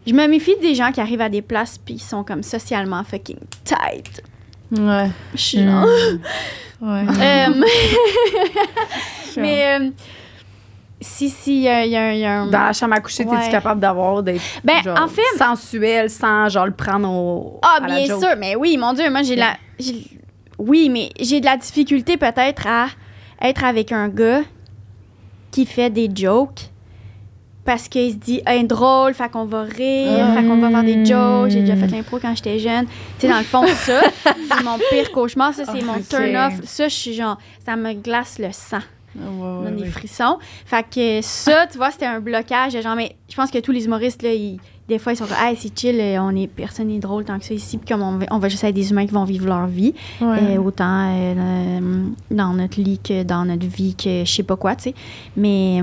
Je 0.06 0.12
me 0.14 0.26
méfie 0.28 0.54
des 0.62 0.74
gens 0.76 0.92
qui 0.92 1.00
arrivent 1.00 1.20
à 1.20 1.28
des 1.28 1.42
places 1.42 1.76
puis 1.78 1.94
ils 1.94 2.00
sont 2.00 2.22
comme 2.22 2.42
socialement 2.44 3.02
fucking 3.02 3.38
tight. 3.64 4.22
Ouais. 4.78 5.10
Je 5.34 5.40
suis 5.40 5.64
genre. 5.64 5.84
Ouais. 6.80 7.04
Euh, 7.08 7.64
mais 9.36 9.78
euh, 9.80 9.90
si, 11.00 11.30
si, 11.30 11.56
il 11.56 11.60
y 11.60 11.62
y 11.64 11.68
a 11.96 12.02
un- 12.02 12.12
il 12.12 12.18
y 12.20 12.24
a 12.24 12.40
un. 12.42 12.46
Dans 12.46 12.58
la 12.64 12.72
chambre 12.72 12.94
à 12.94 13.00
coucher, 13.00 13.24
Ouais. 13.24 13.38
t'es-tu 13.38 13.50
capable 13.50 13.80
d'avoir 13.80 14.22
des. 14.22 14.38
Ben, 14.64 14.82
genre, 14.82 14.98
en 15.00 15.08
fait- 15.08 15.22
sensuel 15.38 16.10
sans 16.10 16.48
genre 16.48 16.66
le 16.66 16.72
prendre 16.72 17.08
au. 17.10 17.58
Ah, 17.62 17.78
à 17.82 17.86
bien 17.86 18.04
sûr, 18.06 18.34
mais 18.38 18.54
oui, 18.56 18.76
mon 18.76 18.92
Dieu, 18.92 19.08
moi, 19.10 19.22
j'ai 19.22 19.34
de 19.34 19.40
la. 19.40 19.56
Oui, 20.58 20.90
mais 20.90 21.10
j'ai 21.18 21.40
de 21.40 21.46
la 21.46 21.56
difficulté 21.56 22.16
peut-être 22.18 22.66
à 22.66 22.88
être 23.40 23.64
avec 23.64 23.92
un 23.92 24.08
gars 24.08 24.42
qui 25.50 25.64
fait 25.64 25.88
des 25.90 26.10
jokes 26.14 26.68
parce 27.64 27.88
qu'il 27.88 28.10
se 28.12 28.16
dit, 28.16 28.42
hey, 28.46 28.64
drôle, 28.66 29.14
fait 29.14 29.30
qu'on 29.30 29.44
va 29.46 29.62
rire, 29.62 30.34
fait 30.34 30.42
qu'on 30.44 30.58
va 30.58 30.70
faire 30.70 30.82
des 30.84 31.04
jokes. 31.04 31.50
J'ai 31.50 31.60
déjà 31.60 31.76
fait 31.76 31.86
l'impro 31.86 32.18
quand 32.18 32.34
j'étais 32.34 32.58
jeune. 32.58 32.86
Tu 32.86 32.92
sais, 33.20 33.28
dans 33.28 33.38
le 33.38 33.44
fond, 33.44 33.64
ça, 33.74 34.00
c'est 34.24 34.62
mon 34.64 34.76
pire 34.90 35.10
cauchemar. 35.12 35.54
Ça, 35.54 35.64
c'est 35.64 35.82
mon 35.82 35.98
turn-off. 36.00 36.54
Ça, 36.64 36.88
je 36.88 36.94
suis 36.94 37.14
genre, 37.14 37.38
ça 37.64 37.76
me 37.76 37.92
glace 37.94 38.38
le 38.38 38.52
sang. 38.52 38.80
Ouais, 39.16 39.22
me 39.24 39.64
donne 39.64 39.64
ouais, 39.64 39.70
des 39.72 39.82
ouais. 39.82 39.88
frissons. 39.90 40.38
Fait 40.64 40.84
que 40.88 41.20
ça, 41.22 41.66
tu 41.66 41.78
vois, 41.78 41.90
c'était 41.90 42.06
un 42.06 42.20
blocage. 42.20 42.80
Genre, 42.80 42.94
mais 42.94 43.16
je 43.28 43.34
pense 43.34 43.50
que 43.50 43.58
tous 43.58 43.72
les 43.72 43.84
humoristes, 43.86 44.22
là, 44.22 44.32
ils- 44.32 44.58
des 44.88 44.98
fois, 44.98 45.12
ils 45.12 45.16
sont 45.16 45.26
comme, 45.26 45.36
hey, 45.40 45.56
c'est 45.56 45.76
chill, 45.78 46.00
euh, 46.00 46.18
on 46.20 46.34
est, 46.36 46.46
personne 46.48 46.88
n'est 46.88 46.98
drôle 46.98 47.24
tant 47.24 47.38
que 47.38 47.44
ça 47.44 47.54
ici. 47.54 47.78
Puis 47.78 47.86
comme 47.88 48.02
on 48.02 48.18
va, 48.18 48.26
on 48.30 48.38
va 48.38 48.48
juste 48.48 48.64
être 48.64 48.74
des 48.74 48.90
humains 48.90 49.06
qui 49.06 49.12
vont 49.12 49.24
vivre 49.24 49.46
leur 49.46 49.66
vie, 49.66 49.94
Ouais. 50.20 50.56
euh, 50.56 50.58
autant 50.58 51.08
euh, 51.16 52.04
dans 52.30 52.52
notre 52.54 52.80
lit 52.80 52.98
que 52.98 53.22
dans 53.22 53.44
notre 53.44 53.66
vie, 53.66 53.94
que 53.94 54.24
je 54.24 54.30
sais 54.32 54.42
pas 54.42 54.56
quoi, 54.56 54.74
tu 54.76 54.84
sais. 54.84 54.94
Mais. 55.36 55.80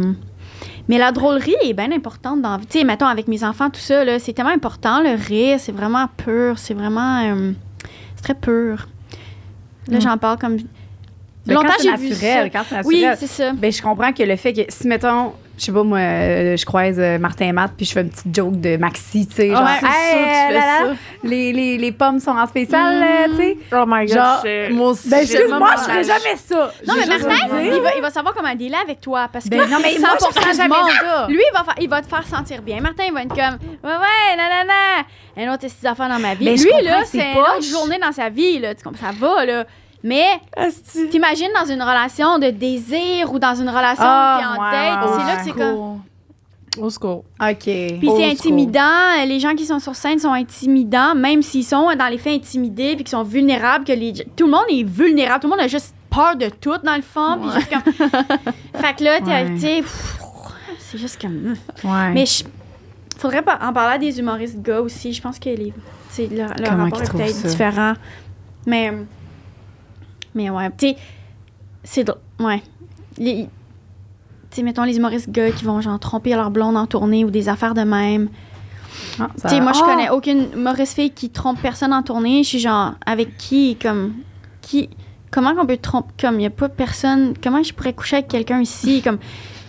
Mais 0.89 0.97
la 0.97 1.11
drôlerie 1.11 1.55
est 1.63 1.73
bien 1.73 1.91
importante 1.91 2.41
dans. 2.41 2.57
Tu 2.59 2.80
sais, 2.80 2.84
mettons, 2.86 3.05
avec 3.07 3.28
mes 3.28 3.43
enfants, 3.43 3.69
tout 3.69 3.80
ça, 3.82 4.03
là, 4.05 4.19
c'est 4.19 4.32
tellement 4.34 4.51
important. 4.51 5.01
Le 5.01 5.15
rire, 5.21 5.59
c'est 5.59 5.73
vraiment 5.73 6.07
pur. 6.17 6.57
C'est 6.57 6.73
vraiment. 6.73 7.21
euh, 7.25 7.51
c'est 8.15 8.23
très 8.23 8.34
pur. 8.36 8.88
Là, 9.89 9.97
Mm. 9.97 10.01
j'en 10.01 10.17
parle 10.17 10.38
comme. 10.39 10.57
C'est 11.47 11.83
j'ai 11.83 11.95
vu 11.97 12.09
naturel, 12.09 12.43
ça. 12.43 12.49
quand 12.59 12.65
c'est 12.69 12.85
Oui, 12.85 13.05
c'est 13.17 13.27
ça. 13.27 13.51
Ben, 13.53 13.71
je 13.71 13.81
comprends 13.81 14.11
que 14.13 14.23
le 14.23 14.35
fait 14.35 14.53
que, 14.53 14.61
si, 14.69 14.87
mettons, 14.87 15.33
je 15.57 15.63
sais 15.65 15.71
pas, 15.71 15.81
moi, 15.83 15.97
euh, 15.97 16.55
je 16.55 16.65
croise 16.65 16.99
euh, 16.99 17.17
Martin 17.17 17.47
et 17.47 17.51
Matt, 17.51 17.71
puis 17.75 17.83
je 17.85 17.91
fais 17.93 18.01
une 18.01 18.09
petite 18.11 18.35
joke 18.35 18.59
de 18.61 18.77
Maxi, 18.77 19.25
tu 19.27 19.35
sais, 19.37 19.49
genre, 19.49 19.63
Ah, 19.65 19.77
c'est 19.79 19.85
Hey, 19.87 20.11
sûr 20.11 20.19
que 20.19 20.23
tu 20.23 20.29
là, 20.29 20.47
fais 20.47 20.53
là, 20.53 20.77
ça. 20.93 20.95
Les, 21.23 21.53
les, 21.53 21.77
les 21.79 21.91
pommes 21.91 22.19
sont 22.19 22.29
en 22.37 22.45
spécial, 22.45 23.01
euh, 23.03 23.29
tu 23.31 23.35
sais. 23.37 23.57
Oh 23.73 23.83
my 23.87 24.05
god. 24.05 24.15
Genre, 24.15 24.41
je- 24.45 24.71
Moi 24.73 24.89
aussi. 24.89 25.09
Ben, 25.09 25.17
excuse-moi, 25.21 25.69
je 25.77 25.81
ferais 25.83 26.03
jamais 26.03 26.35
ça. 26.35 26.71
Non, 26.87 26.93
mais 26.99 27.05
Martin, 27.07 27.59
il 27.63 27.81
va, 27.81 27.95
il 27.95 28.01
va 28.03 28.09
savoir 28.11 28.35
comment 28.35 28.53
dealer 28.53 28.77
avec 28.83 29.01
toi. 29.01 29.27
Parce 29.33 29.45
que 29.45 29.49
Ben, 29.49 29.61
non, 29.69 29.77
mais 29.81 29.97
moi, 29.99 30.09
je 30.19 30.25
100% 30.25 30.33
ferais 30.39 30.51
du 30.51 30.57
jamais 30.57 30.69
monde, 30.69 30.89
ça. 31.01 31.25
Lui, 31.27 31.41
il 31.41 31.53
va, 31.57 31.63
faire- 31.63 31.75
il 31.81 31.89
va 31.89 32.01
te 32.03 32.07
faire 32.07 32.27
sentir 32.27 32.61
bien. 32.61 32.79
Martin, 32.79 33.03
il 33.07 33.13
va 33.13 33.21
être 33.23 33.29
comme 33.29 33.57
Ouais, 33.83 33.97
ouais, 33.97 34.35
nanana. 34.37 34.73
Un 35.37 35.53
autre 35.53 35.67
six 35.69 35.85
affaires 35.87 36.09
dans 36.09 36.19
ma 36.19 36.35
vie. 36.35 36.45
Ben, 36.45 36.55
je 36.57 36.63
Lui, 36.63 36.71
là, 36.83 37.01
que 37.01 37.07
c'est 37.07 37.17
c'est 37.19 37.31
une 37.31 37.37
autre 37.39 37.63
journée 37.63 37.97
dans 37.99 38.11
sa 38.11 38.29
vie. 38.29 38.59
Là, 38.59 38.75
tu 38.75 38.83
comprends, 38.83 39.07
ça 39.07 39.13
va, 39.19 39.43
là. 39.45 39.65
Mais 40.03 40.25
t'imagines 41.11 41.49
dans 41.59 41.65
une 41.71 41.81
relation 41.81 42.37
de 42.39 42.49
désir 42.49 43.31
ou 43.33 43.39
dans 43.39 43.55
une 43.55 43.69
relation 43.69 44.03
Ah, 44.05 44.37
qui 44.39 44.43
est 44.43 44.47
en 44.47 44.63
ouais, 44.63 44.71
date, 44.71 45.03
ouais, 45.09 45.17
c'est 45.19 45.25
là 45.27 45.35
que 45.37 45.43
c'est 45.43 45.51
comme. 45.51 46.01
Au 46.79 46.89
secours. 46.91 47.23
OK. 47.41 47.57
Puis 47.63 47.99
c'est 48.01 48.07
school. 48.07 48.23
intimidant. 48.31 49.25
Les 49.25 49.39
gens 49.39 49.55
qui 49.55 49.65
sont 49.65 49.79
sur 49.79 49.95
scène 49.95 50.19
sont 50.19 50.33
intimidants, 50.33 51.15
même 51.15 51.41
s'ils 51.41 51.65
sont 51.65 51.89
dans 51.97 52.07
les 52.07 52.19
faits 52.19 52.35
intimidés 52.43 52.93
puis 52.95 53.03
qu'ils 53.03 53.09
sont 53.17 53.23
vulnérables. 53.23 53.83
Que 53.83 53.93
les... 53.93 54.13
Tout 54.13 54.45
le 54.45 54.51
monde 54.51 54.65
est 54.69 54.83
vulnérable. 54.83 55.39
Tout 55.41 55.47
le 55.47 55.55
monde 55.55 55.65
a 55.65 55.67
juste 55.67 55.95
peur 56.11 56.35
de 56.35 56.49
tout, 56.49 56.77
dans 56.83 56.95
le 56.95 57.01
fond. 57.01 57.39
Puis 57.41 57.49
juste 57.51 57.69
comme... 57.71 57.93
fait 58.81 58.93
que 58.95 59.03
là, 59.03 59.19
t'es- 59.21 59.25
Ouais. 59.25 59.53
tu 59.55 59.59
sais, 59.59 59.83
c'est 60.79 60.97
juste 60.99 61.19
comme... 61.19 61.55
Ouais. 61.83 62.11
Mais 62.13 62.27
je... 62.27 62.43
faudrait 63.17 63.41
pas 63.41 63.57
en 63.59 63.73
parler 63.73 63.95
à 63.95 63.97
des 63.97 64.19
humoristes 64.19 64.61
gars 64.61 64.79
aussi. 64.81 65.13
Je 65.13 65.21
pense 65.21 65.39
que 65.39 65.49
les... 65.49 65.73
leur, 66.29 66.49
leur 66.59 66.69
Comment 66.69 66.83
rapport 66.83 67.01
est 67.01 67.11
peut-être 67.11 67.41
différent. 67.47 67.93
Mais... 68.67 68.93
Mais 70.36 70.49
ouais, 70.49 70.69
tu 70.78 70.89
sais, 70.89 70.95
c'est... 71.84 72.03
drôle. 72.03 72.19
Ouais. 72.39 72.61
Les- 73.17 73.47
Tu 74.49 74.57
sais, 74.57 74.63
mettons 74.63 74.84
les 74.84 74.97
humoristes 74.97 75.30
gars 75.30 75.51
qui 75.51 75.65
vont 75.65 75.82
genre 75.82 75.99
tromper 75.99 76.32
leur 76.36 76.51
blonde 76.51 76.78
en 76.78 76.86
tournée 76.88 77.25
ou 77.25 77.30
des 77.32 77.49
affaires 77.49 77.73
de 77.73 77.82
même. 77.82 78.30
Ah, 79.19 79.30
Tu 79.41 79.49
sais, 79.49 79.59
moi, 79.61 79.73
je 79.73 79.80
Ah! 79.84 79.86
connais 79.86 80.09
aucune 80.09 80.47
humoriste 80.53 80.93
fille 80.95 81.11
qui 81.11 81.30
trompe 81.30 81.59
personne 81.61 81.93
en 81.93 82.01
tournée. 82.03 82.43
Je 82.43 82.47
suis 82.49 82.59
genre, 82.59 82.93
avec 83.05 83.38
qui, 83.38 83.75
comme, 83.75 84.13
qui, 84.61 84.89
comment 85.32 85.53
qu'on 85.55 85.65
peut 85.65 85.78
tromper, 85.78 86.11
comme, 86.19 86.36
il 86.36 86.39
n'y 86.39 86.45
a 86.45 86.49
pas 86.51 86.69
personne, 86.69 87.34
comment 87.43 87.61
je 87.61 87.73
pourrais 87.73 87.93
coucher 87.93 88.17
avec 88.17 88.30
quelqu'un 88.30 88.61
ici, 88.61 89.01
comme, 89.03 89.17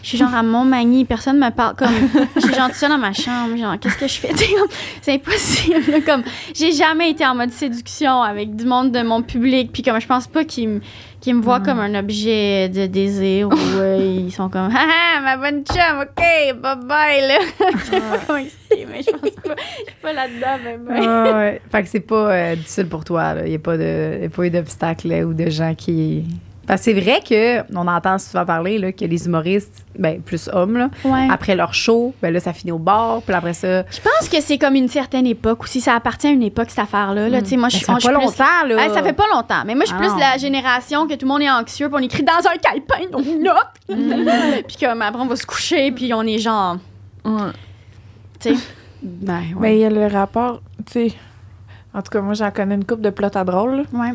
je 0.03 0.09
suis 0.09 0.19
genre 0.19 0.35
à 0.35 0.43
Montmagny, 0.43 1.05
personne 1.05 1.39
me 1.39 1.51
parle, 1.51 1.75
comme, 1.77 1.89
je 2.37 2.41
suis 2.41 2.55
genre 2.55 2.71
dans 2.89 2.99
ma 2.99 3.13
chambre, 3.13 3.57
genre, 3.57 3.79
qu'est-ce 3.79 3.99
que 3.99 4.09
je 4.09 4.19
fais? 4.19 4.31
C'est 5.03 5.15
impossible, 5.15 5.91
là, 5.91 6.01
comme, 6.01 6.23
j'ai 6.55 6.73
jamais 6.73 7.11
été 7.11 7.27
en 7.27 7.35
mode 7.35 7.51
séduction 7.51 8.23
avec 8.23 8.55
du 8.57 8.65
monde 8.65 8.93
de 8.93 9.03
mon 9.03 9.23
public, 9.23 9.71
puis 9.73 9.83
comme, 9.83 10.01
je 10.01 10.07
pense 10.07 10.27
pas 10.27 10.45
qu'ils 10.45 10.81
me 11.27 11.43
voient 11.43 11.61
comme 11.61 11.81
un 11.81 11.95
objet 11.95 12.69
de 12.69 12.87
désir 12.87 13.49
ou 13.49 13.53
euh, 13.53 14.23
ils 14.27 14.33
sont 14.33 14.49
comme 14.49 14.71
haha 14.75 15.21
ma 15.23 15.37
bonne 15.37 15.63
chum 15.63 16.01
ok 16.01 16.57
bye 16.57 16.77
bye 16.87 17.21
là 17.21 17.39
je 17.79 17.85
sais 17.85 18.01
pas 18.01 18.19
comment 18.27 18.39
expliquer 18.39 18.87
mais 18.91 19.03
je 19.03 19.11
pense 19.11 19.31
pas 19.31 19.55
je 19.59 19.85
suis 19.85 20.01
pas 20.01 20.13
là-dedans 20.15 20.59
ben, 20.65 20.81
ben. 20.87 21.07
Ah, 21.07 21.39
ouais. 21.39 21.61
Fait 21.71 21.83
que 21.83 21.89
c'est 21.89 22.01
pas 22.01 22.33
euh, 22.33 22.57
difficile 22.57 22.89
pour 22.89 23.05
toi. 23.05 23.35
Il 23.45 23.51
n'y 23.51 23.57
a 23.57 23.59
pas 23.59 23.77
de, 23.77 24.19
y 24.23 24.25
a 24.25 24.29
pas 24.29 24.45
eu 24.45 24.51
d'obstacle 24.51 25.09
là, 25.09 25.25
ou 25.25 25.35
de 25.35 25.51
gens 25.51 25.75
qui. 25.75 26.25
Parce 26.69 26.83
que 26.83 26.85
c'est 26.93 27.01
vrai 27.01 27.21
que 27.29 27.63
on 27.75 27.89
entend 27.89 28.19
souvent 28.19 28.45
parler 28.45 28.79
là, 28.79 28.93
que 28.93 29.05
les 29.05 29.27
humoristes, 29.27 29.85
ben, 29.99 30.21
plus 30.21 30.49
hommes, 30.53 30.77
là, 30.77 30.91
Ouais. 31.05 31.27
après 31.31 31.57
leur 31.57 31.75
show, 31.75 32.15
ben 32.23 32.33
là, 32.33 32.39
ça 32.39 32.53
finit 32.53 32.71
au 32.73 32.79
bar, 32.79 33.23
puis 33.23 33.35
après 33.35 33.55
ça. 33.55 33.85
je 33.91 33.99
pense 34.01 34.29
que 34.29 34.41
c'est 34.41 34.59
comme 34.59 34.75
une 34.77 34.89
certaine 34.89 35.27
époque 35.27 35.65
aussi 35.65 35.81
ça 35.81 35.95
appartient 35.95 36.27
à 36.29 36.31
une 36.31 36.43
époque 36.43 36.69
cette 36.69 36.79
affaire 36.81 37.15
là, 37.15 37.29
là. 37.29 37.41
tu 37.43 37.49
sais 37.49 37.57
moi 37.57 37.71
je 37.71 37.79
Ben, 37.79 37.81
ça 37.81 37.95
fait 37.99 38.07
pas 38.07 38.15
plus- 38.19 38.25
longtemps, 38.27 38.67
là. 38.69 38.77
Ouais, 38.77 38.89
ça 38.91 39.03
fait 39.03 39.13
pas 39.15 39.25
longtemps. 39.35 39.63
Mais 39.67 39.75
moi, 39.75 39.85
je 39.85 39.89
suis 39.89 39.97
Ah 39.97 40.01
plus 40.03 40.11
non. 40.11 40.19
la 40.19 40.37
génération 40.37 41.07
que 41.09 41.15
tout 41.15 41.25
le 41.27 41.29
monde 41.33 41.43
est 41.43 41.51
anxieux, 41.51 41.89
puis 41.89 41.97
on 41.99 42.05
écrit 42.05 42.23
dans 42.23 42.33
un 42.35 42.57
calepin, 42.59 43.09
on 43.15 43.43
note. 43.43 43.79
puis 44.69 44.77
comme 44.81 45.03
après, 45.03 45.23
on 45.23 45.27
va 45.27 45.37
se 45.37 45.47
coucher, 45.47 45.91
puis 45.91 46.13
on 46.13 46.23
est 46.23 46.39
genre. 46.39 46.77
Ouais. 47.25 47.33
Tu 48.41 48.55
sais. 48.55 48.61
Ben, 49.03 49.35
ouais. 49.39 49.55
Mais 49.59 49.77
il 49.77 49.81
y 49.81 49.85
a 49.85 49.91
le 49.91 50.07
rapport, 50.07 50.61
tu 50.87 50.93
sais. 51.09 51.13
En 51.95 52.03
tout 52.03 52.11
cas, 52.11 52.21
moi, 52.21 52.35
j'en 52.35 52.51
connais 52.51 52.75
une 52.75 52.85
couple 52.85 53.01
de 53.03 53.11
plots 53.11 53.29
à 53.35 53.43
drôle. 53.45 53.85
Ouais. 53.93 54.13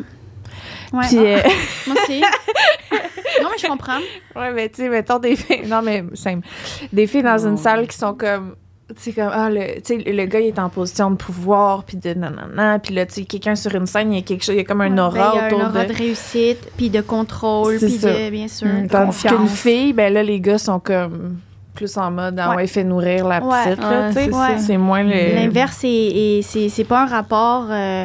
Ouais. 0.92 1.06
Puis, 1.08 1.18
euh, 1.18 1.38
Moi 1.86 1.96
aussi. 2.02 2.20
non, 2.20 3.48
mais 3.50 3.58
je 3.60 3.66
comprends. 3.66 3.98
ouais, 4.36 4.52
mais 4.52 4.68
tu 4.68 4.82
sais, 4.82 4.88
mettons 4.88 5.18
des 5.18 5.36
filles. 5.36 5.66
Non, 5.66 5.82
mais 5.82 6.04
simple. 6.14 6.46
Des 6.92 7.06
filles 7.06 7.22
dans 7.22 7.46
une 7.46 7.56
salle 7.56 7.86
qui 7.86 7.96
sont 7.96 8.14
comme. 8.14 8.54
Tu 8.96 9.00
sais, 9.00 9.12
comme, 9.12 9.30
ah, 9.32 9.48
le, 9.48 9.80
le 10.12 10.24
gars, 10.26 10.40
il 10.40 10.48
est 10.48 10.58
en 10.58 10.68
position 10.68 11.10
de 11.10 11.16
pouvoir, 11.16 11.84
puis 11.84 11.96
de 11.96 12.12
nanana. 12.12 12.78
Puis 12.78 12.94
là, 12.94 13.06
tu 13.06 13.14
sais, 13.14 13.24
quelqu'un 13.24 13.54
sur 13.56 13.74
une 13.74 13.86
scène, 13.86 14.12
il 14.12 14.16
y 14.16 14.18
a 14.18 14.22
quelque 14.22 14.44
chose, 14.44 14.54
il 14.54 14.58
y 14.58 14.60
a 14.60 14.64
comme 14.64 14.82
un 14.82 14.92
Ouais, 14.92 15.00
aura 15.00 15.10
ben, 15.12 15.30
il 15.32 15.36
y 15.36 15.40
a 15.40 15.46
autour 15.46 15.60
un 15.62 15.70
aura 15.70 15.84
de. 15.84 15.92
de 15.92 15.96
réussite, 15.98 16.58
puis 16.76 16.90
de 16.90 17.00
contrôle, 17.00 17.78
puis 17.78 17.96
de, 17.98 18.30
bien 18.30 18.46
sûr. 18.46 18.66
Mm, 18.68 18.88
Tandis 18.88 19.22
qu'une 19.26 19.48
fille, 19.48 19.92
ben 19.94 20.12
là, 20.12 20.22
les 20.22 20.38
gars 20.38 20.58
sont 20.58 20.80
comme 20.80 21.38
plus 21.74 21.96
en 21.96 22.10
mode, 22.10 22.38
ah 22.38 22.50
Ouais. 22.50 22.56
ouais, 22.56 22.66
fait 22.66 22.84
nourrir 22.84 23.26
la 23.26 23.42
Ouais. 23.42 23.64
petite, 23.64 23.80
là, 23.80 24.10
Ouais, 24.10 24.26
tu 24.26 24.30
sais. 24.32 24.58
c'est 24.66 24.76
moins 24.76 25.02
le. 25.02 25.34
L'inverse, 25.34 25.82
est- 25.82 25.88
est- 25.88 26.42
c'est 26.42 26.68
c'est 26.68 26.84
pas 26.84 27.02
un 27.04 27.06
rapport 27.06 27.66
euh, 27.70 28.04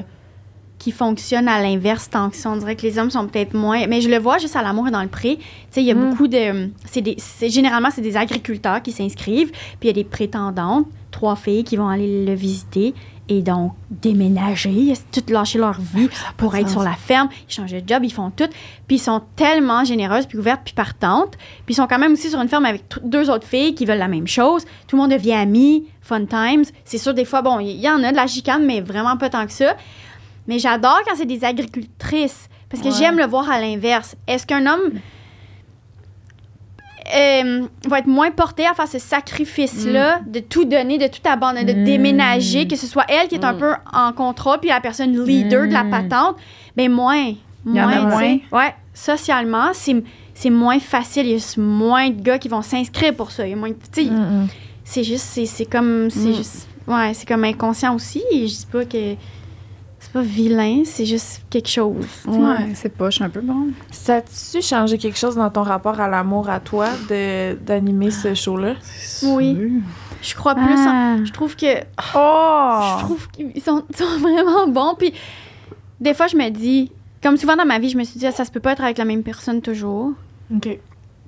qui 0.80 0.92
fonctionne 0.92 1.48
à 1.48 1.62
l'inverse 1.62 2.10
tant 2.10 2.30
que 2.30 2.36
ça. 2.38 2.50
On 2.50 2.56
dirait 2.56 2.76
que 2.76 2.82
les 2.84 2.98
hommes 2.98 3.12
sont 3.12 3.28
peut-être 3.28 3.54
moins. 3.54 3.86
Mais 3.88 4.02
je 4.02 4.10
le 4.10 4.18
vois 4.18 4.38
juste 4.40 4.56
à 4.56 4.64
l'amour 4.64 4.88
et 4.88 4.92
dans 4.92 5.02
le 5.04 5.10
pré. 5.10 5.36
Tu 5.38 5.44
sais, 5.72 5.82
il 5.82 5.86
y 5.88 5.92
a 5.92 5.96
Mm. 5.96 6.10
beaucoup 6.10 6.28
de. 6.28 6.70
c'est 6.86 7.02
des- 7.02 7.18
généralement, 7.50 7.90
c'est 7.94 8.02
des 8.02 8.18
agriculteurs 8.18 8.82
qui 8.82 8.92
s'inscrivent, 8.94 9.52
puis 9.52 9.78
il 9.84 9.88
y 9.88 9.90
a 9.92 9.94
des 9.94 10.04
prétendantes, 10.06 10.88
trois 11.12 11.36
filles 11.36 11.64
qui 11.64 11.76
vont 11.76 11.88
aller 11.90 12.26
le 12.26 12.34
visiter 12.34 12.94
et 13.32 13.42
donc 13.42 13.74
déménager, 13.92 14.94
toutes 15.12 15.30
lâcher 15.30 15.60
leur 15.60 15.80
vie 15.80 16.10
pour 16.38 16.56
être 16.56 16.70
sur 16.70 16.82
la 16.84 16.94
ferme? 16.94 17.30
Ils 17.48 17.54
changent 17.54 17.72
de 17.72 17.82
job, 17.86 18.04
ils 18.04 18.12
font 18.14 18.32
tout. 18.32 18.48
Puis 18.88 18.98
ils 18.98 19.02
sont 19.02 19.22
tellement 19.36 19.84
généreuses, 19.84 20.26
puis 20.26 20.38
ouvertes, 20.38 20.62
puis 20.66 20.74
partantes. 20.74 21.34
Puis 21.66 21.74
ils 21.74 21.76
sont 21.76 21.88
quand 21.88 22.00
même 22.00 22.14
aussi 22.14 22.30
sur 22.30 22.40
une 22.42 22.48
ferme 22.48 22.66
avec 22.66 22.84
deux 23.04 23.30
autres 23.30 23.46
filles 23.48 23.76
qui 23.76 23.86
veulent 23.86 23.98
la 24.00 24.08
même 24.08 24.28
chose. 24.28 24.66
Tout 24.88 24.96
le 24.96 25.02
monde 25.04 25.12
devient 25.12 25.34
ami, 25.34 25.86
fun 26.02 26.26
times. 26.26 26.64
C'est 26.86 26.98
sûr, 26.98 27.14
des 27.14 27.26
fois, 27.26 27.42
bon, 27.42 27.60
il 27.60 27.80
y 27.80 27.90
en 27.90 28.02
a 28.04 28.12
de 28.12 28.16
la 28.16 28.28
chicane, 28.28 28.66
mais 28.66 28.82
vraiment 28.82 29.16
pas 29.18 29.30
tant 29.30 29.46
que 29.46 29.52
ça. 29.54 29.76
Mais 30.48 30.60
j'adore 30.60 31.00
quand 31.08 31.16
c'est 31.16 31.26
des 31.26 31.44
agricultrices, 31.44 32.48
parce 32.70 32.82
que 32.82 32.88
Ouais. 32.90 32.96
j'aime 32.98 33.18
le 33.18 33.26
voir 33.26 33.50
à 33.50 33.60
l'inverse. 33.62 34.16
Est-ce 34.28 34.46
qu'un 34.48 34.66
homme 34.66 34.92
euh, 37.16 37.66
va 37.88 38.00
être 38.00 38.08
moins 38.08 38.30
porté 38.30 38.68
à 38.68 38.74
faire 38.76 38.88
ce 38.88 39.00
sacrifice-là, 39.00 40.20
de 40.28 40.40
tout 40.42 40.66
donner, 40.66 40.98
de 41.00 41.08
tout 41.08 41.22
abandonner, 41.26 41.64
de 41.74 41.80
Mm. 41.80 41.84
déménager, 41.84 42.68
que 42.68 42.76
ce 42.76 42.86
soit 42.86 43.06
elle 43.10 43.28
qui 43.28 43.36
est 43.36 43.46
un 43.46 43.56
peu 43.56 43.72
en 43.92 44.12
contrôle, 44.14 44.60
puis 44.60 44.70
la 44.70 44.80
personne 44.80 45.18
leader 45.26 45.68
de 45.68 45.74
la 45.74 45.84
Mm. 45.84 45.90
patente, 45.90 46.36
ben 46.76 46.92
moins. 46.92 47.34
Moins. 47.66 48.38
Ouais, 48.52 48.76
socialement, 48.94 49.70
c'est 49.74 50.04
c'est 50.36 50.50
moins 50.50 50.80
facile. 50.80 51.26
Il 51.28 51.34
y 51.34 51.36
a 51.36 51.62
moins 51.62 52.10
de 52.10 52.22
gars 52.22 52.38
qui 52.40 52.48
vont 52.48 52.62
s'inscrire 52.62 53.14
pour 53.14 53.30
ça. 53.32 53.46
Il 53.46 53.50
y 53.50 53.54
a 53.54 53.58
moins, 53.58 53.72
de- 53.72 54.02
Mm, 54.02 54.44
mm. 54.44 54.48
c'est 54.86 55.04
juste, 55.04 55.26
c'est 55.26 55.46
c'est 55.46 55.66
comme, 55.66 56.10
c'est 56.10 56.30
Mm. 56.30 56.34
juste, 56.36 56.68
ouais, 56.88 57.14
c'est 57.14 57.28
comme 57.28 57.44
inconscient 57.44 57.94
aussi. 57.96 58.24
Et 58.32 58.48
je 58.48 58.56
dis 58.60 58.68
pas 58.72 58.86
que 58.86 59.16
c'est 60.12 60.14
pas 60.14 60.22
vilain, 60.22 60.82
c'est 60.86 61.05
juste 61.05 61.41
quelque 61.49 61.70
chose. 61.70 62.05
Ouais, 62.28 62.72
c'est 62.74 62.89
poche 62.89 63.22
un 63.22 63.30
peu 63.30 63.41
bon. 63.41 63.68
Ça 63.91 64.16
a-tu 64.18 64.62
changé 64.62 64.97
quelque 64.97 65.18
chose 65.18 65.36
dans 65.36 65.49
ton 65.49 65.62
rapport 65.64 65.99
à 65.99 66.07
l'amour 66.07 66.49
à 66.49 66.60
toi 66.60 66.88
de- 67.10 67.53
d'animer 67.55 68.10
ce 68.12 68.34
show-là? 68.34 68.74
Oui. 69.24 69.72
Je 70.22 70.36
crois 70.36 70.55
plus 70.55 70.64
en- 70.74 70.89
Ah. 70.89 71.16
Je 71.24 71.32
trouve 71.32 71.55
que 71.55 71.82
Oh! 72.16 72.80
je 72.99 73.03
trouve 73.05 73.28
qu'ils 73.30 73.62
sont, 73.62 73.84
ils 73.89 73.95
sont 73.97 74.20
vraiment 74.20 74.68
bons. 74.68 74.95
Puis 74.97 75.14
des 75.99 76.14
fois, 76.14 76.28
je 76.28 76.36
me 76.36 76.49
dis, 76.49 76.91
comme 77.22 77.38
souvent 77.38 77.55
dans 77.55 77.66
ma 77.66 77.78
vie, 77.80 77.89
je 77.89 77.97
me 77.97 78.03
suis 78.03 78.20
dit, 78.20 78.26
ah, 78.28 78.32
ça 78.32 78.45
se 78.45 78.51
peut 78.51 78.60
pas 78.60 78.72
être 78.74 78.84
avec 78.84 78.97
la 78.97 79.05
même 79.05 79.24
personne 79.24 79.62
toujours. 79.62 80.12
OK. 80.55 80.80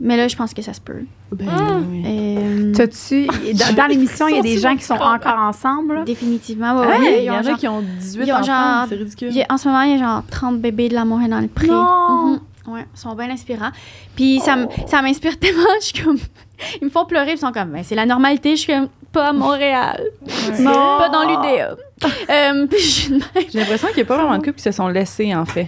Mais 0.03 0.17
là, 0.17 0.27
je 0.27 0.35
pense 0.35 0.53
que 0.55 0.63
ça 0.63 0.73
se 0.73 0.81
peut. 0.81 1.03
Ben, 1.31 1.47
Ah. 1.47 1.77
oui. 1.87 2.03
Euh, 2.07 2.73
T'as-tu. 2.75 3.27
Dans, 3.27 3.75
dans 3.75 3.85
l'émission, 3.85 4.27
il 4.27 4.35
y 4.35 4.39
a 4.39 4.41
des 4.41 4.57
gens 4.57 4.75
qui 4.75 4.83
sont 4.83 4.95
encore 4.95 5.37
ensemble. 5.39 5.93
là? 5.95 6.03
définitivement, 6.03 6.79
ouais, 6.79 6.87
Ouais, 6.87 6.97
ouais, 6.99 7.17
il 7.19 7.25
y 7.25 7.29
en 7.29 7.35
a 7.35 7.41
genre- 7.43 7.57
qui 7.57 7.67
ont 7.67 7.81
18 7.99 8.23
ils 8.25 8.31
ont 8.33 8.37
enfants, 8.37 8.85
c'est 8.89 8.95
ridicule. 8.95 9.27
il 9.29 9.37
y 9.37 9.43
a- 9.43 9.45
en 9.49 9.57
ce 9.57 9.67
moment, 9.67 9.81
il 9.81 9.91
y 9.91 9.93
a 9.95 9.97
genre 9.99 10.23
30 10.29 10.59
bébés 10.59 10.89
de 10.89 10.95
l'amour 10.95 11.21
et 11.21 11.27
dans 11.27 11.39
le 11.39 11.47
pré. 11.47 11.67
Non! 11.67 12.31
Mhm. 12.67 12.73
Ouais, 12.73 12.85
ils 12.95 12.99
sont 12.99 13.13
bien 13.15 13.29
inspirants. 13.29 13.71
Puis 14.15 14.39
ça, 14.39 14.53
m- 14.53 14.67
ça 14.87 15.01
m'inspire 15.03 15.37
tellement. 15.39 15.61
Je 15.81 15.85
suis 15.87 16.03
comme. 16.03 16.17
Ils 16.81 16.85
me 16.85 16.89
font 16.91 17.05
pleurer, 17.05 17.33
ils 17.33 17.37
sont 17.37 17.51
comme, 17.51 17.69
Ben, 17.71 17.83
c'est 17.83 17.95
la 17.95 18.05
normalité. 18.07 18.55
Je 18.55 18.61
suis 18.61 18.73
comme, 18.73 18.87
pas 19.11 19.29
à 19.29 19.33
Montréal. 19.33 20.01
Non! 20.59 20.97
Pas 20.97 21.09
dans 21.09 21.23
l'UDA. 21.27 21.75
Euh, 22.31 22.65
puis 22.65 22.79
je 22.79 22.87
suis 22.87 23.09
de 23.09 23.15
même. 23.17 23.45
J'ai 23.51 23.59
l'impression 23.59 23.87
qu'il 23.89 23.97
n'y 23.97 24.01
a 24.01 24.05
pas 24.05 24.17
vraiment 24.17 24.35
de 24.35 24.43
couples 24.43 24.57
qui 24.57 24.63
se 24.63 24.71
sont 24.71 24.87
laissés, 24.87 25.35
en 25.35 25.45
fait. 25.45 25.67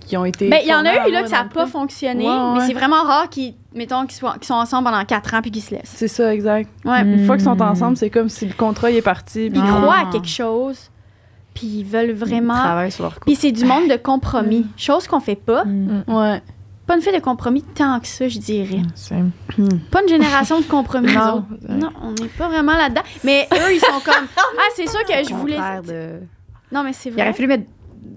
Qui 0.00 0.16
ont 0.16 0.24
été. 0.24 0.48
Ben, 0.48 0.60
il 0.62 0.68
y 0.68 0.74
en 0.74 0.84
a 0.84 1.08
eu 1.08 1.12
là 1.12 1.22
que 1.22 1.28
ça 1.28 1.42
n'a 1.42 1.48
pas 1.48 1.66
fonctionné, 1.66 2.24
Ouais, 2.24 2.30
ouais. 2.34 2.54
mais 2.54 2.66
c'est 2.66 2.72
vraiment 2.74 3.02
rare 3.02 3.28
qu'ils, 3.28 3.54
mettons, 3.74 4.06
qu'ils, 4.06 4.16
soient, 4.16 4.34
qu'ils 4.34 4.46
sont 4.46 4.54
ensemble 4.54 4.84
pendant 4.88 5.04
4 5.04 5.34
ans 5.34 5.42
puis 5.42 5.50
qu'ils 5.50 5.62
se 5.62 5.74
laissent. 5.74 5.92
C'est 5.94 6.08
ça, 6.08 6.32
exact. 6.34 6.70
Ouais. 6.84 7.04
Mm. 7.04 7.12
Une 7.18 7.26
fois 7.26 7.36
qu'ils 7.36 7.44
sont 7.44 7.60
ensemble, 7.60 7.96
c'est 7.96 8.10
comme 8.10 8.28
si 8.28 8.46
le 8.46 8.54
contrat 8.54 8.90
il 8.90 8.96
est 8.96 9.02
parti. 9.02 9.50
Puis 9.50 9.58
ils 9.62 9.68
Ah. 9.70 9.80
croient 9.80 9.98
à 10.08 10.12
quelque 10.12 10.28
chose, 10.28 10.90
puis 11.54 11.66
ils 11.66 11.84
veulent 11.84 12.10
Ils 12.10 12.14
vraiment. 12.14 12.54
travaillent 12.54 12.90
sur 12.92 13.02
leur 13.04 13.14
couple. 13.14 13.26
Puis 13.26 13.36
c'est 13.36 13.52
du 13.52 13.64
monde 13.64 13.88
de 13.88 13.96
compromis, 13.96 14.66
chose 14.76 15.06
qu'on 15.06 15.20
fait 15.20 15.36
pas. 15.36 15.64
ouais. 16.08 16.42
Pas 16.86 16.94
une 16.94 17.02
fait 17.02 17.12
de 17.18 17.20
compromis 17.20 17.62
tant 17.62 17.98
que 17.98 18.06
ça, 18.06 18.28
je 18.28 18.38
dirais. 18.38 18.80
C'est... 18.94 19.16
Pas 19.90 20.02
une 20.02 20.08
génération 20.08 20.60
de 20.60 20.64
compromis. 20.66 21.12
Non. 21.12 21.44
on 22.00 22.12
n'est 22.12 22.28
pas 22.28 22.46
vraiment 22.48 22.76
là-dedans. 22.76 23.02
Mais 23.24 23.48
eux, 23.52 23.74
ils 23.74 23.80
sont 23.80 24.00
comme. 24.04 24.26
Ah, 24.36 24.70
c'est 24.76 24.86
sûr 24.88 25.00
que 25.04 25.12
je 25.28 25.34
voulais. 25.34 25.58
de- 25.84 26.20
Non, 26.70 26.84
mais 26.84 26.92
c'est 26.92 27.08
Il 27.10 27.14
aurait 27.14 27.24
vrai. 27.24 27.32
fallu 27.32 27.48
mettre 27.48 27.64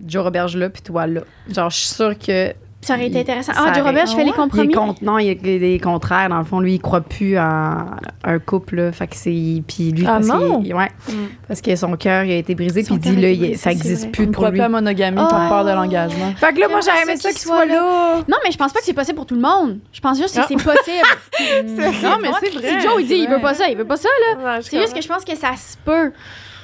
Joe 0.08 0.24
Roberge 0.24 0.56
là, 0.58 0.70
puis 0.70 0.82
toi 0.82 1.08
là. 1.08 1.22
Genre, 1.54 1.70
je 1.70 1.78
suis 1.78 1.94
sûre 1.96 2.18
que. 2.18 2.54
Ça 2.82 2.94
aurait 2.94 3.08
été 3.08 3.20
intéressant. 3.20 3.52
Ah, 3.58 3.74
Joe 3.74 3.84
Robert, 3.86 4.06
je 4.06 4.12
fais 4.14 4.20
les 4.24 4.28
Il 4.28 4.30
est 4.30 4.34
compromis. 4.34 4.74
non, 5.02 5.18
il 5.18 5.26
y 5.28 5.30
a 5.32 5.36
des 5.36 5.82
contraires. 5.84 6.30
Dans 6.30 6.38
le 6.38 6.46
fond, 6.46 6.62
lui, 6.62 6.76
il 6.76 6.80
croit 6.80 7.02
plus 7.02 7.38
en 7.38 7.88
un 8.24 8.40
couple. 8.40 8.76
Là, 8.78 8.92
fait 8.94 9.08
que 9.08 9.18
c'est. 9.18 9.62
Puis 9.68 9.92
lui, 9.92 10.06
Ah 10.08 10.14
parce 10.14 10.28
non? 10.28 10.62
ouais, 10.62 10.88
parce 11.46 11.60
que 11.60 11.76
son 11.76 11.98
cœur 11.98 12.24
il 12.24 12.32
a 12.32 12.36
été 12.38 12.56
brisé. 12.56 12.84
Puis 12.84 12.94
il 12.94 13.00
dit, 13.00 13.16
là, 13.18 13.32
il- 13.32 13.38
brisé, 13.40 13.56
ça 13.56 13.72
n'existe 13.72 14.10
plus 14.14 14.24
Il 14.24 14.28
ne 14.30 14.32
pour 14.34 14.44
croit 14.44 14.52
lui. 14.52 14.60
plus 14.60 14.62
à 14.62 14.68
la 14.68 14.70
monogamie 14.70 15.18
par 15.18 15.48
Oh. 15.48 15.50
peur 15.50 15.66
de 15.66 15.72
l'engagement. 15.72 16.32
Fait 16.38 16.54
que 16.54 16.60
là, 16.62 16.70
moi, 16.70 16.80
J'aimerais 16.80 17.02
j'aurais 17.02 17.12
aimé 17.12 17.20
ça 17.22 17.30
qu'il 17.32 17.40
soit 17.40 17.66
là. 17.66 18.16
Non, 18.30 18.38
mais 18.46 18.52
je 18.54 18.58
pense 18.58 18.72
pas 18.72 18.80
que 18.80 18.86
c'est 18.86 18.94
possible 18.94 19.18
pour 19.18 19.26
tout 19.26 19.36
le 19.36 19.42
monde. 19.42 19.80
Je 19.92 20.00
pense 20.00 20.18
juste 20.18 20.36
que 20.36 20.40
Ah. 20.42 20.46
c'est 20.48 20.56
possible. 20.56 21.06
Non, 22.02 22.18
mais 22.22 22.30
c'est 22.42 22.50
vrai. 22.58 22.70
Si 22.70 22.80
Joe, 22.88 22.94
il 23.02 23.08
dit, 23.08 23.16
il 23.16 23.30
veut 23.30 23.42
pas 23.42 23.54
ça, 23.56 23.68
il 23.68 23.76
veut 23.78 23.84
pas 23.86 23.98
ça, 23.98 24.08
là. 24.42 24.60
C'est 24.62 24.80
juste 24.80 24.94
que 24.96 25.02
je 25.02 25.08
pense 25.10 25.26
que 25.26 25.36
ça 25.36 25.52
se 25.58 25.76
peut. 25.84 26.14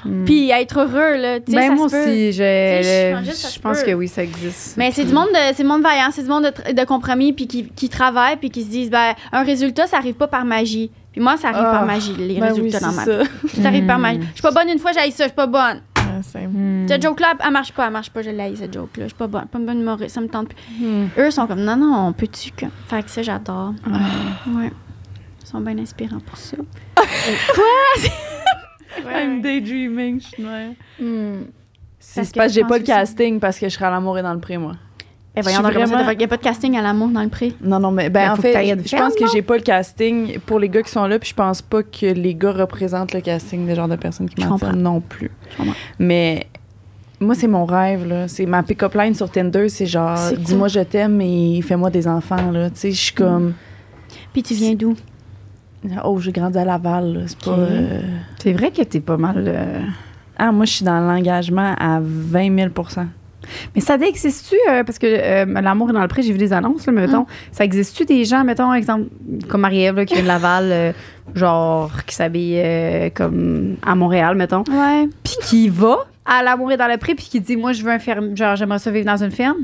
Hmm. 0.05 0.25
Puis 0.25 0.49
être 0.51 0.79
heureux, 0.79 1.15
là. 1.17 1.39
Tu 1.39 1.51
sais, 1.51 1.57
Ben, 1.57 1.69
ça 1.69 1.75
moi 1.75 1.85
aussi, 1.85 2.31
je, 2.31 3.59
pense 3.59 3.83
que 3.83 3.93
oui, 3.93 4.07
ça 4.07 4.23
existe. 4.23 4.77
Mais 4.77 4.91
c'est 4.91 5.03
du 5.05 5.13
monde 5.13 5.29
de, 5.29 5.53
c'est 5.55 5.63
du 5.63 5.69
monde 5.69 5.81
vaillant, 5.81 6.09
c'est 6.11 6.23
du 6.23 6.29
monde 6.29 6.43
de, 6.43 6.83
compromis, 6.85 7.33
puis 7.33 7.47
qui, 7.47 7.67
qui 7.69 7.89
travaille, 7.89 8.37
puis 8.37 8.49
qui 8.49 8.63
se 8.63 8.69
disent, 8.69 8.89
ben, 8.89 9.13
un 9.31 9.43
résultat, 9.43 9.87
ça 9.87 9.97
arrive 9.97 10.15
pas 10.15 10.27
par 10.27 10.45
magie. 10.45 10.91
Puis 11.11 11.21
moi, 11.21 11.37
ça 11.37 11.49
arrive 11.49 11.63
Ah. 11.65 11.71
par 11.71 11.85
magie, 11.85 12.13
les 12.17 12.39
Ben 12.39 12.51
oui, 12.53 12.61
résultats 12.61 12.79
dans 12.79 12.91
ma 12.91 13.05
ça. 13.05 13.17
vie. 13.23 13.61
Ça 13.61 13.67
arrive 13.67 13.85
par 13.85 13.99
magie. 13.99 14.19
Je 14.21 14.33
suis 14.33 14.41
pas 14.41 14.51
bonne 14.51 14.69
une 14.69 14.79
fois, 14.79 14.91
j'ai 14.91 15.09
ça, 15.11 15.23
je 15.23 15.29
suis 15.29 15.35
pas 15.35 15.47
bonne. 15.47 15.81
Ouais, 15.97 16.21
c'est... 16.21 16.45
Hmm. 16.45 16.85
Cette 16.87 17.01
joke-là, 17.01 17.33
elle 17.43 17.51
marche 17.51 17.71
pas, 17.71 17.85
elle 17.87 17.93
marche 17.93 18.09
pas, 18.09 18.21
je 18.21 18.29
l'ai, 18.29 18.55
cette 18.55 18.73
joke-là. 18.73 19.05
Je 19.05 19.09
suis 19.09 19.17
pas 19.17 19.27
bonne, 19.27 19.45
pas 19.47 19.57
une 19.57 19.65
bonne 19.65 19.79
humoriste, 19.79 20.13
ça 20.15 20.21
me 20.21 20.27
tente 20.27 20.49
plus. 20.49 20.85
Hmm. 20.85 21.07
Eux 21.17 21.31
sont 21.31 21.47
comme, 21.47 21.61
non, 21.61 21.77
non, 21.77 22.07
on 22.07 22.13
peut-tu 22.13 22.51
que? 22.51 22.65
Fait 22.87 23.01
que 23.01 23.09
ça, 23.09 23.21
j'adore. 23.23 23.73
Ouais. 23.87 24.71
Ils 25.41 25.47
sont 25.47 25.61
bien 25.61 25.77
inspirants 25.77 26.19
pour 26.19 26.37
ça. 26.37 26.57
I'm 29.03 29.41
daydreaming, 29.41 30.21
je 30.21 30.27
suis 30.27 30.43
noire. 30.43 30.73
Hmm. 30.99 31.43
C'est 31.99 32.21
Parce 32.21 32.31
que 32.31 32.53
j'ai 32.53 32.63
pas 32.63 32.77
le 32.77 32.83
casting 32.83 33.39
parce 33.39 33.57
que 33.57 33.67
je 33.67 33.73
serai 33.73 33.85
à 33.85 33.89
l'amour 33.89 34.17
et 34.17 34.21
dans 34.21 34.33
le 34.33 34.39
pré, 34.39 34.57
moi. 34.57 34.73
Eh, 35.37 35.43
ça, 35.43 35.61
vraiment- 35.61 36.09
il 36.11 36.17
n'y 36.17 36.23
a 36.23 36.27
pas 36.27 36.37
de 36.37 36.41
casting 36.41 36.77
à 36.77 36.81
l'amour 36.81 37.09
dans 37.09 37.21
le 37.21 37.29
pré. 37.29 37.53
Non, 37.61 37.79
non, 37.79 37.91
mais 37.91 38.03
Mais 38.03 38.09
ben, 38.09 38.31
en 38.31 38.35
fait, 38.37 38.53
je 38.85 38.95
pense 38.95 39.15
que 39.15 39.27
j'ai 39.33 39.41
pas 39.41 39.57
le 39.57 39.63
casting 39.63 40.39
pour 40.45 40.59
les 40.59 40.69
gars 40.69 40.81
qui 40.81 40.91
sont 40.91 41.05
là, 41.07 41.19
puis 41.19 41.29
je 41.29 41.35
pense 41.35 41.61
pas 41.61 41.83
que 41.83 42.05
les 42.05 42.35
gars 42.35 42.53
représentent 42.53 43.13
le 43.13 43.19
casting 43.21 43.65
des 43.65 43.75
genres 43.75 43.89
de 43.89 43.97
personnes 43.97 44.29
qui 44.29 44.45
m'attirent 44.45 44.75
non 44.75 45.01
plus. 45.01 45.31
Mais 45.99 46.47
moi, 47.19 47.35
c'est 47.35 47.47
mon 47.47 47.65
rêve, 47.65 48.07
là. 48.07 48.27
C'est 48.27 48.45
ma 48.45 48.63
pick-up 48.63 48.93
line 48.93 49.13
sur 49.13 49.29
Tinder, 49.29 49.67
c'est 49.67 49.85
genre, 49.85 50.17
dis-moi 50.37 50.67
je 50.67 50.81
t'aime 50.81 51.19
et 51.21 51.61
fais-moi 51.61 51.89
des 51.89 52.07
enfants, 52.07 52.51
là. 52.51 52.69
Tu 52.69 52.77
sais, 52.77 52.91
je 52.91 53.01
suis 53.01 53.13
comme, 53.13 53.53
Puis 54.31 54.43
tu 54.43 54.53
viens 54.53 54.73
d'où? 54.73 54.95
Oh, 56.03 56.19
j'ai 56.19 56.31
grandi 56.31 56.57
à 56.57 56.65
Laval, 56.65 57.13
là. 57.13 57.19
C'est 57.27 57.39
pas. 57.43 57.51
Euh, 57.51 58.01
C'est 58.41 58.53
vrai 58.53 58.71
que 58.71 58.81
t'es 58.83 58.99
pas 58.99 59.17
mal. 59.17 59.43
euh, 59.47 59.79
Ah, 60.37 60.51
moi, 60.51 60.65
je 60.65 60.71
suis 60.73 60.85
dans 60.85 60.99
l'engagement 60.99 61.75
à 61.79 61.99
20 62.01 62.49
000% 62.69 63.05
Mais 63.75 63.81
ça 63.81 63.95
existe-tu, 63.95 64.55
euh, 64.71 64.83
parce 64.83 64.97
que 64.99 65.05
euh, 65.07 65.45
l'amour 65.61 65.89
est 65.89 65.93
dans 65.93 66.01
le 66.01 66.07
pré, 66.07 66.23
j'ai 66.23 66.31
vu 66.33 66.37
des 66.39 66.51
annonces, 66.53 66.85
là, 66.87 66.91
mais 66.93 67.05
mettons, 67.05 67.25
ça 67.51 67.63
existe-tu 67.63 68.05
des 68.05 68.25
gens, 68.25 68.43
mettons, 68.43 68.73
exemple, 68.73 69.05
comme 69.47 69.61
Marie-Ève, 69.61 70.03
qui 70.05 70.15
vient 70.15 70.23
de 70.23 70.27
Laval, 70.27 70.65
euh, 70.71 70.91
genre, 71.35 71.91
qui 72.05 72.15
s'habille 72.15 72.61
comme 73.13 73.75
à 73.85 73.95
Montréal, 73.95 74.35
mettons, 74.35 74.63
Ouais. 74.69 75.07
puis 75.23 75.35
qui 75.43 75.69
va 75.69 75.97
à 76.25 76.41
l'amour 76.41 76.71
est 76.71 76.77
dans 76.77 76.87
le 76.87 76.97
pré, 76.97 77.13
puis 77.13 77.27
qui 77.29 77.39
dit, 77.39 77.55
moi, 77.55 77.71
je 77.71 77.83
veux 77.83 77.91
un 77.91 77.99
ferme, 77.99 78.35
genre, 78.35 78.55
j'aimerais 78.55 78.79
ça 78.79 78.89
vivre 78.89 79.05
dans 79.05 79.23
une 79.23 79.29
ferme? 79.31 79.57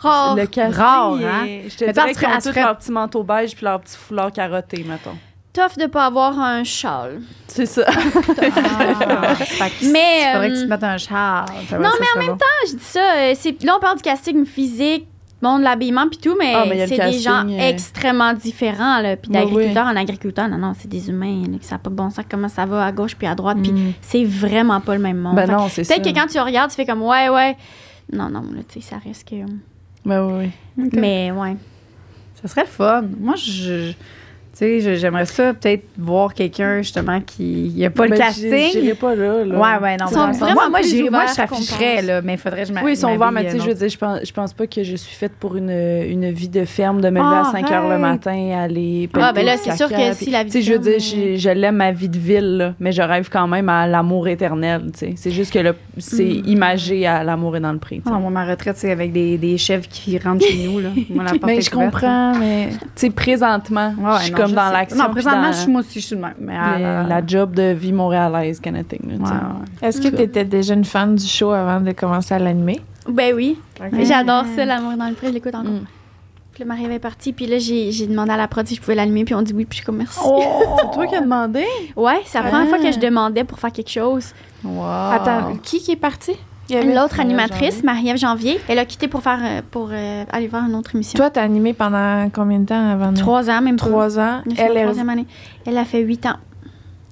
Rare. 0.00 0.36
Le 0.36 0.46
casting, 0.46 0.80
Rare, 0.80 1.16
il 1.16 1.22
est- 1.22 1.26
hein? 1.26 1.46
Je 1.68 1.76
te 1.76 1.84
Mais 1.84 1.92
dirais 1.92 2.14
qu'ils 2.14 2.26
ont 2.28 2.30
tous 2.36 2.40
serait- 2.42 2.62
leur 2.62 2.76
petit 2.78 2.92
manteau 2.92 3.22
beige 3.22 3.54
puis 3.54 3.64
leur 3.64 3.80
petit 3.80 3.96
foulard 3.96 4.32
carotté, 4.32 4.84
mettons. 4.88 5.16
Tough 5.52 5.76
de 5.78 5.86
pas 5.86 6.06
avoir 6.06 6.38
un 6.38 6.62
châle. 6.62 7.20
C'est 7.48 7.66
ça. 7.66 7.82
Ah, 7.88 7.92
Mais, 9.82 10.32
faudrait 10.32 10.48
que 10.48 10.52
euh, 10.52 10.54
tu 10.54 10.62
te 10.64 10.68
mettes 10.68 10.84
un 10.84 10.98
char. 10.98 11.46
Non, 11.72 11.88
mais 12.00 12.06
en 12.16 12.18
même 12.26 12.36
temps, 12.38 12.44
je 12.68 12.72
dis 12.76 12.82
ça, 12.84 13.00
euh, 13.16 13.32
c'est, 13.36 13.62
là, 13.64 13.74
on 13.76 13.80
parle 13.80 13.96
du 13.96 14.02
casting 14.02 14.44
physique, 14.46 15.06
bon, 15.42 15.58
de 15.58 15.64
l'habillement 15.64 16.06
puis 16.08 16.18
tout, 16.18 16.36
mais, 16.38 16.52
Ah, 16.54 16.64
mais 16.68 16.78
il 16.78 16.88
c'est 16.88 16.98
des 17.10 17.18
gens 17.18 17.48
euh, 17.48 17.58
extrêmement 17.58 18.34
différents, 18.34 19.00
là. 19.00 19.16
Puis 19.16 19.30
d'agriculteur 19.32 19.86
en 19.86 19.96
agriculteur, 19.96 20.48
non, 20.48 20.58
non, 20.58 20.72
c'est 20.78 20.88
des 20.88 21.08
humains, 21.08 21.42
là, 21.50 21.58
ça 21.62 21.76
n'a 21.76 21.78
pas 21.80 21.90
de 21.90 21.94
bon 21.96 22.10
sens 22.10 22.24
comment 22.30 22.48
ça 22.48 22.66
va 22.66 22.84
à 22.84 22.92
gauche 22.92 23.16
puis 23.16 23.26
à 23.26 23.34
droite, 23.34 23.58
puis 23.62 23.72
Mm. 23.72 23.92
c'est 24.00 24.24
vraiment 24.24 24.80
pas 24.80 24.94
le 24.94 25.00
même 25.02 25.18
monde. 25.18 25.34
Ben 25.36 25.46
Fait 25.46 25.52
non, 25.52 25.68
c'est. 25.68 25.86
Peut-être 25.88 26.04
que 26.04 26.14
quand 26.20 26.26
tu 26.26 26.38
regardes, 26.38 26.70
tu 26.70 26.76
fais 26.76 26.86
comme, 26.86 27.02
ouais, 27.02 27.28
ouais. 27.30 27.56
Non, 28.12 28.28
non, 28.28 28.42
là, 28.54 28.60
tu 28.68 28.80
sais, 28.80 28.90
ça 28.90 28.96
risque. 29.02 29.32
euh, 29.32 29.44
Ben 30.04 30.24
oui, 30.26 30.50
oui. 30.76 30.90
Mais, 30.92 31.30
ouais. 31.30 31.56
Ça 32.40 32.48
serait 32.48 32.62
le 32.62 32.68
fun. 32.68 33.02
Moi, 33.18 33.34
je. 33.36 33.92
Tu 34.58 34.64
sais, 34.64 34.80
je- 34.80 34.94
j'aimerais 34.96 35.24
ça 35.26 35.54
peut-être 35.54 35.84
voir 35.96 36.34
quelqu'un 36.34 36.78
justement 36.82 37.20
qui. 37.20 37.68
Il 37.76 37.84
a 37.84 37.90
pas 37.90 38.06
le 38.06 38.10
Ben, 38.10 38.18
casting. 38.18 38.72
J'irai 38.72 38.94
pas 38.94 39.14
là. 39.14 39.44
là. 39.44 39.54
Ouais, 39.56 39.82
ouais, 39.84 39.96
non. 39.96 40.08
Sont 40.08 40.16
moi, 40.52 40.68
moi, 40.68 40.80
plus 40.80 40.90
j'irais- 40.90 41.10
moi, 41.10 41.26
je 41.28 42.06
là, 42.06 42.22
mais 42.22 42.32
il 42.32 42.38
faudrait 42.38 42.62
que 42.62 42.68
je 42.68 42.72
Oui, 42.82 42.92
ils 42.92 42.96
sont 42.96 43.14
ouverts, 43.14 43.30
mais 43.30 43.44
tu 43.44 43.50
sais, 43.50 43.56
m'habille, 43.58 43.62
je 43.62 43.68
veux 43.68 43.78
dire, 43.78 43.88
je 43.88 43.98
pense, 43.98 44.18
je 44.24 44.32
pense 44.32 44.52
pas 44.52 44.66
que 44.66 44.82
je 44.82 44.96
suis 44.96 45.14
faite 45.14 45.32
pour 45.38 45.54
une, 45.56 45.70
une 45.70 46.30
vie 46.32 46.48
de 46.48 46.64
ferme, 46.64 47.00
de 47.00 47.08
me 47.08 47.18
lever 47.20 47.28
Ah, 47.30 47.48
à 47.48 47.52
5 47.52 47.70
heures 47.70 47.88
le 47.88 47.98
matin, 47.98 48.50
aller 48.60 49.08
Ah, 49.14 49.32
ben 49.32 49.46
là, 49.46 49.56
c'est 49.58 49.76
sûr 49.76 49.88
caca, 49.88 50.10
que 50.10 50.16
puis- 50.16 50.24
si 50.24 50.30
la 50.30 50.42
vie 50.42 50.50
Tu 50.50 50.58
sais, 50.58 50.62
je 50.62 50.72
veux 50.72 50.78
de 50.80 50.84
dire, 50.84 50.98
je, 50.98 51.36
je 51.36 51.50
l'aime 51.50 51.76
ma 51.76 51.92
vie 51.92 52.08
de 52.08 52.18
ville, 52.18 52.56
là, 52.56 52.74
mais 52.80 52.90
je 52.90 53.02
rêve 53.02 53.28
quand 53.30 53.46
même 53.46 53.68
à 53.68 53.86
l'amour 53.86 54.26
éternel, 54.26 54.86
tu 54.92 54.98
sais. 54.98 55.12
C'est 55.16 55.30
juste 55.30 55.52
que 55.52 55.60
le- 55.60 55.74
c'est 55.98 56.24
Mm. 56.24 56.42
imagé 56.46 57.06
à 57.06 57.22
l'amour 57.22 57.56
et 57.56 57.60
dans 57.60 57.72
le 57.72 57.78
prix. 57.78 58.02
Ah, 58.06 58.18
moi, 58.18 58.30
ma 58.30 58.44
retraite, 58.44 58.76
c'est 58.76 58.90
avec 58.90 59.12
des, 59.12 59.38
des 59.38 59.56
chefs 59.56 59.88
qui 59.88 60.18
rentrent 60.18 60.44
chez 60.44 60.66
nous. 60.66 60.80
Là. 60.80 60.88
Mais 61.46 61.60
je 61.60 61.70
comprends, 61.70 62.34
mais 62.38 62.70
tu 62.70 62.78
sais, 62.96 63.10
présentement, 63.10 63.94
je 64.18 64.24
suis 64.24 64.32
comme 64.54 64.64
dans 64.64 64.70
l'action. 64.72 64.98
Non, 64.98 65.10
présentement, 65.10 65.42
dans 65.42 65.52
je 65.52 65.58
suis 65.58 65.70
moi 65.70 65.80
aussi, 65.80 66.00
je 66.00 66.06
suis 66.06 66.16
de 66.16 66.20
même. 66.20 66.34
Mais 66.38 66.56
à 66.56 66.76
le- 66.78 66.82
la- 66.82 67.02
la 67.20 67.26
job 67.26 67.54
de 67.54 67.72
vie 67.72 67.92
montréalaise, 67.92 68.60
kind 68.60 68.76
of 68.76 68.88
thing, 68.88 69.00
là, 69.08 69.14
tu 69.16 69.22
Ouais, 69.22 69.28
sais. 69.28 69.34
ouais. 69.34 69.88
Est-ce 69.88 70.00
que 70.00 70.08
tu 70.16 70.22
étais 70.22 70.44
déjà 70.44 70.74
une 70.74 70.84
fan 70.84 71.14
du 71.14 71.26
show 71.26 71.50
avant 71.52 71.80
de 71.80 71.92
commencer 71.92 72.34
à 72.34 72.38
l'animer? 72.38 72.80
Ben 73.08 73.34
oui. 73.34 73.58
J'adore 74.02 74.44
ça, 74.56 74.64
l'amour 74.64 74.92
dans 74.98 75.08
le 75.08 75.14
pré, 75.14 75.28
je 75.28 75.32
l'écoute 75.32 75.54
encore. 75.54 75.70
Mm. 75.70 75.84
Puis 76.52 76.64
là, 76.64 76.74
Marie 76.74 76.92
est 76.92 76.98
partie, 76.98 77.32
puis 77.32 77.46
là, 77.46 77.58
j'ai, 77.58 77.92
demandé 78.08 78.32
à 78.32 78.36
la 78.36 78.48
prod 78.48 78.66
si 78.66 78.74
je 78.74 78.80
pouvais 78.80 78.96
l'allumer, 78.96 79.24
puis 79.24 79.32
on 79.34 79.42
dit 79.42 79.52
oui, 79.52 79.64
puis 79.64 79.76
je 79.76 79.82
suis 79.82 79.86
comme 79.86 79.98
merci. 79.98 80.18
C'est 80.80 80.90
toi 80.92 81.06
qui 81.06 81.14
as 81.14 81.20
demandé? 81.20 81.64
Ouais, 81.94 82.20
c'est 82.24 82.38
la 82.42 82.48
première 82.48 82.66
Ah. 82.66 82.68
fois 82.68 82.78
que 82.84 82.90
je 82.92 82.98
demandais 82.98 83.44
pour 83.44 83.58
faire 83.60 83.70
quelque 83.70 83.90
chose. 83.90 84.32
Wow. 84.64 84.82
Attends, 85.12 85.56
qui 85.62 85.78
qui 85.78 85.92
est 85.92 85.96
parti? 85.96 86.32
Il 86.68 86.74
y 86.74 86.78
avait- 86.78 86.94
L'autre 86.94 87.18
animatrice. 87.20 87.82
Marie-Ève 87.82 88.18
Janvier, 88.18 88.60
elle 88.68 88.78
a 88.78 88.84
quitté 88.84 89.08
pour 89.08 89.22
faire 89.22 89.38
euh, 89.42 89.62
pour 89.70 89.88
euh, 89.92 90.24
aller 90.30 90.48
voir 90.48 90.66
une 90.68 90.74
autre 90.74 90.94
émission. 90.94 91.16
Toi, 91.16 91.30
t'as 91.30 91.42
animé 91.42 91.72
pendant 91.72 92.28
combien 92.30 92.58
de 92.60 92.66
temps 92.66 92.90
avant? 92.90 93.12
Trois 93.14 93.48
ans, 93.50 93.60
même. 93.62 93.76
Trois 93.76 94.18
ans. 94.18 94.42
Elle 94.56 94.76
est... 94.76 94.82
troisième 94.82 95.08
année. 95.08 95.26
Elle 95.66 95.78
a 95.78 95.84
fait 95.84 96.00
huit 96.00 96.26
ans. 96.26 96.36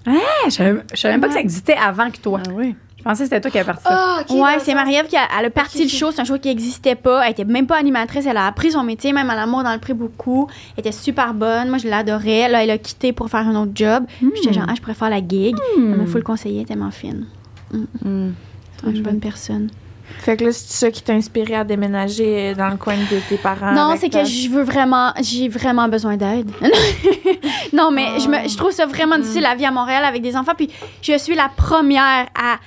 Ah, 0.07 0.12
je 0.46 0.50
savais 0.50 0.74
même 1.04 1.20
pas 1.20 1.28
que 1.28 1.34
ça 1.34 1.40
existait 1.40 1.74
avant 1.76 2.11
que 2.11 2.18
toi. 2.18 2.40
Ah 2.46 2.50
oui. 2.54 2.74
Je 2.98 3.02
pensais 3.02 3.22
que 3.22 3.28
c'était 3.28 3.40
toi 3.40 3.50
qui 3.52 3.59
avais 3.59 3.66
parti 3.66 3.84
ça. 3.84 4.24
ouais, 4.34 4.59
c'est 4.61 4.74
Marie-Ève 4.74 5.07
qui 5.07 5.16
a, 5.16 5.20
elle 5.38 5.46
a 5.46 5.50
parti 5.50 5.84
le 5.84 5.88
show. 5.88 6.11
C'est 6.11 6.20
un 6.20 6.24
show 6.24 6.38
qui 6.38 6.48
n'existait 6.48 6.96
pas. 6.96 7.24
Elle 7.24 7.30
était 7.32 7.44
même 7.44 7.66
pas 7.68 7.76
animatrice. 7.78 8.26
Elle 8.26 8.36
a 8.36 8.46
appris 8.46 8.72
son 8.72 8.82
métier, 8.82 9.12
même 9.12 9.30
à 9.30 9.36
l'amour 9.36 9.62
dans 9.62 9.72
le 9.72 9.78
prix 9.78 9.94
beaucoup. 9.94 10.48
Elle 10.76 10.80
était 10.80 10.92
super 10.92 11.32
bonne. 11.32 11.68
Moi, 11.68 11.78
je 11.78 11.88
l'adorais. 11.88 12.48
Là, 12.48 12.62
elle 12.64 12.70
a 12.70 12.78
quitté 12.78 13.12
pour 13.12 13.30
faire 13.30 13.46
un 13.46 13.54
autre 13.54 13.72
job. 13.74 14.04
J'étais 14.34 14.52
genre, 14.52 14.66
ah, 14.68 14.74
je 14.76 14.82
préfère 14.82 15.09
la 15.09 15.18
gig. 15.18 15.57
Elle 15.78 15.82
m'a 15.96 16.07
full 16.07 16.22
conseillé. 16.24 16.57
Elle 16.57 16.62
est 16.62 16.66
tellement 16.66 16.90
fine. 16.90 17.26
Mm. 17.72 18.30
C'est 18.85 18.91
une 18.91 19.03
bonne 19.03 19.20
personne. 19.20 19.70
Fait 20.20 20.37
que 20.37 20.45
là, 20.45 20.53
c'est 20.53 20.72
ça 20.72 20.91
qui 20.91 21.03
t'a 21.03 21.14
inspiré 21.14 21.57
à 21.57 21.64
déménager 21.64 22.55
dans 22.55 22.68
le 22.68 22.77
coin 22.77 22.97
de 22.97 23.29
tes 23.29 23.37
parents. 23.37 23.72
Non, 23.72 23.97
c'est 23.99 24.09
que 24.09 24.24
je 24.24 24.49
veux 24.49 24.62
vraiment, 24.62 25.12
j'ai 25.20 25.49
vraiment 25.49 25.89
besoin 25.89 26.16
d'aide. 26.16 26.51
non, 27.72 27.91
mais 27.91 28.20
je, 28.20 28.29
me, 28.29 28.49
je 28.49 28.57
trouve 28.57 28.70
ça 28.70 28.87
vraiment 28.87 29.18
difficile 29.18 29.43
la 29.43 29.57
vie 29.57 29.66
à 29.66 29.72
Montréal 29.72 30.05
avec 30.05 30.22
des 30.22 30.37
enfants. 30.37 30.55
Puis 30.57 30.70
je 31.03 31.18
suis 31.18 31.35
la 31.35 31.49
première 31.49 32.29
à 32.35 32.59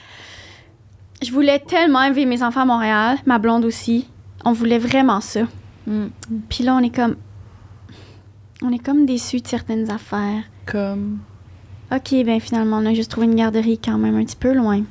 je 1.22 1.32
voulais 1.32 1.60
tellement 1.60 2.04
élever 2.04 2.26
mes 2.26 2.44
enfants 2.44 2.62
à 2.62 2.66
Montréal, 2.66 3.18
ma 3.26 3.40
blonde 3.40 3.66
aussi. 3.66 4.08
On 4.46 4.54
voulait 4.54 4.80
vraiment 4.80 5.22
ça. 5.22 5.42
Mm. 5.86 6.08
Puis 6.50 6.64
là, 6.64 6.76
on 6.76 6.80
est 6.80 6.96
comme. 6.96 7.16
On 8.62 8.72
est 8.72 8.84
comme 8.84 9.06
déçus 9.06 9.40
de 9.42 9.48
certaines 9.48 9.90
affaires. 9.90 10.44
Comme? 10.66 11.20
OK, 11.92 12.24
ben 12.24 12.40
finalement, 12.40 12.78
on 12.78 12.86
a 12.86 12.94
juste 12.94 13.10
trouvé 13.10 13.26
une 13.26 13.36
garderie 13.36 13.80
quand 13.84 13.98
même 13.98 14.16
un 14.16 14.24
petit 14.24 14.36
peu 14.36 14.54
loin. 14.54 14.84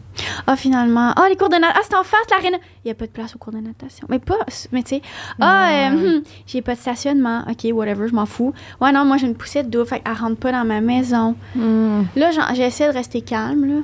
Ah, 0.49 0.57
finalement. 0.57 1.13
Ah, 1.15 1.27
les 1.29 1.37
cours 1.37 1.49
de 1.49 1.55
natation. 1.55 1.81
Ah, 1.81 1.87
c'est 1.89 1.97
en 1.97 2.03
face, 2.03 2.27
l'arène. 2.31 2.59
Il 2.85 2.89
n'y 2.89 2.91
a 2.91 2.95
pas 2.95 3.07
de 3.07 3.13
place 3.13 3.37
aux 3.37 3.39
cours 3.39 3.53
de 3.53 3.59
natation. 3.59 4.07
Mais 4.11 4.19
pas. 4.19 4.39
Mais 4.73 4.83
tu 4.83 4.97
sais. 4.97 5.03
Ah, 5.41 5.71
euh, 5.71 6.17
hum, 6.17 6.23
j'ai 6.47 6.61
pas 6.61 6.75
de 6.75 6.81
stationnement. 6.81 7.45
OK, 7.49 7.69
whatever, 7.73 8.09
je 8.09 8.15
m'en 8.15 8.27
fous. 8.27 8.53
Ouais, 8.81 8.91
non, 8.91 9.05
moi, 9.05 9.17
j'ai 9.17 9.29
une 9.29 9.37
poussette 9.37 9.71
d'eau. 9.71 9.85
Fait 9.85 10.01
qu'elle 10.01 10.15
rentre 10.15 10.39
pas 10.39 10.51
dans 10.51 10.65
ma 10.65 10.81
maison. 10.81 11.37
Mm. 11.55 12.03
Là, 12.17 12.31
j'essaie 12.55 12.89
de 12.89 12.93
rester 12.93 13.21
calme, 13.21 13.65
là, 13.65 13.81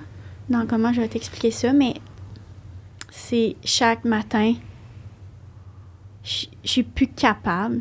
dans 0.48 0.66
comment 0.66 0.92
je 0.92 1.00
vais 1.00 1.08
t'expliquer 1.08 1.52
ça, 1.52 1.72
mais 1.72 1.94
c'est 3.10 3.54
chaque 3.64 4.04
matin, 4.04 4.54
je 6.24 6.46
je 6.64 6.70
suis 6.70 6.82
plus 6.82 7.06
capable 7.06 7.80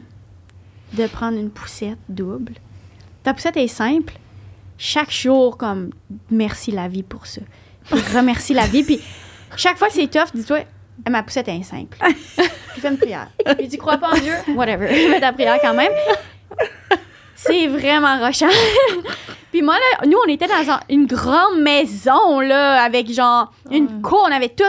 de 0.94 1.08
prendre 1.08 1.40
une 1.40 1.50
poussette 1.50 1.98
double. 2.08 2.54
Ta 3.24 3.34
poussette 3.34 3.58
est 3.58 3.68
simple. 3.68 4.14
Chaque 4.86 5.12
jour, 5.12 5.58
comme, 5.58 5.92
merci 6.30 6.72
la 6.72 6.90
vie 6.90 7.04
pour 7.04 7.26
ça. 7.26 7.40
Puis 7.90 8.02
remercie 8.14 8.54
la 8.54 8.66
vie. 8.68 8.84
Puis 8.84 9.00
chaque 9.56 9.78
fois 9.78 9.88
que 9.88 9.94
c'est 9.94 10.08
tough, 10.08 10.34
dis-toi, 10.36 10.66
ma 11.10 11.24
poussette 11.24 11.48
est 11.48 11.64
simple. 11.64 11.98
Puis 12.04 12.82
fais 12.82 12.90
une 12.90 12.98
prière. 12.98 13.30
Puis 13.58 13.70
tu 13.70 13.78
crois 13.78 13.98
pas 13.98 14.10
en 14.12 14.18
Dieu? 14.20 14.34
Whatever. 14.56 14.88
Fais 14.90 15.22
ta 15.22 15.32
prière 15.32 15.58
quand 15.62 15.74
même. 15.74 15.92
C'est 17.34 17.68
vraiment 17.68 18.20
rochant. 18.26 18.50
Puis 19.52 19.62
moi, 19.62 19.76
là, 19.76 20.06
nous, 20.06 20.18
on 20.26 20.30
était 20.30 20.48
dans 20.48 20.70
un- 20.72 20.80
une 20.90 21.06
grande 21.06 21.62
maison, 21.62 22.42
là, 22.42 22.84
avec 22.84 23.10
genre 23.10 23.54
une 23.72 24.02
cour, 24.02 24.26
on 24.28 24.32
avait 24.34 24.50
tout. 24.50 24.64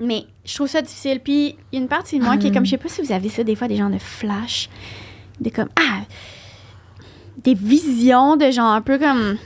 Mais 0.00 0.24
je 0.46 0.54
trouve 0.54 0.68
ça 0.68 0.80
difficile. 0.80 1.20
Puis 1.20 1.56
il 1.72 1.76
y 1.76 1.78
a 1.78 1.82
une 1.82 1.88
partie 1.88 2.18
de 2.18 2.24
moi 2.24 2.38
qui 2.38 2.46
est 2.46 2.52
comme, 2.52 2.64
je 2.64 2.70
sais 2.70 2.78
pas 2.78 2.88
si 2.88 3.02
vous 3.02 3.12
avez 3.12 3.28
ça, 3.28 3.44
des 3.44 3.54
fois, 3.54 3.68
des 3.68 3.76
gens 3.76 3.90
de 3.90 3.98
flash. 3.98 4.70
Des 5.40 5.50
comme, 5.50 5.68
ah, 5.78 6.00
des 7.42 7.54
visions 7.54 8.36
de 8.36 8.50
genre 8.50 8.72
un 8.72 8.80
peu 8.80 8.98
comme 8.98 9.36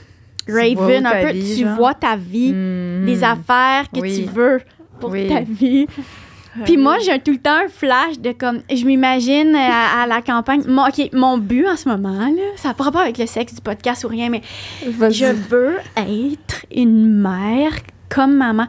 Raven, 0.47 1.05
un 1.05 1.21
peu, 1.25 1.31
vie, 1.31 1.55
tu 1.57 1.63
genre? 1.65 1.75
vois 1.75 1.93
ta 1.93 2.15
vie, 2.15 2.53
Mm. 2.53 3.05
des 3.05 3.23
affaires 3.23 3.89
que 3.93 3.99
Oui. 3.99 4.23
tu 4.23 4.29
veux 4.29 4.61
pour 4.99 5.11
Oui. 5.11 5.27
ta 5.27 5.41
vie. 5.41 5.85
Puis 6.65 6.77
moi, 6.77 6.97
j'ai 7.05 7.17
tout 7.19 7.31
le 7.31 7.37
temps 7.37 7.57
un 7.65 7.69
flash 7.69 8.19
de 8.19 8.31
comme, 8.31 8.61
je 8.73 8.83
m'imagine 8.83 9.55
euh, 9.55 9.59
à, 9.59 10.01
à 10.03 10.07
la 10.07 10.21
campagne. 10.21 10.63
Mon, 10.67 10.87
OK, 10.87 11.09
mon 11.13 11.37
but 11.37 11.65
en 11.67 11.75
ce 11.77 11.87
moment, 11.87 12.19
là, 12.19 12.41
ça 12.55 12.69
n'a 12.69 12.73
pas 12.73 12.89
avec 13.01 13.17
le 13.19 13.27
sexe 13.27 13.53
du 13.53 13.61
podcast 13.61 14.03
ou 14.03 14.07
rien, 14.07 14.29
mais 14.29 14.41
je 14.83 15.25
veux 15.49 15.75
être 15.95 16.65
une 16.75 17.21
mère 17.21 17.71
comme 18.09 18.35
maman. 18.35 18.65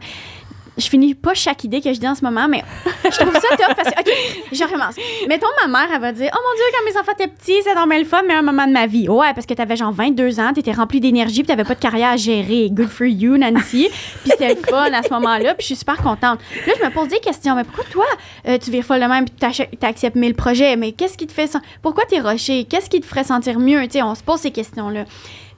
Je 0.81 0.89
finis 0.89 1.13
pas 1.13 1.33
chaque 1.33 1.63
idée 1.63 1.79
que 1.79 1.93
je 1.93 1.99
dis 1.99 2.07
en 2.07 2.15
ce 2.15 2.23
moment, 2.23 2.47
mais 2.47 2.63
je 3.05 3.17
trouve 3.17 3.33
ça 3.33 3.55
top 3.55 3.75
parce 3.75 3.89
que, 3.89 4.01
OK, 4.01 4.11
je 4.51 4.63
recommence. 4.63 4.95
Mettons, 5.27 5.47
ma 5.65 5.67
mère, 5.67 5.89
elle 5.93 6.01
va 6.01 6.11
dire 6.11 6.31
Oh 6.33 6.39
mon 6.43 6.55
Dieu, 6.55 6.63
quand 6.73 6.91
mes 6.91 6.99
enfants 6.99 7.11
étaient 7.13 7.27
petits, 7.31 7.61
c'est 7.63 7.75
dormait 7.75 7.99
le 7.99 8.05
fun, 8.05 8.23
meilleur 8.23 8.43
moment 8.43 8.67
de 8.67 8.73
ma 8.73 8.87
vie. 8.87 9.07
Ouais, 9.07 9.33
parce 9.33 9.45
que 9.45 9.53
t'avais 9.53 9.75
genre 9.75 9.91
22 9.91 10.39
ans, 10.39 10.53
t'étais 10.53 10.71
rempli 10.71 10.99
d'énergie, 10.99 11.43
puis 11.43 11.47
t'avais 11.47 11.63
pas 11.63 11.75
de 11.75 11.79
carrière 11.79 12.09
à 12.09 12.17
gérer. 12.17 12.69
Good 12.71 12.89
for 12.89 13.07
you, 13.07 13.37
Nancy. 13.37 13.89
puis 14.23 14.31
c'était 14.31 14.55
le 14.55 14.61
fun 14.61 14.91
à 14.91 15.03
ce 15.03 15.09
moment-là, 15.13 15.53
puis 15.53 15.61
je 15.61 15.67
suis 15.67 15.75
super 15.75 15.97
contente. 15.97 16.39
Là, 16.65 16.73
je 16.77 16.83
me 16.83 16.89
pose 16.91 17.09
des 17.09 17.19
questions. 17.19 17.55
Mais 17.55 17.63
pourquoi 17.63 17.85
toi, 17.91 18.05
euh, 18.47 18.57
tu 18.57 18.71
vires 18.71 18.83
folle 18.83 19.01
de 19.01 19.05
même, 19.05 19.25
puis 19.25 19.77
t'acceptes 19.77 20.15
mille 20.15 20.35
projets? 20.35 20.75
Mais 20.75 20.91
qu'est-ce 20.91 21.17
qui 21.17 21.27
te 21.27 21.33
fait. 21.33 21.51
Pourquoi 21.81 22.05
t'es 22.05 22.19
rushé? 22.19 22.65
Qu'est-ce 22.65 22.89
qui 22.89 23.01
te 23.01 23.05
ferait 23.05 23.23
sentir 23.23 23.59
mieux? 23.59 23.83
Tu 23.83 23.91
sais, 23.91 24.01
on 24.01 24.15
se 24.15 24.23
pose 24.23 24.39
ces 24.39 24.51
questions-là. 24.51 25.05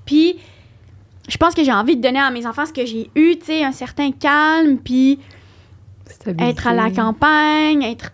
Puis 0.05 0.38
je 1.28 1.38
pense 1.38 1.53
que 1.53 1.63
j'ai 1.63 1.71
envie 1.71 1.95
de 1.95 2.01
donner 2.01 2.19
à 2.19 2.30
mes 2.32 2.45
enfants 2.45 2.65
ce 2.65 2.74
que 2.74 2.86
j'ai 2.86 3.09
eu, 3.15 3.38
tu 3.38 3.45
sais, 3.45 3.63
un 3.63 3.71
certain 3.71 4.11
calme, 4.11 4.78
puis 4.78 5.19
être 6.39 6.67
à 6.67 6.74
la 6.74 6.91
campagne, 6.91 7.84
être, 7.84 8.11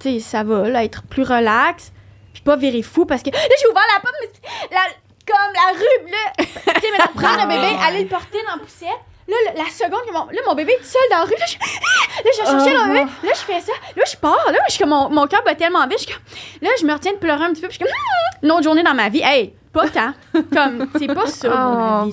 tu 0.00 0.14
sais, 0.14 0.20
ça 0.20 0.42
va, 0.42 0.68
là, 0.68 0.84
être 0.84 1.02
plus 1.04 1.22
relax, 1.22 1.92
puis 2.32 2.42
pas 2.42 2.56
virer 2.56 2.82
fou 2.82 3.06
parce 3.06 3.22
que 3.22 3.30
là, 3.30 3.38
j'ai 3.38 3.68
ouvert 3.70 3.82
la 3.94 4.00
porte, 4.00 4.14
mais 4.22 4.76
la, 4.76 4.82
comme 5.26 5.52
la 5.54 5.78
rue, 5.78 6.10
là, 6.10 6.32
tu 6.38 6.80
sais, 6.80 7.08
prendre 7.14 7.42
le 7.42 7.48
bébé, 7.48 7.76
aller 7.86 8.02
le 8.02 8.08
porter 8.08 8.38
dans 8.46 8.56
la 8.56 8.62
poussette. 8.62 8.88
Là, 9.28 9.36
la 9.56 9.64
seconde 9.70 10.00
que 10.06 10.12
mon, 10.12 10.26
là, 10.26 10.40
mon 10.46 10.54
bébé 10.54 10.72
est 10.72 10.78
tout 10.78 10.84
seul 10.84 11.02
dans 11.10 11.18
la 11.18 11.24
rue, 11.24 11.34
là, 11.38 11.46
je, 11.46 11.54
là, 11.58 12.30
je 12.34 12.40
vais 12.40 12.46
chercher 12.46 12.74
le 12.74 12.88
bébé, 12.88 13.10
là, 13.22 13.30
je 13.32 13.40
fais 13.40 13.60
ça, 13.60 13.72
là, 13.96 14.02
je 14.04 14.16
pars, 14.16 14.50
là, 14.50 14.58
je 14.68 14.84
mon, 14.84 15.08
mon 15.10 15.26
cœur 15.28 15.42
bat 15.44 15.54
tellement 15.54 15.86
vite, 15.86 16.00
je 16.08 16.64
là, 16.64 16.70
je 16.80 16.84
me 16.84 16.92
retiens 16.92 17.12
de 17.12 17.18
pleurer 17.18 17.44
un 17.44 17.52
petit 17.52 17.62
peu, 17.62 17.68
puis 17.68 17.78
je 17.80 17.84
suis 17.84 17.94
comme, 17.94 18.42
une 18.42 18.50
autre 18.50 18.64
journée 18.64 18.82
dans 18.82 18.94
ma 18.94 19.08
vie, 19.08 19.22
hey, 19.22 19.54
pas 19.72 19.88
tant, 19.88 20.12
comme, 20.52 20.88
c'est 20.98 21.06
pas 21.06 21.26
ça, 21.26 22.02
Oh, 22.04 22.10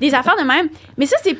des 0.00 0.14
affaires 0.14 0.36
de 0.36 0.44
même. 0.44 0.68
Mais 0.96 1.06
ça, 1.06 1.16
c'est. 1.22 1.36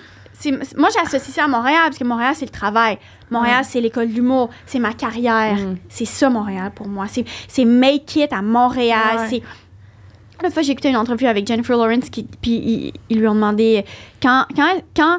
Moi, 0.74 0.88
j'associe 0.94 1.34
ça 1.34 1.44
à 1.44 1.48
Montréal, 1.48 1.82
parce 1.84 1.98
que 1.98 2.04
Montréal, 2.04 2.32
c'est 2.34 2.46
le 2.46 2.50
travail. 2.50 2.98
Montréal, 3.30 3.62
c'est 3.62 3.80
l'école 3.80 4.08
d'humour. 4.08 4.48
C'est 4.64 4.78
ma 4.78 4.94
carrière. 4.94 5.58
C'est 5.90 6.06
ça, 6.06 6.30
Montréal, 6.30 6.72
pour 6.74 6.88
moi. 6.88 7.06
C'est 7.08 7.24
c'est 7.46 7.66
make 7.66 8.16
it 8.16 8.32
à 8.32 8.40
Montréal. 8.40 9.18
Ouais. 9.18 9.28
C'est. 9.28 9.42
Une 10.42 10.50
fois, 10.50 10.62
j'ai 10.62 10.72
écouté 10.72 10.88
une 10.88 10.96
entrevue 10.96 11.26
avec 11.26 11.46
Jennifer 11.46 11.76
Lawrence, 11.76 12.08
qui, 12.10 12.24
puis 12.24 12.92
ils, 13.08 13.18
lui 13.18 13.28
ont 13.28 13.34
demandé 13.34 13.84
quand. 14.22 14.44
quand, 14.56 14.82
quand 14.96 15.18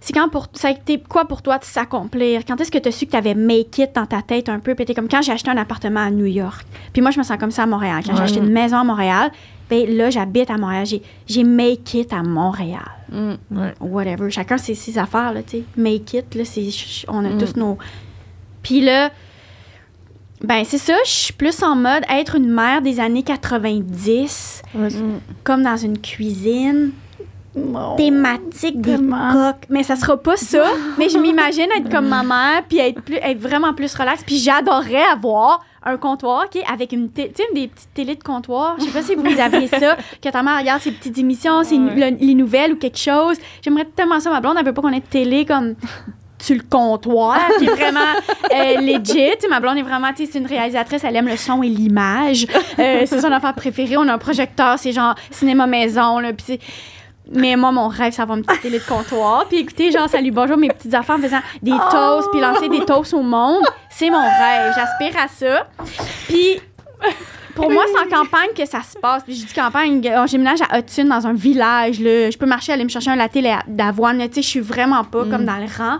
c'est 0.00 0.12
quand 0.12 0.28
pour 0.28 0.48
ça 0.52 0.68
a 0.68 0.70
été 0.72 1.02
quoi 1.08 1.24
pour 1.24 1.40
toi 1.40 1.56
de 1.56 1.64
s'accomplir? 1.64 2.42
Quand 2.46 2.60
est-ce 2.60 2.70
que 2.70 2.76
tu 2.76 2.88
as 2.88 2.92
su 2.92 3.06
que 3.06 3.12
tu 3.12 3.16
avais 3.16 3.34
make 3.34 3.78
it 3.78 3.94
dans 3.94 4.04
ta 4.04 4.20
tête 4.20 4.50
un 4.50 4.58
peu? 4.58 4.74
Puis 4.74 4.84
comme 4.94 5.08
quand 5.08 5.22
j'ai 5.22 5.32
acheté 5.32 5.50
un 5.50 5.56
appartement 5.56 6.00
à 6.00 6.10
New 6.10 6.26
York. 6.26 6.66
Puis 6.92 7.00
moi 7.00 7.10
je 7.10 7.18
me 7.18 7.24
sens 7.24 7.38
comme 7.38 7.50
ça 7.50 7.62
à 7.62 7.66
Montréal. 7.66 8.02
Quand 8.06 8.14
j'ai 8.14 8.22
acheté 8.22 8.40
une 8.40 8.52
maison 8.52 8.76
à 8.76 8.84
Montréal, 8.84 9.30
ben 9.70 9.88
là 9.96 10.10
j'habite 10.10 10.50
à 10.50 10.58
Montréal. 10.58 10.84
J'ai 10.84 11.00
j'ai 11.26 11.42
make 11.42 11.94
it 11.94 12.12
à 12.12 12.22
Montréal 12.22 12.84
Mm. 13.14 13.34
Ouais. 13.50 13.74
whatever. 13.80 14.30
Chacun 14.30 14.58
ses, 14.58 14.74
ses 14.74 14.98
affaires, 14.98 15.32
là, 15.32 15.42
tu 15.42 15.58
sais. 15.58 15.64
Make 15.76 16.14
it, 16.14 16.34
là, 16.34 16.44
c'est, 16.44 16.68
on 17.08 17.24
a 17.24 17.38
tous 17.38 17.56
nos... 17.56 17.78
Puis 18.62 18.80
là, 18.80 19.10
ben 20.44 20.64
c'est 20.64 20.78
ça, 20.78 20.94
je 21.04 21.10
suis 21.10 21.32
plus 21.32 21.62
en 21.62 21.74
mode 21.76 22.02
être 22.10 22.36
une 22.36 22.48
mère 22.50 22.82
des 22.82 23.00
années 23.00 23.22
90, 23.22 24.62
Ouais, 24.74 24.88
comme 25.42 25.62
dans 25.62 25.76
une 25.76 25.98
cuisine, 25.98 26.92
thématique 27.96 28.80
des 28.80 28.96
coques. 28.96 29.66
Mais 29.70 29.82
ça 29.82 29.96
sera 29.96 30.16
pas 30.16 30.36
ça, 30.36 30.64
mais 30.98 31.08
je 31.08 31.18
m'imagine 31.18 31.66
être 31.76 31.88
comme 31.90 32.08
ma 32.08 32.22
mère, 32.22 32.62
puis 32.68 32.78
être, 32.78 33.00
plus, 33.02 33.16
être 33.16 33.38
vraiment 33.38 33.72
plus 33.74 33.94
relax. 33.94 34.22
Puis 34.24 34.38
j'adorerais 34.38 35.04
avoir 35.12 35.64
un 35.84 35.96
comptoir, 35.96 36.46
OK, 36.46 36.60
avec 36.72 36.92
une, 36.92 37.10
tu 37.12 37.22
sais, 37.22 37.44
des 37.54 37.68
petites 37.68 37.92
télés 37.94 38.16
de 38.16 38.22
comptoir. 38.22 38.76
Je 38.78 38.84
sais 38.84 38.90
pas 38.90 39.02
si 39.02 39.14
vous 39.14 39.26
avez 39.40 39.68
ça, 39.68 39.96
que 40.22 40.28
ta 40.30 40.42
mère 40.42 40.58
regarde 40.58 40.80
ses 40.80 40.90
petites 40.92 41.18
émissions, 41.18 41.62
ses- 41.62 41.76
le- 41.76 42.16
les 42.18 42.34
nouvelles 42.34 42.72
ou 42.72 42.76
quelque 42.76 42.98
chose. 42.98 43.36
J'aimerais 43.62 43.84
tellement 43.94 44.18
ça. 44.18 44.30
Ma 44.30 44.40
blonde, 44.40 44.56
elle 44.58 44.64
veut 44.66 44.72
pas 44.74 44.82
qu'on 44.82 44.92
ait 44.92 45.00
de 45.00 45.06
télé 45.06 45.44
comme 45.44 45.74
sur 46.44 46.56
le 46.56 46.62
comptoir, 46.68 47.38
qui 47.58 47.64
est 47.64 47.70
vraiment 47.70 48.00
euh, 48.54 48.80
legit. 48.80 49.48
Ma 49.48 49.60
blonde 49.60 49.78
est 49.78 49.82
vraiment, 49.82 50.12
tu 50.12 50.24
sais, 50.24 50.32
c'est 50.32 50.38
une 50.38 50.46
réalisatrice, 50.46 51.02
elle 51.04 51.16
aime 51.16 51.28
le 51.28 51.36
son 51.36 51.62
et 51.62 51.68
l'image. 51.68 52.46
Euh, 52.78 53.02
c'est 53.06 53.20
son 53.20 53.30
affaire 53.30 53.54
préférée. 53.54 53.96
On 53.96 54.08
a 54.08 54.12
un 54.14 54.18
projecteur, 54.18 54.78
c'est 54.78 54.92
genre 54.92 55.14
cinéma 55.30 55.66
maison, 55.66 56.18
là. 56.18 56.32
Puis 56.32 56.58
mais 57.32 57.56
moi, 57.56 57.72
mon 57.72 57.88
rêve, 57.88 58.12
c'est 58.12 58.20
avoir 58.20 58.36
une 58.36 58.44
petite 58.44 58.62
télé 58.62 58.78
de 58.78 58.84
comptoir. 58.84 59.46
Puis 59.48 59.58
écoutez, 59.58 59.90
genre, 59.90 60.08
salut, 60.08 60.30
bonjour, 60.30 60.58
mes 60.58 60.68
petites 60.68 60.92
affaires 60.92 61.16
en 61.16 61.22
faisant 61.22 61.40
des 61.62 61.72
toasts, 61.90 62.28
puis 62.30 62.40
lancer 62.40 62.68
des 62.68 62.84
toasts 62.84 63.14
au 63.14 63.22
monde. 63.22 63.64
C'est 63.90 64.10
mon 64.10 64.20
rêve. 64.20 64.74
J'aspire 64.76 65.22
à 65.22 65.28
ça. 65.28 65.66
Puis 66.28 66.60
pour 67.54 67.70
moi, 67.70 67.84
c'est 67.86 68.06
en 68.14 68.18
campagne 68.20 68.50
que 68.56 68.66
ça 68.66 68.82
se 68.82 68.98
passe. 68.98 69.22
Puis 69.24 69.34
je 69.36 69.46
dis 69.46 69.52
campagne, 69.54 70.00
on 70.16 70.24
déménage 70.24 70.60
à 70.68 70.78
Hudson, 70.78 71.04
dans 71.04 71.26
un 71.26 71.32
village. 71.34 72.00
Là. 72.00 72.30
Je 72.30 72.36
peux 72.36 72.46
marcher, 72.46 72.72
aller 72.72 72.84
me 72.84 72.88
chercher 72.88 73.10
un 73.10 73.16
latte 73.16 73.38
d'avoine. 73.68 74.18
Tu 74.28 74.34
sais, 74.34 74.42
je 74.42 74.48
suis 74.48 74.60
vraiment 74.60 75.04
pas 75.04 75.24
comme 75.24 75.44
dans 75.44 75.56
le 75.56 75.66
rang. 75.78 75.98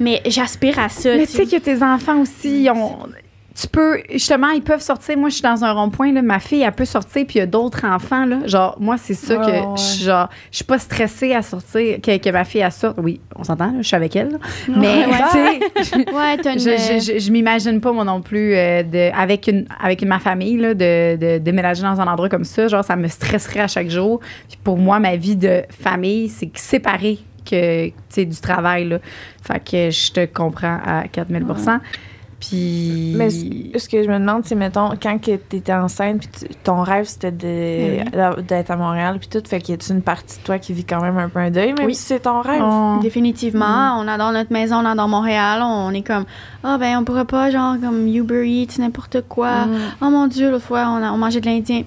Mais 0.00 0.20
j'aspire 0.26 0.78
à 0.78 0.88
ça. 0.88 1.14
Mais 1.16 1.26
tu 1.26 1.32
tu 1.32 1.44
sais 1.44 1.46
que 1.58 1.62
tes 1.62 1.82
enfants 1.82 2.20
aussi, 2.20 2.62
ils 2.62 2.70
ont- 2.70 2.98
tu 3.60 3.66
peux, 3.66 4.00
justement, 4.12 4.50
ils 4.50 4.62
peuvent 4.62 4.80
sortir. 4.80 5.18
Moi, 5.18 5.30
je 5.30 5.34
suis 5.34 5.42
dans 5.42 5.64
un 5.64 5.72
rond-point, 5.72 6.12
là, 6.12 6.22
ma 6.22 6.38
fille, 6.38 6.62
elle 6.62 6.70
peut 6.72 6.84
sortir, 6.84 7.26
puis 7.26 7.36
il 7.36 7.38
y 7.38 7.42
a 7.42 7.46
d'autres 7.46 7.84
enfants, 7.84 8.24
là. 8.24 8.46
Genre, 8.46 8.76
moi, 8.78 8.96
c'est 8.98 9.14
ça 9.14 9.36
Ouais, 9.40 9.46
que, 9.46 9.50
ouais. 9.50 9.76
je 9.76 9.82
suis 9.82 10.04
genre, 10.04 10.28
je 10.52 10.56
suis 10.56 10.64
pas 10.64 10.78
stressée 10.78 11.34
à 11.34 11.42
sortir, 11.42 12.00
que, 12.00 12.16
que 12.18 12.30
ma 12.30 12.44
fille, 12.44 12.60
elle 12.60 12.70
sorte. 12.70 12.98
Oui, 13.02 13.20
on 13.34 13.42
s'entend, 13.42 13.74
je 13.78 13.82
suis 13.82 13.96
avec 13.96 14.14
elle, 14.14 14.30
là. 14.30 14.38
Mais, 14.68 15.04
tu 15.06 15.82
sais, 15.82 15.96
Ouais, 16.12 16.36
je, 17.18 17.32
m'imagine 17.32 17.80
pas, 17.80 17.90
moi 17.92 18.04
non 18.04 18.22
plus, 18.22 18.54
euh, 18.54 18.84
de, 18.84 19.10
avec, 19.12 19.48
une, 19.48 19.66
avec 19.82 20.02
ma 20.02 20.20
famille, 20.20 20.56
là, 20.56 20.74
de, 20.74 21.16
de 21.16 21.38
déménager 21.38 21.82
dans 21.82 22.00
un 22.00 22.06
endroit 22.06 22.28
comme 22.28 22.44
ça. 22.44 22.68
Genre, 22.68 22.84
ça 22.84 22.94
me 22.94 23.08
stresserait 23.08 23.60
à 23.60 23.68
chaque 23.68 23.90
jour. 23.90 24.20
Puis 24.48 24.58
pour 24.62 24.78
moi, 24.78 25.00
ma 25.00 25.16
vie 25.16 25.34
de 25.34 25.62
famille, 25.82 26.28
c'est 26.28 26.56
séparé 26.56 27.18
que, 27.44 27.86
tu 27.86 27.94
sais, 28.08 28.24
du 28.24 28.40
travail, 28.40 28.88
là. 28.88 28.98
Fait 29.42 29.58
que 29.58 29.90
je 29.90 30.12
te 30.12 30.26
comprends 30.26 30.78
à 30.84 31.08
4000 31.10 31.44
Puis. 32.40 33.14
Mais 33.16 33.30
ce 33.30 33.88
que 33.88 34.02
je 34.02 34.08
me 34.08 34.18
demande, 34.18 34.42
c'est, 34.44 34.54
mettons, 34.54 34.90
quand 35.02 35.18
tu 35.20 35.32
étais 35.32 35.72
enceinte, 35.72 36.20
puis 36.20 36.28
tu- 36.48 36.54
ton 36.62 36.82
rêve, 36.82 37.04
c'était 37.06 37.32
de- 37.32 38.40
d'être 38.42 38.70
à 38.70 38.76
Montréal, 38.76 39.18
puis 39.18 39.28
tout, 39.28 39.42
fait 39.48 39.60
qu'il 39.60 39.74
y 39.74 39.78
a 39.78 39.92
une 39.92 40.02
partie 40.02 40.38
de 40.38 40.44
toi 40.44 40.58
qui 40.58 40.72
vit 40.72 40.84
quand 40.84 41.00
même 41.02 41.18
un 41.18 41.28
peu 41.28 41.40
un 41.40 41.50
deuil, 41.50 41.72
même 41.74 41.86
Oui. 41.86 41.94
si 41.94 42.02
c'est 42.02 42.20
ton 42.20 42.40
rêve? 42.40 42.62
Oh. 42.64 42.98
Définitivement. 43.02 43.98
On 43.98 44.06
adore 44.06 44.32
notre 44.32 44.52
maison, 44.52 44.76
on 44.76 44.84
adore 44.86 45.08
Montréal. 45.08 45.62
On 45.64 45.90
est 45.92 46.06
comme, 46.06 46.24
ah 46.62 46.78
ben, 46.78 46.98
on 46.98 47.04
pourrait 47.04 47.24
pas, 47.24 47.50
genre, 47.50 47.76
comme 47.80 48.06
Uber 48.06 48.48
Eats, 48.48 48.78
n'importe 48.78 49.22
quoi. 49.28 49.66
Oh 50.00 50.10
mon 50.10 50.26
Dieu, 50.28 50.50
l'autre 50.50 50.64
fois, 50.64 50.86
on, 50.88 51.02
a, 51.02 51.10
on 51.12 51.18
mangeait 51.18 51.40
de 51.40 51.46
l'Indien. 51.46 51.82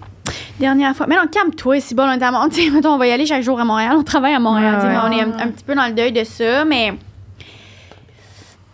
Dernière 0.60 0.96
fois. 0.96 1.08
Mais 1.08 1.16
non, 1.16 1.24
calme-toi, 1.32 1.80
c'est 1.80 1.96
bon, 1.96 2.04
on 2.04 2.12
est 2.12 2.22
à 2.24 2.32
Montréal. 2.32 2.72
On 2.86 2.98
va 2.98 3.08
y 3.08 3.12
aller 3.12 3.26
chaque 3.26 3.42
jour 3.42 3.60
à 3.60 3.66
Montréal. 3.66 3.96
On 3.98 4.04
travaille 4.04 4.34
à 4.34 4.40
Montréal. 4.40 4.76
Ouais. 4.76 4.98
on 5.06 5.12
est 5.12 5.22
un, 5.22 5.48
un 5.48 5.48
petit 5.50 5.64
peu 5.64 5.74
dans 5.76 5.86
le 5.88 5.94
deuil 5.94 6.12
de 6.12 6.24
ça, 6.24 6.64
mais 6.66 6.94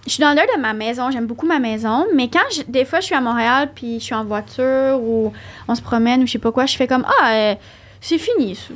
je 0.08 0.14
suis 0.14 0.22
dans 0.22 0.34
l'heure 0.34 0.48
de 0.56 0.60
ma 0.62 0.74
maison, 0.74 1.12
j'aime 1.12 1.28
beaucoup 1.28 1.46
ma 1.46 1.60
maison, 1.60 2.06
mais 2.16 2.30
quand 2.30 2.40
je- 2.56 2.64
des 2.72 2.86
fois 2.86 3.00
je 3.02 3.06
suis 3.06 3.16
à 3.16 3.22
Montréal 3.22 3.72
puis 3.76 4.00
je 4.00 4.06
suis 4.06 4.16
en 4.16 4.24
voiture 4.26 5.00
ou 5.02 5.32
on 5.68 5.76
se 5.76 5.82
promène 5.82 6.24
ou 6.24 6.26
je 6.28 6.32
sais 6.32 6.40
pas 6.40 6.52
quoi, 6.52 6.66
je 6.66 6.76
fais 6.76 6.88
comme 6.88 7.06
ah 7.22 7.32
euh, 7.34 7.56
c'est 8.02 8.18
fini 8.18 8.56
ça. 8.56 8.74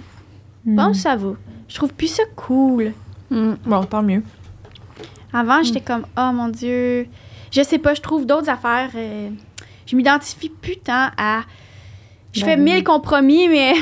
Bon 0.65 0.93
ça 0.93 1.15
va. 1.15 1.31
Je 1.67 1.75
trouve 1.75 1.93
plus 1.93 2.07
ça 2.07 2.23
cool. 2.35 2.93
Mm, 3.29 3.53
Bon, 3.65 3.83
tant 3.85 4.03
mieux. 4.03 4.21
Avant 5.33 5.63
j'étais 5.63 5.81
comme 5.81 6.05
oh 6.17 6.31
mon 6.33 6.49
dieu, 6.49 7.07
je 7.51 7.61
sais 7.63 7.79
pas, 7.79 7.93
je 7.93 8.01
trouve 8.01 8.25
d'autres 8.25 8.49
affaires. 8.49 8.89
euh, 8.95 9.29
je 9.87 9.95
m'identifie 9.95 10.49
plus 10.49 10.77
tant 10.77 11.09
à. 11.17 11.41
Je 12.33 12.43
fais 12.45 12.55
mille 12.57 12.83
compromis 12.83 13.47
mais 13.47 13.73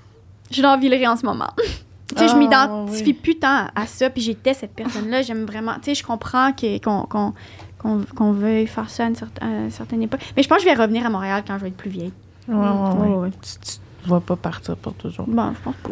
je 0.50 0.62
l'envilerai 0.62 1.06
en 1.08 1.16
ce 1.16 1.24
moment. 1.24 1.50
Tu 2.08 2.16
sais, 2.20 2.28
je 2.28 2.34
Ah, 2.34 2.38
m'identifie 2.38 3.02
oui. 3.06 3.12
plus 3.14 3.34
tant 3.38 3.66
à 3.74 3.86
ça, 3.86 4.10
puis 4.10 4.22
j'étais 4.22 4.54
cette 4.54 4.72
personne-là. 4.74 5.22
J'aime 5.22 5.44
vraiment. 5.44 5.74
Tu 5.74 5.86
sais, 5.86 5.94
je 5.96 6.04
comprends 6.04 6.52
que- 6.52 6.78
qu'on 6.82 7.02
qu'on 7.06 7.34
qu'on 7.78 8.00
qu'on 8.14 8.32
veuille 8.32 8.66
faire 8.68 8.88
ça 8.88 9.04
à 9.04 9.08
une, 9.08 9.16
à 9.40 9.44
une 9.46 9.70
certaine 9.70 10.02
époque. 10.02 10.20
Mais 10.36 10.42
je 10.42 10.48
pense 10.48 10.58
que 10.58 10.64
je 10.64 10.68
vais 10.68 10.80
revenir 10.80 11.04
à 11.04 11.10
Montréal 11.10 11.42
quand 11.46 11.54
je 11.58 11.62
vais 11.62 11.68
être 11.68 11.76
plus 11.76 11.90
vieille. 11.90 12.12
Ouais. 12.48 12.54
Ouais, 12.56 13.14
ouais. 13.16 13.30
Tu, 13.42 13.58
tu 14.04 14.08
vas 14.08 14.20
pas 14.20 14.36
partir 14.36 14.76
pour 14.76 14.94
toujours. 14.94 15.26
Bon, 15.26 15.52
je 15.52 15.60
pense 15.64 15.74
pas. 15.82 15.90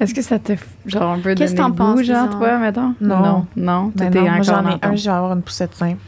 Est-ce 0.00 0.12
que 0.12 0.22
ça 0.22 0.38
te 0.40 0.52
genre 0.86 1.12
un 1.12 1.18
peu 1.20 1.34
Qu'est-ce 1.36 1.52
que 1.52 1.58
t'en 1.58 1.70
penses, 1.70 2.02
genre, 2.02 2.30
toi, 2.30 2.58
mettons? 2.58 2.94
Non. 3.00 3.16
Non, 3.20 3.46
non, 3.56 3.92
Ben 3.94 4.12
non, 4.12 4.20
moi, 4.22 4.30
encore 4.32 4.42
j'en 4.42 4.68
ai 4.70 4.78
un, 4.82 4.94
je 4.96 5.04
vais 5.04 5.10
avoir 5.10 5.32
une 5.34 5.42
poussette 5.42 5.74
simple. 5.74 5.98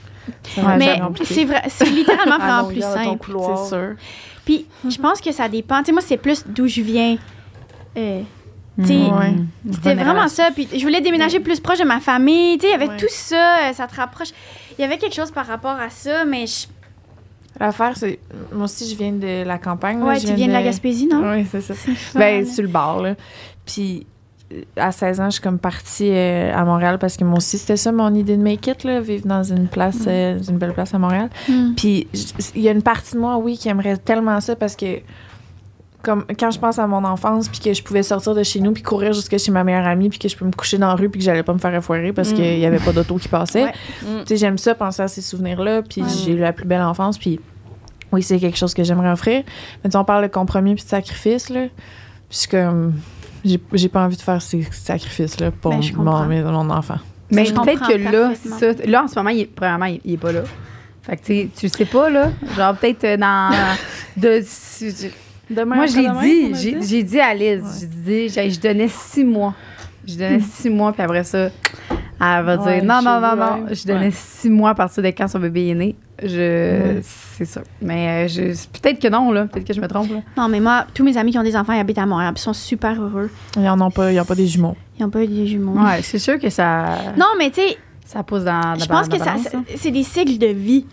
Mais 0.79 1.01
c'est 1.25 1.45
vrai, 1.45 1.63
c'est 1.69 1.89
littéralement 1.89 2.37
Ah 2.41 2.63
vraiment 2.63 2.63
non, 2.63 2.69
plus 2.69 2.81
simple. 2.81 3.37
C'est 3.57 3.69
sûr. 3.69 3.95
Puis 4.45 4.67
je 4.89 4.97
pense 4.99 5.21
que 5.21 5.31
ça 5.31 5.49
dépend. 5.49 5.79
Tu 5.81 5.87
sais, 5.87 5.93
moi, 5.93 6.03
c'est 6.03 6.17
plus 6.17 6.45
d'où 6.47 6.67
je 6.67 6.81
viens. 6.83 7.17
Euh, 7.97 8.23
Ouais. 8.79 9.35
C'était 9.73 9.95
vraiment 9.95 10.29
ça. 10.29 10.49
Puis 10.55 10.69
je 10.75 10.83
voulais 10.83 11.01
déménager 11.01 11.41
plus 11.41 11.61
proche 11.61 11.79
de 11.79 11.85
ma 11.85 12.01
famille. 12.01 12.59
Tu 12.59 12.63
sais, 12.67 12.69
il 12.69 12.73
y 12.73 12.75
avait 12.75 12.89
Ouais. 12.89 12.97
tout 12.97 13.07
ça. 13.09 13.69
euh, 13.69 13.73
Ça 13.73 13.87
te 13.87 13.95
rapproche. 13.97 14.29
Il 14.79 14.83
y 14.83 14.85
avait 14.85 14.99
quelque 14.99 15.15
chose 15.15 15.31
par 15.31 15.47
rapport 15.47 15.77
à 15.81 15.89
ça, 15.91 16.25
mais 16.25 16.47
je- 16.47 16.67
L'affaire, 17.59 17.97
c'est. 17.97 18.19
Moi 18.53 18.65
aussi, 18.65 18.87
je 18.91 18.97
viens 18.97 19.13
de 19.13 19.43
la 19.45 19.57
campagne. 19.59 19.99
là. 20.01 20.05
ouais, 20.07 20.21
Je 20.21 20.27
tu 20.27 20.35
viens 20.35 20.49
de 20.49 20.53
la 20.53 20.63
Gaspésie, 20.63 21.07
non? 21.07 21.23
Oui, 21.33 21.47
c'est 21.51 21.63
ça. 21.63 21.73
fun. 21.75 22.19
Ben, 22.19 22.45
sur 22.47 22.63
le 22.63 22.69
bord, 22.69 23.01
là. 23.01 23.15
Puis, 23.65 24.07
euh, 24.53 24.61
à 24.77 24.93
16 24.93 25.21
ans, 25.23 25.27
je 25.27 25.31
suis 25.37 25.41
comme 25.43 25.59
partie 25.59 26.11
euh, 26.11 26.55
à 26.55 26.65
Montréal 26.67 26.99
parce 26.99 27.17
que 27.17 27.25
moi 27.25 27.39
aussi, 27.39 27.57
c'était 27.57 27.79
ça 27.79 27.93
mon 27.93 28.15
idée 28.15 28.37
de 28.37 28.43
make 28.43 28.67
it, 28.67 28.85
là, 28.85 29.01
vivre 29.01 29.27
dans 29.27 29.43
une 29.43 29.69
place, 29.69 30.01
euh, 30.07 30.39
une 30.47 30.59
belle 30.59 30.75
place 30.75 30.93
à 30.93 30.99
Montréal. 30.99 31.31
Hmm. 31.49 31.73
Puis, 31.75 32.07
j- 32.13 32.27
il 32.55 32.61
y 32.61 32.69
a 32.69 32.73
une 32.73 32.83
partie 32.83 33.15
de 33.15 33.21
moi, 33.21 33.39
oui, 33.39 33.57
qui 33.57 33.71
aimerait 33.71 33.97
tellement 33.97 34.39
ça 34.43 34.55
parce 34.55 34.77
que, 34.77 34.99
comme 36.07 36.25
quand 36.39 36.51
je 36.51 36.59
pense 36.59 36.79
à 36.79 36.87
mon 36.87 37.05
enfance, 37.05 37.49
puis 37.49 37.61
que 37.61 37.75
je 37.75 37.83
pouvais 37.83 38.03
sortir 38.03 38.35
de 38.35 38.43
chez 38.43 38.61
nous, 38.61 38.73
puis 38.73 38.83
courir 38.83 39.13
jusqu'à 39.13 39.37
chez 39.39 39.51
ma 39.51 39.65
meilleure 39.65 39.87
amie, 39.87 40.09
puis 40.09 40.19
que 40.19 40.29
je 40.29 40.37
peux 40.37 40.45
me 40.45 40.53
coucher 40.53 40.79
dans 40.79 40.87
la 40.89 40.95
rue, 40.95 41.09
puis 41.11 41.19
que 41.19 41.25
j'allais 41.25 41.43
pas 41.43 41.53
me 41.53 41.59
faire 41.59 41.75
effoirer 41.75 42.13
parce 42.13 42.31
Mm. 42.31 42.35
qu'il 42.35 42.59
y 42.59 42.65
avait 42.67 42.79
pas 42.79 42.93
d'auto 42.93 43.17
qui 43.17 43.29
passait. 43.29 43.65
Ouais. 43.65 43.73
Tu 44.03 44.29
sais, 44.29 44.37
j'aime 44.37 44.57
ça, 44.59 44.75
penser 44.75 45.03
à 45.03 45.09
ces 45.09 45.21
souvenirs-là, 45.21 45.83
puis 45.83 46.03
Ouais. 46.03 46.09
j'ai 46.25 46.33
eu 46.33 46.39
la 46.39 46.53
plus 46.53 46.65
belle 46.67 46.81
enfance, 46.83 47.19
puis 47.19 47.41
oui, 48.13 48.23
c'est 48.23 48.39
quelque 48.39 48.57
chose 48.57 48.73
que 48.73 48.85
j'aimerais 48.85 49.11
offrir. 49.11 49.43
Mais 49.83 49.91
tu 49.91 49.93
sais, 49.93 49.97
on 49.99 50.05
parle 50.05 50.23
de 50.23 50.29
compromis 50.33 50.75
puis 50.77 50.85
de 50.85 50.89
sacrifice, 50.89 51.51
là. 51.51 51.67
Puis 52.31 52.47
comme, 52.51 52.95
j'ai 53.45 53.61
j'ai 53.73 53.89
pas 53.89 54.05
envie 54.05 54.17
de 54.17 54.23
faire 54.23 54.41
ces 54.41 54.63
sacrifices-là 54.71 55.51
pour 55.51 55.73
Ben, 55.73 55.81
mon, 55.97 56.25
mon 56.25 56.71
enfant. 56.71 56.99
Mais 57.31 57.45
Je 57.45 57.53
peut-être 57.53 57.81
comprends 57.81 57.89
que 57.89 58.13
là, 58.13 58.31
ça. 58.37 58.67
Là, 58.87 59.03
en 59.05 59.09
ce 59.09 59.17
moment, 59.17 59.31
il 59.31 59.41
est, 59.41 59.47
premièrement, 59.47 59.87
il, 59.87 60.01
il 60.05 60.15
est 60.15 60.19
pas 60.19 60.31
là. 60.33 60.43
Fait 61.03 61.17
que, 61.17 61.23
tu 61.25 61.27
sais, 61.35 61.49
tu 61.57 61.67
le 61.67 61.71
sais 61.73 61.85
pas, 61.85 62.09
là. 62.11 62.31
Genre, 62.57 62.75
peut-être 62.77 63.05
euh, 63.05 63.17
dans. 63.17 63.51
de, 64.17 64.41
Demain, 65.51 65.77
moi, 65.77 65.87
je 65.87 65.99
on 65.99 66.21
dit. 66.21 66.55
J'ai 66.55 66.83
j'ai 66.83 67.03
dit 67.03 67.21
à 67.21 67.33
Liz. 67.35 67.63
J'ai 67.81 67.87
dit, 67.87 68.29
j'ai- 68.35 68.51
je 68.51 68.61
donnais 68.61 68.89
six 68.89 69.25
mois. 69.25 69.55
Je 70.07 70.15
donnais 70.15 70.41
six 70.41 70.71
mois, 70.71 70.93
puis 70.93 71.03
après 71.03 71.25
ça, 71.25 71.49
elle 71.49 71.51
va 72.21 72.57
Ouais, 72.57 72.81
dire 72.81 72.85
non, 72.85 73.01
non, 73.03 73.21
non, 73.21 73.31
je- 73.33 73.37
non. 73.37 73.67
Je 73.73 73.87
donnais 73.87 74.07
Ouais. 74.07 74.13
six 74.13 74.51
mois 74.51 74.71
à 74.71 74.75
partir 74.75 75.03
de 75.03 75.09
quand 75.09 75.29
son 75.29 75.39
bébé 75.41 75.69
est 75.69 75.75
né. 75.75 75.95
Je. 76.23 76.29
Ouais. 76.97 77.01
C'est 77.03 77.45
ça. 77.45 77.61
Mais 77.83 78.25
euh, 78.25 78.29
je- 78.29 78.67
peut-être 78.81 79.01
que 79.01 79.09
non, 79.09 79.31
là. 79.33 79.47
Peut-être 79.47 79.67
que 79.67 79.75
je 79.75 79.81
me 79.81 79.87
trompe, 79.89 80.11
là. 80.11 80.21
Non, 80.37 80.49
mais 80.49 80.61
moi, 80.61 80.87
tous 80.95 81.05
mes 81.05 81.17
amis 81.17 81.31
qui 81.33 81.39
ont 81.39 81.43
des 81.43 81.57
enfants, 81.57 81.73
ils 81.75 81.81
habitent 81.81 81.99
à 81.99 82.07
Montréal. 82.07 82.33
puis 82.35 82.41
Ils 82.41 82.45
sont 82.45 82.53
super 82.53 83.01
heureux. 83.01 83.31
Ils 83.59 83.69
en 83.69 83.81
ont 83.81 83.91
pas, 83.91 84.13
ils 84.13 84.19
ont 84.21 84.25
pas 84.25 84.35
des 84.35 84.47
jumeaux. 84.47 84.77
Ils 84.99 85.03
n'ont 85.03 85.11
pas 85.11 85.23
eu 85.23 85.27
des 85.29 85.47
jumeaux. 85.47 85.79
Ouais, 85.79 86.01
c'est 86.03 86.19
sûr 86.19 86.39
que 86.39 86.49
ça. 86.51 86.87
Non, 87.19 87.27
mais 87.39 87.51
tu 87.51 87.61
sais, 87.61 87.77
Ça 88.07 88.23
pousse 88.23 88.45
dans. 88.45 88.75
je 88.79 88.87
dans 88.87 88.95
pense 88.95 89.09
la 89.09 89.13
que 89.13 89.19
ça, 89.19 89.25
balance, 89.33 89.43
ça- 89.49 89.57
là. 89.59 89.63
c'est 89.77 89.91
des 89.91 90.03
cycles 90.05 90.39
de 90.39 90.47
vie. 90.47 90.87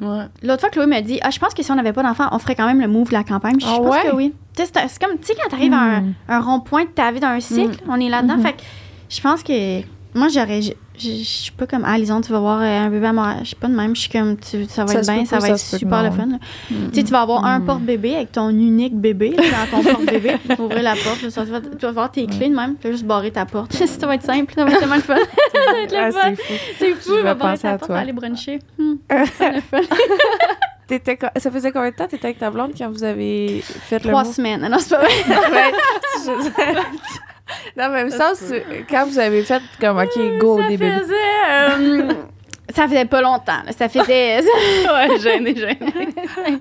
Ouais. 0.00 0.24
L'autre 0.42 0.60
fois, 0.60 0.70
Chloé 0.70 0.86
m'a 0.86 1.00
dit 1.02 1.18
Ah, 1.22 1.30
je 1.30 1.38
pense 1.38 1.52
que 1.54 1.62
si 1.62 1.70
on 1.70 1.74
n'avait 1.74 1.92
pas 1.92 2.02
d'enfants, 2.02 2.28
on 2.32 2.38
ferait 2.38 2.54
quand 2.54 2.66
même 2.66 2.80
le 2.80 2.88
move 2.88 3.08
de 3.08 3.12
la 3.14 3.24
campagne. 3.24 3.56
Puis 3.56 3.66
Ah 3.68 3.74
je 3.76 3.80
pense 3.82 3.90
ouais? 3.94 4.10
que 4.10 4.14
oui. 4.16 4.32
C'est 4.54 4.72
comme, 4.98 5.18
tu 5.18 5.26
sais, 5.26 5.34
quand 5.34 5.48
tu 5.48 5.54
arrives 5.54 5.72
à 5.72 5.76
un, 5.78 6.00
Hmm. 6.00 6.12
un 6.28 6.40
rond-point 6.40 6.84
de 6.84 6.90
ta 6.90 7.10
vie, 7.12 7.20
dans 7.20 7.28
un 7.28 7.40
cycle, 7.40 7.78
on 7.88 8.00
est 8.00 8.08
là-dedans. 8.08 8.38
Fait 8.38 8.52
que 8.54 8.62
je 9.08 9.20
pense 9.20 9.42
que 9.42 9.80
moi, 10.14 10.28
j'aurais. 10.28 10.60
Je 10.98 11.08
suis 11.24 11.50
pas 11.52 11.66
comme 11.66 11.84
Ah, 11.86 11.96
Lison, 11.98 12.20
tu 12.20 12.30
vas 12.32 12.38
voir 12.40 12.60
euh, 12.60 12.64
un 12.64 12.90
bébé 12.90 13.06
à 13.06 13.12
Montréal. 13.12 13.38
Je 13.40 13.46
suis 13.48 13.56
pas 13.56 13.66
de 13.68 13.74
même. 13.74 13.96
Je 13.96 14.02
suis 14.02 14.10
comme 14.10 14.36
tu- 14.36 14.66
Ça 14.66 14.84
va 14.84 14.92
Ça 14.92 14.98
être 15.00 15.10
bien, 15.10 15.24
ça 15.24 15.36
va 15.36 15.40
ça 15.42 15.48
être 15.54 15.70
que 15.70 15.78
super 15.78 16.02
le 16.02 16.10
fun. 16.10 16.28
Tu 16.68 16.74
sais, 16.92 17.02
tu 17.04 17.10
vas 17.12 17.22
avoir 17.22 17.44
un 17.44 17.60
porte-bébé 17.60 18.14
avec 18.16 18.32
ton 18.32 18.50
unique 18.50 18.94
bébé 18.94 19.30
là, 19.30 19.42
dans 19.72 19.78
ton 19.82 19.82
porte-bébé. 19.92 20.36
Tu 20.48 20.54
vas 20.54 20.62
ouvrir 20.64 20.82
la 20.82 20.92
porte, 20.94 21.18
tu 21.20 21.28
vas, 21.28 21.60
tu 21.60 21.76
vas 21.80 21.88
avoir 21.88 22.10
tes 22.12 22.26
clés 22.26 22.48
de 22.50 22.54
même. 22.54 22.76
Tu 22.80 22.86
vas 22.88 22.92
juste 22.92 23.04
barrer 23.06 23.30
ta 23.30 23.46
porte. 23.46 23.72
ça 23.86 24.06
va 24.06 24.14
être 24.16 24.22
simple, 24.22 24.52
ça 24.54 24.64
va 24.64 24.70
être 24.72 24.78
tellement 24.80 24.94
le 24.96 25.00
fun. 25.00 25.16
ça 25.54 25.72
va 25.72 25.78
être 25.80 25.92
le 25.92 25.98
Ah, 25.98 26.10
fun. 26.10 26.32
c'est 26.36 26.42
fou. 26.42 26.52
C'est 26.78 26.94
fou, 26.94 27.10
Je 27.14 27.18
il 27.18 27.22
va 27.24 27.34
vais 27.34 27.38
barrer 27.40 27.58
ta 27.58 27.70
à 27.70 27.78
porte 27.78 27.90
aller 27.92 28.12
bruncher. 28.12 28.58
Hmm, 28.78 28.94
ça 29.10 29.16
va 29.16 29.22
être 29.24 29.54
le 29.54 29.60
fun. 29.60 29.96
Ça 31.38 31.50
faisait 31.50 31.72
combien 31.72 31.88
de 31.90 31.94
temps 31.96 32.06
t'étais 32.06 32.26
avec 32.26 32.38
ta 32.38 32.50
blonde 32.50 32.72
quand 32.76 32.90
vous 32.90 33.02
avez 33.02 33.62
fait 33.64 33.98
Trois 33.98 34.22
le 34.22 34.28
mot? 34.28 34.32
semaines. 34.34 34.68
Non, 34.70 34.76
c'est 34.78 34.90
pas 34.94 35.00
vrai. 35.00 35.72
non, 37.76 37.88
mais 37.92 38.10
ça, 38.10 38.32
c'est- 38.34 38.64
quand 38.88 39.06
vous 39.06 39.18
avez 39.18 39.42
fait 39.42 39.62
comme, 39.80 39.98
OK, 39.98 40.38
go 40.40 40.58
au 40.58 40.62
ça 40.62 40.68
début. 40.68 40.90
faisait... 40.90 41.14
euh, 41.50 42.12
ça 42.74 42.86
faisait 42.88 43.04
pas 43.04 43.20
longtemps. 43.20 43.62
là. 43.66 43.72
Ça 43.76 43.88
faisait... 43.88 44.38
ouais, 44.40 45.18
gêné, 45.20 45.54
gêné. 45.54 45.78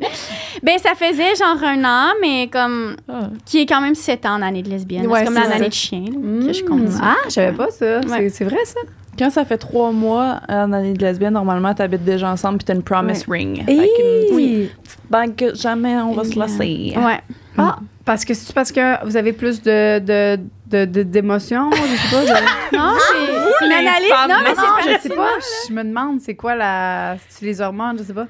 ben, 0.64 0.78
ça 0.80 0.92
faisait 0.96 1.36
genre 1.36 1.64
un 1.64 1.84
an, 1.86 2.14
mais 2.22 2.50
comme... 2.52 2.96
Ah. 3.08 3.30
Qui 3.46 3.62
est 3.62 3.66
quand 3.66 3.82
même 3.82 3.96
sept 3.96 4.26
ans 4.26 4.36
en 4.36 4.42
année 4.42 4.64
de 4.64 4.70
lesbienne. 4.70 5.08
Ouais, 5.08 5.20
c'est 5.20 5.26
comme 5.26 5.36
c'est 5.44 5.50
l'année 5.50 5.70
de 5.70 5.74
chien, 5.74 6.04
là, 6.06 6.46
que 6.48 6.54
je 6.54 6.64
compte. 6.64 6.82
Ah, 7.02 7.16
je 7.26 7.30
savais 7.32 7.56
pas 7.56 7.70
ça. 7.72 8.00
Ouais. 8.00 8.04
C'est- 8.08 8.30
C'est 8.30 8.46
vrai, 8.46 8.64
ça? 8.66 8.80
Quand 9.20 9.30
ça 9.30 9.44
fait 9.46 9.58
trois 9.58 9.92
mois 9.92 10.40
en 10.48 10.72
année 10.72 10.94
de 10.94 11.06
lesbienne, 11.06 11.34
normalement, 11.34 11.74
t'habites 11.74 12.04
déjà 12.06 12.30
ensemble 12.32 12.58
puis 12.60 12.66
t'as 12.66 12.74
une 12.76 12.82
promise 12.84 13.26
ring. 13.30 13.62
Hey! 13.68 13.78
Avec 13.80 13.92
une 14.00 14.68
petite 14.84 15.00
bague 15.10 15.36
que 15.36 15.54
jamais 15.54 15.96
on 15.98 16.14
va 16.14 16.24
se 16.24 16.40
laisser. 16.40 16.94
Ouais. 16.98 17.20
Ah, 17.58 17.78
parce 18.06 18.26
que 18.26 18.34
c'est 18.34 18.54
parce 18.54 18.72
que 18.72 19.06
vous 19.06 19.16
avez 19.18 19.34
plus 19.34 19.62
de 19.62 19.99
de 19.99 20.39
de- 20.68 20.86
de- 20.86 21.04
d'émotions, 21.04 21.70
je 21.72 21.78
sais 21.97 22.16
pas. 22.16 22.24
de- 22.24 22.45
Non, 22.78 22.93
c'est 22.97 23.16
c'est 23.60 23.66
une 23.66 23.72
les 23.72 23.76
analyse. 23.88 24.10
femmes, 24.10 24.30
Non, 24.30 24.36
mais 24.43 24.54
non, 24.54 24.64
c'est 24.84 24.93
je 24.93 24.99
sais 25.02 25.10
pas. 25.10 25.30
Je 25.68 25.74
me 25.74 25.84
demande, 25.84 26.20
c'est 26.22 26.36
quoi 26.36 26.56
la. 26.56 27.18
C'est 27.30 27.45
les 27.45 27.60
hormones, 27.62 27.97
je 27.99 28.04
sais 28.04 28.14
pas. 28.14 28.28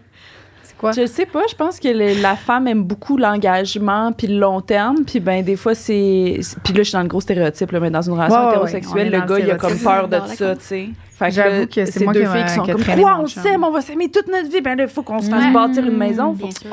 C'est 0.63 0.77
quoi? 0.77 0.91
Je 0.91 1.05
sais 1.05 1.25
pas, 1.27 1.41
je 1.49 1.55
pense 1.55 1.79
que 1.79 1.87
le- 1.87 2.19
la 2.21 2.35
femme 2.35 2.67
aime 2.67 2.83
beaucoup 2.83 3.15
l'engagement 3.17 4.11
puis 4.11 4.27
le 4.27 4.39
long 4.39 4.61
terme, 4.61 5.03
puis 5.05 5.19
ben 5.19 5.43
des 5.43 5.55
fois 5.55 5.75
c'est 5.75 6.37
c'est- 6.41 6.59
puis 6.63 6.73
là 6.73 6.79
je 6.79 6.89
suis 6.89 6.93
dans 6.93 7.01
le 7.03 7.07
gros 7.07 7.21
stéréotype 7.21 7.71
là, 7.71 7.79
mais 7.79 7.91
dans 7.91 8.01
une 8.01 8.13
relation 8.13 8.35
Ouais, 8.37 8.43
ouais, 8.45 8.49
hétérosexuelle, 8.51 8.95
ouais, 8.95 9.01
on 9.03 9.05
est 9.05 9.09
le 9.11 9.19
dans 9.19 9.25
gars 9.27 9.37
le 9.39 9.45
il 9.45 9.51
a 9.51 9.55
comme 9.55 9.77
peur 9.79 10.07
de 10.07 10.19
ça, 10.35 10.55
tu 10.55 10.61
sais. 10.63 10.89
Fait 11.11 11.25
que 11.27 11.31
J'avoue 11.35 11.59
là, 11.61 11.65
que 11.67 11.85
c'est 11.85 11.91
ces 11.91 12.03
moi 12.03 12.13
deux 12.13 12.21
qui 12.21 12.27
filles 12.31 12.43
qui 12.45 12.49
sont 12.55 12.63
qui 12.63 12.71
a 12.71 12.73
comme 12.73 12.81
traîné 12.83 13.01
quoi 13.03 13.15
mon 13.17 13.23
on 13.23 13.27
chum. 13.27 13.43
s'aime, 13.43 13.63
on 13.63 13.69
va 13.71 13.81
s'aimer 13.81 14.09
toute 14.09 14.27
notre 14.27 14.49
vie, 14.49 14.61
ben 14.61 14.75
là 14.75 14.83
il 14.85 14.89
faut 14.89 15.03
qu'on 15.03 15.19
se 15.21 15.29
fasse 15.29 15.43
Ouais. 15.45 15.51
bâtir 15.51 15.85
une 15.85 15.97
maison, 15.97 16.33
faut 16.33 16.47
Bien 16.47 16.51
sûr. 16.51 16.71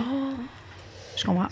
Je 1.19 1.25
comprends. 1.27 1.49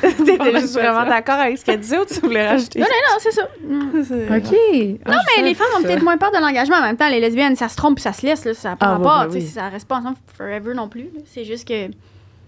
T'étais 0.00 0.50
juste 0.60 0.74
vraiment 0.74 1.04
d'accord 1.04 1.34
avec 1.36 1.58
ce 1.58 1.64
qu'elle 1.64 1.80
disait 1.80 1.98
ou 1.98 2.04
tu 2.06 2.18
voulais 2.20 2.48
rajouter? 2.48 2.80
Non, 2.80 2.86
non, 2.86 3.12
non, 3.12 3.18
c'est 3.20 3.32
ça. 3.32 3.42
OK. 4.36 5.06
Non, 5.06 5.18
mais 5.36 5.42
les 5.42 5.54
femmes 5.54 5.66
ont 5.78 5.82
peut-être 5.82 6.02
moins 6.02 6.16
peur 6.16 6.30
de 6.32 6.38
l'engagement. 6.38 6.76
En 6.76 6.82
même 6.82 6.96
temps, 6.96 7.08
les 7.08 7.20
lesbiennes, 7.20 7.56
ça 7.56 7.68
se 7.68 7.76
trompe 7.76 7.96
puis 7.96 8.02
ça 8.02 8.12
se 8.12 8.24
laisse. 8.24 8.44
Là, 8.44 8.54
ça 8.54 8.74
pas 8.76 8.98
Ah, 9.02 9.26
ouais, 9.26 9.32
sais, 9.32 9.38
oui. 9.38 9.46
Ça 9.46 9.68
reste 9.68 9.86
pas 9.86 9.96
ensemble 9.96 10.16
forever 10.36 10.74
non 10.74 10.88
plus. 10.88 11.08
C'est 11.32 11.44
juste 11.44 11.68
que, 11.68 11.88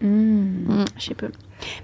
Hmm. 0.00 0.84
je 0.96 1.04
sais 1.04 1.14
pas. 1.14 1.26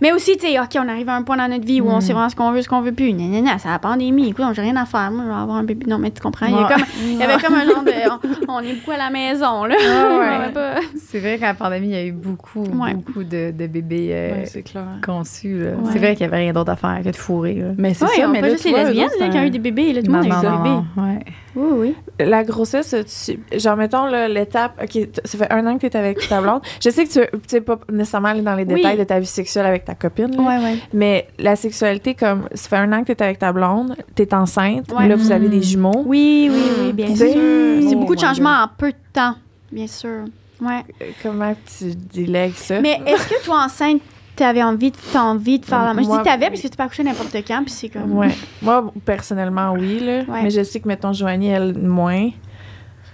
Mais 0.01 0.13
aussi, 0.13 0.37
tu 0.37 0.47
sais, 0.47 0.59
OK, 0.61 0.69
on 0.77 0.89
arrive 0.89 1.09
à 1.09 1.15
un 1.15 1.23
point 1.23 1.37
dans 1.37 1.49
notre 1.49 1.65
vie 1.67 1.81
où 1.81 1.89
on 1.89 2.01
sait 2.01 2.13
vraiment 2.13 2.29
ce 2.29 2.37
qu'on 2.37 2.53
veut, 2.53 2.63
ce 2.63 2.69
qu'on 2.69 2.81
veut 2.81 2.93
plus. 2.93 3.13
Non, 3.13 3.51
c'est 3.59 3.69
la 3.69 3.79
pandémie. 3.79 4.29
Écoute, 4.31 4.45
j'ai 4.55 4.63
rien 4.63 4.77
à 4.77 4.85
faire. 4.87 5.11
Moi, 5.11 5.25
je 5.25 5.29
vais 5.31 5.35
avoir 5.35 5.57
un 5.57 5.65
bébé. 5.65 5.87
Non, 5.89 5.99
mais 5.99 6.11
tu 6.11 6.21
comprends. 6.21 6.47
Il 6.47 6.55
y, 6.55 6.59
a 6.59 6.69
comme, 6.69 6.85
il 7.03 7.17
y 7.19 7.23
avait 7.23 7.43
comme 7.43 7.55
un 7.55 7.65
genre 7.65 7.83
de. 7.83 7.93
On, 8.49 8.55
on 8.55 8.61
est 8.61 8.75
beaucoup 8.75 8.91
à 8.93 8.97
la 8.97 9.11
maison, 9.11 9.65
là. 9.65 9.75
Ah, 9.81 10.09
On 10.13 10.19
ouais. 10.19 10.53
pas- 10.53 10.81
C'est 10.97 11.19
vrai 11.21 11.39
qu'à 11.39 11.47
la 11.49 11.55
pandémie, 11.55 11.89
il 11.89 11.93
y 11.93 11.97
a 11.97 12.05
eu 12.05 12.13
beaucoup, 12.13 12.65
Ouais. 12.65 12.95
beaucoup 12.95 13.25
de, 13.25 13.51
de 13.51 13.67
bébés 13.67 14.09
euh, 14.13 14.33
Ouais, 14.41 14.45
c'est 14.47 14.63
clair. 14.63 14.85
conçus. 15.05 15.59
là. 15.65 15.71
Ouais. 15.71 15.91
C'est 15.93 15.99
vrai 15.99 16.15
qu'il 16.17 16.27
n'y 16.27 16.33
avait 16.33 16.43
rien 16.45 16.53
d'autre 16.53 16.71
à 16.73 16.77
faire 16.77 17.01
que 17.05 17.09
de 17.11 17.17
fourrer. 17.17 17.55
Là. 17.55 17.69
Mais 17.79 17.95
c'est 17.95 18.05
Ouais, 18.05 18.11
ça, 18.17 18.29
on 18.29 18.33
mais 18.33 18.41
pas 18.41 18.47
là 18.49 18.53
juste 18.53 18.65
les 18.65 18.73
lesbiennes 18.73 19.09
là, 19.21 19.29
qui 19.29 19.39
ont 19.39 19.43
eu 19.43 19.51
des 19.51 19.59
bébés. 19.59 19.93
Là, 19.93 20.03
tout 20.03 20.11
le 20.11 20.19
monde 20.19 20.33
a 20.33 20.39
eu 20.39 20.41
des 20.41 20.47
bébés. 20.47 20.81
Ouais. 20.97 21.25
Oui, 21.57 21.69
oui. 21.77 21.95
La 22.27 22.43
grossesse, 22.43 22.95
tu, 23.27 23.39
genre, 23.59 23.77
mettons 23.77 24.07
là, 24.07 24.29
l'étape, 24.29 24.73
OK, 24.83 25.09
ça 25.25 25.39
fait 25.39 25.53
un 25.53 25.65
an 25.69 25.75
que 25.79 25.87
tu 25.87 25.87
es 25.87 25.97
avec 25.97 26.29
ta 26.29 26.41
blonde. 26.41 26.61
Je 26.83 26.91
sais 26.91 27.05
que 27.05 27.11
tu 27.13 27.21
tu 27.21 27.39
sais 27.47 27.61
pas 27.61 27.79
nécessairement 27.93 28.29
aller 28.29 28.43
dans 28.43 28.57
les 28.57 28.65
détails 28.65 28.99
de 28.99 29.05
ta 29.05 29.21
vie 29.21 29.27
sexuelle 29.27 29.64
avec 29.65 29.85
ta 29.85 29.95
copine, 29.95 30.35
là, 30.37 30.43
Ouais, 30.43 30.59
ouais. 30.65 30.79
mais 30.93 31.29
la 31.39 31.57
sexualité, 31.57 32.15
comme, 32.15 32.49
ça 32.55 32.69
fait 32.69 32.77
un 32.77 32.93
an 32.93 33.03
que 33.05 33.13
tu 33.13 33.19
es 33.19 33.23
avec 33.23 33.39
ta 33.39 33.53
blonde, 33.53 33.97
tu 34.15 34.23
es 34.23 34.35
enceinte, 34.35 34.93
Ouais. 34.93 35.09
là, 35.09 35.17
vous 35.17 35.31
avez 35.33 35.49
des 35.49 35.63
jumeaux. 35.63 36.03
Oui, 36.07 36.51
oui, 36.53 36.63
oui, 36.81 36.93
bien 36.93 37.07
Tu 37.07 37.17
sûr. 37.17 37.27
C'est 37.29 37.95
oh 37.95 37.99
beaucoup 37.99 38.15
de 38.15 38.21
changements 38.21 38.63
en 38.65 38.69
peu 38.77 38.91
de 38.93 38.97
temps, 39.13 39.35
bien 39.73 39.87
sûr. 39.87 40.25
Ouais. 40.61 40.83
Euh, 41.03 41.07
Comment 41.23 41.55
tu 41.79 41.95
délègues 41.95 42.55
ça? 42.55 42.81
Mais 42.81 43.01
est-ce 43.07 43.27
que 43.29 43.45
toi, 43.45 43.65
enceinte, 43.65 44.01
t'avais 44.37 44.63
envie, 44.63 44.91
de- 44.91 44.97
t'as 45.13 45.21
envie 45.23 45.59
de 45.59 45.65
faire 45.65 45.85
la... 45.85 45.95
Moi, 45.95 46.03
je 46.03 46.09
dis 46.19 46.23
t'avais 46.25 46.47
oui. 46.47 46.51
parce 46.51 46.63
que 46.63 46.69
tu 46.69 46.77
peux 46.77 46.83
accoucher 46.83 47.03
n'importe 47.05 47.35
quand, 47.47 47.63
puis 47.65 47.71
c'est 47.73 47.89
comme... 47.89 48.17
Ouais. 48.17 48.35
Moi, 48.63 48.93
personnellement, 49.05 49.73
oui, 49.73 50.01
là. 50.01 50.23
Ouais. 50.29 50.43
Mais 50.43 50.51
je 50.51 50.63
sais 50.63 50.81
que, 50.81 50.89
mettons, 50.89 51.13
Joanie, 51.13 51.49
elle, 51.49 51.77
moins. 51.79 52.31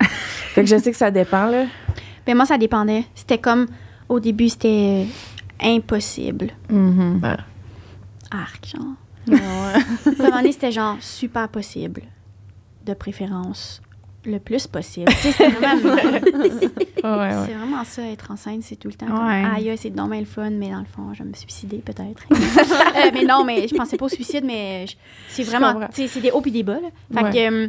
Fait 0.01 0.63
que 0.63 0.67
je 0.69 0.77
sais 0.77 0.91
que 0.91 0.97
ça 0.97 1.11
dépend, 1.11 1.47
là. 1.47 1.65
Ben 2.27 2.37
moi, 2.37 2.45
ça 2.47 2.59
dépendait. 2.59 3.05
C'était 3.15 3.39
comme, 3.39 3.67
au 4.09 4.21
début, 4.21 4.49
c'était 4.49 5.07
impossible. 5.63 6.51
Mhm. 6.69 7.21
Arc, 8.31 8.67
genre. 8.67 8.95
Puis 9.27 9.35
à 9.37 10.11
un 10.11 10.17
moment 10.25 10.37
donné, 10.39 10.53
c'était 10.53 10.73
genre 10.73 10.97
super 11.01 11.49
possible. 11.49 12.03
De 12.87 12.95
préférence, 12.95 13.83
le 14.25 14.39
plus 14.39 14.67
possible. 14.67 15.11
C'est 15.21 15.49
vraiment, 15.49 15.95
Ouais, 17.03 17.11
ouais. 17.35 17.47
c'est 17.47 17.55
vraiment 17.55 17.85
ça, 17.85 18.03
être 18.03 18.31
enceinte, 18.31 18.63
c'est 18.63 18.77
tout 18.77 18.89
le 18.89 18.95
temps. 18.95 19.07
Ouais. 19.07 19.43
Comme, 19.43 19.55
aïe, 19.55 19.75
c'est 19.77 19.91
dommage 19.91 20.21
le 20.21 20.25
fun, 20.27 20.51
mais 20.51 20.71
dans 20.71 20.79
le 20.81 20.85
fond, 20.87 21.13
je 21.15 21.23
vais 21.23 21.29
me 21.29 21.35
suicider 21.35 21.79
peut-être. 21.79 22.25
Euh, 22.97 23.11
mais 23.15 23.25
non, 23.25 23.45
mais 23.45 23.67
je 23.69 23.75
pensais 23.75 23.97
pas 23.97 24.07
au 24.07 24.09
suicide, 24.09 24.45
mais 24.45 24.85
je- 24.87 24.97
c'est 25.29 25.43
vraiment, 25.45 25.81
c'est 25.93 26.21
des 26.21 26.31
hauts 26.33 26.41
puis 26.41 26.51
des 26.51 26.63
bas. 26.63 26.79
là. 26.81 26.89
Fait 27.15 27.25
Ouais. 27.25 27.31
que, 27.33 27.53
euh, 27.65 27.69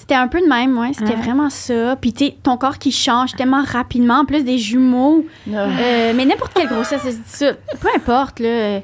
c'était 0.00 0.14
un 0.14 0.28
peu 0.28 0.40
de 0.40 0.46
même, 0.46 0.76
ouais. 0.78 0.92
C'était 0.94 1.10
Ouais. 1.14 1.22
vraiment 1.22 1.50
ça. 1.50 1.94
Puis, 2.00 2.12
tu 2.12 2.32
ton 2.32 2.56
corps 2.56 2.78
qui 2.78 2.90
change 2.90 3.34
tellement 3.36 3.62
rapidement. 3.62 4.20
En 4.20 4.24
plus 4.24 4.44
des 4.44 4.56
jumeaux. 4.58 5.24
Euh, 5.48 6.12
mais 6.16 6.24
n'importe 6.24 6.54
quelle 6.54 6.68
grossesse, 6.68 7.06
ça. 7.26 7.52
Peu 7.80 7.88
importe, 7.94 8.40
là. 8.40 8.80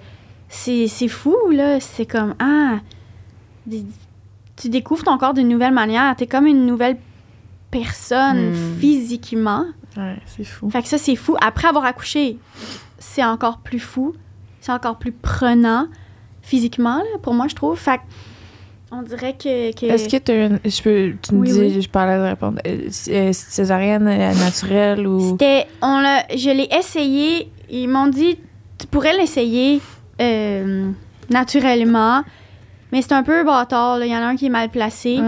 C'est 0.49 0.87
c'est 0.89 1.09
fou, 1.09 1.35
là. 1.51 1.81
C'est 1.81 2.07
comme, 2.07 2.35
ah, 2.39 2.81
des- 3.67 3.85
tu 4.57 4.69
découvres 4.69 5.05
ton 5.05 5.17
corps 5.19 5.35
d'une 5.35 5.49
nouvelle 5.49 5.73
manière. 5.75 6.14
T'es 6.17 6.27
comme 6.27 6.47
une 6.47 6.67
nouvelle 6.67 6.97
personne 7.71 8.51
Hmm. 8.53 8.79
physiquement. 8.81 9.64
Ouais, 9.97 10.17
c'est 10.27 10.45
fou. 10.45 10.69
Fait 10.71 10.83
que 10.83 10.89
ça, 10.89 10.99
c'est 10.99 11.17
fou. 11.17 11.37
Après 11.41 11.69
avoir 11.69 11.85
accouché, 11.85 12.39
c'est 12.99 13.25
encore 13.25 13.59
plus 13.59 13.79
fou. 13.81 14.14
C'est 14.61 14.73
encore 14.73 14.99
plus 14.99 15.12
prenant 15.12 15.87
physiquement, 16.43 16.99
là, 16.99 17.19
pour 17.23 17.35
moi, 17.35 17.49
je 17.49 17.55
trouve. 17.55 17.77
Fait 17.79 17.99
que 17.99 18.03
on 18.93 19.03
dirait 19.03 19.32
que... 19.34 19.72
que- 19.72 19.87
Est-ce 19.87 20.09
que 20.09 20.16
tu 20.16 20.32
as 20.32 20.45
une. 20.47 20.61
Je 20.64 20.82
peux. 20.82 21.12
Tu 21.22 21.34
me 21.34 21.41
Oui, 21.41 21.53
dis, 21.53 21.59
oui. 21.61 21.82
je 21.82 21.89
parlais 21.89 22.16
de 22.16 22.22
répondre. 22.22 22.59
Euh, 22.66 22.89
euh, 23.09 23.32
césarienne 23.32 24.07
euh, 24.07 24.32
naturelle 24.34 25.07
ou? 25.07 25.32
C'était, 25.32 25.66
on 25.82 26.01
l'a, 26.01 26.24
je 26.34 26.51
l'ai 26.51 26.68
essayé. 26.76 27.51
Ils 27.70 27.89
m'ont 27.89 28.07
dit, 28.07 28.39
tu 28.78 28.87
pourrais 28.87 29.16
l'essayer 29.16 29.80
euh, 30.20 30.91
naturellement, 31.30 32.22
mais 32.93 33.03
c'est 33.03 33.12
un 33.12 33.22
peu 33.24 33.43
bâtard. 33.45 34.03
Il 34.05 34.11
y 34.11 34.14
en 34.16 34.20
a 34.20 34.26
un 34.26 34.37
qui 34.37 34.47
est 34.47 34.51
mal 34.51 34.68
placé. 34.70 35.18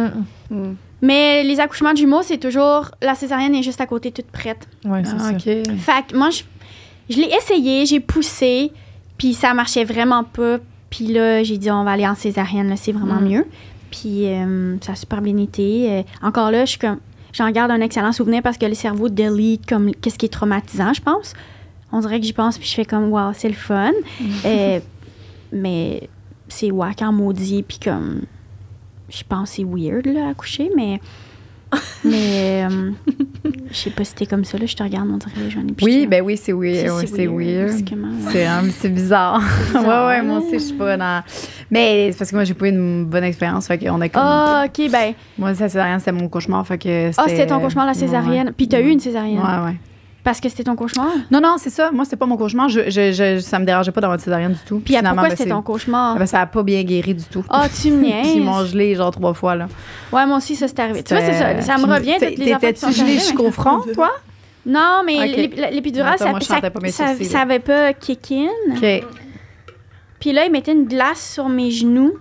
Mm. 0.50 0.74
Mais 1.02 1.44
les 1.44 1.60
accouchements 1.60 1.92
de 1.92 1.98
jumeaux, 1.98 2.22
c'est 2.22 2.38
toujours 2.38 2.90
la 3.02 3.14
césarienne 3.14 3.54
est 3.54 3.62
juste 3.62 3.80
à 3.80 3.86
côté, 3.86 4.10
toute 4.10 4.26
prête. 4.26 4.66
Ouais, 4.84 5.02
c'est 5.04 5.14
Ah, 5.16 5.30
ça. 5.30 5.30
ok. 5.32 5.76
Fait 5.78 6.06
que 6.08 6.16
moi, 6.16 6.30
je, 6.30 6.42
je 7.08 7.20
l'ai 7.20 7.30
essayé, 7.36 7.86
j'ai 7.86 8.00
poussé, 8.00 8.72
puis 9.16 9.32
ça 9.34 9.54
marchait 9.54 9.84
vraiment 9.84 10.24
pas. 10.24 10.58
Puis 10.90 11.06
là, 11.08 11.42
j'ai 11.42 11.58
dit, 11.58 11.70
on 11.70 11.84
va 11.84 11.92
aller 11.92 12.06
en 12.06 12.14
césarienne, 12.14 12.68
là, 12.68 12.76
c'est 12.76 12.92
vraiment 12.92 13.20
Mm. 13.20 13.28
mieux. 13.28 13.46
Puis 13.90 14.26
euh, 14.26 14.76
ça 14.80 14.92
a 14.92 14.94
super 14.94 15.20
bien 15.22 15.36
été. 15.38 15.90
Euh, 15.90 16.02
encore 16.22 16.50
là, 16.50 16.64
je 16.64 16.70
suis 16.70 16.78
comme, 16.78 16.98
j'en 17.32 17.50
garde 17.50 17.70
un 17.70 17.80
excellent 17.80 18.12
souvenir 18.12 18.42
parce 18.42 18.58
que 18.58 18.66
le 18.66 18.74
cerveau 18.74 19.08
delete 19.08 19.66
comme 19.66 19.94
qu'est-ce 19.94 20.18
qui 20.18 20.26
est 20.26 20.30
traumatisant, 20.30 20.92
je 20.92 21.00
pense. 21.02 21.34
On 21.92 22.00
dirait 22.00 22.20
que 22.20 22.26
j'y 22.26 22.32
pense, 22.34 22.58
puis 22.58 22.68
je 22.68 22.74
fais 22.74 22.84
comme, 22.84 23.10
wow, 23.12 23.32
c'est 23.34 23.48
le 23.48 23.54
fun. 23.54 23.92
Euh, 24.44 24.80
mais 25.52 26.08
c'est 26.48 26.70
wack 26.70 27.00
en 27.02 27.12
maudit, 27.12 27.62
puis 27.62 27.78
comme, 27.82 28.22
je 29.08 29.22
pense 29.26 29.50
que 29.50 29.56
c'est 29.56 29.64
weird, 29.64 30.06
là, 30.06 30.28
à 30.28 30.34
coucher, 30.34 30.70
mais. 30.76 31.00
mais 32.04 32.66
euh, 32.70 32.90
je 33.70 33.76
sais 33.76 33.90
pas 33.90 34.04
si 34.04 34.14
t'es 34.14 34.26
comme 34.26 34.44
ça, 34.44 34.56
là, 34.58 34.66
je 34.66 34.74
te 34.74 34.82
regarde, 34.82 35.08
on 35.10 35.16
dirait, 35.18 35.60
ai 35.68 35.72
plus 35.72 35.84
Oui, 35.84 36.06
ben 36.06 36.22
oui, 36.22 36.36
c'est 36.36 36.52
weird. 36.52 36.76
C'est- 36.76 36.90
ouais, 36.90 37.06
c'est 37.06 37.26
weird, 37.26 37.70
ouais. 37.70 38.30
C'est 38.30 38.46
hein, 38.46 38.62
c'est 38.78 38.88
bizarre. 38.88 39.40
bizarre, 39.66 40.06
ouais, 40.08 40.16
ouais, 40.16 40.22
moi 40.22 40.38
aussi, 40.38 40.54
je 40.54 40.64
suis 40.64 40.76
pas 40.76 40.96
dans. 40.96 41.22
Mais 41.70 42.10
c'est 42.12 42.18
parce 42.18 42.30
que 42.30 42.36
moi, 42.36 42.44
j'ai 42.44 42.54
pas 42.54 42.66
eu 42.66 42.70
une 42.70 43.04
bonne 43.04 43.24
expérience. 43.24 43.66
Fait 43.66 43.78
qu'on 43.78 44.00
a 44.00 44.08
comme. 44.08 44.22
Ah, 44.24 44.64
ok, 44.66 44.90
ben. 44.90 45.12
Moi, 45.36 45.50
la 45.50 45.54
césarienne, 45.54 45.98
c'était 45.98 46.12
mon 46.12 46.28
cauchemar. 46.28 46.66
Fait 46.66 46.78
que 46.78 47.10
Ah, 47.16 47.24
c'était 47.28 47.46
ton 47.46 47.60
cauchemar, 47.60 47.86
la 47.86 47.94
césarienne. 47.94 48.52
Puis 48.56 48.68
t'as 48.68 48.80
eu 48.80 48.88
une 48.88 49.00
césarienne. 49.00 49.38
Ouais, 49.38 49.64
ouais. 49.66 49.76
Parce 50.28 50.40
que 50.40 50.50
c'était 50.50 50.64
ton 50.64 50.76
cauchemar? 50.76 51.08
Non, 51.30 51.40
non, 51.40 51.56
c'est 51.58 51.70
ça. 51.70 51.90
Moi, 51.90 52.04
c'était 52.04 52.16
pas 52.18 52.26
mon 52.26 52.36
cauchemar. 52.36 52.68
Je, 52.68 52.90
je, 52.90 53.12
je- 53.12 53.38
ça 53.40 53.58
me 53.58 53.64
dérangeait 53.64 53.92
pas 53.92 54.02
d'avoir 54.02 54.16
une 54.18 54.22
césarienne 54.22 54.52
du 54.52 54.58
tout. 54.58 54.78
Puis 54.78 54.88
finalement, 54.94 55.12
pourquoi 55.12 55.30
ben, 55.30 55.36
c'était 55.36 55.48
ton 55.48 55.62
cauchemar? 55.62 56.16
Ah, 56.16 56.18
ben, 56.18 56.26
ça 56.26 56.42
a 56.42 56.46
pas 56.46 56.62
bien 56.62 56.82
guéri 56.82 57.14
du 57.14 57.24
tout. 57.24 57.42
Ah, 57.48 57.66
tu 57.70 57.90
me 57.90 58.02
Puis 58.22 58.32
ils 58.34 58.42
m'ont 58.44 58.60
niaises. 58.60 58.72
gelé 58.72 58.94
genre 58.94 59.10
trois 59.10 59.32
fois, 59.32 59.54
là. 59.54 59.68
Ouais, 60.12 60.26
moi 60.26 60.36
aussi, 60.36 60.54
ça, 60.54 60.68
c'est 60.68 60.78
arrivé. 60.80 61.02
Tu 61.02 61.14
vois, 61.14 61.22
c'est 61.24 61.32
ça. 61.32 61.62
Ça 61.62 61.78
me 61.78 61.90
revient, 61.90 62.16
t'es- 62.20 62.32
toutes 62.34 62.44
les 62.44 62.52
T'étais-tu 62.52 62.92
gelé 62.92 63.12
jusqu'au 63.14 63.50
front, 63.50 63.80
toi? 63.94 64.10
Non, 64.66 65.00
mais 65.06 65.16
Ok. 65.18 65.36
l'ép- 65.36 65.70
l'épidurale, 65.72 66.16
Attends, 66.20 66.38
ça, 66.40 66.56
ça, 67.24 67.40
avait 67.40 67.58
pas 67.60 67.94
kick 67.94 68.30
in. 68.32 68.48
OK. 68.76 69.04
Puis 70.20 70.32
là, 70.32 70.44
il 70.44 70.52
mettait 70.52 70.72
une 70.72 70.84
glace 70.86 71.32
sur 71.32 71.48
mes 71.48 71.70
genoux. 71.70 72.12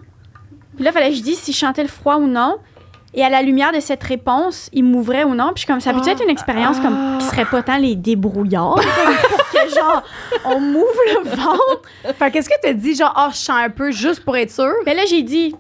Puis 0.76 0.86
là, 0.86 0.92
il 0.92 0.94
fallait 0.94 1.10
que 1.10 1.16
je 1.16 1.24
dise 1.24 1.40
si 1.40 1.52
je 1.52 1.58
chantais 1.58 1.82
le 1.82 1.90
froid 1.90 2.16
ou 2.18 2.28
non. 2.28 2.56
Et 3.14 3.24
à 3.24 3.30
la 3.30 3.42
lumière 3.42 3.72
de 3.72 3.80
cette 3.80 4.04
réponse, 4.04 4.70
il 4.74 4.84
m'ouvrait 4.84 5.24
ou 5.24 5.34
non. 5.34 5.46
Puis 5.48 5.54
je 5.56 5.60
suis 5.62 5.68
comme, 5.68 5.80
ça 5.80 5.94
peut 5.94 6.08
être 6.08 6.22
une 6.24 6.30
expérience 6.30 6.80
comme 6.80 7.18
qui 7.20 7.26
serait 7.26 7.46
pas 7.46 7.64
tant 7.64 7.78
les 7.78 7.96
débrouillards. 7.96 8.76
pour 9.30 9.50
que, 9.50 9.70
genre, 9.74 10.04
on 10.46 10.60
m'ouvre 10.60 11.02
le 11.24 11.30
ventre. 11.30 11.82
Fait 12.20 12.32
qu'est-ce 12.32 12.50
que 12.50 12.56
t'as 12.62 12.74
dit, 12.74 12.96
genre, 12.96 13.14
oh, 13.18 13.30
je 13.32 13.38
sens 13.38 13.58
un 13.58 13.70
peu 13.70 13.92
juste 13.92 14.24
pour 14.24 14.36
être 14.38 14.52
sûr? 14.52 14.72
Mais 14.86 14.94
là, 14.94 15.04
j'ai 15.08 15.24
dit, 15.24 15.56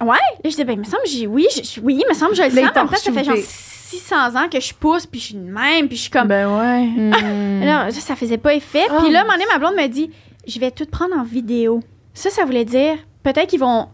ouais. 0.00 0.06
Là, 0.08 0.50
je 0.50 0.54
dis, 0.56 0.64
ben, 0.64 0.72
il 0.74 0.78
me 0.78 0.84
semble, 0.84 1.02
j'ai, 1.06 1.26
oui, 1.26 1.46
je- 1.54 1.80
oui, 1.80 1.98
il 2.00 2.08
me 2.08 2.14
semble, 2.14 2.34
je 2.36 2.42
le 2.42 2.50
sens. 2.50 2.72
Temps, 2.72 2.86
ça 2.88 3.12
fait 3.12 3.24
genre 3.24 3.34
shooté. 3.36 3.46
600 3.48 4.16
ans 4.36 4.48
que 4.50 4.58
je 4.60 4.72
pousse, 4.72 5.04
puis 5.06 5.20
je 5.20 5.26
suis 5.26 5.34
de 5.34 5.40
même, 5.50 5.88
puis 5.88 5.96
je 5.96 6.02
suis 6.02 6.10
comme, 6.10 6.28
Ben 6.28 6.48
ouais. 6.48 6.84
Hmm. 6.96 7.60
là, 7.64 7.90
ça, 7.90 8.00
ça 8.00 8.16
faisait 8.16 8.38
pas 8.38 8.54
effet. 8.54 8.84
Oh, 8.90 9.02
puis 9.02 9.12
là, 9.12 9.20
un 9.20 9.24
moment 9.24 9.34
donné, 9.34 9.44
ma 9.52 9.58
blonde 9.58 9.74
me 9.76 9.86
dit, 9.88 10.10
je 10.46 10.58
vais 10.58 10.70
tout 10.70 10.86
prendre 10.86 11.14
en 11.16 11.22
vidéo. 11.22 11.80
Ça, 12.14 12.30
ça 12.30 12.44
voulait 12.44 12.64
dire, 12.64 12.96
peut-être 13.22 13.48
qu'ils 13.48 13.60
vont. 13.60 13.88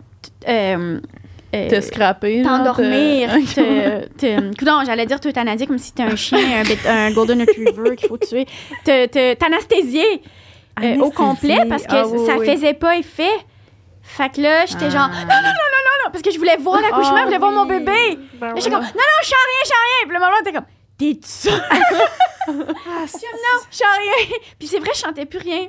euh, 0.48 1.00
euh, 1.54 1.68
Te 1.68 1.80
scraper. 1.80 2.42
t'endormir, 2.42 3.30
te- 3.30 3.54
te, 3.54 4.06
te- 4.18 4.56
Coudon, 4.58 4.82
j'allais 4.86 5.06
dire 5.06 5.18
t'euthanasier 5.20 5.66
comme 5.66 5.78
si 5.78 5.92
t'es 5.92 6.02
un 6.04 6.16
chien, 6.16 6.62
un, 6.86 6.90
un 7.06 7.10
golden 7.12 7.40
retriever 7.40 7.96
qu'il 7.96 8.08
faut 8.08 8.18
tuer. 8.18 8.46
T'anesthésier 8.84 10.22
euh, 10.82 10.96
au 10.98 11.10
complet 11.10 11.64
parce 11.68 11.82
que 11.84 11.94
Ah, 11.94 12.06
oui, 12.06 12.26
ça 12.26 12.36
oui. 12.38 12.46
faisait 12.46 12.74
pas 12.74 12.96
effet. 12.96 13.30
Fait 14.02 14.30
que 14.32 14.40
là, 14.40 14.66
j'étais 14.66 14.90
genre, 14.90 15.08
non, 15.08 15.14
non, 15.14 15.20
non, 15.20 15.42
non, 15.42 15.42
non, 15.42 16.04
non, 16.04 16.10
parce 16.10 16.22
que 16.22 16.30
je 16.32 16.38
voulais 16.38 16.56
voir 16.56 16.80
l'accouchement, 16.80 17.14
Ah 17.16 17.20
je 17.20 17.24
voulais 17.26 17.38
voir 17.38 17.52
mon 17.52 17.62
oui. 17.62 17.78
bébé. 17.78 18.18
Ben 18.34 18.52
j'étais 18.56 18.70
comme, 18.70 18.80
non, 18.80 18.86
non, 18.86 19.18
je 19.22 19.26
sens 19.28 19.36
rien, 19.46 19.60
je 19.62 19.68
sens 19.68 19.76
rien. 19.84 20.08
Puis 20.08 20.14
le 20.14 20.20
moment, 20.20 20.38
était 20.40 20.52
comme, 20.52 20.66
t'es 20.98 21.20
sûr? 21.26 21.52
non, 22.48 22.64
je 23.70 23.76
sens 23.76 23.86
rien. 23.98 24.36
Puis 24.58 24.68
c'est 24.68 24.78
vrai, 24.78 24.90
je 24.94 24.98
sentais 25.00 25.26
plus 25.26 25.38
rien. 25.38 25.66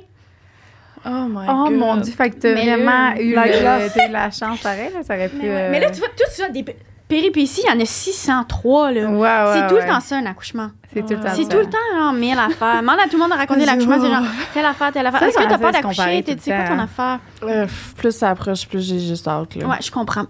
Oh 1.04 1.26
my 1.28 1.46
Oh 1.48 1.64
God. 1.68 1.72
mon 1.78 1.96
dieu, 1.96 2.12
fait 2.12 2.30
que 2.30 2.36
t'as 2.36 2.52
vraiment 2.52 3.12
eu 3.18 3.34
t'as 3.34 4.08
eu 4.08 4.12
la 4.12 4.30
chance 4.30 4.60
pareil, 4.60 4.90
là, 4.94 5.02
ça 5.02 5.14
aurait 5.14 5.28
pu. 5.28 5.36
Mais, 5.42 5.48
ouais. 5.48 5.54
euh, 5.54 5.68
Mais 5.70 5.80
là, 5.80 5.90
tu 5.90 5.98
vois, 5.98 6.08
tout 6.08 6.30
ça, 6.30 6.48
des 6.48 6.62
pé- 6.62 6.76
péripéties, 7.08 7.62
il 7.66 7.70
y 7.74 7.76
en 7.76 7.80
a 7.80 7.84
603, 7.84 8.92
là. 8.92 9.08
Ouais, 9.10 9.18
ouais, 9.18 9.44
c'est 9.54 9.66
tout 9.68 9.74
le 9.80 9.86
temps 9.86 10.00
ça, 10.00 10.16
un 10.16 10.26
accouchement. 10.26 10.68
C'est 10.94 11.00
tout 11.06 11.14
le 11.14 11.20
temps 11.20 11.28
C'est 11.34 11.48
tout 11.48 11.56
le 11.56 11.64
temps, 11.64 11.78
genre, 11.98 12.12
mille 12.12 12.38
affaires. 12.38 12.80
Demande 12.82 12.98
à 13.02 13.08
tout 13.08 13.16
le 13.16 13.18
monde 13.20 13.30
de 13.30 13.36
raconter 13.36 13.64
l'accouchement, 13.66 13.98
c'est 14.00 14.10
genre, 14.10 14.22
telle 14.52 14.66
affaire, 14.66 14.92
telle 14.92 15.06
affaire. 15.06 15.22
Est-ce 15.22 15.38
que 15.38 15.42
t'as 15.42 15.56
peur 15.58 15.72
reste 15.72 15.82
d'accoucher? 15.82 16.24
C'est 16.38 16.50
quoi 16.54 16.64
ton 16.68 16.78
affaire? 16.78 17.18
Euh, 17.42 17.66
plus 17.96 18.12
ça 18.14 18.30
approche, 18.30 18.66
plus 18.68 18.86
j'ai 18.86 19.00
juste 19.00 19.26
hâte. 19.26 19.54
Là. 19.56 19.66
Ouais, 19.66 19.76
je 19.82 19.90
comprends. 19.90 20.24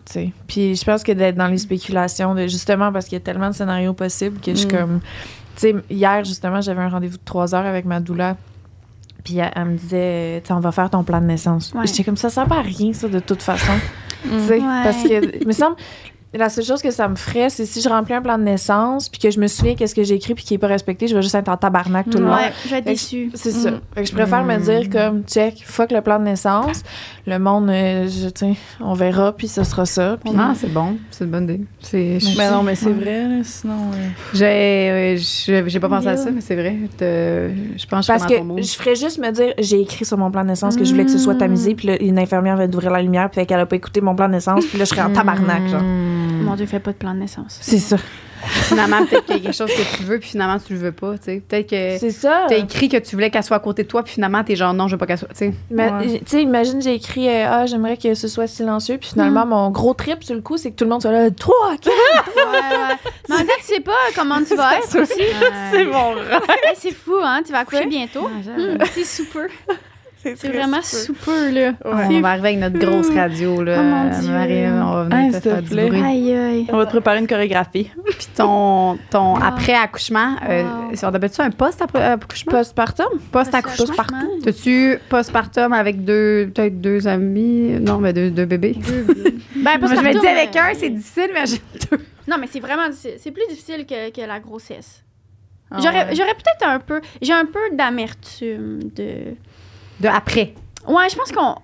Puis 0.46 0.76
je 0.76 0.84
pense 0.84 1.02
que 1.02 1.12
d'être 1.12 1.34
dans 1.36 1.48
les 1.48 1.58
spéculations, 1.58 2.34
de, 2.34 2.42
justement 2.46 2.92
parce 2.92 3.06
qu'il 3.06 3.14
y 3.14 3.20
a 3.20 3.24
tellement 3.24 3.48
de 3.50 3.54
scénarios 3.54 3.92
possibles 3.92 4.40
que 4.40 4.52
je 4.52 4.56
suis 4.58 4.66
Mm. 4.68 4.70
comme. 4.70 5.00
Tu 5.56 5.60
sais, 5.68 5.74
hier, 5.90 6.24
justement, 6.24 6.60
j'avais 6.60 6.80
un 6.80 6.88
rendez-vous 6.88 7.18
de 7.18 7.24
trois 7.24 7.54
heures 7.54 7.66
avec 7.66 7.84
ma 7.84 8.00
doula. 8.00 8.36
Puis 9.24 9.38
elle, 9.38 9.50
elle 9.54 9.64
me 9.66 9.76
disait, 9.76 10.40
tu 10.42 10.48
sais, 10.48 10.52
on 10.54 10.60
va 10.60 10.72
faire 10.72 10.90
ton 10.90 11.04
plan 11.04 11.20
de 11.20 11.26
naissance. 11.26 11.72
Ouais. 11.74 11.86
J'étais 11.86 12.04
comme 12.04 12.16
ça, 12.16 12.28
ça 12.28 12.42
sert 12.42 12.46
pas 12.48 12.58
à 12.58 12.62
rien, 12.62 12.92
ça, 12.92 13.08
de 13.08 13.18
toute 13.20 13.42
façon. 13.42 13.72
Tu 14.24 14.28
sais, 14.46 14.54
Ouais. 14.60 14.82
parce 14.84 15.02
que, 15.02 15.38
il 15.40 15.46
me 15.48 15.52
semble, 15.52 15.74
la 16.38 16.48
seule 16.48 16.64
chose 16.64 16.80
que 16.80 16.90
ça 16.90 17.08
me 17.08 17.16
ferait, 17.16 17.50
c'est 17.50 17.66
si 17.66 17.80
je 17.82 17.88
remplis 17.88 18.14
un 18.14 18.22
plan 18.22 18.38
de 18.38 18.42
naissance, 18.44 19.08
puis 19.08 19.20
que 19.20 19.30
je 19.30 19.38
me 19.38 19.46
souviens 19.48 19.74
qu'est-ce 19.74 19.94
que 19.94 20.02
j'ai 20.02 20.14
écrit, 20.14 20.34
puis 20.34 20.44
qui 20.44 20.54
est 20.54 20.58
pas 20.58 20.66
respecté, 20.66 21.06
je 21.06 21.14
vais 21.14 21.22
juste 21.22 21.34
être 21.34 21.48
en 21.48 21.56
tabarnak 21.56 22.08
tout 22.08 22.18
le 22.18 22.24
long. 22.24 22.34
Ouais, 22.34 22.50
je 22.64 22.70
vais 22.70 22.78
être 22.78 22.84
déçue. 22.86 23.30
C'est 23.34 23.50
ça. 23.50 23.70
Mm. 23.72 23.80
Fait 23.94 24.02
que 24.02 24.08
je 24.08 24.14
préfère 24.14 24.42
me 24.44 24.56
dire 24.58 24.88
comme 24.90 25.22
check, 25.24 25.62
fuck 25.64 25.90
le 25.92 26.00
plan 26.00 26.18
de 26.18 26.24
naissance. 26.24 26.82
Le 27.26 27.38
monde, 27.38 27.68
euh, 27.70 28.08
je, 28.08 28.28
tu 28.30 28.46
sais, 28.46 28.54
on 28.80 28.94
verra, 28.94 29.32
puis 29.32 29.46
ce 29.46 29.62
sera 29.62 29.84
ça. 29.86 30.16
Puis 30.24 30.32
Ah, 30.38 30.52
c'est 30.56 30.72
bon, 30.72 30.96
c'est 31.10 31.24
une 31.24 31.30
bonne 31.30 31.44
idée. 31.44 31.60
C'est, 31.80 32.18
je- 32.18 32.36
Mais 32.38 32.50
non, 32.50 32.62
mais 32.62 32.74
c'est 32.74 32.92
vrai, 32.92 33.28
là, 33.28 33.44
sinon. 33.44 33.90
euh, 33.92 34.08
j'ai, 34.34 34.46
euh, 34.46 35.16
j'ai, 35.16 35.68
j'ai 35.68 35.80
pas 35.80 35.88
pensé 35.88 36.08
à 36.08 36.16
ça, 36.16 36.30
mais 36.30 36.40
c'est 36.40 36.56
vrai. 36.56 36.76
te- 36.96 37.50
je 37.76 37.86
pense 37.86 38.06
que 38.06 38.12
je 38.14 38.18
Parce 38.18 38.26
que 38.26 38.62
je 38.62 38.72
ferais 38.74 38.94
juste 38.96 39.18
me 39.18 39.30
dire, 39.30 39.52
j'ai 39.58 39.80
écrit 39.80 40.04
sur 40.04 40.18
mon 40.18 40.30
plan 40.30 40.42
de 40.42 40.48
naissance 40.48 40.76
que 40.76 40.84
je 40.84 40.90
voulais 40.90 41.04
que 41.04 41.10
ce 41.12 41.18
soit 41.18 41.34
tamisé, 41.36 41.74
puis 41.74 41.88
là, 41.88 42.02
une 42.02 42.18
infirmière 42.18 42.56
vient 42.56 42.68
d'ouvrir 42.68 42.90
la 42.90 43.02
lumière, 43.02 43.30
puis 43.30 43.44
qu'elle 43.46 43.60
a 43.60 43.66
pas 43.66 43.76
écouté 43.76 44.00
mon 44.00 44.14
plan 44.16 44.26
de 44.28 44.32
naissance, 44.32 44.64
puis 44.66 44.78
là, 44.78 44.84
je 44.84 44.90
serais 44.90 45.02
en 45.02 45.12
tabarnak, 45.12 45.68
genre. 45.68 45.82
Hmm. 46.22 46.42
Mon 46.44 46.54
Dieu, 46.54 46.66
fais 46.66 46.80
pas 46.80 46.92
de 46.92 46.96
plan 46.96 47.14
de 47.14 47.20
naissance. 47.20 47.58
C'est 47.60 47.78
ça. 47.78 47.96
Finalement, 48.44 49.06
peut-être 49.06 49.24
qu'il 49.26 49.36
y 49.36 49.38
a 49.38 49.42
quelque 49.42 49.54
chose 49.56 49.70
que 49.70 49.96
tu 49.96 50.02
veux, 50.02 50.18
puis 50.18 50.30
finalement, 50.30 50.58
tu 50.58 50.72
le 50.72 50.78
veux 50.80 50.90
pas, 50.90 51.12
tu 51.16 51.24
sais. 51.26 51.42
Peut-être 51.48 51.70
que 51.70 51.96
C'est 51.98 52.10
ça. 52.10 52.46
t'as 52.48 52.56
écrit 52.58 52.88
que 52.88 52.96
tu 52.96 53.14
voulais 53.14 53.30
qu'elle 53.30 53.44
soit 53.44 53.56
à 53.58 53.60
côté 53.60 53.84
de 53.84 53.88
toi, 53.88 54.02
puis 54.02 54.14
finalement, 54.14 54.42
t'es 54.42 54.56
genre, 54.56 54.74
non, 54.74 54.88
je 54.88 54.94
veux 54.94 54.98
pas 54.98 55.06
qu'elle 55.06 55.18
soit, 55.18 55.28
tu 55.28 55.36
sais. 55.36 55.54
Ouais. 55.70 56.20
Imagine, 56.42 56.82
j'ai 56.82 56.94
écrit, 56.94 57.28
euh, 57.28 57.46
ah, 57.48 57.66
j'aimerais 57.66 57.96
que 57.96 58.14
ce 58.14 58.26
soit 58.26 58.48
silencieux, 58.48 58.98
puis 58.98 59.10
finalement, 59.10 59.46
mon 59.46 59.70
gros 59.70 59.94
trip 59.94 60.24
sur 60.24 60.34
le 60.34 60.40
coup, 60.40 60.56
c'est 60.56 60.72
que 60.72 60.76
tout 60.76 60.82
le 60.82 60.90
monde 60.90 61.02
soit 61.02 61.12
là, 61.12 61.30
toi, 61.30 61.54
quatre! 61.80 61.94
Ouais, 62.34 62.42
ouais. 62.52 62.96
Mais 63.28 63.34
en 63.36 63.38
fait, 63.38 63.44
tu 63.60 63.74
sais 63.74 63.80
pas 63.80 63.92
comment 64.16 64.42
tu 64.42 64.56
vas 64.56 64.78
être 64.78 64.98
aussi. 65.02 65.22
C'est 65.70 65.84
mon 65.84 66.10
rêve. 66.14 66.40
Hey, 66.64 66.74
c'est 66.74 66.90
fou, 66.94 67.14
hein? 67.22 67.42
Tu 67.46 67.52
vas 67.52 67.60
accoucher 67.60 67.86
bientôt. 67.86 68.28
Ah. 68.28 68.60
Hum, 68.60 68.78
C'est 68.92 69.04
super. 69.04 69.46
C'est 70.22 70.48
vraiment 70.48 70.82
super, 70.82 71.52
là. 71.52 71.72
On 71.84 72.20
va 72.20 72.28
arriver 72.30 72.48
avec 72.48 72.58
notre 72.60 72.78
grosse 72.78 73.10
radio, 73.10 73.62
là. 73.62 73.76
Oh 73.78 73.82
mon 73.82 74.20
Dieu. 74.20 74.30
Marie, 74.30 74.66
on 74.66 74.92
va 74.92 75.04
venir 75.04 75.32
Ah, 75.34 75.40
te 75.40 75.48
faire 75.48 75.62
du 75.62 75.68
bruit. 75.74 76.02
Aïe, 76.02 76.32
aïe. 76.34 76.66
On 76.72 76.76
va 76.76 76.84
te 76.86 76.90
préparer 76.90 77.18
une 77.18 77.26
chorégraphie. 77.26 77.90
Puis 78.04 78.28
ton, 78.36 78.98
ton 79.10 79.34
Wow. 79.34 79.42
après-accouchement, 79.42 80.36
euh, 80.48 80.64
on 81.02 81.06
appelle 81.08 81.30
ça 81.30 81.44
un 81.44 81.50
post-accouchement? 81.50 82.52
Postpartum? 82.52 83.06
Post-accouchement. 83.32 83.86
Post-accouchement. 83.86 84.28
T'as-tu 84.44 84.98
postpartum 85.08 85.72
avec 85.72 86.04
deux, 86.04 86.50
peut-être 86.54 86.80
deux 86.80 87.08
amis? 87.08 87.78
Non, 87.80 87.98
mais 87.98 88.12
deux, 88.12 88.30
deux 88.30 88.46
bébés. 88.46 88.76
Ben, 89.56 89.78
Moi, 89.78 89.90
je 89.90 89.94
me 89.94 89.96
postpartum, 89.96 90.20
dis 90.20 90.26
avec 90.26 90.56
euh, 90.56 90.60
un, 90.60 90.74
c'est 90.74 90.90
difficile, 90.90 91.30
mais 91.32 91.46
j'ai 91.46 91.58
deux. 91.90 91.98
Non, 92.28 92.36
mais 92.40 92.46
c'est 92.50 92.58
vraiment 92.60 92.88
difficile. 92.88 93.14
C'est 93.18 93.30
plus 93.30 93.46
difficile 93.48 93.86
que, 93.86 94.10
que 94.10 94.26
la 94.26 94.40
grossesse. 94.40 95.02
Ah 95.70 95.76
J'aurais 95.82 96.06
ouais. 96.08 96.14
j'aurais 96.16 96.34
peut-être 96.34 96.68
un 96.68 96.78
peu. 96.80 97.00
J'ai 97.22 97.32
un 97.32 97.46
peu 97.46 97.60
d'amertume 97.76 98.80
de. 98.94 99.34
De 100.00 100.08
après. 100.08 100.54
Ouais, 100.86 101.08
je 101.10 101.16
pense 101.16 101.30
qu'on 101.32 101.54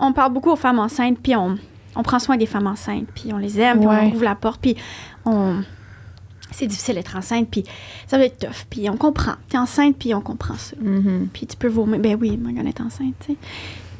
on 0.00 0.12
parle 0.12 0.32
beaucoup 0.32 0.50
aux 0.50 0.56
femmes 0.56 0.78
enceintes, 0.78 1.18
puis 1.22 1.34
on, 1.36 1.56
on 1.96 2.02
prend 2.02 2.18
soin 2.18 2.36
des 2.36 2.46
femmes 2.46 2.66
enceintes, 2.66 3.08
puis 3.14 3.32
on 3.32 3.38
les 3.38 3.60
aime, 3.60 3.78
puis 3.80 3.88
Ouais. 3.88 4.10
on 4.10 4.14
ouvre 4.14 4.24
la 4.24 4.34
porte, 4.34 4.60
puis 4.60 4.76
on. 5.24 5.62
C'est 6.50 6.66
difficile 6.66 6.94
d'être 6.94 7.14
enceinte, 7.14 7.48
puis 7.50 7.62
ça 8.06 8.16
va 8.16 8.24
être 8.24 8.38
tough, 8.38 8.64
puis 8.70 8.88
on 8.88 8.96
comprend. 8.96 9.34
T'es 9.50 9.58
enceinte, 9.58 9.96
puis 9.98 10.14
on 10.14 10.22
comprend 10.22 10.54
ça. 10.54 10.76
Puis 11.34 11.46
tu 11.46 11.56
peux 11.56 11.68
vomir. 11.68 12.00
Ben 12.00 12.16
oui, 12.18 12.36
Morgane 12.38 12.66
est 12.66 12.80
enceinte, 12.80 13.14
tu 13.20 13.32
sais. 13.32 13.38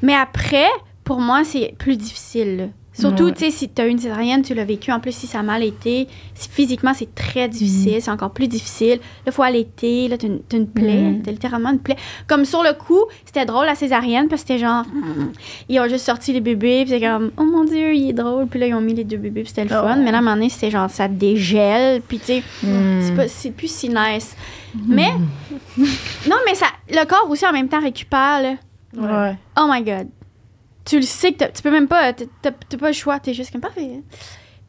Mais 0.00 0.14
après, 0.14 0.66
pour 1.04 1.20
moi, 1.20 1.44
c'est 1.44 1.74
plus 1.78 1.96
difficile. 1.98 2.70
Surtout, 2.98 3.24
Ouais. 3.26 3.32
tu 3.32 3.44
sais, 3.44 3.50
si 3.50 3.68
tu 3.68 3.80
as 3.80 3.86
une 3.86 3.98
césarienne, 3.98 4.42
tu 4.42 4.54
l'as 4.54 4.64
vécu. 4.64 4.90
En 4.90 4.98
plus, 5.00 5.12
si 5.12 5.26
ça 5.26 5.40
a 5.40 5.42
mal 5.42 5.62
été, 5.62 6.08
si 6.34 6.48
physiquement, 6.48 6.92
c'est 6.94 7.14
très 7.14 7.48
difficile. 7.48 7.98
C'est 8.00 8.10
encore 8.10 8.30
plus 8.32 8.48
difficile. 8.48 8.96
Là, 8.98 8.98
il 9.28 9.32
faut 9.32 9.42
allaiter. 9.42 10.08
Là, 10.08 10.18
tu 10.18 10.26
as 10.26 10.56
une 10.56 10.66
plaie. 10.66 11.02
Mhm. 11.02 11.22
T'as 11.22 11.30
littéralement 11.30 11.70
une 11.70 11.78
plaie. 11.78 11.96
Comme 12.26 12.44
sur 12.44 12.62
le 12.62 12.72
coup, 12.72 13.04
c'était 13.24 13.44
drôle, 13.44 13.66
la 13.66 13.74
césarienne, 13.74 14.28
parce 14.28 14.42
que 14.42 14.48
c'était 14.48 14.60
genre... 14.60 14.84
Ils 15.68 15.78
ont 15.80 15.88
juste 15.88 16.04
sorti 16.06 16.32
les 16.32 16.40
bébés, 16.40 16.84
puis 16.86 16.90
c'est 16.90 17.00
comme... 17.00 17.30
Oh 17.36 17.44
mon 17.44 17.64
Dieu, 17.64 17.94
il 17.94 18.10
est 18.10 18.12
drôle. 18.14 18.46
Puis 18.48 18.58
là, 18.58 18.66
ils 18.66 18.74
ont 18.74 18.80
mis 18.80 18.94
les 18.94 19.04
deux 19.04 19.16
bébés, 19.18 19.42
puis 19.42 19.50
c'était 19.50 19.64
le 19.64 19.68
fun. 19.70 19.96
Mais 19.96 20.10
là, 20.10 20.18
à 20.18 20.20
un 20.20 20.22
moment 20.24 20.34
donné, 20.36 20.48
c'était 20.48 20.70
genre, 20.70 20.90
ça 20.90 21.06
dégèle. 21.08 22.02
Puis 22.02 22.18
tu 22.18 22.24
sais, 22.26 22.42
c'est 22.62 23.14
pas- 23.14 23.28
c'est 23.28 23.50
plus 23.52 23.70
si 23.72 23.88
nice. 23.88 24.34
Mais... 24.86 25.10
non, 26.28 26.36
mais 26.46 26.54
ça... 26.54 26.66
Le 26.90 27.04
corps 27.06 27.26
aussi, 27.30 27.46
en 27.46 27.52
même 27.52 27.68
temps, 27.68 27.80
récupère, 27.80 28.42
là. 28.42 28.54
Ouais. 28.96 29.36
Oh 29.58 29.66
my 29.70 29.82
god. 29.82 30.08
Tu 30.88 30.96
le 30.96 31.02
sais 31.04 31.32
que 31.32 31.38
t'as- 31.38 31.48
tu 31.48 31.62
peux 31.62 31.70
même 31.70 31.86
pas. 31.88 32.12
T'as 32.12 32.50
pas 32.78 32.86
le 32.88 32.92
choix. 32.92 33.18
T'es 33.20 33.34
juste 33.34 33.52
comme 33.52 33.60
parfait. 33.60 34.00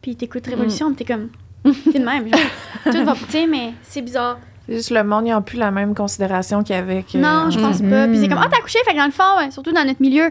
Puis 0.01 0.15
t'écoutes 0.15 0.45
Révolution, 0.47 0.87
puis 0.93 1.03
t'es 1.05 1.13
comme. 1.13 1.29
T'es 1.91 1.99
de 1.99 2.05
même. 2.05 2.27
Genre, 2.27 2.39
tout 2.93 3.03
va. 3.05 3.13
Tu 3.13 3.31
sais, 3.31 3.47
mais 3.47 3.73
c'est 3.83 4.01
bizarre. 4.01 4.39
C'est 4.67 4.75
juste 4.75 4.91
le 4.91 5.03
monde, 5.03 5.25
ils 5.27 5.31
n'ont 5.31 5.41
plus 5.41 5.57
la 5.57 5.71
même 5.71 5.95
considération 5.95 6.61
qu'il 6.63 6.75
y 6.75 6.79
avait. 6.79 7.03
que- 7.03 7.17
Non, 7.17 7.49
je 7.49 7.59
pense 7.59 7.81
pas. 7.81 8.07
Puis 8.07 8.19
c'est 8.19 8.27
comme, 8.27 8.37
ah, 8.41 8.47
t'as 8.49 8.57
accouché, 8.57 8.79
fait 8.85 8.91
que 8.93 8.97
dans 8.97 9.05
le 9.05 9.11
fond, 9.11 9.23
ouais, 9.39 9.49
surtout 9.51 9.71
dans 9.71 9.83
notre 9.83 10.01
milieu. 10.01 10.29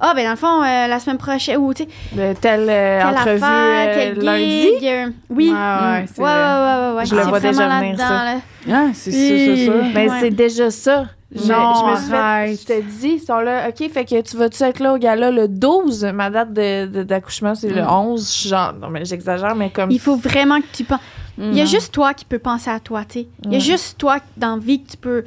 Ah, 0.00 0.12
ben 0.14 0.24
dans 0.24 0.30
le 0.30 0.36
fond, 0.36 0.62
euh, 0.62 0.86
la 0.86 0.98
semaine 1.00 1.18
prochaine, 1.18 1.56
ou 1.56 1.74
tu 1.74 1.82
sais, 1.84 2.34
telle 2.40 2.68
euh, 2.70 3.00
quelle 3.00 3.08
entrevue 3.08 3.42
affaire, 3.42 3.88
euh, 3.88 3.94
quel 4.14 4.24
lundi. 4.24 4.62
gig. 4.62 4.84
euh, 4.84 5.10
oui. 5.30 5.48
Ouais, 5.48 5.54
ouais, 5.56 6.04
c'est 6.06 6.22
ouais, 6.22 6.28
ouais, 6.28 6.32
ouais, 6.32 6.90
ouais, 6.90 6.96
ouais. 6.98 7.06
Je 7.06 7.14
le 7.16 7.22
vois 7.22 7.40
déjà 7.40 7.68
venir, 7.80 7.98
ça. 7.98 8.24
là. 8.24 8.34
Ah, 8.70 8.86
c'est 8.94 9.10
ça, 9.10 9.18
c'est 9.18 9.66
ça. 9.66 9.72
Ben, 9.94 10.08
Ouais. 10.08 10.16
c'est 10.20 10.30
déjà 10.30 10.70
ça. 10.70 11.06
Je, 11.34 11.52
Non, 11.52 11.74
je 11.74 11.90
me 11.90 11.96
suis 11.96 12.10
fait, 12.10 12.56
je 12.56 12.66
te 12.80 12.88
dis, 13.00 13.08
ils 13.16 13.20
sont 13.20 13.40
là, 13.40 13.68
OK, 13.68 13.90
fait 13.90 14.04
que 14.06 14.20
tu 14.22 14.36
vas-tu 14.38 14.62
être 14.62 14.80
là 14.80 14.94
au 14.94 14.98
gala 14.98 15.30
le 15.30 15.46
12? 15.46 16.04
Ma 16.14 16.30
date 16.30 16.54
de- 16.54 16.86
de- 16.86 17.02
d'accouchement, 17.02 17.54
c'est 17.54 17.68
le 17.68 17.82
11. 17.82 18.26
Je 18.26 18.32
suis 18.32 18.48
Genre, 18.48 18.72
non, 18.72 18.88
mais 18.88 19.04
j'exagère, 19.04 19.54
mais 19.54 19.68
comme. 19.70 19.90
Il 19.90 20.00
faut 20.00 20.16
vraiment 20.16 20.58
que 20.60 20.66
tu 20.72 20.84
penses. 20.84 21.00
Il 21.36 21.54
y 21.54 21.60
a 21.60 21.64
Mhm. 21.64 21.68
juste 21.70 21.92
toi 21.92 22.14
qui 22.14 22.24
peux 22.24 22.38
penser 22.38 22.70
à 22.70 22.80
toi, 22.80 23.04
tu 23.04 23.20
sais. 23.20 23.28
Il 23.44 23.50
y 23.52 23.54
a 23.54 23.58
Ouais. 23.58 23.60
juste 23.60 23.98
toi 23.98 24.18
dans 24.38 24.56
la 24.56 24.62
vie 24.62 24.82
que 24.82 24.90
tu 24.92 24.96
peux. 24.96 25.24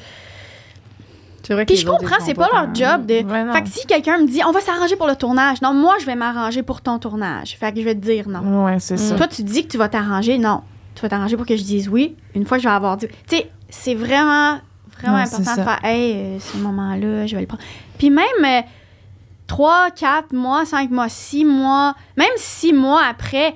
Vrai 1.49 1.65
Puis 1.65 1.75
je 1.75 1.85
comprends, 1.85 2.15
c'est 2.21 2.33
pas 2.33 2.47
leur 2.53 2.73
job 2.73 3.05
de. 3.05 3.15
Fait 3.53 3.61
que 3.63 3.67
si 3.69 3.85
quelqu'un 3.85 4.19
me 4.19 4.27
dit, 4.27 4.41
on 4.47 4.51
va 4.51 4.61
s'arranger 4.61 4.95
pour 4.95 5.07
le 5.07 5.15
tournage, 5.15 5.61
non, 5.61 5.73
moi, 5.73 5.95
je 5.99 6.05
vais 6.05 6.15
m'arranger 6.15 6.63
pour 6.63 6.81
ton 6.81 6.97
tournage. 6.97 7.57
Fait 7.59 7.73
que 7.73 7.79
je 7.79 7.83
vais 7.85 7.93
te 7.95 7.99
dire 7.99 8.29
non. 8.29 8.65
Ouais, 8.65 8.79
c'est 8.79 8.95
ça. 8.97 9.15
Toi, 9.15 9.27
tu 9.27 9.43
dis 9.43 9.65
que 9.65 9.71
tu 9.71 9.77
vas 9.77 9.89
t'arranger, 9.89 10.37
non. 10.37 10.61
Tu 10.95 11.01
vas 11.01 11.09
t'arranger 11.09 11.35
pour 11.37 11.45
que 11.45 11.55
je 11.57 11.63
dise 11.63 11.89
oui. 11.89 12.15
Une 12.35 12.45
fois 12.45 12.57
que 12.57 12.63
je 12.63 12.69
vais 12.69 12.73
avoir 12.73 12.95
dit. 12.97 13.07
Tu 13.27 13.35
sais, 13.37 13.49
c'est 13.69 13.95
vraiment, 13.95 14.59
vraiment 15.01 15.17
important 15.17 15.55
de 15.55 15.63
faire, 15.63 15.79
hey, 15.83 16.13
euh, 16.15 16.39
ce 16.39 16.57
moment-là, 16.57 17.25
je 17.27 17.35
vais 17.35 17.41
le 17.41 17.47
prendre. 17.47 17.63
Puis 17.97 18.09
même 18.09 18.25
euh, 18.43 18.61
trois, 19.47 19.89
quatre 19.91 20.33
mois, 20.33 20.65
cinq 20.65 20.89
mois, 20.91 21.09
six 21.09 21.45
mois, 21.45 21.93
même 22.17 22.29
six 22.37 22.73
mois 22.73 23.01
après, 23.09 23.53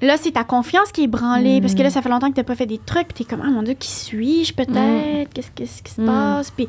là, 0.00 0.16
c'est 0.16 0.32
ta 0.32 0.44
confiance 0.44 0.90
qui 0.92 1.04
est 1.04 1.08
branlée. 1.08 1.60
Parce 1.60 1.74
que 1.74 1.82
là, 1.82 1.90
ça 1.90 2.02
fait 2.02 2.08
longtemps 2.08 2.30
que 2.30 2.34
t'as 2.36 2.42
pas 2.44 2.56
fait 2.56 2.66
des 2.66 2.78
trucs. 2.78 3.08
Puis 3.08 3.24
t'es 3.24 3.30
comme, 3.30 3.42
ah 3.44 3.50
mon 3.50 3.62
Dieu, 3.62 3.74
qui 3.74 3.90
suis-je 3.90 4.52
peut-être? 4.54 5.32
Qu'est-ce 5.32 5.50
qu'est-ce 5.54 5.82
qui 5.82 5.92
se 5.92 6.00
Mm. 6.00 6.06
passe? 6.06 6.50
Puis 6.50 6.66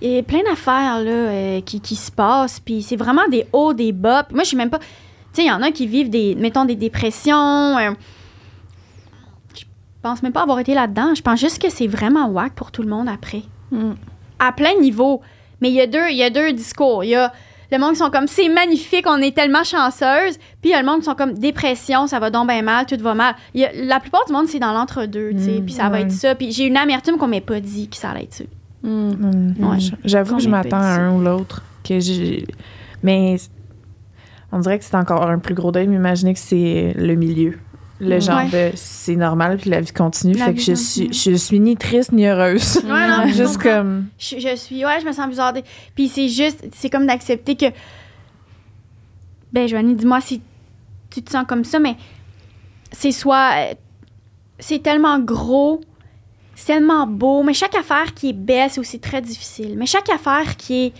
il 0.00 0.10
y 0.12 0.18
a 0.18 0.22
plein 0.22 0.42
d'affaires 0.48 1.00
là, 1.00 1.10
euh, 1.10 1.60
qui, 1.60 1.80
qui 1.80 1.96
se 1.96 2.10
passent. 2.10 2.60
Puis 2.60 2.82
c'est 2.82 2.96
vraiment 2.96 3.26
des 3.30 3.46
hauts, 3.52 3.72
des 3.74 3.92
bas. 3.92 4.22
Puis 4.24 4.34
moi, 4.34 4.44
je 4.44 4.48
suis 4.48 4.56
même 4.56 4.70
pas. 4.70 4.78
Tu 4.78 4.84
sais, 5.34 5.42
il 5.44 5.48
y 5.48 5.52
en 5.52 5.62
a 5.62 5.70
qui 5.70 5.86
vivent 5.86 6.10
des, 6.10 6.34
mettons, 6.36 6.64
des 6.64 6.74
dépressions. 6.76 7.76
Je 9.98 10.02
pense 10.08 10.22
même 10.22 10.32
pas 10.32 10.42
avoir 10.42 10.58
été 10.60 10.74
là-dedans. 10.74 11.14
Je 11.14 11.22
pense 11.22 11.40
juste 11.40 11.60
que 11.60 11.70
c'est 11.70 11.86
vraiment 11.88 12.28
whack 12.28 12.52
pour 12.54 12.70
tout 12.70 12.82
le 12.82 12.88
monde 12.88 13.08
après. 13.08 13.42
Mm. 13.72 13.92
À 14.38 14.52
plein 14.52 14.74
de 14.76 14.80
niveaux. 14.80 15.20
Mais 15.60 15.68
il 15.70 15.74
y 15.74 15.80
a 15.80 15.86
deux, 15.88 16.08
il 16.10 16.16
y 16.16 16.22
a 16.22 16.30
deux 16.30 16.52
discours. 16.52 17.02
Il 17.02 17.10
y 17.10 17.14
a 17.16 17.32
le 17.72 17.78
monde 17.78 17.90
qui 17.92 17.96
sont 17.98 18.10
comme 18.10 18.28
c'est 18.28 18.48
magnifique, 18.48 19.04
on 19.08 19.16
est 19.16 19.34
tellement 19.34 19.64
chanceuse. 19.64 20.38
Puis 20.62 20.66
il 20.66 20.70
y 20.70 20.74
a 20.74 20.80
le 20.80 20.86
monde 20.86 21.00
qui 21.00 21.06
sont 21.06 21.16
comme 21.16 21.34
dépression, 21.34 22.06
ça 22.06 22.20
va 22.20 22.30
donc 22.30 22.46
bien 22.48 22.62
mal, 22.62 22.86
tout 22.86 22.96
va 23.00 23.14
mal. 23.14 23.34
Il 23.54 23.60
y 23.60 23.64
a- 23.64 23.72
la 23.74 23.98
plupart 23.98 24.24
du 24.26 24.32
monde, 24.32 24.46
c'est 24.46 24.60
dans 24.60 24.72
l'entre-deux, 24.72 25.32
tu 25.32 25.40
sais. 25.42 25.60
Mm, 25.60 25.64
Puis 25.64 25.74
ça 25.74 25.88
va 25.88 26.00
être 26.00 26.12
ça. 26.12 26.34
Puis 26.36 26.52
j'ai 26.52 26.66
une 26.66 26.76
amertume 26.76 27.16
qu'on 27.18 27.26
m'ait 27.26 27.40
pas 27.40 27.58
dit 27.60 27.88
que 27.88 27.96
ça 27.96 28.10
allait 28.10 28.22
être 28.22 28.34
ça. 28.34 28.44
Mm. 28.84 29.54
Ouais. 29.58 29.78
J'avoue 30.04 30.36
que 30.36 30.42
je 30.42 30.48
m'attends 30.48 30.76
à 30.78 31.00
un 31.00 31.14
ou 31.16 31.20
l'autre. 31.20 31.62
Que 31.82 31.98
j'ai... 31.98 32.46
Mais 33.02 33.36
on 34.52 34.60
dirait 34.60 34.78
que 34.78 34.84
c'est 34.84 34.96
encore 34.96 35.28
un 35.28 35.38
plus 35.40 35.54
gros 35.54 35.72
deuil 35.72 35.86
de 35.86 35.90
m'imaginer 35.90 36.32
que 36.34 36.40
c'est 36.40 36.94
le 36.96 37.14
milieu. 37.16 37.58
Le 38.00 38.20
genre 38.20 38.36
Ouais. 38.52 38.70
de 38.70 38.76
c'est 38.76 39.16
normal 39.16 39.56
puis 39.58 39.70
la 39.70 39.80
vie 39.80 39.92
continue. 39.92 40.34
La 40.34 40.46
fait 40.46 40.52
vie 40.52 40.58
que 40.58 40.62
je 40.64 40.72
continue. 40.72 41.12
suis, 41.14 41.32
je 41.32 41.36
suis 41.36 41.58
ni 41.60 41.76
triste 41.76 42.12
ni 42.12 42.26
heureuse. 42.26 42.76
Ouais, 42.84 43.08
non, 43.08 43.22
je 43.26 43.32
Juste 43.34 43.56
comprends. 43.56 43.70
comme. 43.78 44.06
Je, 44.18 44.38
je 44.38 44.54
suis, 44.56 44.84
ouais, 44.84 45.00
je 45.00 45.06
me 45.06 45.12
sens 45.12 45.28
bizarre. 45.28 45.52
Puis 45.96 46.08
c'est 46.08 46.28
juste, 46.28 46.64
c'est 46.74 46.90
comme 46.90 47.06
d'accepter 47.06 47.56
que. 47.56 47.66
Ben, 49.52 49.66
Joanie, 49.66 49.94
dis-moi 49.94 50.20
si 50.20 50.40
tu 51.10 51.22
te 51.22 51.30
sens 51.30 51.44
comme 51.48 51.64
ça, 51.64 51.78
mais 51.78 51.96
c'est 52.92 53.12
soit. 53.12 53.50
C'est 54.60 54.82
tellement 54.82 55.18
gros, 55.20 55.80
c'est 56.54 56.66
tellement 56.66 57.06
beau, 57.06 57.42
mais 57.42 57.54
chaque 57.54 57.74
affaire 57.76 58.12
qui 58.14 58.30
est 58.30 58.32
belle, 58.32 58.70
c'est 58.70 58.80
aussi 58.80 58.98
très 59.00 59.22
difficile. 59.22 59.74
Mais 59.76 59.86
chaque 59.86 60.08
affaire 60.10 60.56
qui 60.56 60.86
est 60.86 60.92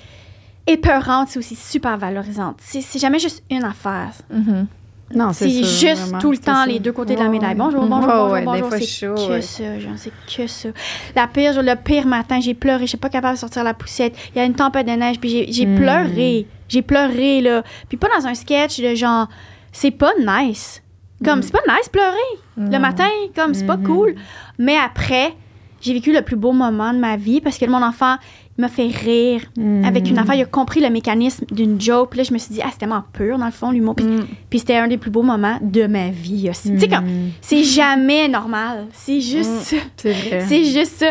épeurante, 0.67 1.29
c'est 1.29 1.39
aussi 1.39 1.57
super 1.57 1.99
valorisante. 1.99 2.59
C'est 2.61 2.99
jamais 2.99 3.19
juste 3.19 3.43
une 3.51 3.65
affaire. 3.65 4.13
Mhm. 4.31 4.67
Non, 5.15 5.33
C'est 5.33 5.49
juste 5.51 6.03
vraiment, 6.03 6.19
tout 6.19 6.31
le 6.33 6.39
temps 6.39 6.55
ça. 6.65 6.67
les 6.67 6.79
deux 6.81 6.93
côtés 6.93 7.15
de 7.17 7.21
la 7.21 7.29
médaille. 7.29 7.55
Bonjour, 7.55 7.87
bonjour, 7.87 8.09
Ouais, 8.09 8.15
bonjour, 8.15 8.31
ouais, 8.33 8.41
des 8.41 8.45
bonjour. 8.47 8.69
fois, 8.69 8.79
C'est 8.79 8.87
chaud, 8.87 9.15
que 9.15 9.31
ouais. 9.31 9.41
ça, 9.43 9.79
genre, 9.79 9.93
c'est 9.97 10.13
que 10.37 10.47
ça. 10.47 10.69
La 11.17 11.27
pire, 11.27 11.53
jour- 11.55 11.63
le 11.63 11.75
pire 11.77 12.07
matin, 12.07 12.41
j'ai 12.41 12.53
pleuré, 12.55 12.83
je 12.83 12.89
suis 12.91 12.99
pas 12.99 13.09
capable 13.09 13.35
de 13.37 13.41
sortir 13.41 13.65
la 13.65 13.73
poussette. 13.75 14.15
Il 14.35 14.39
y 14.39 14.41
a 14.43 14.45
une 14.45 14.55
tempête 14.55 14.87
de 14.87 14.93
neige, 14.93 15.19
puis 15.19 15.51
j'ai 15.51 15.65
Mm. 15.67 15.77
pleuré. 15.77 16.47
J'ai 16.69 16.83
pleuré, 16.83 17.41
là. 17.41 17.63
Puis 17.89 17.97
pas 17.97 18.09
dans 18.19 18.27
un 18.27 18.35
sketch 18.35 18.81
de 18.81 18.95
genre, 18.95 19.29
c'est 19.73 19.91
pas 19.93 20.13
nice. 20.19 20.83
Comme, 21.25 21.43
c'est 21.43 21.53
pas 21.53 21.61
nice 21.67 21.89
pleurer. 21.89 22.71
Le 22.71 22.79
matin, 22.79 23.09
comme, 23.35 23.55
c'est 23.55 23.67
pas 23.67 23.77
Mhm. 23.79 23.85
cool. 23.87 24.15
Mais 24.59 24.77
après, 24.77 25.35
j'ai 25.81 25.95
vécu 25.95 26.13
le 26.13 26.21
plus 26.23 26.37
beau 26.37 26.53
moment 26.53 26.93
de 26.93 26.99
ma 26.99 27.17
vie 27.17 27.41
parce 27.41 27.57
que 27.57 27.65
mon 27.65 27.83
enfant, 27.83 28.17
m'a 28.59 28.69
fait 28.69 28.89
rire 28.89 29.43
avec 29.85 30.09
une 30.11 30.19
affaire. 30.19 30.35
Il 30.35 30.43
a 30.43 30.47
compris 30.47 30.81
le 30.81 30.91
mécanisme 30.91 31.45
d'une 31.51 31.81
joke. 31.81 32.11
Puis 32.11 32.19
là, 32.19 32.25
je 32.25 32.33
me 32.33 32.39
suis 32.39 32.53
dit, 32.55 32.61
ah, 32.63 32.69
c'est 32.73 32.79
tellement 32.79 33.05
pur, 33.13 33.39
dans 33.39 33.47
le 33.47 33.53
fond, 33.53 33.71
l'humour. 33.71 33.95
Puis, 33.95 34.05
Mm. 34.07 34.27
puis 34.51 34.59
c'était 34.59 34.77
un 34.77 34.89
des 34.89 34.99
plus 34.99 35.11
beaux 35.11 35.23
moments 35.23 35.59
de 35.63 35.87
ma 35.87 36.11
vie 36.11 36.49
aussi. 36.51 36.73
Tu 36.73 36.81
sais, 36.81 36.89
comme, 36.89 37.05
Mm. 37.05 37.31
c'est 37.41 37.63
jamais 37.63 38.27
normal. 38.29 38.87
C'est 38.93 39.21
juste 39.21 39.51
ça. 39.63 39.77
C'est 39.97 40.65
juste 40.65 40.97
ça. 40.99 41.11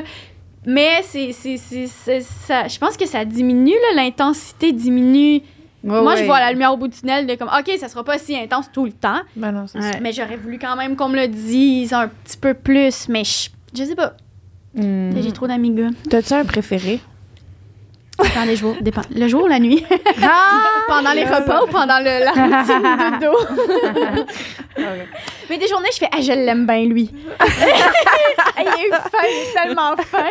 Mais 0.65 1.01
c'est, 1.03 1.31
c'est, 1.31 1.55
c'est, 1.57 1.87
c'est- 1.87 2.21
ça. 2.21 2.67
Je 2.67 2.77
pense 2.77 2.97
que 2.97 3.05
ça 3.07 3.23
diminue, 3.23 3.71
là, 3.95 4.03
l'intensité 4.03 4.73
diminue. 4.73 5.41
Ouais, 5.83 6.01
Moi, 6.01 6.03
ouais. 6.13 6.17
je 6.17 6.25
vois 6.25 6.39
la 6.41 6.51
lumière 6.51 6.73
au 6.73 6.77
bout 6.77 6.89
du 6.89 6.97
tunnel 6.99 7.25
de 7.25 7.35
comme, 7.35 7.47
OK, 7.47 7.71
ça 7.79 7.87
sera 7.87 8.03
pas 8.03 8.17
si 8.17 8.35
intense 8.35 8.69
tout 8.73 8.83
le 8.83 8.91
temps. 8.91 9.21
Ben 9.37 9.53
non, 9.53 9.65
Ouais. 9.75 9.99
Mais 10.01 10.11
j'aurais 10.11 10.35
voulu 10.35 10.59
quand 10.59 10.75
même 10.75 10.97
qu'on 10.97 11.07
me 11.07 11.15
le 11.15 11.27
dise 11.29 11.93
un 11.93 12.09
petit 12.09 12.35
peu 12.35 12.53
plus. 12.53 13.07
Mais 13.07 13.23
je, 13.23 13.49
je 13.77 13.83
sais 13.85 13.95
pas. 13.95 14.15
J'ai 14.75 15.31
trop 15.31 15.47
d'amis 15.47 15.71
gars. 15.71 15.89
T'as-tu 16.09 16.33
un 16.33 16.43
préféré? 16.43 16.99
Dépend 18.23 18.45
des 18.45 18.55
jours. 18.55 18.75
Dépend. 18.81 19.01
Le 19.15 19.27
jour 19.27 19.43
ou 19.43 19.47
la 19.47 19.59
nuit? 19.59 19.85
pendant 20.87 21.11
les 21.13 21.23
repas 21.25 21.63
ou 21.63 21.67
pendant 21.67 21.99
le, 21.99 22.23
la 22.25 22.31
routine 22.31 22.81
de 22.81 23.25
dos? 23.25 23.37
Mais 25.49 25.57
des 25.57 25.67
journées, 25.67 25.89
je 25.93 25.97
fais, 25.97 26.09
ah, 26.11 26.21
je 26.21 26.31
l'aime 26.31 26.65
bien, 26.65 26.83
lui. 26.85 27.11
il 27.13 28.63
est 28.63 28.91
fin, 28.91 29.23
il 29.23 29.49
est 29.49 29.53
tellement 29.53 29.95
fin. 29.97 30.23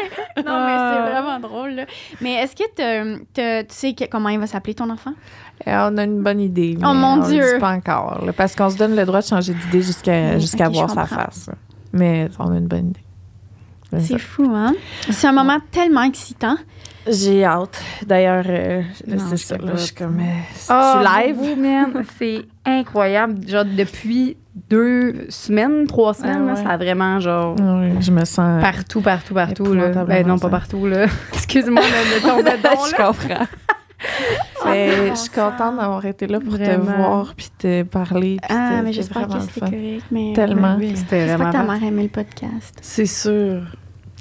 Non, 0.45 0.67
mais 0.67 0.77
c'est 0.95 1.11
vraiment 1.13 1.39
drôle. 1.41 1.71
là. 1.71 1.85
Mais 2.21 2.35
est-ce 2.35 2.55
que 2.57 2.65
t'as- 2.75 3.63
tu 3.63 3.75
sais 3.75 3.95
que- 3.95 4.05
comment 4.07 4.29
il 4.31 4.39
va 4.39 4.47
s'appeler 4.47 4.75
ton 4.75 4.91
enfant? 4.91 5.13
Euh, 5.67 5.89
on 5.91 5.97
a 5.97 6.05
une 6.05 6.23
bonne 6.23 6.41
idée. 6.41 6.77
Mais 6.79 6.87
Oh, 6.89 6.93
mon 6.95 7.15
on 7.15 7.17
le 7.23 7.29
Dieu. 7.33 7.55
dit 7.55 7.61
pas 7.61 7.71
encore. 7.73 8.25
là, 8.25 8.33
parce 8.33 8.55
qu'on 8.55 8.69
se 8.69 8.77
donne 8.77 8.95
le 8.97 9.05
droit 9.07 9.21
de 9.21 9.27
changer 9.27 9.55
d'idée 9.55 9.83
jusqu'à 9.83 10.69
voir 10.69 10.91
sa 10.91 11.07
face. 11.07 11.51
Mais 11.93 12.29
on 12.39 12.53
a 12.53 12.57
une 12.59 12.67
bonne 12.69 12.89
idée. 12.91 13.01
C'est 14.01 14.19
fou, 14.19 14.51
hein? 14.55 14.75
C'est 15.11 15.29
un 15.29 15.33
moment 15.33 15.59
tellement 15.71 16.03
excitant. 16.03 16.57
J'ai 17.09 17.45
hâte. 17.45 17.81
D'ailleurs, 18.07 18.45
euh, 18.49 18.83
c'est 19.07 19.31
je 19.31 19.37
ça. 19.37 19.57
Là, 19.59 19.73
je 19.75 19.81
suis 19.81 19.95
comme. 19.95 20.19
euh, 20.19 20.41
Ah, 20.69 21.03
tu 21.03 21.27
live? 21.29 22.05
C'est 22.19 22.43
incroyable. 22.65 23.47
Genre, 23.47 23.65
depuis 23.65 24.37
deux 24.69 25.27
semaines, 25.29 25.87
trois 25.87 26.15
semaines, 26.15 26.43
Ah 26.43 26.47
là, 26.47 26.55
ouais. 26.55 26.63
ça 26.65 26.71
a 26.71 26.77
vraiment, 26.77 27.21
genre, 27.21 27.55
Oui, 27.61 27.93
je 28.01 28.11
me 28.11 28.25
sens. 28.25 28.61
partout, 28.63 29.01
partout, 29.01 29.35
partout. 29.35 29.73
Là. 29.75 30.05
Ben 30.05 30.27
non, 30.27 30.39
pas 30.39 30.49
partout, 30.49 30.87
là. 30.87 31.07
Excuse-moi 31.33 31.83
de, 31.83 32.21
de 32.23 32.29
tomber 32.29 32.57
dedans, 32.57 32.85
je 32.91 32.97
comprends. 32.97 33.47
Mais 34.67 35.09
je 35.11 35.15
suis 35.15 35.31
contente 35.31 35.77
d'avoir 35.77 36.05
été 36.05 36.27
là 36.27 36.39
pour 36.41 36.53
Vraiment. 36.55 36.85
te 36.85 36.97
voir 36.97 37.35
puis 37.37 37.49
te 37.57 37.83
parler. 37.85 38.37
puis 38.43 38.57
Ah, 38.57 38.79
te- 38.79 38.85
mais 38.85 38.93
j'espère 38.93 39.23
que 39.23 39.29
vraiment 39.29 39.45
le 39.45 39.51
c'était 39.53 39.61
correct. 39.61 40.05
Mais... 40.11 40.33
Tellement. 40.35 40.79
C'était 40.79 40.91
J'espère 40.91 41.27
vraiment 41.39 41.51
que 41.51 41.57
ta 41.57 41.63
mère 41.63 41.83
aimé 41.83 42.03
le 42.03 42.09
podcast. 42.09 42.79
C'est 42.83 43.07
sûr. 43.07 43.63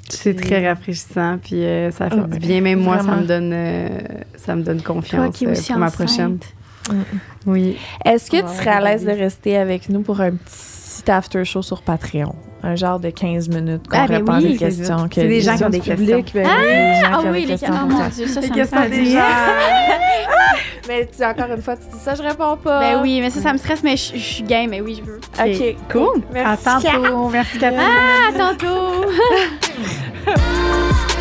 C'est 0.08 0.34
très 0.34 0.68
rafraîchissant, 0.68 1.38
puis 1.42 1.64
euh, 1.64 1.90
ça 1.90 2.08
fait 2.08 2.16
Ouais, 2.16 2.28
du 2.28 2.38
bien. 2.38 2.60
Même 2.60 2.80
moi, 2.80 2.98
ça 3.00 3.16
me 3.16 3.26
donne, 3.26 3.50
euh, 3.52 3.88
ça 4.36 4.54
me 4.54 4.62
donne 4.62 4.80
confiance 4.82 5.42
euh, 5.42 5.54
pour 5.68 5.78
ma 5.78 5.90
prochaine. 5.90 6.38
Oui. 7.46 7.76
Est-ce 8.04 8.30
que 8.30 8.36
Ouais, 8.36 8.42
tu 8.42 8.56
serais 8.56 8.70
à 8.70 8.80
l'aise 8.80 9.04
de 9.04 9.10
rester 9.10 9.56
avec 9.56 9.88
nous 9.88 10.02
pour 10.02 10.20
un 10.20 10.30
petit 10.32 10.75
after 11.08 11.44
show 11.44 11.62
sur 11.62 11.82
Patreon? 11.82 12.34
Un 12.62 12.74
genre 12.74 12.98
de 12.98 13.10
15 13.10 13.48
minutes 13.48 13.86
qu'on 13.88 13.96
Ah, 13.98 14.06
ben 14.08 14.16
répond 14.16 14.32
à 14.32 14.38
oui, 14.38 14.52
des 14.52 14.56
questions. 14.56 14.98
ça. 14.98 15.06
C'est 15.12 15.28
des 15.28 15.40
gens 15.40 15.56
qui 15.56 15.64
ont 15.64 15.68
des 15.68 15.78
publiques, 15.80 16.32
ben 16.34 16.46
oui, 16.58 16.64
des 16.64 17.00
gens 17.00 17.10
Ah 17.12 17.18
qui 17.20 17.26
ont 17.26 17.30
oui, 17.30 17.40
des 17.40 17.40
les 17.40 17.46
questions 17.46 17.74
oh 17.80 17.86
mon. 17.86 18.08
Dieu, 18.08 18.26
ça, 18.26 18.40
Les 18.40 18.46
ça 18.48 18.52
me 18.52 18.58
questions 18.58 18.80
des 18.88 19.02
dire. 19.02 19.22
Mais 20.88 21.08
tu, 21.16 21.24
encore 21.24 21.50
une 21.54 21.62
fois, 21.62 21.76
tu 21.76 21.82
dis 21.92 21.98
ça, 22.02 22.14
je 22.14 22.22
réponds 22.22 22.56
pas. 22.56 22.78
Ben 22.80 23.02
oui, 23.02 23.20
mais 23.20 23.28
ça, 23.30 23.40
ça 23.40 23.52
me 23.52 23.58
stresse, 23.58 23.82
mais 23.82 23.96
je 23.96 24.12
je 24.14 24.18
suis 24.20 24.42
game, 24.44 24.70
mais 24.70 24.80
oui, 24.80 25.00
je 25.00 25.02
veux. 25.10 25.18
OK, 25.18 25.76
Cool. 25.90 26.22
Merci. 26.32 26.68
À 26.68 26.72
tantôt. 26.80 27.28
Merci, 27.28 27.58
Catherine. 27.58 27.80
À 27.80 28.32
tantôt! 28.38 29.10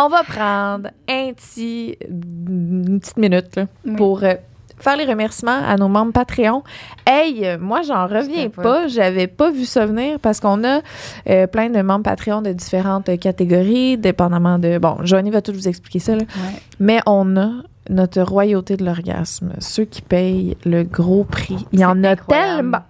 On 0.00 0.08
va 0.08 0.22
prendre 0.22 0.90
un 1.08 1.32
petit, 1.32 1.96
une 2.08 3.00
petite 3.00 3.16
minute 3.16 3.56
là, 3.56 3.66
Oui. 3.84 3.96
pour 3.96 4.22
euh, 4.22 4.34
faire 4.78 4.96
les 4.96 5.04
remerciements 5.04 5.58
à 5.66 5.76
nos 5.76 5.88
membres 5.88 6.12
Patreon. 6.12 6.62
Hey, 7.04 7.56
moi, 7.58 7.82
j'en 7.82 8.06
reviens 8.06 8.48
pas. 8.48 8.86
J'avais 8.86 9.26
pas 9.26 9.50
vu 9.50 9.64
ça 9.64 9.86
venir 9.86 10.20
parce 10.20 10.38
qu'on 10.38 10.62
a 10.62 10.82
euh, 11.28 11.46
plein 11.48 11.68
de 11.70 11.80
membres 11.82 12.04
Patreon 12.04 12.42
de 12.42 12.52
différentes 12.52 13.08
euh, 13.08 13.16
catégories, 13.16 13.98
dépendamment 13.98 14.58
de. 14.60 14.78
Bon, 14.78 14.98
Johnny 15.02 15.30
va 15.30 15.42
tout 15.42 15.52
vous 15.52 15.66
expliquer 15.66 15.98
ça, 15.98 16.12
là. 16.14 16.22
Ouais. 16.22 16.60
Mais 16.78 17.00
on 17.06 17.36
a 17.36 17.50
notre 17.90 18.20
royauté 18.22 18.76
de 18.76 18.84
l'orgasme, 18.84 19.54
ceux 19.58 19.84
qui 19.84 20.02
payent 20.02 20.56
le 20.64 20.84
gros 20.84 21.24
prix. 21.24 21.66
Il 21.72 21.80
y 21.80 21.84
en 21.84 22.04
a 22.04 22.10
incroyable. 22.10 22.56
tellement. 22.56 22.82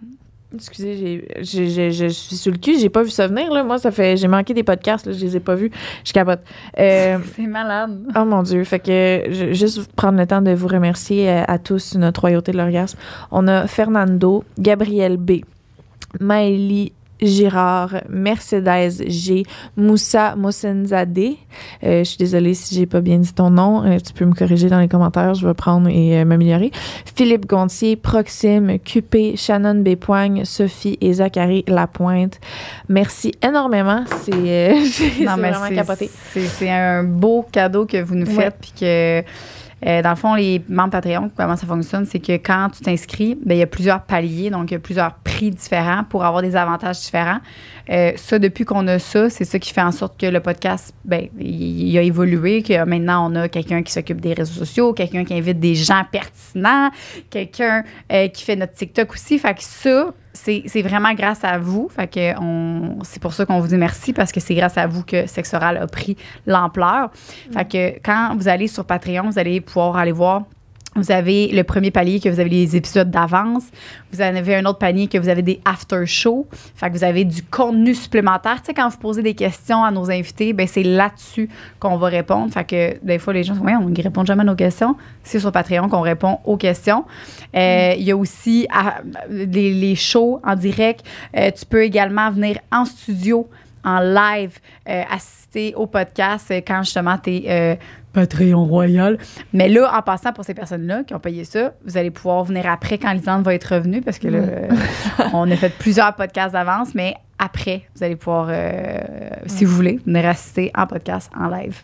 Excusez, 0.55 1.29
je 1.43 2.09
suis 2.09 2.37
sur 2.37 2.51
le 2.51 2.57
cul, 2.57 2.79
j'ai 2.79 2.89
pas 2.89 3.03
vu 3.03 3.11
ça 3.11 3.27
venir. 3.27 3.53
Là. 3.53 3.65
Moi, 3.65 3.79
ça 3.79 3.91
fait. 3.91 4.17
J'ai 4.17 4.29
manqué 4.29 4.55
des 4.55 4.63
podcasts, 4.63 5.05
là, 5.05 5.13
je 5.13 5.23
les 5.23 5.37
ai 5.37 5.41
pas 5.41 5.55
vus. 5.55 5.71
Je 6.05 6.13
capote. 6.13 6.41
Euh, 6.79 7.19
C'est 7.37 7.47
malade. 7.47 7.99
Oh 8.17 8.25
mon 8.25 8.43
Dieu. 8.43 8.65
Fait 8.65 8.79
que 8.79 9.25
je, 9.31 9.53
juste 9.53 9.93
prendre 9.93 10.19
le 10.19 10.27
temps 10.27 10.41
de 10.41 10.53
vous 10.53 10.69
remercier 10.69 11.29
euh, 11.29 11.43
à, 11.47 11.59
tous 11.59 11.97
notre 11.97 12.23
royauté 12.23 12.53
de 12.53 12.57
l'orgasme. 12.57 12.99
On 13.31 13.47
a 13.47 13.67
Fernando, 13.67 14.43
Gabriel 14.59 15.19
B, 15.19 15.43
Maëlie 16.19 16.93
Girard, 17.21 18.03
Mercedes 18.09 19.03
G, 19.07 19.45
Moussa 19.77 20.37
Moussenzadeh. 20.37 21.37
Euh, 21.85 21.99
je 22.01 22.05
suis 22.05 22.19
désolée 22.19 22.55
si 22.55 22.75
j'ai 22.75 22.87
pas 22.87 23.01
bien 23.01 23.19
dit 23.19 23.33
ton 23.33 23.51
nom. 23.51 23.85
Euh, 23.85 23.99
tu 23.99 24.13
peux 24.13 24.25
me 24.25 24.35
corriger 24.35 24.69
dans 24.69 24.81
les 24.81 24.89
commentaires. 24.89 25.35
Je 25.35 25.47
vais 25.47 25.55
prendre 25.55 25.89
et 25.89 26.21
euh, 26.21 26.25
m'améliorer. 26.25 26.71
Philippe 27.15 27.47
Gontier, 27.47 27.97
Proxime, 27.97 28.79
QP, 28.79 29.37
Shannon 29.37 29.77
Bépoigne, 29.77 30.45
Sophie 30.45 30.99
et 31.01 31.15
Zachary 31.15 31.65
Lapointe. 31.67 32.41
Merci 32.89 33.33
énormément. 33.43 34.05
C'est 34.23 34.73
vraiment 35.25 35.69
capoté. 35.75 36.11
C'est 36.33 36.71
un 36.71 37.05
beau 37.05 37.47
cadeau 37.51 37.87
que 37.87 38.01
vous 38.03 38.15
nous 38.15 38.27
faites. 38.27 38.57
Puis 38.61 38.73
que, 38.79 39.23
euh, 39.87 40.03
dans 40.03 40.11
le 40.11 40.17
fond, 40.17 40.35
les 40.35 40.63
membres 40.69 40.91
Patreon, 40.91 41.31
comment 41.37 41.57
ça 41.57 41.67
fonctionne, 41.67 42.05
c'est 42.05 42.19
que 42.19 42.33
quand 42.33 42.71
tu 42.71 42.83
t'inscris, 42.83 43.39
ben, 43.45 43.55
il 43.55 43.61
y 43.61 43.63
a 43.63 43.67
plusieurs 43.67 44.03
paliers, 44.03 44.51
donc 44.51 44.71
il 44.71 44.75
y 44.75 44.77
a 44.77 44.81
plusieurs 44.81 45.15
prix 45.15 45.51
différents 45.51 46.05
pour 46.05 46.25
avoir 46.25 46.43
des 46.43 46.57
avantages 46.57 46.99
différents. 47.01 47.39
Euh, 47.91 48.13
ça, 48.17 48.39
depuis 48.39 48.65
qu'on 48.65 48.87
a 48.89 48.99
ça, 48.99 49.31
c'est 49.31 49.45
ça 49.45 49.59
qui 49.59 49.73
fait 49.73 49.83
en 49.83 49.93
sorte 49.93 50.19
que 50.21 50.27
le 50.27 50.41
podcast, 50.41 50.95
ben, 51.05 51.29
il, 51.39 51.97
a 51.97 52.03
évolué, 52.03 52.63
que 52.63 52.85
maintenant, 52.85 53.31
on 53.31 53.35
a 53.37 53.49
quelqu'un 53.49 53.83
qui 53.83 53.93
s'occupe 53.93 54.21
des 54.21 54.35
réseaux 54.35 54.59
sociaux, 54.59 54.93
quelqu'un 54.93 55.25
qui 55.25 55.35
invite 55.35 55.61
des 55.61 55.75
gens 55.75 56.03
pertinents, 56.11 56.91
quelqu'un 57.31 57.85
euh, 58.13 58.29
qui 58.29 58.45
fait 58.45 58.57
notre 58.57 58.75
TikTok 58.75 59.13
aussi. 59.13 59.39
Fait 59.39 59.55
que 59.55 59.63
ça, 59.63 60.13
c'est 60.45 60.83
vraiment 60.83 61.13
grâce 61.15 61.45
à 61.45 61.59
vous. 61.59 61.89
Fait 61.95 62.07
que 62.07 62.39
on- 62.41 62.99
c'est 63.03 63.21
pour 63.21 63.33
ça 63.33 63.45
qu'on 63.47 63.61
vous 63.61 63.69
dit 63.69 63.77
merci 63.77 64.13
parce 64.13 64.33
que 64.33 64.41
c'est 64.41 64.55
grâce 64.55 64.79
à 64.79 64.87
vous 64.87 65.03
que 65.03 65.27
Sexe 65.27 65.53
Oral 65.55 65.77
a 65.77 65.87
pris 65.87 66.17
l'ampleur. 66.47 67.11
Fait 67.53 67.65
que 67.65 67.99
quand 68.03 68.37
vous 68.37 68.49
allez 68.49 68.69
sur 68.69 68.85
Patreon, 68.85 69.31
vous 69.31 69.39
allez 69.39 69.61
pouvoir 69.61 69.97
aller 69.97 70.13
voir. 70.13 70.43
Vous 70.99 71.13
avez 71.13 71.49
le 71.49 71.63
premier 71.65 71.91
palier 71.91 72.21
que 72.21 72.29
vous 72.29 72.41
avez 72.41 72.51
les 72.51 72.77
épisodes 72.77 73.11
d'avance. 73.11 73.65
Vous 74.13 74.21
en 74.21 74.35
avez 74.35 74.57
un 74.57 74.65
autre 74.65 74.79
panier 74.79 75.07
que 75.07 75.19
vous 75.19 75.29
avez 75.29 75.43
des 75.43 75.61
after 75.65 76.05
shows. 76.07 76.47
Fait 76.75 76.89
que 76.89 76.97
vous 76.97 77.05
avez 77.05 77.25
du 77.25 77.43
contenu 77.43 77.95
supplémentaire. 77.95 78.57
Tu 78.61 78.67
sais, 78.67 78.75
quand 78.75 78.89
vous 78.89 78.99
posez 78.99 79.23
des 79.23 79.35
questions 79.35 79.85
à 79.85 79.91
nos 79.91 80.11
invités, 80.11 80.53
ben 80.53 80.67
c'est 80.67 80.83
là-dessus 80.83 81.49
qu'on 81.79 81.97
va 81.97 82.09
répondre. 82.09 82.53
Fait 82.53 82.65
que 82.65 83.05
des 83.05 83.19
fois, 83.19 83.33
les 83.33 83.45
gens 83.45 83.55
disent, 83.55 83.63
ouais, 83.63 83.77
on 83.77 83.89
ne 83.89 84.03
répond 84.03 84.25
jamais 84.25 84.43
à 84.43 84.45
nos 84.45 84.57
questions. 84.57 84.97
C'est 85.23 85.41
sur 85.41 85.53
Patreon 85.53 85.89
qu'on 85.89 86.01
répond 86.01 86.39
aux 86.45 86.57
questions. 86.57 87.05
Euh, 87.55 87.95
Il 87.97 88.03
y 88.03 88.11
a 88.11 88.17
aussi 88.17 88.67
ah, 88.71 89.01
les, 89.31 89.95
shows 89.95 90.41
en 90.45 90.55
direct. 90.55 91.05
Euh, 91.37 91.51
tu 91.51 91.65
peux 91.65 91.83
également 91.83 92.31
venir 92.31 92.59
en 92.73 92.85
studio 92.85 93.49
en 93.85 94.01
live 94.01 94.59
euh, 94.89 95.03
assister 95.11 95.75
au 95.75 95.87
podcast 95.87 96.53
quand 96.67 96.83
justement 96.83 97.17
tu 97.17 97.31
es 97.31 97.79
Patreon 98.19 98.65
Royal. 98.65 99.17
Mais 99.53 99.69
là, 99.69 99.93
en 99.97 100.03
passant 100.03 100.33
pour 100.33 100.45
ces 100.45 100.55
personnes-là 100.55 101.05
qui 101.05 101.15
ont 101.15 101.21
payé 101.21 101.45
ça, 101.45 101.73
vous 101.85 101.97
allez 101.97 102.11
pouvoir 102.11 102.45
venir 102.45 102.69
après 102.69 102.99
quand 102.99 103.13
Lisande 103.13 103.45
va 103.45 103.55
être 103.55 103.75
revenue 103.75 104.01
parce 104.01 104.19
que 104.19 104.27
là, 104.27 104.39
euh, 104.39 104.69
on 105.33 105.49
a 105.51 105.57
fait 105.57 105.73
plusieurs 105.79 106.15
podcasts 106.15 106.53
d'avance, 106.53 106.95
mais 106.95 107.15
après, 107.39 107.83
vous 107.95 108.03
allez 108.03 108.17
pouvoir, 108.17 108.49
euh, 108.51 108.99
si 109.47 109.65
vous 109.65 109.75
voulez, 109.75 110.01
venir 110.05 110.27
assister 110.27 110.73
en 110.77 110.87
podcast 110.89 111.31
en 111.39 111.49
live. 111.49 111.83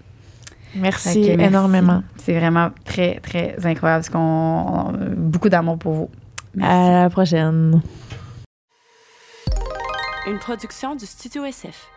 Merci, 0.74 1.22
que 1.22 1.40
énormément. 1.40 2.02
C'est 2.16 2.36
vraiment 2.36 2.70
très, 2.84 3.20
très 3.20 3.54
incroyable 3.64 4.04
parce 4.04 4.08
qu'on 4.08 4.92
beaucoup 5.16 5.48
d'amour 5.48 5.78
pour 5.78 5.92
vous. 5.92 6.10
Merci. 6.56 6.76
À 6.76 7.02
la 7.02 7.10
prochaine. 7.10 7.80
Une 10.26 10.38
production 10.38 10.96
du 10.96 11.06
Studio 11.06 11.44
SF. 11.44 11.93